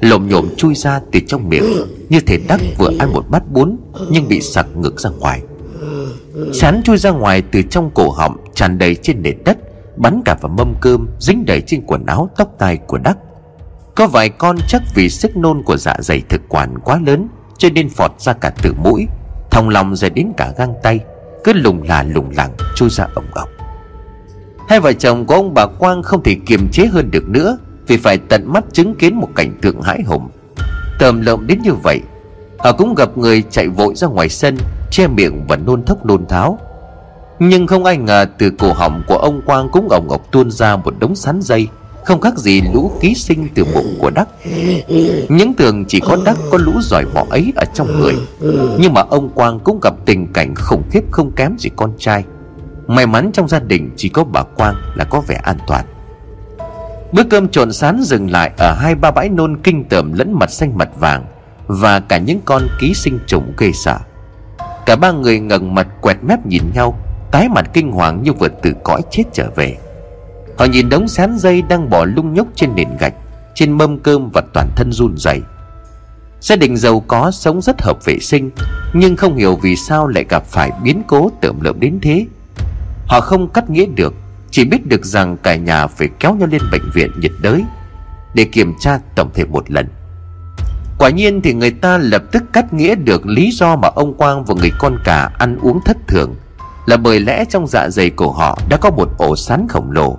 Lồm 0.01 0.29
nhộm 0.29 0.49
chui 0.57 0.75
ra 0.75 1.01
từ 1.13 1.21
trong 1.27 1.49
miệng, 1.49 1.65
Như 2.09 2.21
thể 2.21 2.39
đắc 2.49 2.61
vừa 2.79 2.91
ăn 2.99 3.13
một 3.13 3.25
bát 3.29 3.43
bún, 3.53 3.77
Nhưng 4.11 4.29
bị 4.29 4.41
sặc 4.41 4.67
ngược 4.77 5.01
ra 5.01 5.11
ngoài. 5.11 5.43
Sán 6.53 6.83
chui 6.83 6.97
ra 6.97 7.11
ngoài 7.11 7.43
từ 7.53 7.63
trong 7.63 7.91
cổ 7.95 8.11
họng, 8.11 8.37
Tràn 8.55 8.79
đầy 8.79 8.95
trên 8.95 9.23
nền 9.23 9.37
đất. 9.45 9.59
Bắn 9.97 10.23
cả 10.25 10.37
vào 10.41 10.53
mâm 10.53 10.75
cơm 10.81 11.09
Dính 11.19 11.45
đầy 11.47 11.61
trên 11.61 11.87
quần 11.87 12.07
áo 12.07 12.31
tóc 12.37 12.49
tai 12.59 12.77
của 12.77 12.99
đắc. 12.99 13.19
Có 13.95 14.07
vài 14.07 14.29
con 14.29 14.57
chắc 14.69 14.83
vì 14.95 15.09
sức 15.09 15.37
nôn 15.37 15.63
của 15.63 15.77
dạ 15.77 15.97
dày 15.99 16.23
thực 16.29 16.41
quản 16.49 16.79
quá 16.79 17.01
lớn, 17.07 17.29
Cho 17.59 17.69
nên 17.75 17.89
phọt 17.89 18.21
ra 18.21 18.33
cả 18.33 18.53
từ 18.63 18.75
mũi. 18.85 19.07
Thòng 19.51 19.69
lòng 19.69 19.97
rồi 19.97 20.11
đến 20.11 20.33
cả 20.37 20.53
găng 20.57 20.75
tay, 20.83 21.01
cứ 21.45 21.53
lùng 21.53 21.83
là 21.83 22.03
lùng 22.03 22.31
lẳng, 22.37 22.53
trôi 22.75 22.91
ra 22.91 23.07
ổng 23.15 23.31
ọc 23.35 23.49
hai 24.73 24.81
vợ 24.81 24.93
chồng 24.93 25.27
của 25.27 25.35
ông 25.35 25.55
bà 25.55 25.67
quang 25.67 26.03
không 26.03 26.23
thể 26.23 26.37
kiềm 26.47 26.69
chế 26.73 26.87
hơn 26.87 27.11
được 27.11 27.29
nữa, 27.29 27.59
vì 27.87 27.97
phải 27.97 28.19
tận 28.19 28.53
mắt 28.53 28.65
chứng 28.73 28.95
kiến 28.95 29.15
một 29.15 29.29
cảnh 29.37 29.55
tượng 29.63 29.83
hãi 29.83 30.03
hùng. 30.07 30.29
Tờm 30.99 31.21
lợm 31.21 31.47
đến 31.47 31.63
như 31.63 31.75
vậy, 31.75 32.01
họ 32.59 32.73
cũng 32.73 32.95
gặp 32.95 33.19
người 33.19 33.43
chạy 33.51 33.69
vội 33.69 33.95
ra 33.95 34.09
ngoài 34.09 34.29
sân, 34.29 34.57
che 34.91 35.07
miệng 35.07 35.47
và 35.49 35.57
nôn 35.57 35.85
thốc 35.85 36.07
nôn 36.07 36.27
tháo 36.27 36.59
nhưng 37.49 37.67
không 37.67 37.85
ai 37.85 37.97
ngờ 37.97 38.27
từ 38.39 38.51
cổ 38.59 38.73
họng 38.73 39.03
của 39.07 39.17
ông 39.17 39.43
quang 39.47 39.69
cũng 39.73 39.89
ổng 39.89 40.07
ngọc 40.09 40.21
tuôn 40.31 40.51
ra 40.51 40.77
một 40.77 40.95
đống 40.99 41.15
sán 41.15 41.41
dây, 41.43 41.69
không 42.05 42.21
khác 42.21 42.39
gì 42.39 42.63
lũ 42.75 42.93
ký 43.01 43.15
sinh 43.15 43.49
từ 43.55 43.65
bụng 43.75 43.97
của 43.99 44.11
đắc. 44.11 44.29
Những 45.29 45.55
tưởng 45.55 45.85
chỉ 45.89 46.01
có 46.01 46.19
đắc 46.25 46.37
có 46.51 46.59
lũ 46.59 46.73
giỏi 46.83 47.05
bỏ 47.15 47.27
ấy 47.31 47.53
ở 47.57 47.65
trong 47.75 48.01
người, 48.01 48.15
nhưng 48.79 48.95
mà 48.95 49.01
ông 49.01 49.29
quang 49.29 49.61
cũng 49.61 49.81
gặp 49.81 49.95
tình 50.07 50.33
cảnh 50.33 50.55
khủng 50.55 50.83
khiếp 50.91 51.05
không 51.11 51.33
kém 51.33 51.57
gì 51.59 51.71
con 51.77 51.93
trai. 51.99 52.25
May 52.87 53.07
mắn 53.07 53.31
trong 53.33 53.49
gia 53.49 53.59
đình 53.59 53.91
chỉ 53.97 54.09
có 54.09 54.25
bà 54.25 54.43
quang 54.43 54.75
là 54.95 55.05
có 55.05 55.21
vẻ 55.21 55.41
an 55.43 55.59
toàn. 55.67 55.85
Bữa 57.13 57.23
cơm 57.31 57.49
trộn 57.49 57.73
sán 57.73 58.01
dừng 58.03 58.31
lại 58.31 58.51
ở 58.59 58.75
hai 58.75 58.95
ba 58.95 59.11
bãi 59.11 59.29
nôn 59.29 59.57
kinh 59.63 59.85
tởm 59.85 60.13
lẫn 60.13 60.33
mặt 60.33 60.51
xanh 60.51 60.79
mặt 60.79 60.89
vàng 61.01 61.25
và 61.67 62.01
cả 62.01 62.19
những 62.19 62.41
con 62.45 62.63
ký 62.81 62.95
sinh 62.95 63.19
trùng 63.27 63.53
gây 63.57 63.73
sợ. 63.73 63.99
Cả 64.87 64.97
ba 64.97 65.13
người 65.13 65.41
ngẩng 65.41 65.75
mặt 65.75 65.89
quẹt 66.01 66.17
mép 66.23 66.47
nhìn 66.47 66.63
nhau 66.75 66.99
Tái 67.33 67.49
mặt 67.49 67.71
kinh 67.73 67.93
hoàng 67.93 68.23
như 68.23 68.33
vừa 68.33 68.49
từ 68.49 68.73
cõi 68.85 69.03
chết 69.11 69.23
trở 69.33 69.51
về. 69.57 69.77
Họ 70.59 70.65
nhìn 70.65 70.89
đống 70.89 71.09
sán 71.09 71.39
dây 71.39 71.63
đang 71.63 71.91
bỏ 71.91 72.05
lung 72.05 72.35
nhúc 72.35 72.49
trên 72.55 72.75
nền 72.75 72.89
gạch, 73.01 73.15
Trên 73.55 73.73
mâm 73.73 73.99
cơm 73.99 74.31
và 74.31 74.43
toàn 74.55 74.69
thân 74.77 74.93
run 74.93 75.15
rẩy. 75.17 75.41
Gia 76.41 76.57
đình 76.57 76.77
giàu 76.77 77.01
có 77.01 77.31
sống 77.31 77.63
rất 77.63 77.83
hợp 77.83 78.05
vệ 78.05 78.19
sinh, 78.19 78.51
Nhưng 78.95 79.17
không 79.17 79.37
hiểu 79.37 79.57
vì 79.57 79.77
sao 79.77 80.07
lại 80.07 80.25
gặp 80.29 80.45
phải 80.47 80.71
biến 80.83 81.03
cố 81.07 81.31
tưởng 81.41 81.59
lợm 81.63 81.81
đến 81.81 81.99
thế. 82.03 82.27
Họ 83.07 83.21
không 83.21 83.49
cắt 83.49 83.71
nghĩa 83.71 83.87
được, 83.87 84.15
Chỉ 84.51 84.65
biết 84.65 84.87
được 84.87 85.05
rằng 85.05 85.37
cả 85.37 85.57
nhà 85.57 85.87
phải 85.87 86.09
kéo 86.19 86.35
nhau 86.35 86.49
lên 86.53 86.63
bệnh 86.73 86.91
viện 86.95 87.11
nhiệt 87.21 87.33
đới 87.43 87.65
Để 88.35 88.45
kiểm 88.45 88.75
tra 88.81 88.99
tổng 89.15 89.31
thể 89.35 89.45
một 89.45 89.71
lần. 89.71 89.89
Quả 90.99 91.11
nhiên 91.11 91.41
thì 91.43 91.55
người 91.55 91.71
ta 91.71 91.99
lập 91.99 92.23
tức 92.33 92.43
cắt 92.53 92.73
nghĩa 92.73 92.95
được 92.95 93.27
lý 93.27 93.51
do 93.53 93.77
mà 93.77 93.89
ông 93.89 94.15
Quang 94.15 94.45
và 94.45 94.55
người 94.55 94.73
con 94.79 94.99
cả 95.05 95.31
ăn 95.39 95.59
uống 95.63 95.81
thất 95.85 95.97
thường. 96.09 96.35
Là 96.87 96.97
bởi 96.97 97.21
lẽ 97.21 97.45
trong 97.45 97.67
dạ 97.67 97.89
dày 97.89 98.11
của 98.11 98.33
họ 98.33 98.59
đã 98.69 98.77
có 98.77 98.91
một 98.91 99.09
ổ 99.19 99.37
sán 99.37 99.67
khổng 99.69 99.91
lồ, 99.91 100.19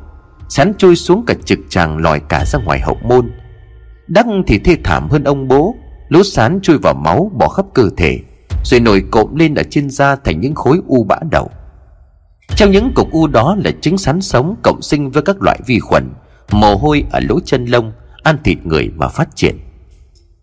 Sán 0.50 0.74
chui 0.78 0.96
xuống 0.96 1.24
cả 1.28 1.34
trực 1.46 1.60
tràng 1.70 1.98
lòi 1.98 2.20
cả 2.20 2.46
ra 2.46 2.60
ngoài 2.60 2.80
hậu 2.80 2.98
môn. 3.04 3.32
Đắc 4.08 4.26
thì 4.48 4.60
thê 4.60 4.78
thảm 4.84 5.10
hơn 5.10 5.24
ông 5.24 5.48
bố, 5.48 5.76
Lũ 6.10 6.24
sán 6.24 6.60
chui 6.62 6.78
vào 6.78 6.94
máu 6.94 7.32
bỏ 7.40 7.48
khắp 7.48 7.66
cơ 7.74 7.90
thể, 7.98 8.20
Rồi 8.66 8.80
nổi 8.80 9.04
cộm 9.12 9.36
lên 9.36 9.56
ở 9.56 9.64
trên 9.70 9.90
da 9.90 10.16
thành 10.16 10.40
những 10.40 10.56
khối 10.56 10.82
u 10.88 11.04
bã 11.04 11.16
đầu 11.32 11.52
Trong 12.56 12.72
những 12.72 12.92
cục 12.96 13.12
u 13.12 13.28
đó 13.28 13.56
là 13.64 13.72
trứng 13.82 13.98
sán 13.98 14.22
sống 14.22 14.56
cộng 14.64 14.82
sinh 14.82 15.12
với 15.12 15.24
các 15.24 15.42
loại 15.42 15.60
vi 15.66 15.80
khuẩn, 15.80 16.10
Mồ 16.52 16.76
hôi 16.76 17.04
ở 17.12 17.20
lỗ 17.30 17.40
chân 17.40 17.66
lông, 17.66 17.92
Ăn 18.24 18.38
thịt 18.44 18.58
người 18.66 18.92
mà 18.96 19.08
phát 19.08 19.36
triển. 19.36 19.58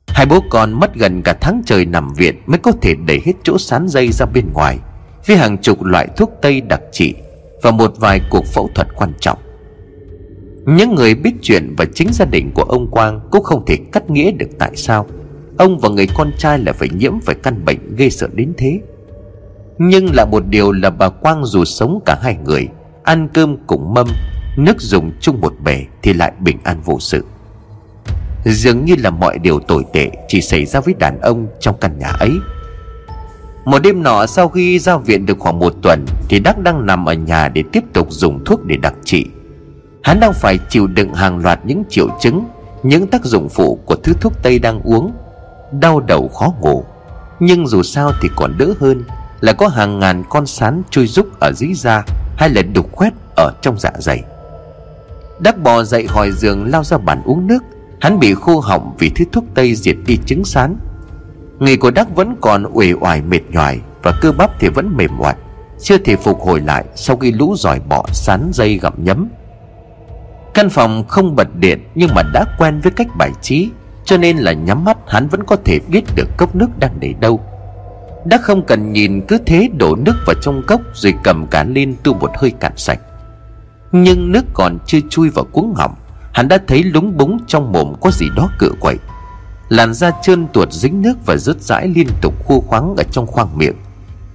Hai 0.09 0.27
bố 0.27 0.41
con 0.51 0.73
mất 0.73 0.95
gần 0.95 1.23
cả 1.23 1.37
tháng 1.41 1.63
trời 1.67 1.85
nằm 1.85 2.15
viện 2.15 2.43
Mới 2.47 2.59
có 2.59 2.73
thể 2.83 2.95
đẩy 3.07 3.21
hết 3.25 3.33
chỗ 3.43 3.59
sán 3.59 3.89
dây 3.89 4.13
ra 4.13 4.27
bên 4.27 4.53
ngoài. 4.53 4.79
Với 5.27 5.37
hàng 5.37 5.59
chục 5.59 5.85
loại 5.85 6.09
thuốc 6.17 6.33
tây 6.43 6.61
đặc 6.61 6.81
trị 6.93 7.15
Và 7.63 7.71
một 7.71 7.93
vài 7.97 8.21
cuộc 8.31 8.47
phẫu 8.47 8.71
thuật 8.75 8.89
quan 8.97 9.13
trọng. 9.21 9.39
Những 10.67 10.95
người 10.95 11.15
biết 11.15 11.33
chuyện 11.43 11.75
và 11.79 11.85
chính 11.95 12.09
gia 12.13 12.25
đình 12.25 12.51
của 12.55 12.63
ông 12.63 12.91
Quang 12.91 13.21
Cũng 13.31 13.43
không 13.43 13.67
thể 13.67 13.77
cắt 13.93 14.11
nghĩa 14.11 14.31
được 14.31 14.49
tại 14.59 14.77
sao 14.77 15.07
Ông 15.59 15.79
và 15.79 15.89
người 15.89 16.07
con 16.15 16.31
trai 16.39 16.59
lại 16.59 16.73
phải 16.73 16.89
nhiễm 16.89 17.21
phải 17.21 17.35
căn 17.35 17.65
bệnh 17.65 17.97
ghê 17.97 18.11
sợ 18.11 18.29
đến 18.33 18.53
thế. 18.57 18.81
Nhưng 19.79 20.15
là 20.15 20.25
một 20.25 20.43
điều 20.49 20.73
là 20.73 20.91
bà 20.91 21.09
Quang 21.09 21.45
dù 21.45 21.65
sống 21.65 22.01
cả 22.07 22.19
hai 22.23 22.37
người, 22.45 22.69
Ăn 23.03 23.29
cơm 23.35 23.57
cùng 23.67 23.95
mâm, 23.95 24.09
Nước 24.57 24.81
dùng 24.81 25.13
chung 25.21 25.41
một 25.41 25.53
bể 25.65 25.85
Thì 26.03 26.13
lại 26.13 26.33
bình 26.41 26.59
an 26.65 26.81
vô 26.85 26.97
sự. 27.01 27.25
Dường 28.45 28.85
như 28.85 28.95
là 28.99 29.11
mọi 29.11 29.39
điều 29.39 29.61
tồi 29.61 29.85
tệ 29.93 30.11
Chỉ 30.29 30.41
xảy 30.41 30.67
ra 30.67 30.81
với 30.81 30.95
đàn 30.99 31.21
ông 31.21 31.47
trong 31.61 31.77
căn 31.81 31.99
nhà 31.99 32.09
ấy. 32.09 32.31
Một 33.65 33.79
đêm 33.79 34.03
nọ 34.03 34.27
sau 34.27 34.49
khi 34.49 34.79
ra 34.79 34.97
viện 34.97 35.27
được 35.27 35.39
khoảng 35.39 35.59
một 35.59 35.75
tuần, 35.83 36.05
Thì 36.29 36.41
Đắc 36.41 36.59
đang 36.59 36.87
nằm 36.87 37.05
ở 37.05 37.13
nhà 37.13 37.49
để 37.49 37.65
tiếp 37.73 37.85
tục 37.93 38.07
dùng 38.11 38.45
thuốc 38.45 38.65
để 38.65 38.77
đặc 38.77 38.95
trị. 39.05 39.27
Hắn 40.03 40.21
đang 40.21 40.33
phải 40.33 40.59
chịu 40.69 40.87
đựng 40.87 41.15
hàng 41.15 41.39
loạt 41.39 41.61
những 41.65 41.83
triệu 41.89 42.09
chứng, 42.21 42.45
Những 42.83 43.07
tác 43.07 43.25
dụng 43.25 43.49
phụ 43.49 43.79
của 43.85 43.95
thứ 43.95 44.13
thuốc 44.21 44.33
tây 44.43 44.59
đang 44.59 44.81
uống. 44.83 45.13
Đau 45.81 46.01
đầu 46.01 46.29
khó 46.29 46.55
ngủ. 46.61 46.85
Nhưng 47.41 47.67
dù 47.67 47.83
sao 47.83 48.13
thì 48.21 48.29
còn 48.37 48.59
đỡ 48.59 48.75
hơn 48.81 49.05
Là 49.41 49.53
có 49.53 49.69
hàng 49.69 49.99
ngàn 49.99 50.25
con 50.29 50.47
sán 50.47 50.83
chui 50.91 51.07
rúc 51.07 51.41
ở 51.41 51.53
dưới 51.53 51.75
da 51.75 52.05
Hay 52.37 52.51
là 52.51 52.63
đục 52.63 52.93
khoét 52.93 53.13
ở 53.37 53.53
trong 53.63 53.79
dạ 53.79 53.91
dày. 53.99 54.23
Đắc 55.41 55.63
bò 55.63 55.83
dậy 55.83 56.07
khỏi 56.07 56.33
giường 56.33 56.71
lao 56.71 56.85
ra 56.85 56.99
bàn 56.99 57.23
uống 57.25 57.47
nước. 57.47 57.63
Hắn 58.01 58.19
bị 58.19 58.35
khô 58.35 58.61
họng 58.61 58.95
vì 58.99 59.11
thứ 59.11 59.25
thuốc 59.33 59.45
tây 59.55 59.75
diệt 59.75 59.97
đi 60.07 60.19
trứng 60.27 60.45
sán. 60.45 60.77
Người 61.61 61.77
của 61.77 61.91
Đắc 61.91 62.17
vẫn 62.17 62.37
còn 62.41 62.65
uể 62.73 62.93
oải 63.01 63.23
mệt 63.23 63.41
nhoài 63.51 63.81
Và 64.03 64.13
cơ 64.21 64.33
bắp 64.33 64.61
thì 64.61 64.69
vẫn 64.69 64.97
mềm 64.97 65.19
oặt 65.19 65.37
Chưa 65.81 65.99
thể 65.99 66.17
phục 66.17 66.41
hồi 66.41 66.61
lại 66.61 66.85
sau 66.95 67.17
khi 67.17 67.33
lũ 67.33 67.55
giỏi 67.59 67.81
bọ, 67.89 68.05
sán 68.13 68.51
dây 68.53 68.79
gặm 68.83 68.93
nhấm. 69.05 69.29
Căn 70.55 70.71
phòng 70.71 71.05
không 71.09 71.37
bật 71.37 71.57
điện 71.57 71.85
Nhưng 71.95 72.11
mà 72.15 72.23
đã 72.35 72.45
quen 72.59 72.81
với 72.83 72.93
cách 72.93 73.07
bài 73.19 73.31
trí, 73.43 73.71
Cho 74.05 74.17
nên 74.17 74.37
là 74.37 74.53
nhắm 74.53 74.85
mắt 74.85 74.97
hắn 75.07 75.29
vẫn 75.29 75.45
có 75.45 75.57
thể 75.65 75.81
biết 75.89 76.05
được 76.17 76.29
cốc 76.37 76.55
nước 76.55 76.79
đang 76.79 77.01
để 77.01 77.15
đâu. 77.21 77.41
Đã 78.25 78.39
không 78.39 78.63
cần 78.63 78.93
nhìn, 78.93 79.21
cứ 79.29 79.39
thế 79.47 79.69
đổ 79.79 79.97
nước 79.97 80.15
vào 80.27 80.35
trong 80.43 80.63
cốc 80.67 80.81
Rồi 80.95 81.15
cầm 81.25 81.47
cả 81.47 81.65
lên 81.65 81.97
tu 82.03 82.15
một 82.15 82.31
hơi 82.39 82.51
cạn 82.51 82.73
sạch. 82.77 83.01
Nhưng 83.93 84.33
nước 84.33 84.45
còn 84.55 84.79
chưa 84.87 84.99
chui 85.11 85.31
vào 85.31 85.45
cuống 85.45 85.75
họng, 85.75 85.95
Hắn 86.33 86.49
đã 86.49 86.59
thấy 86.67 86.83
lúng 86.83 87.17
búng 87.17 87.39
trong 87.47 87.73
mồm 87.73 87.95
có 88.01 88.11
gì 88.11 88.27
đó 88.37 88.51
cựa 88.59 88.73
quậy. 88.81 88.97
Làn 89.71 89.95
da 89.95 90.11
trơn 90.23 90.47
tuột 90.53 90.73
dính 90.73 91.03
nước 91.03 91.15
và 91.27 91.37
rớt 91.37 91.63
rãi 91.63 91.89
liên 91.89 92.07
tục 92.23 92.35
khô 92.47 92.61
khoáng 92.61 92.95
ở 92.97 93.03
trong 93.11 93.27
khoang 93.27 93.59
miệng, 93.59 93.75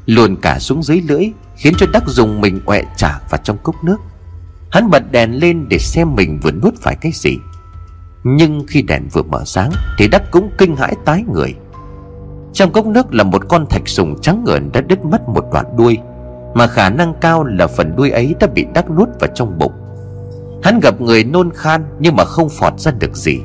Luồn 0.06 0.36
cả 0.36 0.60
xuống 0.60 0.84
dưới 0.84 1.02
lưỡi, 1.02 1.32
Khiến 1.56 1.74
cho 1.78 1.86
Đắc 1.94 2.04
dùng 2.08 2.42
mình 2.42 2.62
ọe 2.66 2.82
trả 2.98 3.20
vào 3.30 3.42
trong 3.44 3.58
cốc 3.58 3.76
nước. 3.84 3.98
Hắn 4.72 4.90
bật 4.90 5.12
đèn 5.12 5.40
lên 5.40 5.66
để 5.70 5.78
xem 5.80 6.16
mình 6.16 6.40
vừa 6.44 6.52
nuốt 6.52 6.74
phải 6.82 6.96
cái 7.02 7.12
gì. 7.16 7.38
Nhưng 8.24 8.66
khi 8.68 8.82
đèn 8.82 9.08
vừa 9.14 9.24
mở 9.24 9.44
sáng 9.46 9.72
Thì 9.98 10.08
Đắc 10.08 10.32
cũng 10.32 10.50
kinh 10.58 10.76
hãi 10.76 10.96
tái 11.06 11.24
người. 11.34 11.56
Trong 12.54 12.72
cốc 12.72 12.86
nước 12.86 13.14
là 13.14 13.24
một 13.24 13.42
con 13.50 13.66
thạch 13.70 13.88
sùng 13.88 14.16
trắng 14.22 14.44
ngợn 14.46 14.72
đã 14.72 14.82
đứt 14.82 15.06
mất 15.06 15.30
một 15.30 15.46
đoạn 15.54 15.66
đuôi, 15.78 15.98
Mà 16.54 16.68
khả 16.68 16.90
năng 16.90 17.14
cao 17.22 17.44
là 17.44 17.68
phần 17.68 17.96
đuôi 17.96 18.10
ấy 18.12 18.36
đã 18.40 18.48
bị 18.48 18.66
Đắc 18.74 18.92
nuốt 18.92 19.10
vào 19.20 19.30
trong 19.36 19.58
bụng. 19.60 19.74
Hắn 20.64 20.80
gặp 20.80 21.02
người 21.02 21.24
nôn 21.24 21.52
khan 21.52 21.86
nhưng 22.00 22.16
mà 22.16 22.26
không 22.26 22.50
phọt 22.50 22.80
ra 22.80 22.92
được 22.92 23.16
gì. 23.16 23.40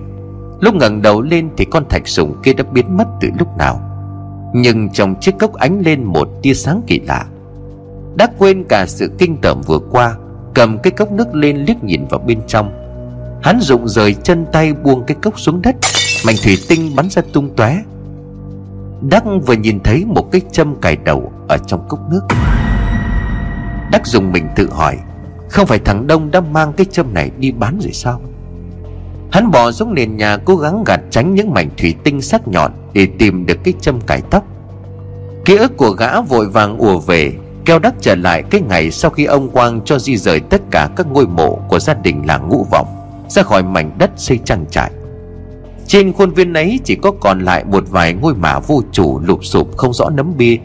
Lúc 0.61 0.75
ngẩng 0.75 1.03
đầu 1.03 1.23
lên 1.23 1.51
thì 1.57 1.65
con 1.65 1.89
thạch 1.89 2.09
sùng 2.09 2.37
kia 2.43 2.53
đã 2.53 2.65
biến 2.73 2.97
mất 2.97 3.07
từ 3.21 3.29
lúc 3.39 3.49
nào. 3.59 3.81
Nhưng 4.55 4.89
trong 4.93 5.15
chiếc 5.21 5.39
cốc 5.39 5.55
ánh 5.55 5.81
lên 5.81 6.05
một 6.05 6.29
tia 6.43 6.55
sáng 6.55 6.83
kỳ 6.87 7.01
lạ. 7.01 7.27
Đã 8.17 8.27
quên 8.39 8.65
cả 8.69 8.87
sự 8.87 9.11
kinh 9.19 9.37
tởm 9.37 9.61
vừa 9.67 9.79
qua, 9.79 10.17
Cầm 10.55 10.79
cái 10.79 10.91
cốc 10.91 11.13
nước 11.13 11.35
lên 11.35 11.57
liếc 11.57 11.85
nhìn 11.85 12.07
vào 12.11 12.21
bên 12.21 12.41
trong. 12.47 12.73
Hắn 13.43 13.61
rụng 13.61 13.89
rời 13.89 14.15
chân 14.15 14.47
tay 14.53 14.73
buông 14.73 15.05
cái 15.07 15.17
cốc 15.23 15.41
xuống 15.41 15.63
đất, 15.63 15.77
Mảnh 16.27 16.37
thủy 16.45 16.59
tinh 16.69 16.97
bắn 16.97 17.11
ra 17.11 17.23
tung 17.33 17.57
tóe. 17.57 17.83
Đắc 19.11 19.25
vừa 19.47 19.55
nhìn 19.55 19.81
thấy 19.81 20.05
một 20.05 20.33
cái 20.33 20.41
châm 20.53 20.81
cài 20.81 20.97
đầu 20.97 21.33
ở 21.49 21.59
trong 21.59 21.89
cốc 21.89 22.01
nước. 22.11 22.21
Đắc 23.93 24.07
dùng 24.07 24.33
mình 24.33 24.49
tự 24.57 24.71
hỏi, 24.73 24.99
không 25.49 25.67
phải 25.67 25.79
thằng 25.79 26.07
Đông 26.07 26.31
đã 26.31 26.41
mang 26.41 26.73
cái 26.73 26.87
châm 26.91 27.15
này 27.15 27.31
đi 27.39 27.53
bán 27.53 27.79
rồi 27.83 27.93
sao? 27.93 28.21
Hắn 29.33 29.51
bỏ 29.51 29.73
xuống 29.73 29.95
nền 29.95 30.17
nhà, 30.17 30.37
cố 30.37 30.57
gắng 30.57 30.85
gạt 30.85 31.01
tránh 31.11 31.35
những 31.35 31.55
mảnh 31.55 31.71
thủy 31.77 31.95
tinh 32.05 32.23
sắc 32.23 32.49
nhọn 32.49 32.73
Để 32.93 33.09
tìm 33.19 33.47
được 33.47 33.59
cái 33.65 33.75
châm 33.81 34.01
cải 34.01 34.23
tóc. 34.31 34.45
Ký 35.45 35.57
ức 35.57 35.77
của 35.77 35.91
gã 35.91 36.21
vội 36.21 36.49
vàng 36.49 36.79
ùa 36.79 36.99
về, 36.99 37.33
Keo 37.65 37.79
đắc 37.79 37.95
trở 38.01 38.15
lại 38.15 38.43
cái 38.51 38.61
ngày 38.61 38.91
sau 38.91 39.11
khi 39.11 39.25
ông 39.25 39.49
Quang 39.49 39.81
cho 39.85 39.99
di 39.99 40.17
rời 40.17 40.41
tất 40.41 40.61
cả 40.71 40.89
các 40.97 41.07
ngôi 41.07 41.27
mộ 41.27 41.59
của 41.69 41.79
gia 41.79 41.95
đình 41.95 42.23
làng 42.27 42.49
ngũ 42.49 42.67
vọng, 42.71 42.87
Ra 43.29 43.43
khỏi 43.43 43.63
mảnh 43.63 43.91
đất 43.99 44.11
xây 44.17 44.39
trang 44.45 44.65
trại. 44.71 44.91
Trên 45.87 46.13
khuôn 46.13 46.31
viên 46.31 46.53
ấy 46.53 46.81
chỉ 46.85 46.95
có 46.95 47.11
còn 47.21 47.41
lại 47.41 47.65
một 47.65 47.85
vài 47.91 48.15
ngôi 48.15 48.35
mả 48.35 48.59
vô 48.59 48.83
chủ 48.93 49.21
lụp 49.21 49.45
sụp 49.45 49.77
không 49.77 49.93
rõ 49.93 50.11
nấm 50.11 50.37
bia. 50.37 50.57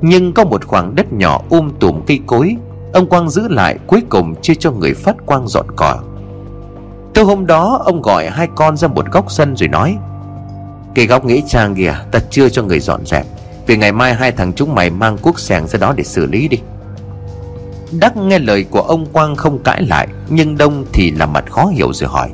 Nhưng 0.00 0.32
có 0.32 0.44
một 0.44 0.64
khoảng 0.64 0.94
đất 0.94 1.12
nhỏ 1.12 1.40
um 1.50 1.70
tùm 1.80 2.00
cây 2.06 2.20
cối, 2.26 2.56
Ông 2.92 3.06
Quang 3.06 3.30
giữ 3.30 3.48
lại, 3.48 3.78
cuối 3.86 4.02
cùng 4.08 4.34
chia 4.42 4.54
cho 4.54 4.70
người 4.70 4.94
phát 4.94 5.16
quang 5.26 5.48
dọn 5.48 5.66
cỏ 5.76 6.00
tối 7.14 7.24
hôm 7.24 7.46
đó, 7.46 7.82
ông 7.84 8.02
gọi 8.02 8.30
hai 8.30 8.48
con 8.54 8.76
ra 8.76 8.88
một 8.88 9.06
góc 9.12 9.32
sân 9.32 9.56
rồi 9.56 9.68
nói, 9.68 9.96
Cái 10.94 11.06
góc 11.06 11.24
nghĩa 11.24 11.40
trang 11.48 11.74
kìa, 11.74 11.94
ta 12.10 12.18
chưa 12.30 12.48
cho 12.48 12.62
người 12.62 12.80
dọn 12.80 13.06
dẹp. 13.06 13.26
Vì 13.66 13.76
ngày 13.76 13.92
mai 13.92 14.14
hai 14.14 14.32
thằng 14.32 14.52
chúng 14.52 14.74
mày 14.74 14.90
mang 14.90 15.18
cuốc 15.18 15.40
sẻng 15.40 15.66
ra 15.66 15.78
đó 15.78 15.94
để 15.96 16.04
xử 16.04 16.26
lý 16.26 16.48
đi. 16.48 16.58
Đắc 17.92 18.16
nghe 18.16 18.38
lời 18.38 18.64
của 18.70 18.80
ông 18.80 19.06
Quang 19.06 19.36
không 19.36 19.62
cãi 19.62 19.82
lại, 19.82 20.08
Nhưng 20.28 20.58
Đông 20.58 20.84
thì 20.92 21.10
làm 21.10 21.32
mặt 21.32 21.44
khó 21.50 21.66
hiểu 21.66 21.92
rồi 21.92 22.10
hỏi, 22.10 22.30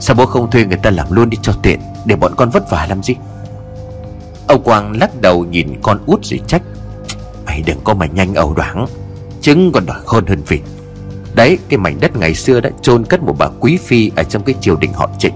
Sao 0.00 0.16
bố 0.16 0.26
không 0.26 0.50
thuê 0.50 0.64
người 0.64 0.78
ta 0.82 0.90
làm 0.90 1.06
luôn 1.10 1.30
đi 1.30 1.38
cho 1.42 1.52
tiện, 1.62 1.80
Để 2.04 2.16
bọn 2.16 2.34
con 2.36 2.50
vất 2.50 2.70
vả 2.70 2.86
làm 2.88 3.02
gì? 3.02 3.14
Ông 4.46 4.62
Quang 4.62 4.96
lắc 5.00 5.20
đầu 5.20 5.44
nhìn 5.44 5.80
con 5.82 5.98
út 6.06 6.24
rồi 6.24 6.40
trách, 6.46 6.62
Mày 7.46 7.62
đừng 7.66 7.78
có 7.84 7.94
mà 7.94 8.06
nhanh 8.06 8.34
ẩu 8.34 8.54
đoán 8.54 8.86
Trứng 9.40 9.72
còn 9.72 9.86
đòi 9.86 9.98
khôn 10.04 10.26
hơn 10.26 10.42
vịt. 10.46 10.60
Đấy, 11.34 11.58
cái 11.68 11.78
mảnh 11.78 12.00
đất 12.00 12.16
ngày 12.16 12.34
xưa 12.34 12.60
đã 12.60 12.70
chôn 12.82 13.04
cất 13.04 13.22
một 13.22 13.34
bà 13.38 13.48
quý 13.60 13.76
phi 13.76 14.10
Ở 14.16 14.22
trong 14.22 14.42
cái 14.42 14.54
triều 14.60 14.76
đình 14.76 14.92
họ 14.92 15.10
trịnh. 15.18 15.34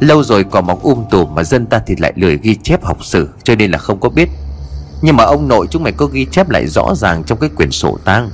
Lâu 0.00 0.22
rồi 0.22 0.44
còn 0.44 0.66
mọc 0.66 0.82
um 0.82 1.04
tùm 1.10 1.34
Mà 1.34 1.44
dân 1.44 1.66
ta 1.66 1.80
thì 1.86 1.96
lại 1.98 2.12
lười 2.16 2.38
ghi 2.42 2.54
chép 2.54 2.84
học 2.84 3.04
sử, 3.04 3.28
Cho 3.42 3.54
nên 3.54 3.70
là 3.70 3.78
không 3.78 4.00
có 4.00 4.08
biết. 4.08 4.28
Nhưng 5.02 5.16
mà 5.16 5.24
ông 5.24 5.48
nội 5.48 5.66
chúng 5.70 5.82
mày 5.82 5.92
có 5.92 6.06
ghi 6.06 6.26
chép 6.30 6.50
lại 6.50 6.66
rõ 6.66 6.94
ràng 6.94 7.24
Trong 7.24 7.38
cái 7.38 7.50
quyển 7.50 7.70
sổ 7.70 7.98
tang. 8.04 8.30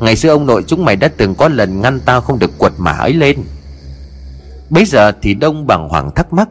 Ngày 0.00 0.16
xưa 0.16 0.28
ông 0.28 0.46
nội 0.46 0.64
chúng 0.66 0.84
mày 0.84 0.96
đã 0.96 1.08
từng 1.16 1.34
có 1.34 1.48
lần 1.48 1.80
ngăn 1.80 2.00
tao 2.00 2.20
không 2.20 2.38
được 2.38 2.58
quật 2.58 2.72
mã 2.78 2.92
ấy 2.92 3.12
lên. 3.12 3.36
Bây 4.70 4.84
giờ 4.84 5.12
thì 5.22 5.34
đông 5.34 5.66
bằng 5.66 5.88
hoàng 5.88 6.10
thắc 6.14 6.32
mắc, 6.32 6.48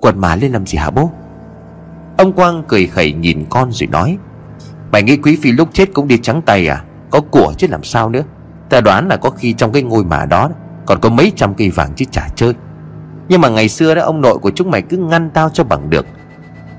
Quật 0.00 0.16
mã 0.16 0.36
lên 0.36 0.52
làm 0.52 0.66
gì 0.66 0.78
hả 0.78 0.90
bố? 0.90 1.10
Ông 2.16 2.32
Quang 2.32 2.62
cười 2.68 2.86
khẩy 2.86 3.12
nhìn 3.12 3.44
con 3.50 3.72
rồi 3.72 3.86
nói, 3.86 4.18
Mày 4.92 5.02
nghĩ 5.02 5.16
quý 5.16 5.38
phi 5.42 5.52
lúc 5.52 5.68
chết 5.72 5.88
cũng 5.92 6.08
đi 6.08 6.18
trắng 6.22 6.42
tay 6.46 6.66
à? 6.66 6.84
Có 7.10 7.20
của 7.20 7.54
chứ 7.58 7.66
làm 7.70 7.84
sao 7.84 8.08
nữa? 8.08 8.22
Ta 8.70 8.80
đoán 8.80 9.08
là 9.08 9.16
có 9.16 9.30
khi 9.30 9.52
trong 9.52 9.72
cái 9.72 9.82
ngôi 9.82 10.04
mả 10.04 10.26
đó 10.26 10.50
Còn 10.86 11.00
có 11.00 11.08
mấy 11.08 11.32
trăm 11.36 11.54
cây 11.54 11.70
vàng 11.70 11.92
chứ 11.96 12.04
chả 12.10 12.28
chơi. 12.36 12.54
Nhưng 13.28 13.40
mà 13.40 13.48
ngày 13.48 13.68
xưa 13.68 13.94
đó, 13.94 14.02
ông 14.02 14.20
nội 14.20 14.38
của 14.38 14.50
chúng 14.50 14.70
mày 14.70 14.82
cứ 14.82 14.96
ngăn 14.96 15.30
tao 15.30 15.48
cho 15.48 15.64
bằng 15.64 15.90
được. 15.90 16.06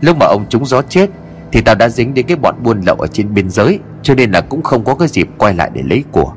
Lúc 0.02 0.18
mà 0.18 0.26
ông 0.26 0.46
chúng 0.50 0.66
gió 0.66 0.82
chết, 0.82 1.10
Thì 1.52 1.62
tao 1.62 1.76
đã 1.76 1.90
dính 1.90 2.14
đến 2.14 2.26
cái 2.28 2.38
bọn 2.38 2.56
buôn 2.64 2.82
lậu 2.82 2.96
ở 2.96 3.08
trên 3.08 3.34
biên 3.34 3.50
giới, 3.50 3.80
Cho 4.04 4.16
nên 4.16 4.32
là 4.32 4.42
cũng 4.42 4.64
không 4.64 4.84
có 4.84 4.96
cái 4.96 5.08
dịp 5.08 5.30
quay 5.38 5.54
lại 5.54 5.72
để 5.74 5.82
lấy 5.90 6.04
của. 6.12 6.34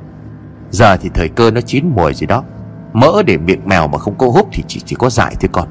Giờ 0.70 0.96
thì 0.96 1.10
thời 1.14 1.28
cơ 1.28 1.50
nó 1.50 1.60
chín 1.60 1.88
mùi 1.96 2.14
gì 2.14 2.26
đó. 2.26 2.44
Mỡ 2.92 3.22
để 3.26 3.36
miệng 3.36 3.68
mèo 3.68 3.88
mà 3.88 3.98
không 3.98 4.14
có 4.18 4.28
hút 4.28 4.48
Thì 4.52 4.62
chỉ 4.68 4.80
chỉ 4.84 4.96
có 4.96 5.10
dại 5.10 5.36
thôi 5.40 5.48
con. 5.52 5.68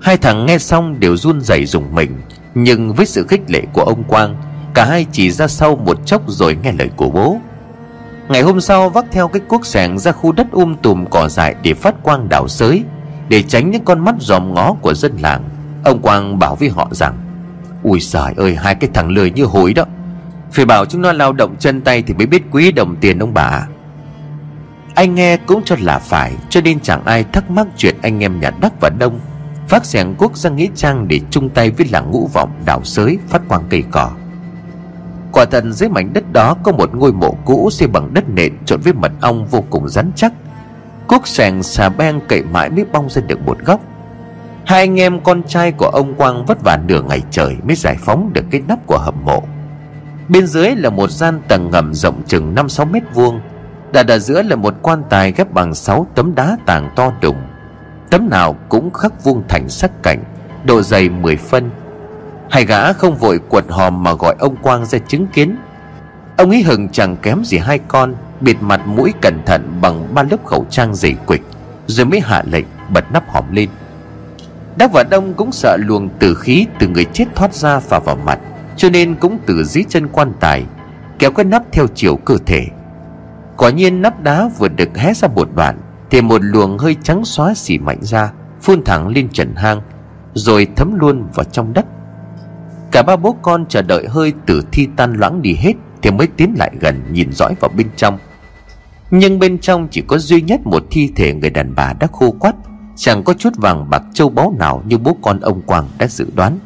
Hai 0.00 0.16
thằng 0.16 0.46
nghe 0.46 0.58
xong 0.58 1.00
đều 1.00 1.16
run 1.16 1.40
rẩy 1.40 1.66
dùng 1.66 1.94
mình, 1.94 2.20
Nhưng 2.54 2.92
với 2.92 3.06
sự 3.06 3.26
khích 3.28 3.50
lệ 3.50 3.62
của 3.72 3.82
ông 3.82 4.04
Quang, 4.04 4.36
Cả 4.74 4.84
hai 4.84 5.06
chỉ 5.12 5.30
ra 5.30 5.48
sau 5.48 5.76
một 5.76 6.06
chốc 6.06 6.22
rồi 6.26 6.58
nghe 6.62 6.72
lời 6.72 6.90
của 6.96 7.10
bố. 7.10 7.38
Ngày 8.28 8.42
hôm 8.42 8.60
sau 8.60 8.88
vác 8.88 9.04
theo 9.10 9.28
cái 9.28 9.40
cuốc 9.48 9.66
sẻng 9.66 9.98
ra 9.98 10.12
khu 10.12 10.32
đất 10.32 10.46
um 10.52 10.76
tùm 10.82 11.04
cỏ 11.10 11.28
dại 11.28 11.54
để 11.62 11.74
phát 11.74 12.02
quang 12.02 12.28
đảo 12.28 12.48
sới, 12.48 12.84
Để 13.28 13.42
tránh 13.42 13.70
những 13.70 13.84
con 13.84 14.04
mắt 14.04 14.14
dòm 14.18 14.54
ngó 14.54 14.72
của 14.72 14.94
dân 14.94 15.16
làng. 15.16 15.44
Ông 15.84 16.02
Quang 16.02 16.38
bảo 16.38 16.56
với 16.56 16.68
họ 16.68 16.88
rằng, 16.90 17.18
Ui 17.82 18.00
giời 18.00 18.32
ơi, 18.36 18.54
hai 18.54 18.74
cái 18.74 18.90
thằng 18.94 19.10
lười 19.10 19.30
như 19.30 19.44
hối 19.44 19.74
đó. 19.74 19.84
Phải 20.52 20.64
bảo 20.64 20.86
chúng 20.86 21.02
nó 21.02 21.12
lao 21.12 21.32
động 21.32 21.56
chân 21.58 21.80
tay 21.80 22.02
thì 22.02 22.14
mới 22.14 22.26
biết 22.26 22.42
quý 22.50 22.72
đồng 22.72 22.96
tiền 22.96 23.18
ông 23.18 23.34
bà. 23.34 23.66
Anh 24.94 25.14
nghe 25.14 25.36
cũng 25.36 25.62
cho 25.64 25.76
là 25.80 25.98
phải, 25.98 26.32
Cho 26.48 26.60
nên 26.60 26.80
chẳng 26.80 27.04
ai 27.04 27.24
thắc 27.24 27.50
mắc 27.50 27.66
chuyện 27.76 27.96
anh 28.02 28.24
em 28.24 28.40
nhà 28.40 28.50
Đắc 28.60 28.72
và 28.80 28.90
Đông 28.98 29.20
Phát 29.68 29.84
sẻng 29.86 30.14
cuốc 30.14 30.36
ra 30.36 30.50
nghĩa 30.50 30.68
trang 30.74 31.08
để 31.08 31.20
chung 31.30 31.48
tay 31.48 31.70
với 31.70 31.86
làng 31.90 32.10
ngũ 32.10 32.26
vọng 32.26 32.50
đảo 32.64 32.84
sới 32.84 33.18
phát 33.28 33.48
quang 33.48 33.64
cây 33.70 33.84
cỏ. 33.90 34.10
Quả 35.32 35.44
thật 35.44 35.64
dưới 35.70 35.88
mảnh 35.88 36.12
đất 36.12 36.32
đó 36.32 36.56
có 36.62 36.72
một 36.72 36.94
ngôi 36.94 37.12
mộ 37.12 37.34
cũ 37.44 37.70
xây 37.72 37.88
bằng 37.88 38.14
đất 38.14 38.24
nện 38.28 38.52
trộn 38.64 38.80
với 38.80 38.92
mật 38.92 39.12
ong 39.20 39.46
vô 39.46 39.64
cùng 39.70 39.88
rắn 39.88 40.10
chắc. 40.16 40.32
Cuốc 41.06 41.26
sàng 41.26 41.62
xà 41.62 41.88
beng 41.88 42.20
cậy 42.28 42.42
mãi 42.42 42.70
mới 42.70 42.84
bong 42.92 43.10
ra 43.10 43.22
được 43.22 43.40
một 43.40 43.58
góc. 43.58 43.80
Hai 44.66 44.80
anh 44.80 45.00
em 45.00 45.20
con 45.20 45.42
trai 45.42 45.72
của 45.72 45.86
ông 45.86 46.14
Quang 46.14 46.44
vất 46.46 46.58
vả 46.64 46.80
nửa 46.86 47.02
ngày 47.02 47.22
trời 47.30 47.56
mới 47.66 47.76
giải 47.76 47.96
phóng 48.00 48.30
được 48.32 48.44
cái 48.50 48.62
nắp 48.68 48.86
của 48.86 48.98
hầm 48.98 49.14
mộ. 49.24 49.42
Bên 50.28 50.46
dưới 50.46 50.74
là 50.76 50.90
một 50.90 51.10
gian 51.10 51.40
tầng 51.48 51.70
ngầm 51.70 51.94
rộng 51.94 52.22
chừng 52.26 52.54
5-6 52.54 52.90
mét 52.90 53.02
vuông. 53.14 53.40
Đặt 53.92 54.08
ở 54.08 54.18
giữa 54.18 54.42
là 54.42 54.56
một 54.56 54.74
quan 54.82 55.02
tài 55.10 55.32
ghép 55.32 55.52
bằng 55.52 55.74
6 55.74 56.06
tấm 56.14 56.34
đá 56.34 56.56
tàng 56.66 56.90
to 56.96 57.12
đùng. 57.20 57.36
Tấm 58.10 58.28
nào 58.30 58.56
cũng 58.68 58.90
khắc 58.90 59.24
vuông 59.24 59.42
thành 59.48 59.68
sắc 59.68 60.02
cảnh 60.02 60.24
Độ 60.64 60.82
dày 60.82 61.08
10 61.08 61.36
phân. 61.36 61.70
Hai 62.50 62.64
gã 62.64 62.92
không 62.92 63.16
vội 63.16 63.38
quật 63.48 63.64
hòm 63.68 64.02
mà 64.02 64.12
gọi 64.14 64.36
ông 64.38 64.56
Quang 64.56 64.86
ra 64.86 64.98
chứng 64.98 65.26
kiến. 65.26 65.56
Ông 66.36 66.50
ấy 66.50 66.62
hừng 66.62 66.88
chẳng 66.88 67.16
kém 67.16 67.44
gì 67.44 67.58
hai 67.58 67.78
con, 67.78 68.14
Bịt 68.40 68.56
mặt 68.60 68.86
mũi 68.86 69.12
cẩn 69.22 69.42
thận 69.46 69.78
bằng 69.80 70.14
ba 70.14 70.22
lớp 70.22 70.44
khẩu 70.44 70.66
trang 70.70 70.94
dày 70.94 71.14
quịch, 71.26 71.42
Rồi 71.86 72.06
mới 72.06 72.20
hạ 72.20 72.42
lệnh 72.50 72.64
bật 72.88 73.12
nắp 73.12 73.28
hòm 73.28 73.44
lên. 73.52 73.68
Đắc 74.76 74.90
và 74.92 75.04
Đông 75.10 75.34
cũng 75.34 75.52
sợ 75.52 75.76
luồng 75.80 76.08
tử 76.08 76.34
khí 76.34 76.66
từ 76.78 76.88
người 76.88 77.04
chết 77.04 77.24
thoát 77.34 77.54
ra 77.54 77.80
phả 77.80 77.98
vào 77.98 78.16
mặt, 78.16 78.38
Cho 78.76 78.90
nên 78.90 79.14
cũng 79.14 79.38
từ 79.46 79.64
dưới 79.64 79.84
chân 79.88 80.08
quan 80.08 80.32
tài, 80.40 80.64
Kéo 81.18 81.30
cái 81.30 81.44
nắp 81.44 81.62
theo 81.72 81.86
chiều 81.94 82.16
cơ 82.16 82.36
thể. 82.46 82.66
Quả 83.56 83.70
nhiên 83.70 84.02
nắp 84.02 84.22
đá 84.22 84.50
vừa 84.58 84.68
được 84.68 84.96
hé 84.96 85.14
ra 85.14 85.28
một 85.28 85.48
đoạn, 85.54 85.78
Thì 86.10 86.20
một 86.20 86.40
luồng 86.44 86.78
hơi 86.78 86.96
trắng 87.02 87.24
xóa 87.24 87.54
xỉ 87.54 87.78
mạnh 87.78 87.98
ra, 88.02 88.32
Phun 88.62 88.82
thẳng 88.84 89.08
lên 89.08 89.28
trần 89.32 89.54
hang, 89.56 89.82
Rồi 90.34 90.66
thấm 90.76 90.98
luôn 90.98 91.28
vào 91.34 91.44
trong 91.44 91.72
đất. 91.72 91.86
Cả 92.92 93.02
ba 93.02 93.16
bố 93.16 93.36
con 93.42 93.66
chờ 93.68 93.82
đợi 93.82 94.06
hơi 94.08 94.32
tử 94.46 94.62
thi 94.72 94.88
tan 94.96 95.12
loãng 95.12 95.42
đi 95.42 95.54
hết 95.54 95.72
Thì 96.02 96.10
mới 96.10 96.26
tiến 96.26 96.54
lại 96.58 96.70
gần 96.80 97.02
nhìn 97.12 97.32
dõi 97.32 97.54
vào 97.60 97.70
bên 97.76 97.86
trong. 97.96 98.18
Nhưng 99.10 99.38
bên 99.38 99.58
trong 99.58 99.88
chỉ 99.90 100.02
có 100.06 100.18
duy 100.18 100.40
nhất 100.40 100.60
một 100.64 100.84
thi 100.90 101.12
thể 101.16 101.34
người 101.34 101.50
đàn 101.50 101.74
bà 101.74 101.92
đã 101.92 102.06
khô 102.12 102.30
quắt, 102.30 102.54
Chẳng 102.96 103.24
có 103.24 103.34
chút 103.34 103.52
vàng 103.56 103.90
bạc 103.90 104.02
châu 104.14 104.28
báu 104.28 104.54
nào 104.58 104.82
như 104.86 104.98
bố 104.98 105.16
con 105.22 105.40
ông 105.40 105.62
Quang 105.62 105.88
đã 105.98 106.06
dự 106.06 106.26
đoán. 106.34 106.58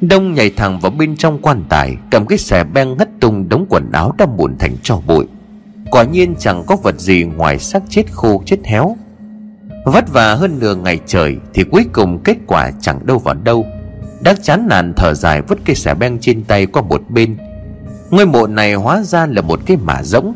Đông 0.00 0.34
nhảy 0.34 0.50
thẳng 0.50 0.80
vào 0.80 0.92
bên 0.92 1.16
trong 1.16 1.38
quan 1.42 1.64
tài, 1.68 1.96
Cầm 2.10 2.26
cái 2.26 2.38
xẻ 2.38 2.64
beng 2.64 2.96
ngất 2.96 3.08
tung 3.20 3.48
đống 3.48 3.66
quần 3.68 3.92
áo 3.92 4.14
đã 4.18 4.26
mụn 4.36 4.56
thành 4.58 4.76
tro 4.82 5.00
bụi. 5.06 5.26
Quả 5.90 6.04
nhiên 6.04 6.34
chẳng 6.38 6.64
có 6.66 6.76
vật 6.76 7.00
gì 7.00 7.24
ngoài 7.24 7.58
xác 7.58 7.82
chết 7.88 8.02
khô 8.12 8.42
chết 8.46 8.58
héo. 8.64 8.96
Vất 9.84 10.12
vả 10.12 10.34
hơn 10.34 10.58
nửa 10.58 10.74
ngày 10.74 11.00
trời 11.06 11.36
Thì 11.54 11.64
cuối 11.64 11.84
cùng 11.92 12.18
kết 12.24 12.36
quả 12.46 12.70
chẳng 12.80 13.06
đâu 13.06 13.18
vào 13.18 13.34
đâu. 13.34 13.66
Đắc 14.24 14.42
chán 14.42 14.66
nản 14.68 14.92
thở 14.96 15.14
dài 15.14 15.42
vứt 15.42 15.58
cây 15.64 15.76
xẻ 15.76 15.94
beng 15.94 16.18
trên 16.18 16.44
tay 16.44 16.66
qua 16.66 16.82
một 16.82 17.02
bên. 17.08 17.36
Ngôi 18.10 18.26
mộ 18.26 18.46
này 18.46 18.74
hóa 18.74 19.02
ra 19.02 19.26
là 19.26 19.42
một 19.42 19.60
cái 19.66 19.76
mả 19.76 20.02
rỗng. 20.02 20.34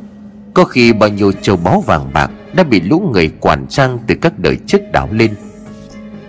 Có 0.54 0.64
khi 0.64 0.92
bao 0.92 1.08
nhiêu 1.08 1.32
châu 1.32 1.56
báu 1.56 1.80
vàng 1.80 2.10
bạc 2.12 2.30
Đã 2.54 2.62
bị 2.62 2.80
lũ 2.80 3.10
người 3.12 3.30
quản 3.40 3.66
trang 3.68 3.98
từ 4.06 4.14
các 4.14 4.38
đời 4.38 4.56
trước 4.66 4.78
đảo 4.92 5.08
lên. 5.12 5.34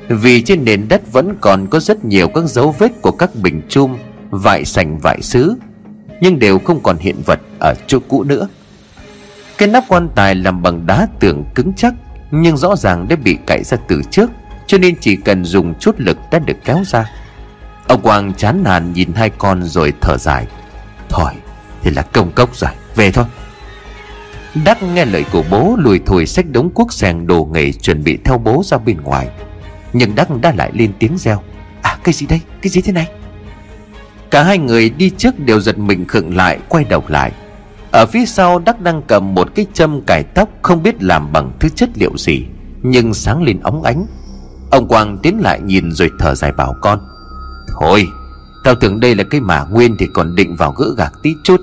Vì 0.07 0.41
trên 0.41 0.65
nền 0.65 0.87
đất 0.87 1.11
vẫn 1.11 1.35
còn 1.41 1.67
có 1.67 1.79
rất 1.79 2.05
nhiều 2.05 2.27
các 2.27 2.43
dấu 2.45 2.75
vết 2.79 3.01
của 3.01 3.11
các 3.11 3.29
bình 3.35 3.61
chum 3.69 3.97
Vại 4.29 4.65
sành 4.65 4.97
vại 4.97 5.21
sứ, 5.21 5.55
Nhưng 6.21 6.39
đều 6.39 6.59
không 6.59 6.79
còn 6.83 6.97
hiện 6.97 7.15
vật 7.25 7.39
ở 7.59 7.73
chỗ 7.87 7.99
cũ 8.07 8.23
nữa. 8.23 8.47
Cái 9.57 9.67
nắp 9.67 9.83
quan 9.87 10.09
tài 10.15 10.35
làm 10.35 10.61
bằng 10.61 10.85
đá 10.87 11.07
tường 11.19 11.45
cứng 11.55 11.73
chắc, 11.77 11.93
Nhưng 12.31 12.57
rõ 12.57 12.75
ràng 12.75 13.07
đã 13.09 13.15
bị 13.15 13.37
cạy 13.45 13.63
ra 13.63 13.77
từ 13.87 14.01
trước, 14.11 14.29
Cho 14.67 14.77
nên 14.77 14.95
chỉ 14.99 15.15
cần 15.15 15.45
dùng 15.45 15.73
chút 15.79 15.95
lực 15.97 16.17
đã 16.31 16.39
được 16.39 16.57
kéo 16.65 16.83
ra. 16.85 17.09
Ông 17.87 18.01
Quang 18.01 18.33
chán 18.33 18.63
nản 18.63 18.93
nhìn 18.93 19.13
hai 19.13 19.29
con 19.29 19.63
rồi 19.63 19.93
thở 20.01 20.17
dài. 20.17 20.47
Thôi, 21.09 21.31
thì 21.81 21.91
là 21.91 22.01
công 22.01 22.31
cốc 22.31 22.55
rồi, 22.55 22.71
Về 22.95 23.11
thôi. 23.11 23.25
Đắc 24.65 24.83
nghe 24.83 25.05
lời 25.05 25.25
của 25.31 25.43
bố, 25.49 25.75
lùi 25.79 25.99
thổi 26.05 26.25
xách 26.25 26.45
đống 26.51 26.69
cuốc 26.69 26.93
sàng 26.93 27.27
đồ 27.27 27.49
nghề 27.53 27.71
chuẩn 27.71 28.03
bị 28.03 28.17
theo 28.25 28.37
bố 28.37 28.61
ra 28.65 28.77
bên 28.77 29.01
ngoài. 29.01 29.27
Nhưng 29.93 30.15
Đắc 30.15 30.41
đã 30.41 30.53
lại 30.57 30.71
lên 30.73 30.91
tiếng 30.99 31.17
reo. 31.17 31.41
À 31.81 31.97
cái 32.03 32.13
gì 32.13 32.25
đây? 32.25 32.41
Cái 32.61 32.69
gì 32.69 32.81
thế 32.81 32.93
này? 32.93 33.07
Cả 34.31 34.43
hai 34.43 34.57
người 34.57 34.89
đi 34.89 35.09
trước 35.09 35.39
đều 35.39 35.59
giật 35.59 35.77
mình 35.77 36.05
khựng 36.05 36.35
lại, 36.35 36.59
quay 36.69 36.83
đầu 36.83 37.03
lại. 37.07 37.31
Ở 37.91 38.05
phía 38.05 38.25
sau, 38.25 38.59
Đắc 38.59 38.81
đang 38.81 39.01
cầm 39.07 39.35
một 39.35 39.55
cái 39.55 39.65
châm 39.73 40.01
cải 40.01 40.23
tóc 40.23 40.49
Không 40.61 40.83
biết 40.83 41.03
làm 41.03 41.31
bằng 41.31 41.51
thứ 41.59 41.69
chất 41.69 41.89
liệu 41.95 42.17
gì, 42.17 42.45
Nhưng 42.81 43.13
sáng 43.13 43.43
lên 43.43 43.59
óng 43.59 43.83
ánh. 43.83 44.05
Ông 44.71 44.87
Quang 44.87 45.17
tiến 45.17 45.39
lại 45.41 45.59
nhìn 45.61 45.91
rồi 45.91 46.11
thở 46.19 46.35
dài 46.35 46.51
bảo 46.51 46.75
con. 46.81 46.99
Hồi. 47.77 48.07
Tao 48.63 48.75
tưởng 48.75 48.99
đây 48.99 49.15
là 49.15 49.23
cái 49.23 49.41
mả 49.41 49.63
nguyên 49.63 49.97
Thì 49.97 50.07
còn 50.13 50.35
định 50.35 50.55
vào 50.55 50.71
gỡ 50.71 50.93
gạc 50.97 51.13
tí 51.23 51.35
chút. 51.43 51.61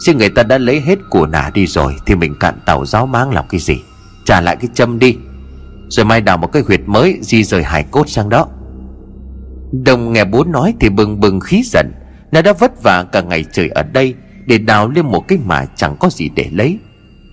Chứ 0.00 0.14
người 0.14 0.28
ta 0.28 0.42
đã 0.42 0.58
lấy 0.58 0.80
hết 0.80 0.98
của 1.10 1.26
nả 1.26 1.50
đi 1.54 1.66
rồi 1.66 1.96
Thì 2.06 2.14
mình 2.14 2.34
cạn 2.40 2.58
tàu 2.66 2.86
giáo 2.86 3.06
máng 3.06 3.30
làm 3.30 3.44
cái 3.48 3.60
gì? 3.60 3.82
Trả 4.24 4.40
lại 4.40 4.56
cái 4.56 4.68
châm 4.74 4.98
đi. 4.98 5.16
Rồi 5.88 6.06
mai 6.06 6.20
đào 6.20 6.38
một 6.38 6.52
cái 6.52 6.62
huyệt 6.62 6.80
mới, 6.86 7.18
Di 7.22 7.44
rời 7.44 7.62
hải 7.62 7.84
cốt 7.90 8.08
sang 8.08 8.28
đó. 8.28 8.46
Đồng 9.84 10.12
nghe 10.12 10.24
bố 10.24 10.44
nói 10.44 10.74
thì 10.80 10.88
bừng 10.88 11.20
bừng 11.20 11.40
khí 11.40 11.62
giận. 11.64 11.92
Nó 12.32 12.42
đã 12.42 12.52
vất 12.52 12.82
vả 12.82 13.04
cả 13.12 13.20
ngày 13.20 13.44
trời 13.52 13.68
ở 13.68 13.82
đây 13.82 14.14
Để 14.46 14.58
đào 14.58 14.88
lên 14.88 15.06
một 15.06 15.28
cái 15.28 15.38
mả 15.44 15.64
chẳng 15.76 15.96
có 16.00 16.08
gì 16.10 16.28
để 16.28 16.48
lấy. 16.52 16.78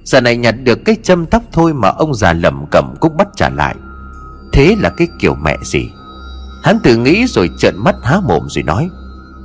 Giờ 0.03 0.21
này 0.21 0.37
nhặt 0.37 0.55
được 0.63 0.85
cái 0.85 0.95
châm 1.03 1.25
tóc 1.25 1.43
thôi 1.51 1.73
Mà 1.73 1.89
ông 1.89 2.13
già 2.13 2.33
lầm 2.33 2.65
cầm 2.71 2.95
cũng 2.99 3.17
bắt 3.17 3.27
trả 3.35 3.49
lại. 3.49 3.75
Thế 4.53 4.75
là 4.79 4.89
cái 4.89 5.07
kiểu 5.19 5.35
mẹ 5.43 5.57
gì? 5.63 5.89
Hắn 6.69 6.79
tự 6.79 6.95
nghĩ 6.95 7.25
rồi 7.27 7.49
trợn 7.57 7.75
mắt 7.77 7.95
há 8.03 8.19
mồm 8.19 8.43
rồi 8.49 8.63
nói, 8.63 8.89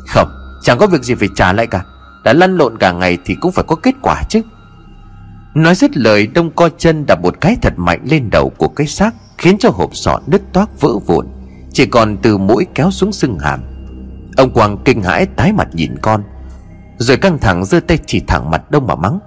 Không, 0.06 0.28
chẳng 0.62 0.78
có 0.78 0.86
việc 0.86 1.02
gì 1.02 1.14
phải 1.14 1.28
trả 1.34 1.52
lại 1.52 1.66
cả. 1.66 1.84
Đã 2.24 2.32
lăn 2.32 2.56
lộn 2.56 2.78
cả 2.78 2.92
ngày 2.92 3.18
thì 3.24 3.34
cũng 3.40 3.52
phải 3.52 3.64
có 3.68 3.76
kết 3.76 3.94
quả 4.02 4.22
chứ. 4.28 4.42
Nói 5.54 5.74
dứt 5.74 5.96
lời, 5.96 6.26
Đông 6.26 6.50
co 6.50 6.68
chân 6.78 7.06
đạp 7.06 7.20
một 7.22 7.40
cái 7.40 7.56
thật 7.62 7.72
mạnh 7.76 8.00
lên 8.04 8.30
đầu 8.30 8.52
của 8.58 8.68
cái 8.68 8.86
xác, 8.86 9.14
Khiến 9.38 9.56
cho 9.58 9.70
hộp 9.70 9.96
sọ 9.96 10.20
nứt 10.26 10.42
toác 10.52 10.80
vỡ 10.80 10.98
vụn, 11.06 11.26
Chỉ 11.72 11.86
còn 11.86 12.16
từ 12.22 12.38
mũi 12.38 12.66
kéo 12.74 12.90
xuống 12.90 13.12
sưng 13.12 13.38
hàm. 13.38 13.60
Ông 14.36 14.50
Quang 14.50 14.78
kinh 14.84 15.02
hãi 15.02 15.26
tái 15.26 15.52
mặt 15.52 15.68
nhìn 15.72 15.98
con, 16.02 16.22
Rồi 16.98 17.16
căng 17.16 17.38
thẳng 17.38 17.64
giơ 17.64 17.80
tay 17.80 17.98
chỉ 18.06 18.20
thẳng 18.26 18.50
mặt 18.50 18.70
Đông 18.70 18.86
mà 18.86 18.94
mắng, 18.94 19.18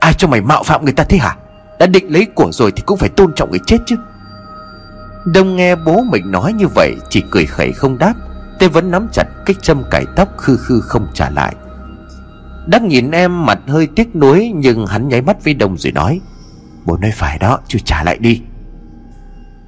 Ai 0.00 0.12
cho 0.12 0.28
mày 0.28 0.40
mạo 0.40 0.62
phạm 0.62 0.84
người 0.84 0.94
ta 0.94 1.04
thế 1.04 1.18
hả? 1.18 1.36
Đã 1.78 1.86
định 1.86 2.12
lấy 2.12 2.26
của 2.34 2.52
rồi 2.52 2.72
thì 2.76 2.82
cũng 2.86 2.98
phải 2.98 3.08
tôn 3.08 3.32
trọng 3.36 3.50
người 3.50 3.60
chết 3.66 3.78
chứ. 3.86 3.96
Đông 5.24 5.56
nghe 5.56 5.76
bố 5.76 6.02
mình 6.02 6.30
nói 6.30 6.52
như 6.52 6.66
vậy, 6.74 6.94
Chỉ 7.10 7.22
cười 7.30 7.46
khẩy 7.46 7.72
không 7.72 7.98
đáp 7.98 8.14
tê 8.62 8.68
vẫn 8.68 8.90
nắm 8.90 9.08
chặt 9.12 9.24
cái 9.46 9.56
châm 9.62 9.82
cải 9.90 10.04
tóc 10.16 10.28
khư 10.36 10.56
khư 10.56 10.80
không 10.80 11.06
trả 11.14 11.30
lại. 11.30 11.54
Đắc 12.66 12.82
nhìn 12.82 13.10
em 13.10 13.46
mặt 13.46 13.58
hơi 13.68 13.86
tiếc 13.86 14.16
nuối, 14.16 14.52
Nhưng 14.54 14.86
hắn 14.86 15.08
nháy 15.08 15.22
mắt 15.22 15.44
với 15.44 15.54
Đông 15.54 15.76
rồi 15.78 15.92
nói, 15.92 16.20
Bố 16.86 16.96
nói 16.96 17.10
phải 17.14 17.38
đó, 17.38 17.58
chú 17.68 17.78
trả 17.84 18.04
lại 18.04 18.18
đi. 18.18 18.40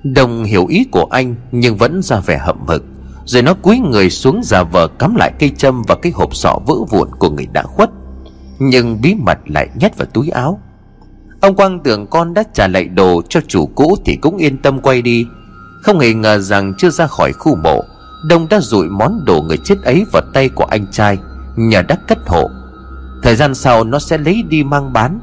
Đồng 0.02 0.44
hiểu 0.44 0.66
ý 0.66 0.84
của 0.90 1.04
anh, 1.10 1.34
Nhưng 1.52 1.76
vẫn 1.76 2.02
ra 2.02 2.20
vẻ 2.20 2.38
hậm 2.38 2.66
hực, 2.66 2.84
Rồi 3.24 3.42
nó 3.42 3.54
cúi 3.54 3.78
người 3.78 4.10
xuống 4.10 4.40
giả 4.44 4.62
vờ 4.62 4.88
cắm 4.88 5.14
lại 5.14 5.32
cây 5.38 5.50
châm 5.56 5.82
Và 5.88 5.94
cái 6.02 6.12
hộp 6.12 6.34
sọ 6.36 6.58
vỡ 6.66 6.74
vụn 6.90 7.08
của 7.18 7.30
người 7.30 7.46
đã 7.52 7.62
khuất, 7.62 7.90
Nhưng 8.58 9.00
bí 9.00 9.14
mật 9.14 9.38
lại 9.46 9.68
nhét 9.74 9.96
vào 9.96 10.06
túi 10.12 10.28
áo. 10.28 10.60
Ông 11.40 11.56
Quang 11.56 11.80
tưởng 11.80 12.06
con 12.06 12.34
đã 12.34 12.42
trả 12.52 12.68
lại 12.68 12.84
đồ 12.84 13.22
cho 13.28 13.40
chủ 13.48 13.66
cũ 13.66 13.96
Thì 14.04 14.16
cũng 14.16 14.36
yên 14.36 14.58
tâm 14.58 14.80
quay 14.80 15.02
đi 15.02 15.26
không 15.84 15.98
hề 15.98 16.14
ngờ 16.14 16.38
rằng 16.38 16.74
chưa 16.78 16.90
ra 16.90 17.06
khỏi 17.06 17.32
khu 17.32 17.56
mộ, 17.56 17.84
Đông 18.24 18.48
đã 18.48 18.60
rụi 18.60 18.88
món 18.88 19.24
đồ 19.24 19.42
người 19.42 19.56
chết 19.56 19.82
ấy 19.82 20.04
vào 20.12 20.22
tay 20.32 20.48
của 20.48 20.64
anh 20.64 20.86
trai, 20.90 21.18
Nhờ 21.56 21.82
đắc 21.82 22.00
cất 22.08 22.18
hộ. 22.26 22.50
Thời 23.22 23.36
gian 23.36 23.54
sau 23.54 23.84
nó 23.84 23.98
sẽ 23.98 24.18
lấy 24.18 24.42
đi 24.48 24.64
mang 24.64 24.92
bán. 24.92 25.20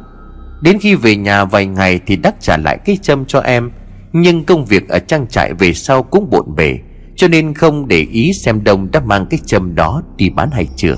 Đến 0.61 0.77
khi 0.79 0.95
về 0.95 1.15
nhà 1.15 1.45
vài 1.45 1.65
ngày 1.65 1.99
thì 2.07 2.15
đắc 2.15 2.35
trả 2.39 2.57
lại 2.57 2.79
cái 2.85 2.97
châm 3.01 3.25
cho 3.25 3.39
em, 3.39 3.71
Nhưng 4.13 4.45
công 4.45 4.65
việc 4.65 4.89
ở 4.89 4.99
trang 4.99 5.27
trại 5.27 5.53
về 5.53 5.73
sau 5.73 6.03
cũng 6.03 6.29
bộn 6.29 6.55
bề, 6.55 6.79
Cho 7.15 7.27
nên 7.27 7.53
không 7.53 7.87
để 7.87 8.07
ý 8.11 8.33
xem 8.33 8.63
Đông 8.63 8.91
đã 8.91 8.99
mang 8.99 9.25
cái 9.29 9.39
châm 9.45 9.75
đó 9.75 10.01
đi 10.17 10.29
bán 10.29 10.51
hay 10.51 10.67
chưa. 10.75 10.95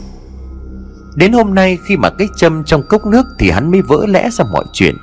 Đến 1.15 1.33
hôm 1.33 1.55
nay 1.55 1.77
khi 1.85 1.97
mà 1.97 2.09
cái 2.09 2.27
châm 2.37 2.63
trong 2.63 2.81
cốc 2.89 3.05
nước 3.05 3.25
Thì 3.39 3.49
hắn 3.49 3.71
mới 3.71 3.81
vỡ 3.81 4.05
lẽ 4.07 4.29
ra 4.29 4.45
mọi 4.53 4.65
chuyện. 4.73 4.95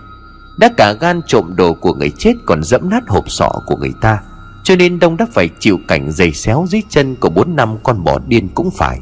Đã 0.58 0.70
cả 0.76 0.92
gan 1.00 1.20
trộm 1.26 1.54
đồ 1.56 1.74
của 1.74 1.94
người 1.94 2.10
chết 2.18 2.32
Còn 2.46 2.62
dẫm 2.62 2.90
nát 2.90 3.02
hộp 3.08 3.30
sọ 3.30 3.50
của 3.66 3.76
người 3.76 3.92
ta. 4.00 4.18
Cho 4.64 4.76
nên 4.76 4.98
Đông 4.98 5.16
đã 5.16 5.26
phải 5.32 5.48
chịu 5.60 5.78
cảnh 5.88 6.12
giày 6.12 6.32
xéo 6.32 6.66
dưới 6.68 6.82
chân 6.88 7.16
Của 7.16 7.30
bốn 7.30 7.56
năm 7.56 7.76
con 7.82 8.04
bò 8.04 8.18
điên 8.26 8.48
cũng 8.54 8.70
phải. 8.70 8.98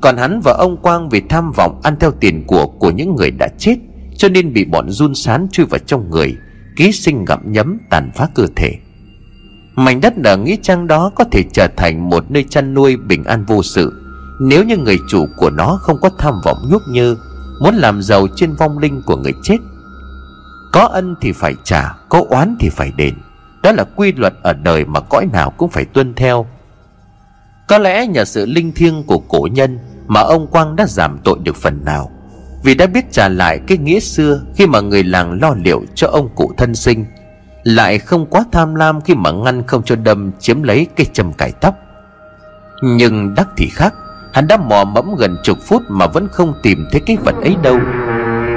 Còn 0.00 0.16
hắn 0.16 0.40
và 0.40 0.52
ông 0.52 0.76
Quang 0.76 1.08
vì 1.08 1.20
tham 1.28 1.52
vọng 1.52 1.80
Ăn 1.82 1.96
theo 2.00 2.10
tiền 2.10 2.44
của 2.46 2.66
của 2.66 2.90
những 2.90 3.16
người 3.16 3.30
đã 3.30 3.48
chết 3.58 3.76
Cho 4.16 4.28
nên 4.28 4.52
bị 4.52 4.64
bọn 4.64 4.90
run 4.90 5.14
sán 5.14 5.48
chui 5.52 5.66
vào 5.66 5.78
trong 5.78 6.10
người 6.10 6.36
Ký 6.76 6.92
sinh 6.92 7.24
ngậm 7.24 7.40
nhấm 7.44 7.78
tàn 7.90 8.10
phá 8.14 8.28
cơ 8.34 8.46
thể. 8.56 8.72
Mảnh 9.76 10.00
đất 10.00 10.14
ở 10.24 10.36
Nghĩa 10.36 10.56
Trang 10.62 10.86
đó 10.86 11.10
có 11.14 11.24
thể 11.32 11.42
trở 11.52 11.68
thành 11.76 12.10
một 12.10 12.30
nơi 12.30 12.44
chăn 12.50 12.74
nuôi 12.74 12.96
bình 12.96 13.24
an 13.24 13.44
vô 13.44 13.62
sự. 13.62 13.92
Nếu 14.40 14.64
như 14.64 14.76
người 14.76 14.98
chủ 15.08 15.26
của 15.36 15.50
nó 15.50 15.78
không 15.82 15.96
có 16.02 16.10
tham 16.18 16.34
vọng 16.44 16.58
nhúc 16.70 16.82
như 16.90 17.16
Muốn 17.60 17.74
làm 17.74 18.02
giàu 18.02 18.26
trên 18.36 18.54
vong 18.54 18.78
linh 18.78 19.02
của 19.06 19.16
người 19.16 19.32
chết 19.42 19.56
Có 20.72 20.80
ân 20.80 21.14
thì 21.20 21.32
phải 21.32 21.54
trả, 21.64 21.92
có 22.08 22.24
oán 22.28 22.56
thì 22.60 22.68
phải 22.68 22.92
đền. 22.96 23.14
Đó 23.66 23.72
là 23.72 23.84
quy 23.96 24.12
luật 24.12 24.34
ở 24.42 24.52
đời 24.52 24.84
mà 24.84 25.00
cõi 25.00 25.26
nào 25.32 25.50
cũng 25.50 25.70
phải 25.70 25.84
tuân 25.84 26.14
theo. 26.14 26.46
Có 27.68 27.78
lẽ 27.78 28.06
nhờ 28.06 28.24
sự 28.24 28.46
linh 28.46 28.72
thiêng 28.72 29.02
của 29.02 29.18
cổ 29.18 29.48
nhân 29.52 29.78
Mà 30.06 30.20
ông 30.20 30.46
Quang 30.46 30.76
đã 30.76 30.86
giảm 30.86 31.18
tội 31.24 31.38
được 31.42 31.56
phần 31.56 31.84
nào, 31.84 32.10
Vì 32.62 32.74
đã 32.74 32.86
biết 32.86 33.12
trả 33.12 33.28
lại 33.28 33.60
cái 33.66 33.78
nghĩa 33.78 34.00
xưa 34.00 34.40
Khi 34.56 34.66
mà 34.66 34.80
người 34.80 35.04
làng 35.04 35.38
lo 35.42 35.54
liệu 35.64 35.82
cho 35.94 36.08
ông 36.08 36.28
cụ 36.34 36.52
thân 36.56 36.74
sinh, 36.74 37.04
lại 37.62 37.98
không 37.98 38.26
quá 38.26 38.44
tham 38.52 38.74
lam 38.74 39.00
khi 39.00 39.14
mà 39.14 39.30
ngăn 39.30 39.66
không 39.66 39.82
cho 39.82 39.96
đâm 39.96 40.30
chiếm 40.38 40.62
lấy 40.62 40.86
cây 40.96 41.06
châm 41.12 41.32
cải 41.32 41.52
tóc. 41.52 41.74
Nhưng 42.82 43.34
đắc 43.34 43.48
thì 43.56 43.68
khác, 43.68 43.94
hắn 44.32 44.46
đã 44.48 44.56
mò 44.56 44.84
mẫm 44.84 45.14
gần 45.18 45.36
chục 45.42 45.58
phút 45.62 45.82
mà 45.88 46.06
vẫn 46.06 46.28
không 46.28 46.52
tìm 46.62 46.86
thấy 46.92 47.00
cái 47.06 47.16
vật 47.16 47.34
ấy 47.42 47.56
đâu. 47.62 47.78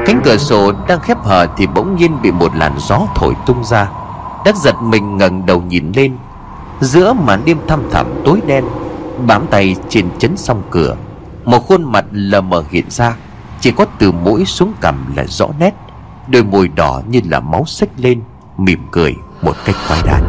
Cánh 0.06 0.22
cửa 0.24 0.38
sổ 0.38 0.72
đang 0.88 1.00
khép 1.00 1.18
hờ 1.24 1.48
thì 1.58 1.68
bỗng 1.68 1.96
nhiên 1.96 2.22
bị 2.22 2.32
một 2.32 2.56
làn 2.56 2.74
gió 2.80 3.00
thổi 3.16 3.34
tung 3.46 3.64
ra 3.64 3.90
đắc 4.46 4.56
giật 4.56 4.76
mình 4.82 5.18
ngẩng 5.18 5.46
đầu 5.46 5.62
nhìn 5.62 5.92
lên. 5.96 6.18
Giữa 6.82 7.14
màn 7.14 7.42
đêm 7.46 7.58
thăm 7.68 7.84
thẳm 7.92 8.08
tối 8.26 8.42
đen, 8.48 8.66
bám 9.28 9.48
tay 9.48 9.76
trên 9.90 10.06
chấn 10.18 10.38
song 10.38 10.64
cửa, 10.70 10.96
một 11.46 11.68
khuôn 11.68 11.92
mặt 11.92 12.06
lờ 12.12 12.42
mờ 12.42 12.64
hiện 12.70 12.86
ra. 12.90 13.16
Chỉ 13.60 13.72
có 13.72 13.86
từ 14.00 14.12
mũi 14.12 14.46
xuống 14.46 14.74
cằm 14.82 15.16
là 15.16 15.24
rõ 15.28 15.48
nét. 15.60 15.74
Đôi 16.28 16.44
môi 16.44 16.68
đỏ 16.68 17.02
như 17.10 17.22
là 17.26 17.40
máu 17.40 17.64
xích 17.68 17.90
lên, 17.98 18.22
mỉm 18.58 18.80
cười 18.92 19.16
một 19.42 19.56
cách 19.66 19.76
quái 19.88 20.02
đản. 20.06 20.24